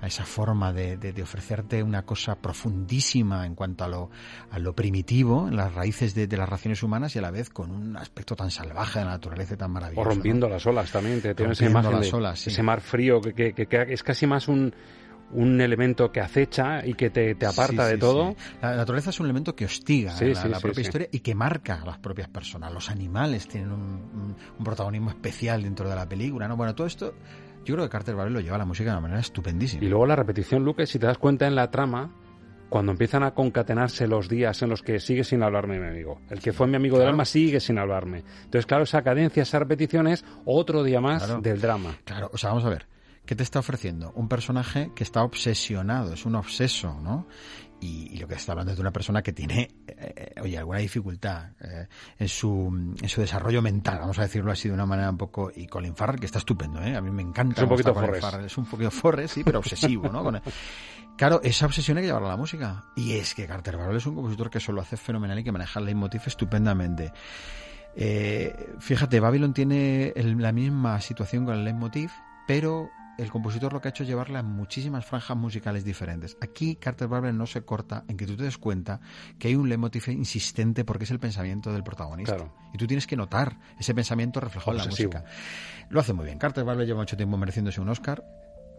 a 0.00 0.06
esa 0.06 0.24
forma 0.24 0.72
de, 0.72 0.96
de, 0.96 1.22
ofrecerte 1.22 1.82
una 1.82 2.02
cosa 2.02 2.36
profundísima 2.36 3.44
en 3.46 3.54
cuanto 3.54 3.84
a 3.84 3.88
lo, 3.88 4.10
a 4.50 4.58
lo 4.58 4.74
primitivo, 4.74 5.48
en 5.48 5.56
las 5.56 5.74
raíces 5.74 6.14
de, 6.14 6.28
las 6.36 6.48
relaciones 6.48 6.82
humanas 6.82 7.14
y 7.16 7.18
a 7.18 7.22
la 7.22 7.30
vez 7.30 7.50
con 7.50 7.70
un 7.70 7.96
aspecto 7.96 8.36
tan 8.36 8.50
salvaje 8.50 9.00
de 9.00 9.06
la 9.06 9.12
naturaleza 9.12 9.56
tan 9.56 9.72
maravilloso. 9.72 10.08
O 10.08 10.12
rompiendo 10.12 10.48
las 10.48 10.64
olas 10.66 10.90
también, 10.92 11.20
te 11.20 11.34
tienes 11.34 11.60
esa 11.60 11.70
imagen 11.70 11.92
las 11.92 12.12
olas, 12.12 12.46
ese 12.46 12.62
mar 12.62 12.80
frío 12.80 13.20
que, 13.20 13.52
que, 13.52 13.66
que, 13.66 13.86
es 13.88 14.02
casi 14.04 14.26
más 14.26 14.46
un, 14.46 14.72
un 15.32 15.60
elemento 15.60 16.10
que 16.10 16.20
acecha 16.20 16.86
y 16.86 16.94
que 16.94 17.10
te, 17.10 17.34
te 17.34 17.46
aparta 17.46 17.86
de 17.86 17.98
todo. 17.98 18.34
La 18.62 18.76
naturaleza 18.76 19.10
es 19.10 19.20
un 19.20 19.26
elemento 19.26 19.54
que 19.54 19.64
hostiga 19.64 20.14
la, 20.20 20.60
propia 20.60 20.80
historia 20.80 21.08
y 21.10 21.20
que 21.20 21.34
marca 21.34 21.82
a 21.82 21.86
las 21.86 21.98
propias 21.98 22.28
personas. 22.28 22.72
Los 22.72 22.88
animales 22.88 23.48
tienen 23.48 23.72
un, 23.72 24.36
un, 24.58 24.64
protagonismo 24.64 25.10
especial 25.10 25.62
dentro 25.62 25.88
de 25.88 25.96
la 25.96 26.08
película. 26.08 26.46
¿no? 26.48 26.56
Bueno, 26.56 26.74
todo 26.74 26.86
esto 26.86 27.14
yo 27.68 27.74
creo 27.74 27.86
que 27.86 27.90
Carter 27.90 28.14
Barrel 28.14 28.32
lo 28.32 28.40
lleva 28.40 28.56
a 28.56 28.58
la 28.58 28.64
música 28.64 28.90
de 28.90 28.96
una 28.96 29.02
manera 29.02 29.20
estupendísima. 29.20 29.84
Y 29.84 29.88
luego 29.88 30.06
la 30.06 30.16
repetición, 30.16 30.64
Luke, 30.64 30.86
si 30.86 30.98
te 30.98 31.06
das 31.06 31.18
cuenta 31.18 31.46
en 31.46 31.54
la 31.54 31.70
trama, 31.70 32.10
cuando 32.70 32.92
empiezan 32.92 33.22
a 33.22 33.34
concatenarse 33.34 34.06
los 34.08 34.28
días 34.28 34.62
en 34.62 34.70
los 34.70 34.82
que 34.82 35.00
sigue 35.00 35.22
sin 35.22 35.42
hablarme 35.42 35.78
mi 35.78 35.86
amigo. 35.86 36.20
El 36.30 36.40
que 36.40 36.54
fue 36.54 36.66
mi 36.66 36.76
amigo 36.76 36.98
del 36.98 37.08
alma 37.08 37.26
sigue 37.26 37.60
sin 37.60 37.78
hablarme. 37.78 38.24
Entonces, 38.44 38.64
claro, 38.64 38.84
esa 38.84 39.02
cadencia, 39.02 39.42
esa 39.42 39.58
repetición 39.58 40.06
es 40.06 40.24
otro 40.46 40.82
día 40.82 41.00
más 41.00 41.42
del 41.42 41.60
drama. 41.60 41.98
Claro, 42.04 42.30
o 42.32 42.38
sea, 42.38 42.50
vamos 42.50 42.64
a 42.64 42.70
ver. 42.70 42.86
¿Qué 43.26 43.36
te 43.36 43.42
está 43.42 43.58
ofreciendo? 43.58 44.12
Un 44.14 44.26
personaje 44.26 44.92
que 44.94 45.04
está 45.04 45.22
obsesionado, 45.22 46.14
es 46.14 46.24
un 46.24 46.34
obseso, 46.36 46.98
¿no? 47.02 47.26
Y, 47.80 48.18
lo 48.18 48.26
que 48.26 48.34
está 48.34 48.52
hablando 48.52 48.72
es 48.72 48.76
de 48.76 48.80
una 48.80 48.92
persona 48.92 49.22
que 49.22 49.32
tiene, 49.32 49.68
eh, 49.86 50.34
oye, 50.42 50.58
alguna 50.58 50.80
dificultad 50.80 51.52
eh, 51.60 51.86
en, 52.18 52.28
su, 52.28 52.94
en 53.00 53.08
su 53.08 53.20
desarrollo 53.20 53.62
mental, 53.62 53.98
vamos 54.00 54.18
a 54.18 54.22
decirlo 54.22 54.50
así 54.50 54.68
de 54.68 54.74
una 54.74 54.86
manera 54.86 55.10
un 55.10 55.16
poco. 55.16 55.52
Y 55.54 55.66
Colin 55.66 55.94
Farrell, 55.94 56.18
que 56.18 56.26
está 56.26 56.38
estupendo, 56.38 56.82
¿eh? 56.82 56.96
A 56.96 57.00
mí 57.00 57.10
me 57.10 57.22
encanta. 57.22 57.60
Es 57.60 57.62
un 57.62 57.68
poquito 57.68 57.94
Forrest. 57.94 58.34
Es 58.44 58.58
un 58.58 58.66
poquito 58.66 58.90
Forrest, 58.90 59.34
sí, 59.34 59.44
pero 59.44 59.60
obsesivo, 59.60 60.08
¿no? 60.08 60.40
Claro, 61.16 61.40
esa 61.42 61.66
obsesión 61.66 61.96
hay 61.96 62.02
que 62.02 62.06
llevarla 62.08 62.28
a 62.28 62.32
la 62.32 62.36
música. 62.36 62.84
Y 62.94 63.14
es 63.14 63.34
que 63.34 63.46
Carter 63.46 63.76
Barrell 63.76 63.96
es 63.96 64.06
un 64.06 64.14
compositor 64.14 64.50
que 64.50 64.58
eso 64.58 64.72
lo 64.72 64.80
hace 64.80 64.96
fenomenal 64.96 65.38
y 65.38 65.44
que 65.44 65.50
maneja 65.50 65.80
el 65.80 65.86
leitmotiv 65.86 66.22
estupendamente. 66.26 67.12
Eh, 67.96 68.74
fíjate, 68.78 69.18
Babylon 69.18 69.52
tiene 69.52 70.12
la 70.14 70.52
misma 70.52 71.00
situación 71.00 71.44
con 71.44 71.54
el 71.54 71.64
leitmotiv, 71.64 72.12
pero 72.46 72.90
el 73.18 73.30
compositor 73.30 73.72
lo 73.72 73.80
que 73.80 73.88
ha 73.88 73.90
hecho 73.90 74.04
es 74.04 74.08
llevarla 74.08 74.38
a 74.38 74.42
muchísimas 74.42 75.04
franjas 75.04 75.36
musicales 75.36 75.84
diferentes. 75.84 76.36
Aquí 76.40 76.76
Carter 76.76 77.08
Barber 77.08 77.34
no 77.34 77.46
se 77.46 77.62
corta 77.62 78.04
en 78.08 78.16
que 78.16 78.26
tú 78.26 78.36
te 78.36 78.44
des 78.44 78.58
cuenta 78.58 79.00
que 79.38 79.48
hay 79.48 79.56
un 79.56 79.68
leitmotiv 79.68 80.08
insistente 80.08 80.84
porque 80.84 81.04
es 81.04 81.10
el 81.10 81.18
pensamiento 81.18 81.72
del 81.72 81.82
protagonista. 81.82 82.36
Y 82.72 82.78
tú 82.78 82.86
tienes 82.86 83.06
que 83.06 83.16
notar 83.16 83.58
ese 83.78 83.92
pensamiento 83.94 84.40
reflejado 84.40 84.72
en 84.72 84.78
la 84.78 84.84
música. 84.86 85.24
Lo 85.90 86.00
hace 86.00 86.12
muy 86.12 86.26
bien. 86.26 86.38
Carter 86.38 86.64
Barber 86.64 86.86
lleva 86.86 87.00
mucho 87.00 87.16
tiempo 87.16 87.36
mereciéndose 87.36 87.80
un 87.80 87.88
Oscar. 87.88 88.24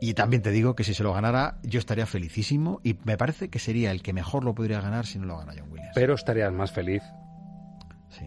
Y 0.01 0.13
también 0.13 0.41
te 0.41 0.51
digo 0.51 0.75
que 0.75 0.85
si 0.85 0.93
se 0.93 1.03
lo 1.03 1.11
ganara, 1.11 1.59
yo 1.61 1.77
estaría 1.77 2.05
felicísimo 2.05 2.79
y 2.85 2.97
me 3.03 3.17
parece 3.17 3.49
que 3.49 3.59
sería 3.59 3.91
el 3.91 4.01
que 4.01 4.13
mejor 4.13 4.45
lo 4.45 4.55
podría 4.55 4.79
ganar 4.79 5.05
si 5.05 5.19
no 5.19 5.25
lo 5.25 5.37
gana 5.37 5.51
John 5.57 5.69
Williams. 5.69 5.91
Pero 5.93 6.13
estarías 6.13 6.53
más 6.53 6.71
feliz 6.71 7.03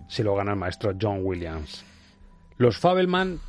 si 0.09 0.23
lo 0.23 0.35
gana 0.35 0.53
el 0.53 0.59
maestro 0.59 0.93
John 1.01 1.21
Williams. 1.23 1.85
Los 2.59 2.79
Fabelman 2.79 3.41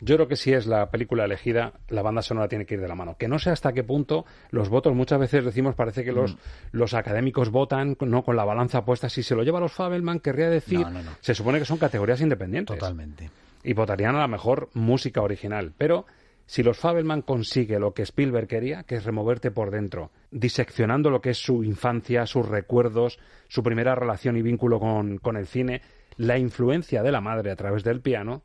yo 0.00 0.16
creo 0.16 0.28
que 0.28 0.36
si 0.36 0.52
es 0.52 0.66
la 0.66 0.90
película 0.90 1.24
elegida, 1.24 1.72
la 1.88 2.02
banda 2.02 2.22
sonora 2.22 2.48
tiene 2.48 2.66
que 2.66 2.74
ir 2.74 2.80
de 2.80 2.88
la 2.88 2.94
mano. 2.94 3.16
Que 3.18 3.28
no 3.28 3.38
sé 3.38 3.50
hasta 3.50 3.72
qué 3.72 3.82
punto 3.82 4.26
los 4.50 4.68
votos, 4.68 4.94
muchas 4.94 5.18
veces 5.18 5.44
decimos, 5.44 5.74
parece 5.74 6.04
que 6.04 6.12
los, 6.12 6.34
mm. 6.34 6.38
los 6.72 6.94
académicos 6.94 7.50
votan 7.50 7.96
no 8.00 8.22
con 8.22 8.36
la 8.36 8.44
balanza 8.44 8.84
puesta. 8.84 9.08
Si 9.08 9.22
se 9.22 9.34
lo 9.34 9.42
lleva 9.42 9.58
a 9.58 9.62
los 9.62 9.72
Fabelman, 9.72 10.20
querría 10.20 10.50
decir, 10.50 10.86
se 11.20 11.34
supone 11.34 11.58
que 11.58 11.64
son 11.64 11.78
categorías 11.78 12.20
independientes. 12.20 12.78
Totalmente. 12.78 13.30
Y 13.64 13.72
votarían 13.72 14.14
a 14.16 14.20
la 14.20 14.28
mejor 14.28 14.68
música 14.74 15.22
original. 15.22 15.72
Pero 15.76 16.06
si 16.44 16.62
los 16.62 16.78
Fabelman 16.78 17.22
consigue 17.22 17.80
lo 17.80 17.92
que 17.94 18.02
Spielberg 18.02 18.46
quería, 18.46 18.84
que 18.84 18.96
es 18.96 19.04
removerte 19.04 19.50
por 19.50 19.70
dentro, 19.70 20.10
diseccionando 20.30 21.10
lo 21.10 21.20
que 21.20 21.30
es 21.30 21.38
su 21.38 21.64
infancia, 21.64 22.26
sus 22.26 22.46
recuerdos, 22.46 23.18
su 23.48 23.62
primera 23.62 23.94
relación 23.94 24.36
y 24.36 24.42
vínculo 24.42 24.78
con, 24.78 25.18
con 25.18 25.36
el 25.36 25.46
cine, 25.46 25.80
la 26.16 26.38
influencia 26.38 27.02
de 27.02 27.12
la 27.12 27.20
madre 27.20 27.50
a 27.50 27.56
través 27.56 27.82
del 27.82 28.00
piano, 28.00 28.42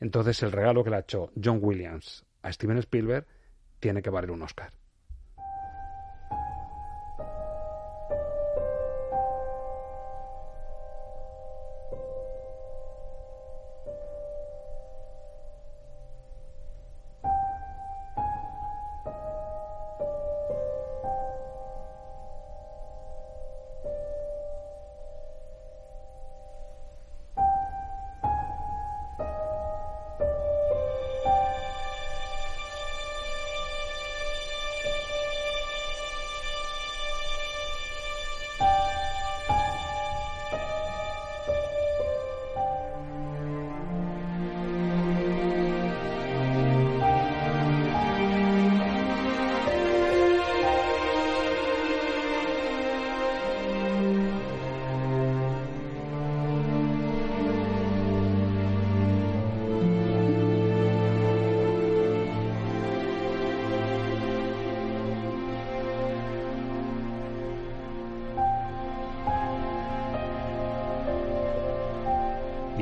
entonces 0.00 0.42
el 0.42 0.52
regalo 0.52 0.82
que 0.82 0.90
le 0.90 0.96
ha 0.96 1.00
hecho 1.00 1.30
John 1.42 1.60
Williams 1.62 2.24
a 2.42 2.52
Steven 2.52 2.78
Spielberg 2.78 3.26
tiene 3.78 4.02
que 4.02 4.10
valer 4.10 4.30
un 4.30 4.42
Oscar. 4.42 4.72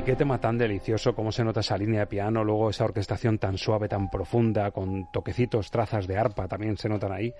Qué 0.09 0.15
tema 0.15 0.39
tan 0.39 0.57
delicioso, 0.57 1.13
cómo 1.13 1.31
se 1.31 1.43
nota 1.43 1.59
esa 1.59 1.77
línea 1.77 1.99
de 1.99 2.07
piano, 2.07 2.43
luego 2.43 2.71
esa 2.71 2.83
orquestación 2.83 3.37
tan 3.37 3.59
suave, 3.59 3.87
tan 3.87 4.09
profunda, 4.09 4.71
con 4.71 5.05
toquecitos, 5.11 5.69
trazas 5.69 6.07
de 6.07 6.17
arpa 6.17 6.47
también 6.47 6.77
se 6.77 6.89
notan 6.89 7.11
ahí. 7.11 7.31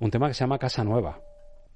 Un 0.00 0.10
tema 0.10 0.26
que 0.26 0.34
se 0.34 0.40
llama 0.40 0.58
Casa 0.58 0.82
Nueva. 0.82 1.20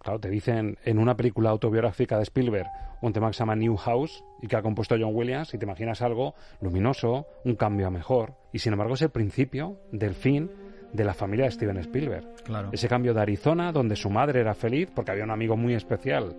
Claro, 0.01 0.19
te 0.19 0.29
dicen 0.29 0.77
en 0.85 0.99
una 0.99 1.17
película 1.17 1.51
autobiográfica 1.51 2.17
de 2.17 2.25
Spielberg 2.25 2.67
un 3.01 3.13
tema 3.13 3.29
que 3.29 3.35
se 3.35 3.39
llama 3.39 3.55
New 3.55 3.77
House 3.77 4.25
y 4.41 4.49
que 4.49 4.57
ha 4.57 4.63
compuesto 4.63 4.97
John 4.99 5.15
Williams 5.15 5.55
y 5.55 5.59
te 5.59 5.67
imaginas 5.67 6.03
algo 6.03 6.35
luminoso, 6.61 7.29
un 7.45 7.55
cambio 7.55 7.87
a 7.87 7.91
mejor. 7.91 8.35
Y 8.53 8.59
sin 8.59 8.73
embargo 8.73 8.95
es 8.95 9.03
el 9.03 9.11
principio 9.11 9.77
del 9.93 10.17
fin 10.17 10.51
de 10.93 11.05
la 11.05 11.15
familia 11.15 11.45
de 11.45 11.53
Steven 11.53 11.77
Spielberg. 11.77 12.43
Claro. 12.43 12.71
Ese 12.73 12.89
cambio 12.89 13.15
de 13.15 13.21
Arizona, 13.21 13.71
donde 13.71 13.95
su 13.95 14.11
madre 14.11 14.41
era 14.41 14.55
feliz 14.55 14.91
porque 14.93 15.13
había 15.13 15.23
un 15.23 15.31
amigo 15.31 15.57
muy 15.57 15.75
especial 15.75 16.35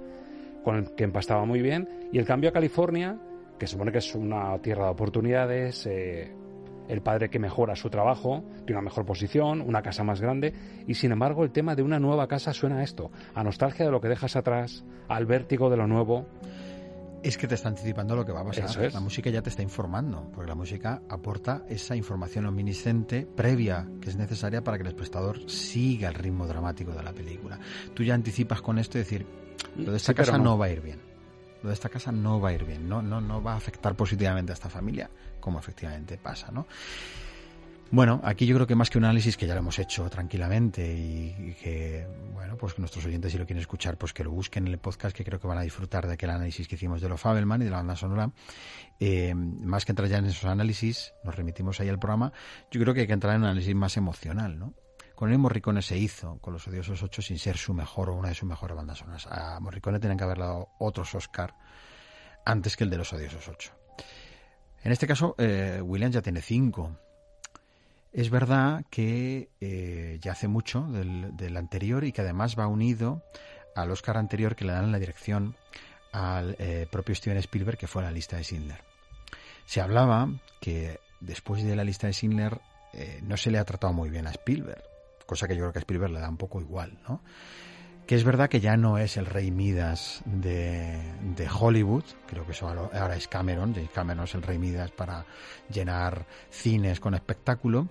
con 0.66 0.76
el 0.76 0.95
que 0.95 1.05
empastaba 1.05 1.45
muy 1.45 1.61
bien, 1.61 2.09
y 2.11 2.20
el 2.20 2.26
cambio 2.26 2.49
a 2.49 2.53
California, 2.53 3.18
que 3.58 3.68
supone 3.68 3.91
que 3.91 3.99
es 3.99 4.16
una 4.16 4.58
tierra 4.60 4.86
de 4.86 4.91
oportunidades, 4.91 5.86
eh, 5.86 6.34
el 6.89 7.01
padre 7.01 7.30
que 7.30 7.39
mejora 7.39 7.76
su 7.76 7.89
trabajo, 7.89 8.43
tiene 8.66 8.74
una 8.74 8.89
mejor 8.89 9.06
posición, 9.06 9.62
una 9.62 9.82
casa 9.82 10.04
más 10.04 10.20
grande, 10.20 10.54
y 10.86 10.95
sin 10.95 11.12
embargo 11.14 11.43
el 11.43 11.51
tema 11.51 11.76
de 11.76 11.82
una 11.84 11.99
nueva 11.99 12.28
casa 12.28 12.54
suena 12.54 12.80
a 12.80 12.84
esto, 12.84 13.10
a 13.34 13.43
nostalgia 13.43 13.86
de 13.86 13.91
lo 13.91 14.01
que 14.01 14.10
dejas 14.10 14.36
atrás, 14.36 14.84
al 15.08 15.26
vértigo 15.26 15.70
de 15.70 15.78
lo 15.78 15.88
nuevo. 15.88 16.26
Es 17.24 17.38
que 17.38 17.47
te 17.47 17.56
está 17.56 17.70
anticipando 17.70 18.18
lo 18.18 18.26
que 18.26 18.34
va 18.34 18.41
a 18.41 18.43
pasar. 18.43 18.66
Eso 18.66 18.84
es. 18.84 18.93
La 18.93 18.99
música 18.99 19.30
ya 19.30 19.41
te 19.41 19.49
está 19.49 19.62
informando, 19.62 20.30
porque 20.34 20.49
la 20.49 20.56
música 20.56 21.01
aporta 21.08 21.64
esa 21.70 21.95
información 21.95 22.43
luminiscente 22.43 23.26
previa 23.26 23.88
que 24.01 24.10
es 24.10 24.18
necesaria 24.18 24.62
para 24.62 24.76
que 24.78 24.82
el 24.82 24.89
espectador 24.89 25.49
siga 25.49 26.10
el 26.10 26.16
ritmo 26.16 26.45
dramático 26.47 26.91
de 26.91 27.01
la 27.01 27.14
película. 27.14 27.58
Tú 27.93 28.04
ya 28.04 28.14
anticipas 28.14 28.62
con 28.62 28.78
esto 28.78 28.97
y 28.97 29.01
decir, 29.01 29.26
lo 29.78 29.91
de 29.91 29.97
esta 29.97 30.12
Sí, 30.12 30.18
casa 30.18 30.38
no. 30.38 30.43
no. 30.43 30.58
va 30.58 30.66
a 30.66 30.70
ir 30.72 30.82
bien. 30.82 30.99
Lo 31.64 31.70
de 31.70 31.74
esta 31.74 31.89
casa 31.89 32.11
no 32.11 32.39
va 32.39 32.49
a 32.49 32.53
ir 32.53 32.66
bien, 32.66 32.88
no, 32.88 33.01
no, 33.01 33.22
no 33.22 33.41
va 33.41 33.53
a 33.53 33.57
afectar 33.57 33.95
positivamente 33.95 34.51
a 34.51 34.55
esta 34.55 34.70
familia, 34.70 35.09
como 35.39 35.59
efectivamente 35.59 36.18
pasa, 36.18 36.51
¿no? 36.51 36.68
Bueno, 37.93 38.22
aquí 38.24 38.47
yo 38.47 38.55
creo 38.55 38.66
que 38.66 38.74
más 38.74 38.89
que 38.89 38.97
un 38.97 39.03
análisis 39.03 39.38
que 39.38 39.45
ya 39.45 39.53
lo 39.53 39.59
hemos 39.59 39.78
hecho 39.78 40.09
tranquilamente 40.09 40.95
y, 40.95 41.55
que, 41.61 42.07
bueno, 42.34 42.57
pues 42.57 42.80
nuestros 42.80 43.05
oyentes 43.05 43.32
si 43.32 43.38
lo 43.38 43.45
quieren 43.45 43.61
escuchar, 43.61 43.97
pues 43.99 44.14
que 44.14 44.24
lo 44.24 44.32
busquen 44.32 44.66
en 44.66 44.74
el 44.74 44.80
podcast, 44.80 45.16
que 45.16 45.24
creo 45.24 45.39
que 45.39 45.45
van 45.45 45.59
a 45.59 45.61
disfrutar 45.61 46.07
de 46.07 46.14
aquel 46.14 46.32
análisis 46.32 46.68
que 46.68 46.74
hicimos 46.74 47.01
de 47.01 47.09
lo 47.09 47.18
Fabelman 47.18 47.61
y 47.61 47.66
de 47.66 47.70
la 47.70 47.78
banda 47.78 47.95
sonora. 47.95 48.32
Eh, 48.99 49.36
más 49.36 49.86
que 49.86 49.91
entrar 49.91 50.09
ya 50.09 50.18
en 50.18 50.26
esos 50.26 50.45
análisis, 50.45 51.14
nos 51.24 51.36
remitimos 51.36 51.80
ahí 51.82 51.89
al 51.89 51.99
programa, 51.99 52.34
yo 52.72 52.82
creo 52.82 52.95
que 52.95 53.01
hay 53.01 53.07
que 53.07 53.14
entrar 53.14 53.36
en 53.36 53.41
un 53.41 53.49
análisis 53.49 53.76
más 53.76 53.95
emocional, 53.95 54.57
¿no? 54.57 54.74
Con 55.16 55.32
el 55.32 55.38
Morricone 55.38 55.82
se 55.82 55.97
hizo, 55.97 56.38
con 56.39 56.53
los 56.53 56.68
Odiosos 56.68 57.03
8, 57.03 57.22
sin 57.22 57.38
ser 57.38 57.57
su 57.57 57.74
mejor 57.74 58.09
o 58.09 58.16
una 58.16 58.30
de 58.30 58.36
sus 58.36 58.49
mejores 58.49 58.76
bandas 58.76 58.97
sonoras. 58.97 59.28
A 59.28 59.59
Morricone 59.59 59.99
tenían 59.99 60.18
que 60.18 60.24
haber 60.24 60.39
dado 60.39 60.70
otros 60.80 61.14
Oscar 61.14 61.53
antes 62.45 62.76
que 62.76 62.84
el 62.84 62.89
de 62.89 62.97
los 62.97 63.14
Odiosos 63.14 63.47
8. 63.47 63.72
En 64.84 64.91
este 64.91 65.07
caso, 65.07 65.36
eh, 65.38 65.82
Williams 65.82 66.16
ya 66.16 66.22
tiene 66.22 66.41
cinco. 66.41 66.97
Es 68.11 68.30
verdad 68.30 68.84
que 68.89 69.49
eh, 69.61 70.20
ya 70.22 70.34
hace 70.34 70.47
mucho 70.47 70.82
del, 70.82 71.57
anterior 71.57 72.03
y 72.03 72.11
que 72.11 72.22
además 72.22 72.57
va 72.59 72.68
unido 72.68 73.24
al 73.76 73.91
Oscar 73.91 74.18
anterior 74.18 74.55
que 74.55 74.66
le 74.66 74.74
dan 74.74 74.91
la 74.91 74.99
dirección 74.99 75.55
al 76.11 76.55
eh, 76.59 76.86
propio 76.91 77.16
Steven 77.16 77.38
Spielberg, 77.38 77.78
que 77.78 77.88
fue 77.88 78.03
la 78.03 78.11
lista 78.11 78.38
de 78.38 78.43
Schindler. 78.43 78.84
Se 79.66 79.82
hablaba 79.82 80.30
que 80.59 80.99
después 81.22 81.64
de 81.64 81.76
la 81.76 81.84
lista 81.84 82.07
de 82.07 82.14
Schindler 82.14 82.59
no 83.24 83.38
se 83.38 83.49
le 83.49 83.57
ha 83.57 83.66
tratado 83.66 83.91
muy 83.91 84.11
bien 84.11 84.28
a 84.28 84.32
Spielberg, 84.32 84.84
cosa 85.26 85.48
que 85.48 85.56
yo 85.56 85.62
creo 85.62 85.74
que 85.74 85.80
a 85.80 85.82
Spielberg 85.82 86.12
le 86.12 86.20
da 86.20 86.30
un 86.30 86.38
poco 86.38 86.62
igual, 86.62 87.00
¿no? 87.08 87.22
Que 88.06 88.16
es 88.16 88.26
verdad 88.26 88.50
que 88.50 88.60
ya 88.60 88.76
no 88.76 88.98
es 88.98 89.16
el 89.16 89.26
rey 89.26 89.50
Midas 89.50 90.22
de, 90.26 91.02
Hollywood, 91.58 92.04
creo 92.28 92.45
que 92.45 92.52
eso 92.52 92.68
ahora 92.68 92.90
ahora 93.00 93.16
es 93.16 93.30
Cameron, 93.30 93.74
James 93.74 93.91
Cameron 93.91 94.26
es 94.26 94.36
el 94.36 94.41
rey 94.41 94.58
Midas 94.58 94.91
para 94.91 95.26
llenar 95.70 96.26
cines 96.50 97.00
con 97.00 97.14
espectáculo, 97.14 97.88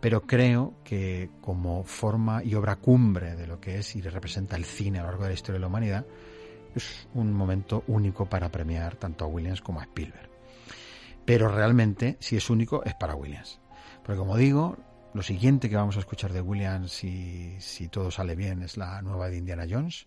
pero 0.00 0.22
creo 0.22 0.74
que 0.82 1.30
como 1.40 1.84
forma 1.84 2.42
y 2.42 2.56
obra 2.56 2.76
cumbre 2.76 3.36
de 3.36 3.46
lo 3.46 3.60
que 3.60 3.78
es 3.78 3.94
y 3.94 4.00
representa 4.00 4.56
el 4.56 4.64
cine 4.64 4.98
a 4.98 5.02
lo 5.02 5.08
largo 5.08 5.24
de 5.24 5.30
la 5.30 5.34
historia 5.34 5.54
de 5.54 5.60
la 5.60 5.68
humanidad, 5.68 6.06
es 6.74 7.06
un 7.14 7.32
momento 7.32 7.84
único 7.86 8.26
para 8.26 8.50
premiar 8.50 8.96
tanto 8.96 9.24
a 9.24 9.28
Williams 9.28 9.60
como 9.60 9.80
a 9.80 9.84
Spielberg. 9.84 10.30
Pero 11.24 11.48
realmente, 11.48 12.16
si 12.18 12.36
es 12.36 12.50
único, 12.50 12.82
es 12.84 12.94
para 12.94 13.14
Williams. 13.14 13.60
Porque 14.02 14.18
como 14.18 14.36
digo, 14.36 14.76
lo 15.14 15.22
siguiente 15.22 15.68
que 15.68 15.76
vamos 15.76 15.96
a 15.96 16.00
escuchar 16.00 16.32
de 16.32 16.40
Williams, 16.40 16.90
si, 16.92 17.56
si 17.60 17.88
todo 17.88 18.10
sale 18.10 18.34
bien, 18.34 18.62
es 18.62 18.76
la 18.76 19.02
nueva 19.02 19.28
de 19.28 19.36
Indiana 19.38 19.66
Jones. 19.68 20.06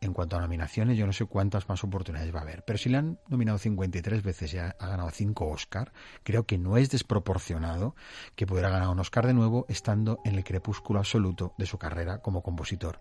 En 0.00 0.12
cuanto 0.12 0.36
a 0.36 0.40
nominaciones, 0.40 0.98
yo 0.98 1.06
no 1.06 1.12
sé 1.14 1.24
cuántas 1.24 1.66
más 1.68 1.82
oportunidades 1.82 2.34
va 2.34 2.40
a 2.40 2.42
haber. 2.42 2.62
Pero 2.64 2.78
si 2.78 2.90
le 2.90 2.98
han 2.98 3.18
nominado 3.28 3.56
53 3.56 4.22
veces 4.22 4.52
y 4.52 4.58
ha, 4.58 4.76
ganado 4.78 5.08
5 5.10 5.46
Oscar, 5.46 5.92
creo 6.22 6.44
que 6.44 6.58
no 6.58 6.76
es 6.76 6.90
desproporcionado 6.90 7.96
que 8.36 8.46
pudiera 8.46 8.68
ganar 8.68 8.88
un 8.88 9.00
Oscar 9.00 9.26
de 9.26 9.32
nuevo 9.32 9.64
estando 9.68 10.18
en 10.24 10.34
el 10.34 10.44
crepúsculo 10.44 10.98
absoluto 10.98 11.54
de 11.56 11.64
su 11.66 11.78
carrera 11.78 12.18
como 12.18 12.42
compositor. 12.42 13.00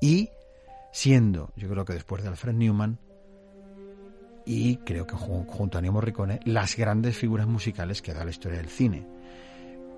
Y 0.00 0.30
siendo, 0.90 1.52
yo 1.54 1.68
creo 1.68 1.84
que 1.84 1.92
después 1.92 2.22
de 2.22 2.30
Alfred 2.30 2.54
Newman, 2.54 2.98
y 4.46 4.76
creo 4.78 5.06
que 5.06 5.16
ju- 5.16 5.46
junto 5.46 5.76
a 5.76 5.80
Ennio 5.80 5.92
Morricone, 5.92 6.40
las 6.44 6.76
grandes 6.76 7.16
figuras 7.18 7.46
musicales 7.46 8.00
que 8.00 8.14
da 8.14 8.24
la 8.24 8.30
historia 8.30 8.58
del 8.58 8.70
cine. 8.70 9.06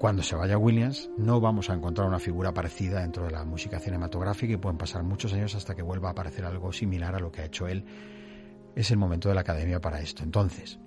Cuando 0.01 0.23
se 0.23 0.35
vaya 0.35 0.57
Williams, 0.57 1.11
no 1.19 1.43
vamos 1.43 1.69
a 1.69 1.75
encontrar 1.75 2.09
una 2.09 2.19
figura 2.19 2.55
parecida 2.55 3.03
dentro 3.03 3.27
de 3.27 3.33
la 3.33 3.45
música 3.45 3.79
cinematográfica 3.79 4.55
y 4.55 4.57
pueden 4.57 4.79
pasar 4.79 5.03
muchos 5.03 5.35
años 5.35 5.55
hasta 5.55 5.75
que 5.75 5.83
vuelva 5.83 6.09
a 6.09 6.13
aparecer 6.13 6.47
algo 6.47 6.73
similar 6.73 7.15
a 7.15 7.21
lo 7.21 7.31
que 7.31 7.43
ha 7.43 7.45
hecho 7.45 7.69
él. 7.69 7.85
Es 8.75 8.91
el 8.91 8.97
momento 8.97 9.29
de 9.29 9.35
la 9.35 9.43
academia 9.43 9.79
para 9.83 10.01
esto. 10.01 10.23
Entonces, 10.23 10.79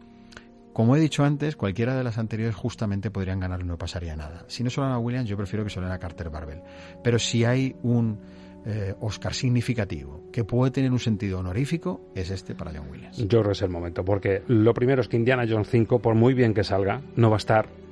como 0.73 0.95
he 0.95 0.99
dicho 0.99 1.23
antes, 1.23 1.55
cualquiera 1.55 1.95
de 1.95 2.03
las 2.03 2.17
anteriores 2.17 2.55
justamente 2.55 3.11
podrían 3.11 3.39
ganar 3.39 3.61
y 3.61 3.65
no 3.65 3.77
pasaría 3.77 4.15
nada. 4.15 4.45
Si 4.47 4.63
no 4.63 4.71
dan 4.75 4.91
a 4.91 4.97
Williams, 4.97 5.29
yo 5.29 5.37
prefiero 5.37 5.63
que 5.63 5.79
den 5.79 5.91
a 5.91 5.99
Carter 5.99 6.31
Barbel. 6.31 6.63
Pero 7.03 7.19
si 7.19 7.45
hay 7.45 7.75
un 7.83 8.17
eh, 8.65 8.95
Oscar 8.99 9.35
significativo 9.35 10.23
que 10.31 10.43
puede 10.43 10.71
tener 10.71 10.91
un 10.91 10.97
sentido 10.97 11.37
honorífico, 11.37 12.09
es 12.15 12.31
este 12.31 12.55
para 12.55 12.71
John 12.75 12.89
Williams. 12.89 13.17
Yo 13.17 13.27
creo 13.27 13.43
que 13.43 13.51
es 13.51 13.61
el 13.61 13.69
momento, 13.69 14.03
porque 14.03 14.41
lo 14.47 14.73
primero 14.73 15.03
es 15.03 15.07
que 15.07 15.17
Indiana 15.17 15.45
Jones 15.47 15.69
5, 15.69 15.99
por 15.99 16.15
muy 16.15 16.33
bien 16.33 16.55
que 16.55 16.63
salga, 16.63 17.03
no 17.15 17.29
va 17.29 17.35
a 17.35 17.37
estar 17.37 17.82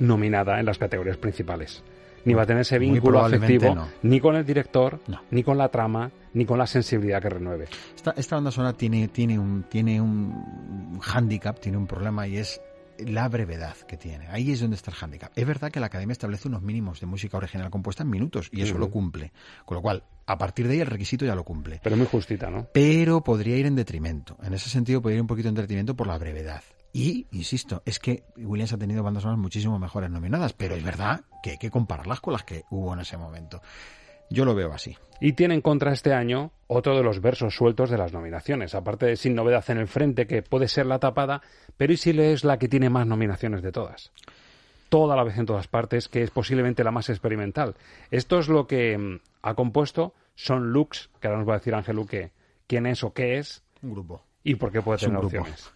nominada 0.00 0.58
en 0.58 0.66
las 0.66 0.78
categorías 0.78 1.16
principales. 1.16 1.82
Ni 2.24 2.34
va 2.34 2.42
a 2.42 2.46
tener 2.46 2.62
ese 2.62 2.78
vínculo 2.78 3.24
afectivo 3.24 3.74
no. 3.74 3.88
ni 4.02 4.20
con 4.20 4.36
el 4.36 4.44
director, 4.44 5.00
ni 5.30 5.42
con 5.42 5.56
la 5.56 5.70
trama, 5.70 6.10
ni 6.34 6.44
con 6.44 6.58
la 6.58 6.66
sensibilidad 6.66 7.22
que 7.22 7.30
renueve. 7.30 7.68
Esta, 7.96 8.12
esta 8.16 8.36
banda 8.36 8.50
sonora 8.50 8.74
tiene, 8.74 9.08
tiene, 9.08 9.38
un, 9.38 9.64
tiene 9.70 10.00
un 10.00 10.98
hándicap, 11.00 11.58
tiene 11.58 11.78
un 11.78 11.86
problema 11.86 12.26
y 12.28 12.36
es 12.36 12.60
la 13.06 13.28
brevedad 13.28 13.76
que 13.88 13.96
tiene. 13.96 14.26
Ahí 14.28 14.52
es 14.52 14.60
donde 14.60 14.76
está 14.76 14.90
el 14.90 14.96
hándicap. 14.96 15.32
Es 15.34 15.46
verdad 15.46 15.70
que 15.70 15.80
la 15.80 15.86
Academia 15.86 16.12
establece 16.12 16.48
unos 16.48 16.62
mínimos 16.62 17.00
de 17.00 17.06
música 17.06 17.36
original 17.36 17.70
compuesta 17.70 18.02
en 18.02 18.10
minutos 18.10 18.48
y 18.52 18.62
eso 18.62 18.78
lo 18.78 18.90
cumple. 18.90 19.32
Con 19.64 19.76
lo 19.76 19.82
cual, 19.82 20.04
a 20.26 20.38
partir 20.38 20.68
de 20.68 20.74
ahí 20.74 20.80
el 20.80 20.86
requisito 20.86 21.24
ya 21.24 21.34
lo 21.34 21.44
cumple. 21.44 21.80
Pero 21.82 21.96
muy 21.96 22.06
justita, 22.06 22.50
¿no? 22.50 22.68
Pero 22.72 23.22
podría 23.22 23.56
ir 23.56 23.66
en 23.66 23.76
detrimento. 23.76 24.36
En 24.42 24.54
ese 24.54 24.68
sentido 24.68 25.00
podría 25.00 25.16
ir 25.16 25.22
un 25.22 25.26
poquito 25.26 25.48
en 25.48 25.54
detrimento 25.54 25.96
por 25.96 26.06
la 26.06 26.18
brevedad. 26.18 26.62
Y, 26.92 27.26
insisto, 27.32 27.82
es 27.84 27.98
que 27.98 28.24
Williams 28.36 28.72
ha 28.72 28.78
tenido 28.78 29.02
bandas 29.02 29.22
sonoras 29.22 29.40
muchísimo 29.40 29.78
mejores 29.78 30.10
nominadas, 30.10 30.52
pero 30.52 30.74
es 30.74 30.82
verdad 30.82 31.20
que 31.42 31.50
hay 31.52 31.58
que 31.58 31.70
compararlas 31.70 32.20
con 32.20 32.32
las 32.32 32.42
que 32.42 32.64
hubo 32.70 32.92
en 32.94 33.00
ese 33.00 33.16
momento. 33.16 33.62
Yo 34.28 34.44
lo 34.44 34.54
veo 34.54 34.72
así. 34.72 34.96
Y 35.20 35.32
tiene 35.34 35.54
en 35.54 35.60
contra 35.60 35.92
este 35.92 36.14
año 36.14 36.52
otro 36.66 36.96
de 36.96 37.02
los 37.02 37.20
versos 37.20 37.54
sueltos 37.54 37.90
de 37.90 37.98
las 37.98 38.12
nominaciones, 38.12 38.74
aparte 38.74 39.06
de 39.06 39.16
Sin 39.16 39.34
Novedad 39.34 39.64
en 39.68 39.78
el 39.78 39.88
Frente, 39.88 40.26
que 40.26 40.42
puede 40.42 40.68
ser 40.68 40.86
la 40.86 40.98
tapada, 40.98 41.42
pero 41.76 41.92
¿y 41.92 41.96
si 41.96 42.10
es 42.10 42.44
la 42.44 42.58
que 42.58 42.68
tiene 42.68 42.90
más 42.90 43.06
nominaciones 43.06 43.62
de 43.62 43.72
todas? 43.72 44.12
Toda 44.88 45.16
la 45.16 45.24
vez 45.24 45.36
en 45.38 45.46
todas 45.46 45.68
partes, 45.68 46.08
que 46.08 46.22
es 46.22 46.30
posiblemente 46.30 46.82
la 46.82 46.90
más 46.90 47.08
experimental. 47.10 47.76
Esto 48.10 48.38
es 48.38 48.48
lo 48.48 48.66
que 48.66 48.96
mm, 48.98 49.20
ha 49.42 49.54
compuesto 49.54 50.14
Son 50.34 50.72
Lux, 50.72 51.10
que 51.20 51.28
ahora 51.28 51.38
nos 51.40 51.48
va 51.48 51.54
a 51.54 51.58
decir 51.58 51.74
Ángel 51.74 51.96
Luque 51.96 52.32
quién 52.66 52.86
es 52.86 53.02
o 53.04 53.12
qué 53.12 53.38
es 53.38 53.62
Un 53.82 53.92
grupo. 53.92 54.24
y 54.44 54.54
por 54.54 54.70
qué 54.72 54.80
puede 54.80 54.98
tener 54.98 55.16
opciones. 55.18 55.72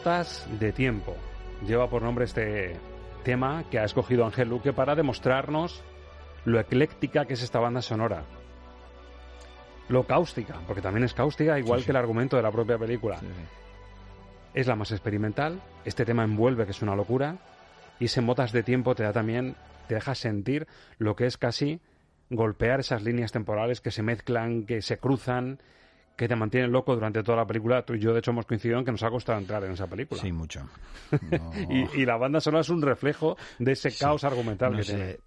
Motas 0.00 0.48
de 0.58 0.72
tiempo. 0.72 1.14
Lleva 1.66 1.90
por 1.90 2.00
nombre 2.00 2.24
este 2.24 2.74
tema 3.22 3.64
que 3.70 3.78
ha 3.78 3.84
escogido 3.84 4.24
Ángel 4.24 4.48
Luque 4.48 4.72
para 4.72 4.94
demostrarnos 4.94 5.84
lo 6.46 6.58
ecléctica 6.58 7.26
que 7.26 7.34
es 7.34 7.42
esta 7.42 7.58
banda 7.58 7.82
sonora. 7.82 8.24
Lo 9.90 10.06
cáustica, 10.06 10.58
porque 10.66 10.80
también 10.80 11.04
es 11.04 11.12
cáustica, 11.12 11.58
igual 11.58 11.84
que 11.84 11.90
el 11.90 11.98
argumento 11.98 12.38
de 12.38 12.42
la 12.42 12.50
propia 12.50 12.78
película. 12.78 13.20
Es 14.54 14.66
la 14.66 14.74
más 14.74 14.90
experimental, 14.90 15.60
este 15.84 16.06
tema 16.06 16.24
envuelve 16.24 16.64
que 16.64 16.70
es 16.70 16.80
una 16.80 16.96
locura, 16.96 17.36
y 17.98 18.06
ese 18.06 18.22
motas 18.22 18.52
de 18.52 18.62
tiempo 18.62 18.94
te 18.94 19.02
da 19.02 19.12
también, 19.12 19.54
te 19.86 19.96
deja 19.96 20.14
sentir 20.14 20.66
lo 20.96 21.14
que 21.14 21.26
es 21.26 21.36
casi 21.36 21.82
golpear 22.30 22.80
esas 22.80 23.02
líneas 23.02 23.32
temporales 23.32 23.82
que 23.82 23.90
se 23.90 24.02
mezclan, 24.02 24.64
que 24.64 24.80
se 24.80 24.96
cruzan, 24.96 25.58
que 26.20 26.28
te 26.28 26.36
mantienen 26.36 26.70
loco 26.70 26.94
durante 26.94 27.22
toda 27.22 27.38
la 27.38 27.46
película. 27.46 27.82
Tú 27.82 27.94
y 27.94 27.98
yo, 27.98 28.12
de 28.12 28.18
hecho, 28.18 28.32
hemos 28.32 28.44
coincidido 28.44 28.78
en 28.78 28.84
que 28.84 28.92
nos 28.92 29.02
ha 29.02 29.08
costado 29.08 29.38
entrar 29.38 29.64
en 29.64 29.72
esa 29.72 29.86
película. 29.86 30.20
Sí, 30.20 30.30
mucho. 30.30 30.68
y, 31.96 32.04
la 32.04 32.18
banda 32.18 32.42
sonora 32.42 32.60
es 32.60 32.68
un 32.68 32.82
reflejo 32.82 33.38
de 33.58 33.72
ese 33.72 33.90
caos 33.90 34.22
argumental 34.24 34.76
que 34.76 34.82
tiene 34.82 35.18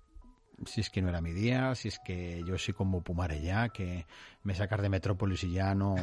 si 0.68 0.82
es 0.82 0.92
que 0.92 1.02
no 1.02 1.10
era 1.10 1.20
mi 1.20 1.32
día, 1.32 1.74
si 1.74 1.88
es 1.88 1.98
que 1.98 2.44
yo 2.46 2.60
soy 2.60 2.76
como 2.76 3.02
Pumare 3.02 3.42
ya, 3.42 3.70
que 3.70 4.06
me 4.44 4.54
sacar 4.54 4.84
de 4.84 4.90
Metrópolis 4.90 5.44
y 5.46 5.54
ya 5.54 5.74
no, 5.76 5.96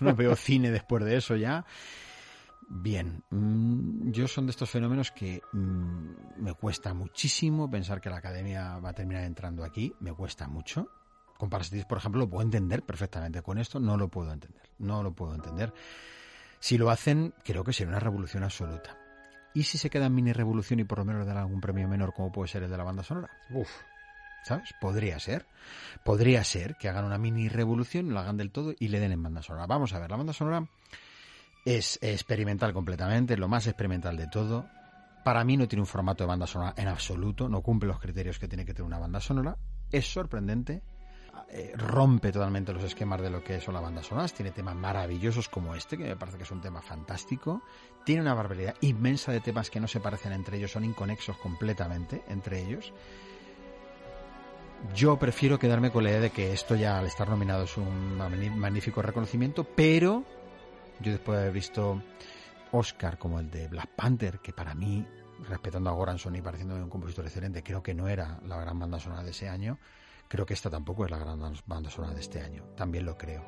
no, 0.00 0.14
veo 0.14 0.36
cine 0.36 0.70
después 0.70 1.04
de 1.04 1.16
eso 1.16 1.34
ya. 1.34 1.66
Bien, 2.68 3.24
mm, 3.30 4.12
yo 4.12 4.28
son 4.28 4.46
de 4.46 4.52
estos 4.52 4.70
fenómenos 4.70 5.10
que 5.10 5.42
mm, 5.52 6.42
me 6.44 6.54
cuesta 6.54 6.94
muchísimo 6.94 7.68
pensar 7.68 8.00
que 8.00 8.08
la 8.08 8.18
academia 8.18 8.78
va 8.78 8.90
a 8.90 8.94
terminar 8.94 9.24
entrando 9.24 9.64
aquí, 9.64 9.92
me 9.98 10.12
cuesta 10.12 10.46
mucho. 10.46 10.88
Con 11.38 11.48
por 11.48 11.62
ejemplo, 11.98 12.20
lo 12.20 12.28
puedo 12.28 12.42
entender 12.42 12.82
perfectamente. 12.82 13.42
Con 13.42 13.58
esto 13.58 13.78
no 13.78 13.96
lo 13.96 14.08
puedo 14.08 14.32
entender, 14.32 14.70
no 14.78 15.04
lo 15.04 15.12
puedo 15.12 15.34
entender. 15.34 15.72
Si 16.58 16.76
lo 16.76 16.90
hacen, 16.90 17.32
creo 17.44 17.62
que 17.62 17.72
sería 17.72 17.90
una 17.90 18.00
revolución 18.00 18.42
absoluta. 18.42 18.98
¿Y 19.54 19.62
si 19.62 19.78
se 19.78 19.88
queda 19.88 20.06
en 20.06 20.14
mini 20.14 20.32
revolución 20.32 20.80
y 20.80 20.84
por 20.84 20.98
lo 20.98 21.04
menos 21.04 21.22
le 21.22 21.28
dan 21.28 21.38
algún 21.38 21.60
premio 21.60 21.88
menor 21.88 22.12
como 22.12 22.32
puede 22.32 22.48
ser 22.48 22.64
el 22.64 22.70
de 22.70 22.76
la 22.76 22.82
banda 22.82 23.04
sonora? 23.04 23.30
Uf, 23.50 23.70
¿sabes? 24.44 24.74
Podría 24.80 25.20
ser. 25.20 25.46
Podría 26.04 26.42
ser 26.42 26.76
que 26.76 26.88
hagan 26.88 27.04
una 27.04 27.18
mini 27.18 27.48
revolución, 27.48 28.12
lo 28.12 28.18
hagan 28.18 28.36
del 28.36 28.50
todo 28.50 28.74
y 28.78 28.88
le 28.88 28.98
den 28.98 29.12
en 29.12 29.22
banda 29.22 29.42
sonora. 29.42 29.66
Vamos 29.66 29.92
a 29.94 30.00
ver, 30.00 30.10
la 30.10 30.16
banda 30.16 30.32
sonora 30.32 30.68
es 31.64 32.00
experimental 32.02 32.72
completamente, 32.72 33.36
lo 33.36 33.46
más 33.46 33.68
experimental 33.68 34.16
de 34.16 34.26
todo. 34.26 34.66
Para 35.24 35.44
mí 35.44 35.56
no 35.56 35.68
tiene 35.68 35.82
un 35.82 35.86
formato 35.86 36.24
de 36.24 36.28
banda 36.28 36.48
sonora 36.48 36.74
en 36.76 36.88
absoluto, 36.88 37.48
no 37.48 37.62
cumple 37.62 37.88
los 37.88 38.00
criterios 38.00 38.40
que 38.40 38.48
tiene 38.48 38.64
que 38.64 38.74
tener 38.74 38.86
una 38.86 38.98
banda 38.98 39.20
sonora. 39.20 39.56
Es 39.92 40.06
sorprendente, 40.12 40.82
eh, 41.50 41.72
rompe 41.76 42.30
totalmente 42.30 42.74
los 42.74 42.84
esquemas 42.84 43.22
de 43.22 43.30
lo 43.30 43.42
que 43.42 43.60
son 43.60 43.72
las 43.72 43.82
bandas 43.82 44.06
sonoras, 44.06 44.34
tiene 44.34 44.50
temas 44.50 44.76
maravillosos 44.76 45.48
como 45.48 45.74
este, 45.74 45.96
que 45.96 46.04
me 46.04 46.16
parece 46.16 46.36
que 46.36 46.42
es 46.44 46.50
un 46.50 46.60
tema 46.60 46.82
fantástico, 46.82 47.62
tiene 48.04 48.20
una 48.20 48.34
barbaridad 48.34 48.74
inmensa 48.82 49.32
de 49.32 49.40
temas 49.40 49.70
que 49.70 49.80
no 49.80 49.88
se 49.88 50.00
parecen 50.00 50.32
entre 50.32 50.58
ellos, 50.58 50.72
son 50.72 50.84
inconexos 50.84 51.38
completamente 51.38 52.22
entre 52.28 52.60
ellos. 52.60 52.92
Yo 54.94 55.18
prefiero 55.18 55.58
quedarme 55.58 55.90
con 55.90 56.04
la 56.04 56.10
idea 56.10 56.20
de 56.20 56.30
que 56.30 56.52
esto 56.52 56.76
ya 56.76 56.98
al 56.98 57.06
estar 57.06 57.28
nominado 57.28 57.64
es 57.64 57.76
un 57.78 58.16
magnífico 58.16 59.00
reconocimiento, 59.02 59.64
pero 59.64 60.24
yo 61.00 61.12
después 61.12 61.36
de 61.36 61.42
haber 61.44 61.54
visto 61.54 62.02
Oscar 62.72 63.18
como 63.18 63.40
el 63.40 63.50
de 63.50 63.68
Black 63.68 63.88
Panther, 63.96 64.38
que 64.40 64.52
para 64.52 64.74
mí, 64.74 65.06
respetando 65.48 65.88
a 65.90 65.94
Goranson 65.94 66.36
y 66.36 66.42
pareciéndome 66.42 66.82
un 66.82 66.90
compositor 66.90 67.24
excelente, 67.24 67.62
creo 67.62 67.82
que 67.82 67.94
no 67.94 68.06
era 68.06 68.38
la 68.44 68.58
gran 68.60 68.78
banda 68.78 69.00
sonora 69.00 69.22
de 69.22 69.30
ese 69.30 69.48
año, 69.48 69.78
creo 70.28 70.46
que 70.46 70.54
esta 70.54 70.70
tampoco 70.70 71.04
es 71.04 71.10
la 71.10 71.18
gran 71.18 71.40
banda 71.66 71.90
sonora 71.90 72.14
de 72.14 72.20
este 72.20 72.40
año, 72.40 72.64
también 72.76 73.04
lo 73.04 73.16
creo. 73.16 73.44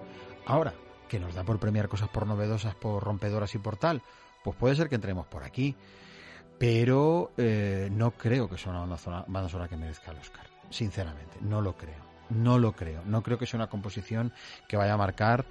Ahora, 0.46 0.74
que 1.08 1.20
nos 1.20 1.34
da 1.34 1.44
por 1.44 1.58
premiar 1.58 1.88
cosas 1.88 2.08
por 2.08 2.26
novedosas, 2.26 2.74
por 2.74 3.02
rompedoras 3.02 3.54
y 3.54 3.58
por 3.58 3.76
tal, 3.76 4.02
pues 4.42 4.56
puede 4.56 4.74
ser 4.76 4.88
que 4.88 4.94
entremos 4.94 5.26
por 5.26 5.44
aquí, 5.44 5.76
pero 6.58 7.32
eh, 7.36 7.88
no 7.92 8.12
creo 8.12 8.48
que 8.48 8.58
sea 8.58 8.72
una 8.72 8.80
banda 9.26 9.48
sonora 9.48 9.68
que 9.68 9.76
merezca 9.76 10.12
el 10.12 10.18
Oscar, 10.18 10.46
sinceramente, 10.70 11.38
no 11.40 11.60
lo 11.60 11.76
creo, 11.76 12.04
no 12.30 12.58
lo 12.58 12.72
creo, 12.72 13.02
no 13.04 13.22
creo 13.22 13.38
que 13.38 13.46
sea 13.46 13.58
una 13.58 13.68
composición 13.68 14.32
que 14.68 14.76
vaya 14.76 14.94
a 14.94 14.96
marcar 14.96 15.46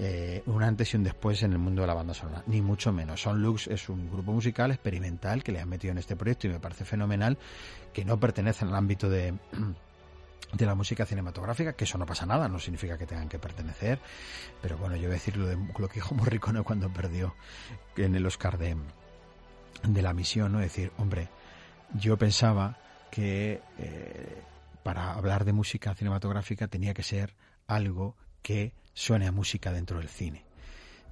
eh, 0.00 0.44
un 0.46 0.62
antes 0.62 0.94
y 0.94 0.96
un 0.96 1.02
después 1.02 1.42
en 1.42 1.52
el 1.52 1.58
mundo 1.58 1.80
de 1.82 1.88
la 1.88 1.94
banda 1.94 2.14
sonora, 2.14 2.44
ni 2.46 2.62
mucho 2.62 2.92
menos. 2.92 3.20
Son 3.20 3.42
Lux 3.42 3.66
es 3.66 3.88
un 3.88 4.08
grupo 4.08 4.32
musical 4.32 4.70
experimental 4.70 5.42
que 5.42 5.50
le 5.50 5.60
han 5.60 5.68
metido 5.68 5.90
en 5.90 5.98
este 5.98 6.14
proyecto 6.14 6.46
y 6.46 6.50
me 6.50 6.60
parece 6.60 6.84
fenomenal 6.84 7.36
que 7.92 8.04
no 8.04 8.20
pertenece 8.20 8.64
al 8.64 8.76
ámbito 8.76 9.08
de 9.08 9.34
de 10.52 10.66
la 10.66 10.74
música 10.74 11.04
cinematográfica, 11.04 11.74
que 11.74 11.84
eso 11.84 11.98
no 11.98 12.06
pasa 12.06 12.24
nada, 12.24 12.48
no 12.48 12.58
significa 12.58 12.96
que 12.96 13.06
tengan 13.06 13.28
que 13.28 13.38
pertenecer, 13.38 13.98
pero 14.62 14.78
bueno, 14.78 14.96
yo 14.96 15.02
voy 15.02 15.10
a 15.10 15.14
decir 15.14 15.36
lo, 15.36 15.46
de, 15.46 15.56
lo 15.56 15.88
que 15.88 15.94
dijo 15.94 16.14
Morricone 16.16 16.62
cuando 16.62 16.88
perdió 16.90 17.34
en 17.96 18.14
el 18.14 18.24
Oscar 18.26 18.58
de, 18.58 18.76
de 19.82 20.02
la 20.02 20.14
misión, 20.14 20.52
¿no? 20.52 20.58
decir, 20.58 20.92
hombre, 20.96 21.28
yo 21.94 22.16
pensaba 22.16 22.78
que 23.10 23.60
eh, 23.78 24.42
para 24.82 25.14
hablar 25.14 25.44
de 25.44 25.52
música 25.52 25.94
cinematográfica 25.94 26.68
tenía 26.68 26.94
que 26.94 27.02
ser 27.02 27.34
algo 27.66 28.16
que 28.42 28.72
suene 28.94 29.26
a 29.26 29.32
música 29.32 29.72
dentro 29.72 29.98
del 29.98 30.08
cine. 30.08 30.44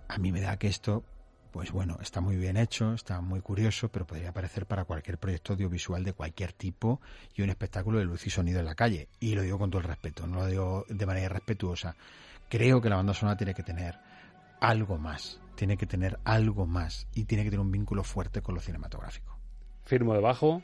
A 0.09 0.19
mí 0.19 0.32
me 0.32 0.40
da 0.40 0.59
que 0.59 0.69
esto, 0.69 1.05
pues 1.57 1.73
bueno, 1.73 1.97
está 2.03 2.20
muy 2.20 2.37
bien 2.37 2.59
hecho, 2.59 2.93
está 2.93 3.23
muy 3.23 3.41
curioso, 3.41 3.89
pero 3.89 4.07
podría 4.07 4.28
aparecer 4.28 4.66
para 4.66 4.85
cualquier 4.85 5.16
proyecto 5.16 5.55
audiovisual 5.55 6.05
de 6.05 6.12
cualquier 6.12 6.53
tipo 6.53 7.01
y 7.35 7.41
un 7.41 7.49
espectáculo 7.49 7.99
de 7.99 8.05
luz 8.05 8.27
y 8.27 8.31
sonido 8.31 8.61
en 8.61 8.66
la 8.66 8.74
calle. 8.74 9.09
Y 9.20 9.35
lo 9.35 9.41
digo 9.41 9.59
con 9.59 9.70
todo 9.70 9.81
el 9.81 9.89
respeto, 9.89 10.27
no 10.27 10.37
lo 10.37 10.47
digo 10.49 10.85
de 10.91 11.07
manera 11.07 11.31
respetuosa. 11.31 11.97
Creo 12.51 12.83
que 12.83 12.91
la 12.91 12.97
banda 12.97 13.15
sonora 13.15 13.39
tiene 13.39 13.55
que 13.55 13.62
tener 13.62 13.95
algo 14.61 14.99
más, 14.99 15.41
tiene 15.55 15.78
que 15.78 15.87
tener 15.87 16.19
algo 16.24 16.66
más 16.66 17.09
y 17.15 17.24
tiene 17.24 17.43
que 17.43 17.49
tener 17.49 17.65
un 17.65 17.73
vínculo 17.73 18.05
fuerte 18.05 18.43
con 18.43 18.55
lo 18.55 18.61
cinematográfico. 18.61 19.39
Firmo 19.83 20.12
debajo, 20.12 20.62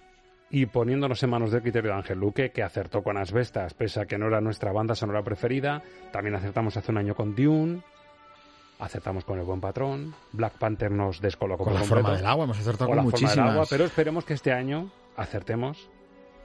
y 0.51 0.67
poniéndonos 0.67 1.23
en 1.23 1.31
manos 1.31 1.53
del 1.53 1.63
criterio 1.63 1.93
de 1.93 1.97
Ángel 1.97 2.19
Luque, 2.19 2.53
que 2.53 2.63
acertó 2.63 3.03
con 3.03 3.17
Asbestas, 3.17 3.73
pese 3.73 4.03
a 4.03 4.05
que 4.05 4.19
no 4.19 4.27
era 4.27 4.43
nuestra 4.43 4.73
banda 4.73 4.95
sonora 4.95 5.25
preferida. 5.25 5.83
También 6.13 6.35
acertamos 6.35 6.77
hace 6.77 6.93
un 6.93 6.99
año 6.99 7.15
con 7.15 7.35
Dune. 7.35 7.81
Acertamos 8.83 9.25
con 9.25 9.39
El 9.39 9.45
Buen 9.45 9.61
Patrón. 9.61 10.13
Black 10.33 10.55
Panther 10.55 10.91
nos 10.91 11.21
descolocó 11.21 11.63
con 11.63 11.75
la 11.75 11.85
forma 11.85 12.17
del 12.17 12.27
agua, 12.27 12.47
hemos 12.47 12.59
acertado 12.59 12.91
con, 12.91 13.05
muchísimas. 13.05 13.69
pero 13.71 13.85
esperemos 13.85 14.25
que 14.25 14.35
este 14.35 14.53
año 14.53 14.91
acertemos 15.17 15.89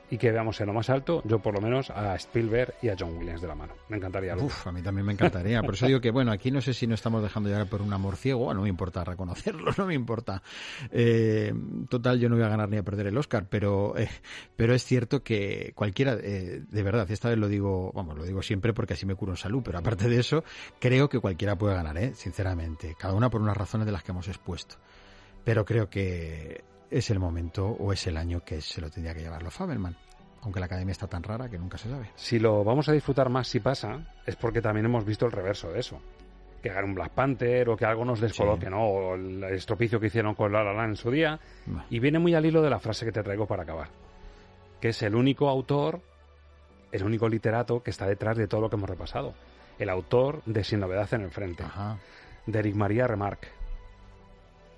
y 0.10 0.18
que 0.18 0.32
veamos 0.32 0.60
en 0.62 0.68
lo 0.68 0.74
más 0.74 0.90
alto, 0.90 1.22
yo 1.26 1.40
por 1.40 1.54
lo 1.54 1.62
menos, 1.62 1.90
a 1.90 2.16
Spielberg 2.16 2.76
y 2.82 2.90
a 2.90 2.96
John 2.98 3.18
Williams 3.18 3.42
de 3.42 3.48
la 3.48 3.56
mano. 3.56 3.74
Me 3.90 3.98
encantaría. 3.98 4.36
Uf, 4.36 4.68
a 4.68 4.72
mí 4.72 4.82
también 4.82 5.06
me 5.06 5.14
encantaría. 5.14 5.62
Por 5.62 5.74
eso 5.74 5.88
digo 5.88 6.00
que, 6.00 6.12
bueno, 6.12 6.32
aquí 6.32 6.52
no 6.52 6.62
sé 6.62 6.74
si 6.74 6.88
no 6.88 6.96
estamos 6.96 7.22
dejando 7.22 7.50
llegar 7.50 7.68
por 7.68 7.82
un 7.82 7.92
amor 7.92 8.16
ciego, 8.16 8.54
no 8.54 8.62
me 8.62 8.70
importa 8.70 9.04
reconocerlo, 9.04 9.72
no 9.78 9.86
me 9.86 9.96
importa. 9.96 10.42
Eh, 10.92 11.54
total, 11.90 12.20
yo 12.20 12.30
no 12.30 12.36
voy 12.36 12.46
a 12.46 12.50
ganar 12.50 12.70
ni 12.70 12.78
a 12.78 12.84
perder 12.84 13.08
el 13.08 13.18
Oscar, 13.18 13.48
pero, 13.50 13.98
eh, 13.98 14.10
pero 14.56 14.74
es 14.74 14.84
cierto 14.84 15.24
que 15.24 15.74
cualquiera, 15.76 16.18
eh, 16.22 16.62
de 16.70 16.84
verdad, 16.84 17.10
esta 17.12 17.30
vez 17.30 17.38
lo 17.38 17.48
digo, 17.48 17.92
vamos, 17.94 18.18
lo 18.18 18.24
digo 18.24 18.42
siempre 18.42 18.74
porque 18.74 18.94
así 18.94 19.06
me 19.06 19.16
curo 19.16 19.34
en 19.34 19.38
salud, 19.38 19.62
pero 19.64 19.80
aparte 19.80 20.08
de 20.08 20.20
eso, 20.20 20.44
creo 20.80 21.10
que 21.10 21.20
cualquiera 21.20 21.58
puede 21.58 21.76
ganar, 21.76 21.88
sinceramente. 22.16 22.96
Cada 22.98 23.14
una 23.14 23.30
por 23.30 23.42
unas 23.42 23.56
razones 23.56 23.86
de 23.86 23.92
las 23.92 24.04
que 24.04 24.12
hemos 24.12 24.28
expuesto. 24.28 24.76
Pero 25.44 25.64
creo 25.66 25.90
que 25.90 26.64
es 26.90 27.10
el 27.10 27.20
momento 27.20 27.68
o 27.68 27.92
es 27.92 28.08
el 28.08 28.18
año 28.18 28.44
que 28.44 28.62
se 28.62 28.82
lo 28.82 28.90
tendría 28.90 29.14
que 29.14 29.22
llevar 29.22 29.44
los 29.44 29.54
Fabelman. 29.54 29.96
Aunque 30.42 30.60
la 30.60 30.68
academia 30.68 30.92
está 30.92 31.08
tan 31.08 31.24
rara 31.24 31.50
que 31.50 31.58
nunca 31.58 31.78
se 31.78 31.90
sabe. 31.90 32.12
Si 32.16 32.40
lo 32.40 32.64
vamos 32.64 32.88
a 32.88 32.94
disfrutar 32.94 33.30
más 33.30 33.48
si 33.48 33.60
pasa, 33.60 34.16
es 34.26 34.36
porque 34.36 34.62
también 34.62 34.86
hemos 34.86 35.04
visto 35.04 35.26
el 35.26 35.32
reverso 35.32 35.72
de 35.72 35.80
eso. 35.80 36.00
Que 36.62 36.70
gane 36.70 36.88
un 36.88 36.96
Black 36.96 37.12
Panther 37.12 37.70
o 37.70 37.76
que 37.76 37.86
algo 37.86 38.06
nos 38.06 38.22
descoloque, 38.22 38.70
¿no? 38.70 38.82
O 38.82 39.16
el 39.16 39.44
estropicio 39.46 40.00
que 40.00 40.08
hicieron 40.08 40.36
con 40.36 40.52
La 40.52 40.64
La 40.64 40.74
Land 40.74 40.92
en 40.92 40.96
su 40.96 41.12
día. 41.12 41.40
Y 41.90 42.00
viene 42.00 42.20
muy 42.20 42.34
al 42.34 42.46
hilo 42.46 42.62
de 42.62 42.70
la 42.70 42.80
frase 42.80 43.06
que 43.06 43.12
te 43.12 43.24
traigo 43.24 43.46
para 43.46 43.64
acabar. 43.64 43.90
Que 44.80 44.90
es 44.90 45.02
el 45.02 45.16
único 45.16 45.50
autor, 45.50 46.02
el 46.92 47.04
único 47.04 47.28
literato 47.28 47.84
que 47.84 47.92
está 47.92 48.08
detrás 48.08 48.38
de 48.38 48.48
todo 48.48 48.62
lo 48.62 48.70
que 48.70 48.76
hemos 48.76 48.90
repasado. 48.90 49.34
El 49.78 49.90
autor 49.90 50.42
de 50.46 50.64
Sin 50.64 50.80
Novedad 50.80 51.14
en 51.14 51.22
el 51.22 51.32
Frente. 51.32 51.64
De 52.46 52.60
Eric 52.60 52.76
María 52.76 53.08
Remarque 53.08 53.57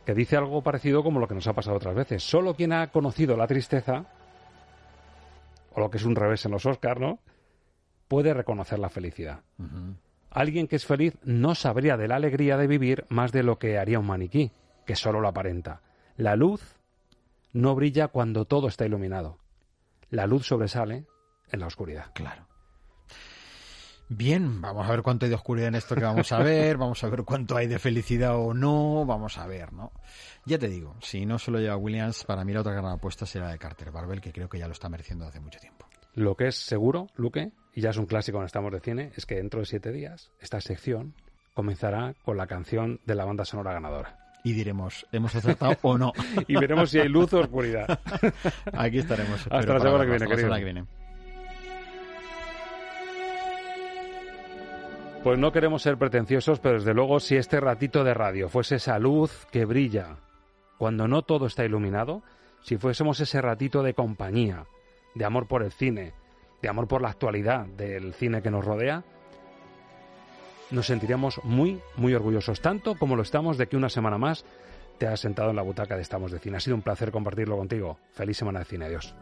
que 0.09 0.15
dice 0.15 0.37
algo 0.37 0.63
parecido 0.63 1.03
como 1.03 1.19
lo 1.19 1.27
que 1.27 1.35
nos 1.35 1.45
ha 1.45 1.53
pasado 1.53 1.77
otras 1.77 1.93
veces. 1.93 2.23
Solo 2.23 2.55
quien 2.55 2.73
ha 2.73 2.87
conocido 2.87 3.37
la 3.37 3.45
tristeza, 3.45 4.07
o 5.71 5.79
lo 5.79 5.91
que 5.91 5.97
es 5.97 6.03
un 6.03 6.15
revés 6.15 6.43
en 6.45 6.51
los 6.51 6.65
Oscars, 6.65 6.99
¿no? 6.99 7.19
Puede 8.07 8.33
reconocer 8.33 8.79
la 8.79 8.89
felicidad. 8.89 9.41
Alguien 10.31 10.67
que 10.67 10.77
es 10.77 10.85
feliz 10.87 11.15
no 11.23 11.53
sabría 11.53 11.95
de 11.95 12.07
la 12.07 12.15
alegría 12.15 12.57
de 12.57 12.65
vivir 12.65 13.05
más 13.09 13.31
de 13.31 13.43
lo 13.43 13.59
que 13.59 13.77
haría 13.77 13.99
un 13.99 14.07
maniquí, 14.07 14.51
que 14.87 14.95
solo 14.95 15.21
lo 15.21 15.27
aparenta. 15.27 15.83
La 16.17 16.35
luz 16.35 16.75
no 17.53 17.75
brilla 17.75 18.07
cuando 18.07 18.45
todo 18.45 18.67
está 18.67 18.87
iluminado. 18.87 19.37
La 20.09 20.25
luz 20.25 20.47
sobresale 20.47 21.05
en 21.51 21.59
la 21.59 21.67
oscuridad. 21.67 22.07
Claro. 22.15 22.48
Bien, 24.11 24.59
vamos 24.59 24.87
a 24.87 24.91
ver 24.91 25.03
cuánto 25.03 25.25
hay 25.25 25.29
de 25.29 25.35
oscuridad 25.35 25.67
en 25.67 25.75
esto 25.75 25.93
que 25.93 26.03
vamos 26.03 26.31
a 26.31 26.39
ver, 26.43 26.77
vamos 26.77 27.03
a 27.03 27.09
ver 27.09 27.23
cuánto 27.23 27.55
hay 27.55 27.67
de 27.67 27.77
felicidad 27.77 28.35
o 28.35 28.55
no, 28.55 29.05
vamos 29.05 29.37
a 29.37 29.45
ver, 29.45 29.71
¿no? 29.71 29.91
Ya 30.45 30.57
te 30.57 30.67
digo, 30.67 30.95
si 30.99 31.27
no 31.27 31.37
solo 31.37 31.59
lleva 31.59 31.77
Williams, 31.77 32.23
para 32.23 32.43
mí 32.43 32.51
la 32.51 32.61
otra 32.61 32.73
gran 32.73 32.87
apuesta 32.87 33.27
será 33.27 33.45
la 33.45 33.51
de 33.51 33.59
Carter 33.59 33.91
Barbell, 33.91 34.19
que 34.19 34.31
creo 34.33 34.49
que 34.49 34.57
ya 34.57 34.65
lo 34.65 34.73
está 34.73 34.89
mereciendo 34.89 35.27
hace 35.27 35.39
mucho 35.39 35.59
tiempo. 35.59 35.87
Lo 36.15 36.35
que 36.35 36.47
es 36.47 36.55
seguro, 36.55 37.05
Luque, 37.15 37.51
y 37.75 37.81
ya 37.81 37.91
es 37.91 37.97
un 37.97 38.07
clásico 38.07 38.39
en 38.39 38.45
Estamos 38.45 38.71
de 38.71 38.79
Cine, 38.79 39.11
es 39.15 39.27
que 39.27 39.35
dentro 39.35 39.59
de 39.59 39.67
siete 39.67 39.91
días 39.91 40.31
esta 40.41 40.59
sección 40.59 41.13
comenzará 41.53 42.15
con 42.25 42.35
la 42.35 42.47
canción 42.47 42.99
de 43.05 43.13
la 43.13 43.25
banda 43.25 43.45
sonora 43.45 43.73
ganadora. 43.73 44.17
y 44.43 44.53
diremos, 44.53 45.05
¿hemos 45.11 45.35
acertado 45.35 45.77
o 45.83 45.97
no? 45.99 46.13
y 46.47 46.55
veremos 46.55 46.89
si 46.89 46.97
hay 46.97 47.09
luz 47.09 47.31
o 47.33 47.41
oscuridad. 47.41 47.99
Aquí 48.73 48.97
estaremos. 48.97 49.45
Hasta 49.51 49.73
la 49.73 49.79
semana 49.79 50.05
que 50.05 50.09
viene, 50.09 50.27
querido. 50.27 50.55
que 50.55 50.63
viene. 50.63 50.85
Pues 55.23 55.37
no 55.37 55.51
queremos 55.51 55.81
ser 55.81 55.97
pretenciosos, 55.97 56.59
pero 56.59 56.75
desde 56.75 56.93
luego 56.93 57.19
si 57.19 57.35
este 57.35 57.59
ratito 57.59 58.03
de 58.05 58.13
radio 58.13 58.47
fuese 58.47 58.75
esa 58.75 58.97
luz 58.99 59.45
que 59.51 59.65
brilla 59.65 60.17
cuando 60.77 61.09
no 61.09 61.23
todo 61.23 61.45
está 61.45 61.65
iluminado, 61.65 62.23
si 62.61 62.77
fuésemos 62.77 63.19
ese 63.19 63.41
ratito 63.41 63.83
de 63.83 63.93
compañía, 63.93 64.65
de 65.15 65.25
amor 65.25 65.47
por 65.47 65.61
el 65.61 65.73
cine, 65.73 66.13
de 66.61 66.69
amor 66.69 66.87
por 66.87 67.01
la 67.01 67.09
actualidad 67.09 67.65
del 67.65 68.13
cine 68.13 68.41
que 68.41 68.49
nos 68.49 68.63
rodea, 68.63 69.03
nos 70.71 70.85
sentiríamos 70.85 71.41
muy, 71.43 71.81
muy 71.97 72.13
orgullosos, 72.13 72.61
tanto 72.61 72.95
como 72.95 73.17
lo 73.17 73.23
estamos 73.23 73.57
de 73.57 73.67
que 73.67 73.75
una 73.75 73.89
semana 73.89 74.17
más 74.17 74.45
te 74.99 75.07
has 75.07 75.19
sentado 75.19 75.49
en 75.49 75.57
la 75.57 75.63
butaca 75.63 75.95
de 75.95 76.01
Estamos 76.01 76.31
de 76.31 76.39
Cine. 76.39 76.57
Ha 76.57 76.59
sido 76.59 76.75
un 76.75 76.81
placer 76.81 77.11
compartirlo 77.11 77.57
contigo. 77.57 77.97
Feliz 78.11 78.37
semana 78.37 78.59
de 78.59 78.65
cine. 78.65 78.85
Adiós. 78.85 79.15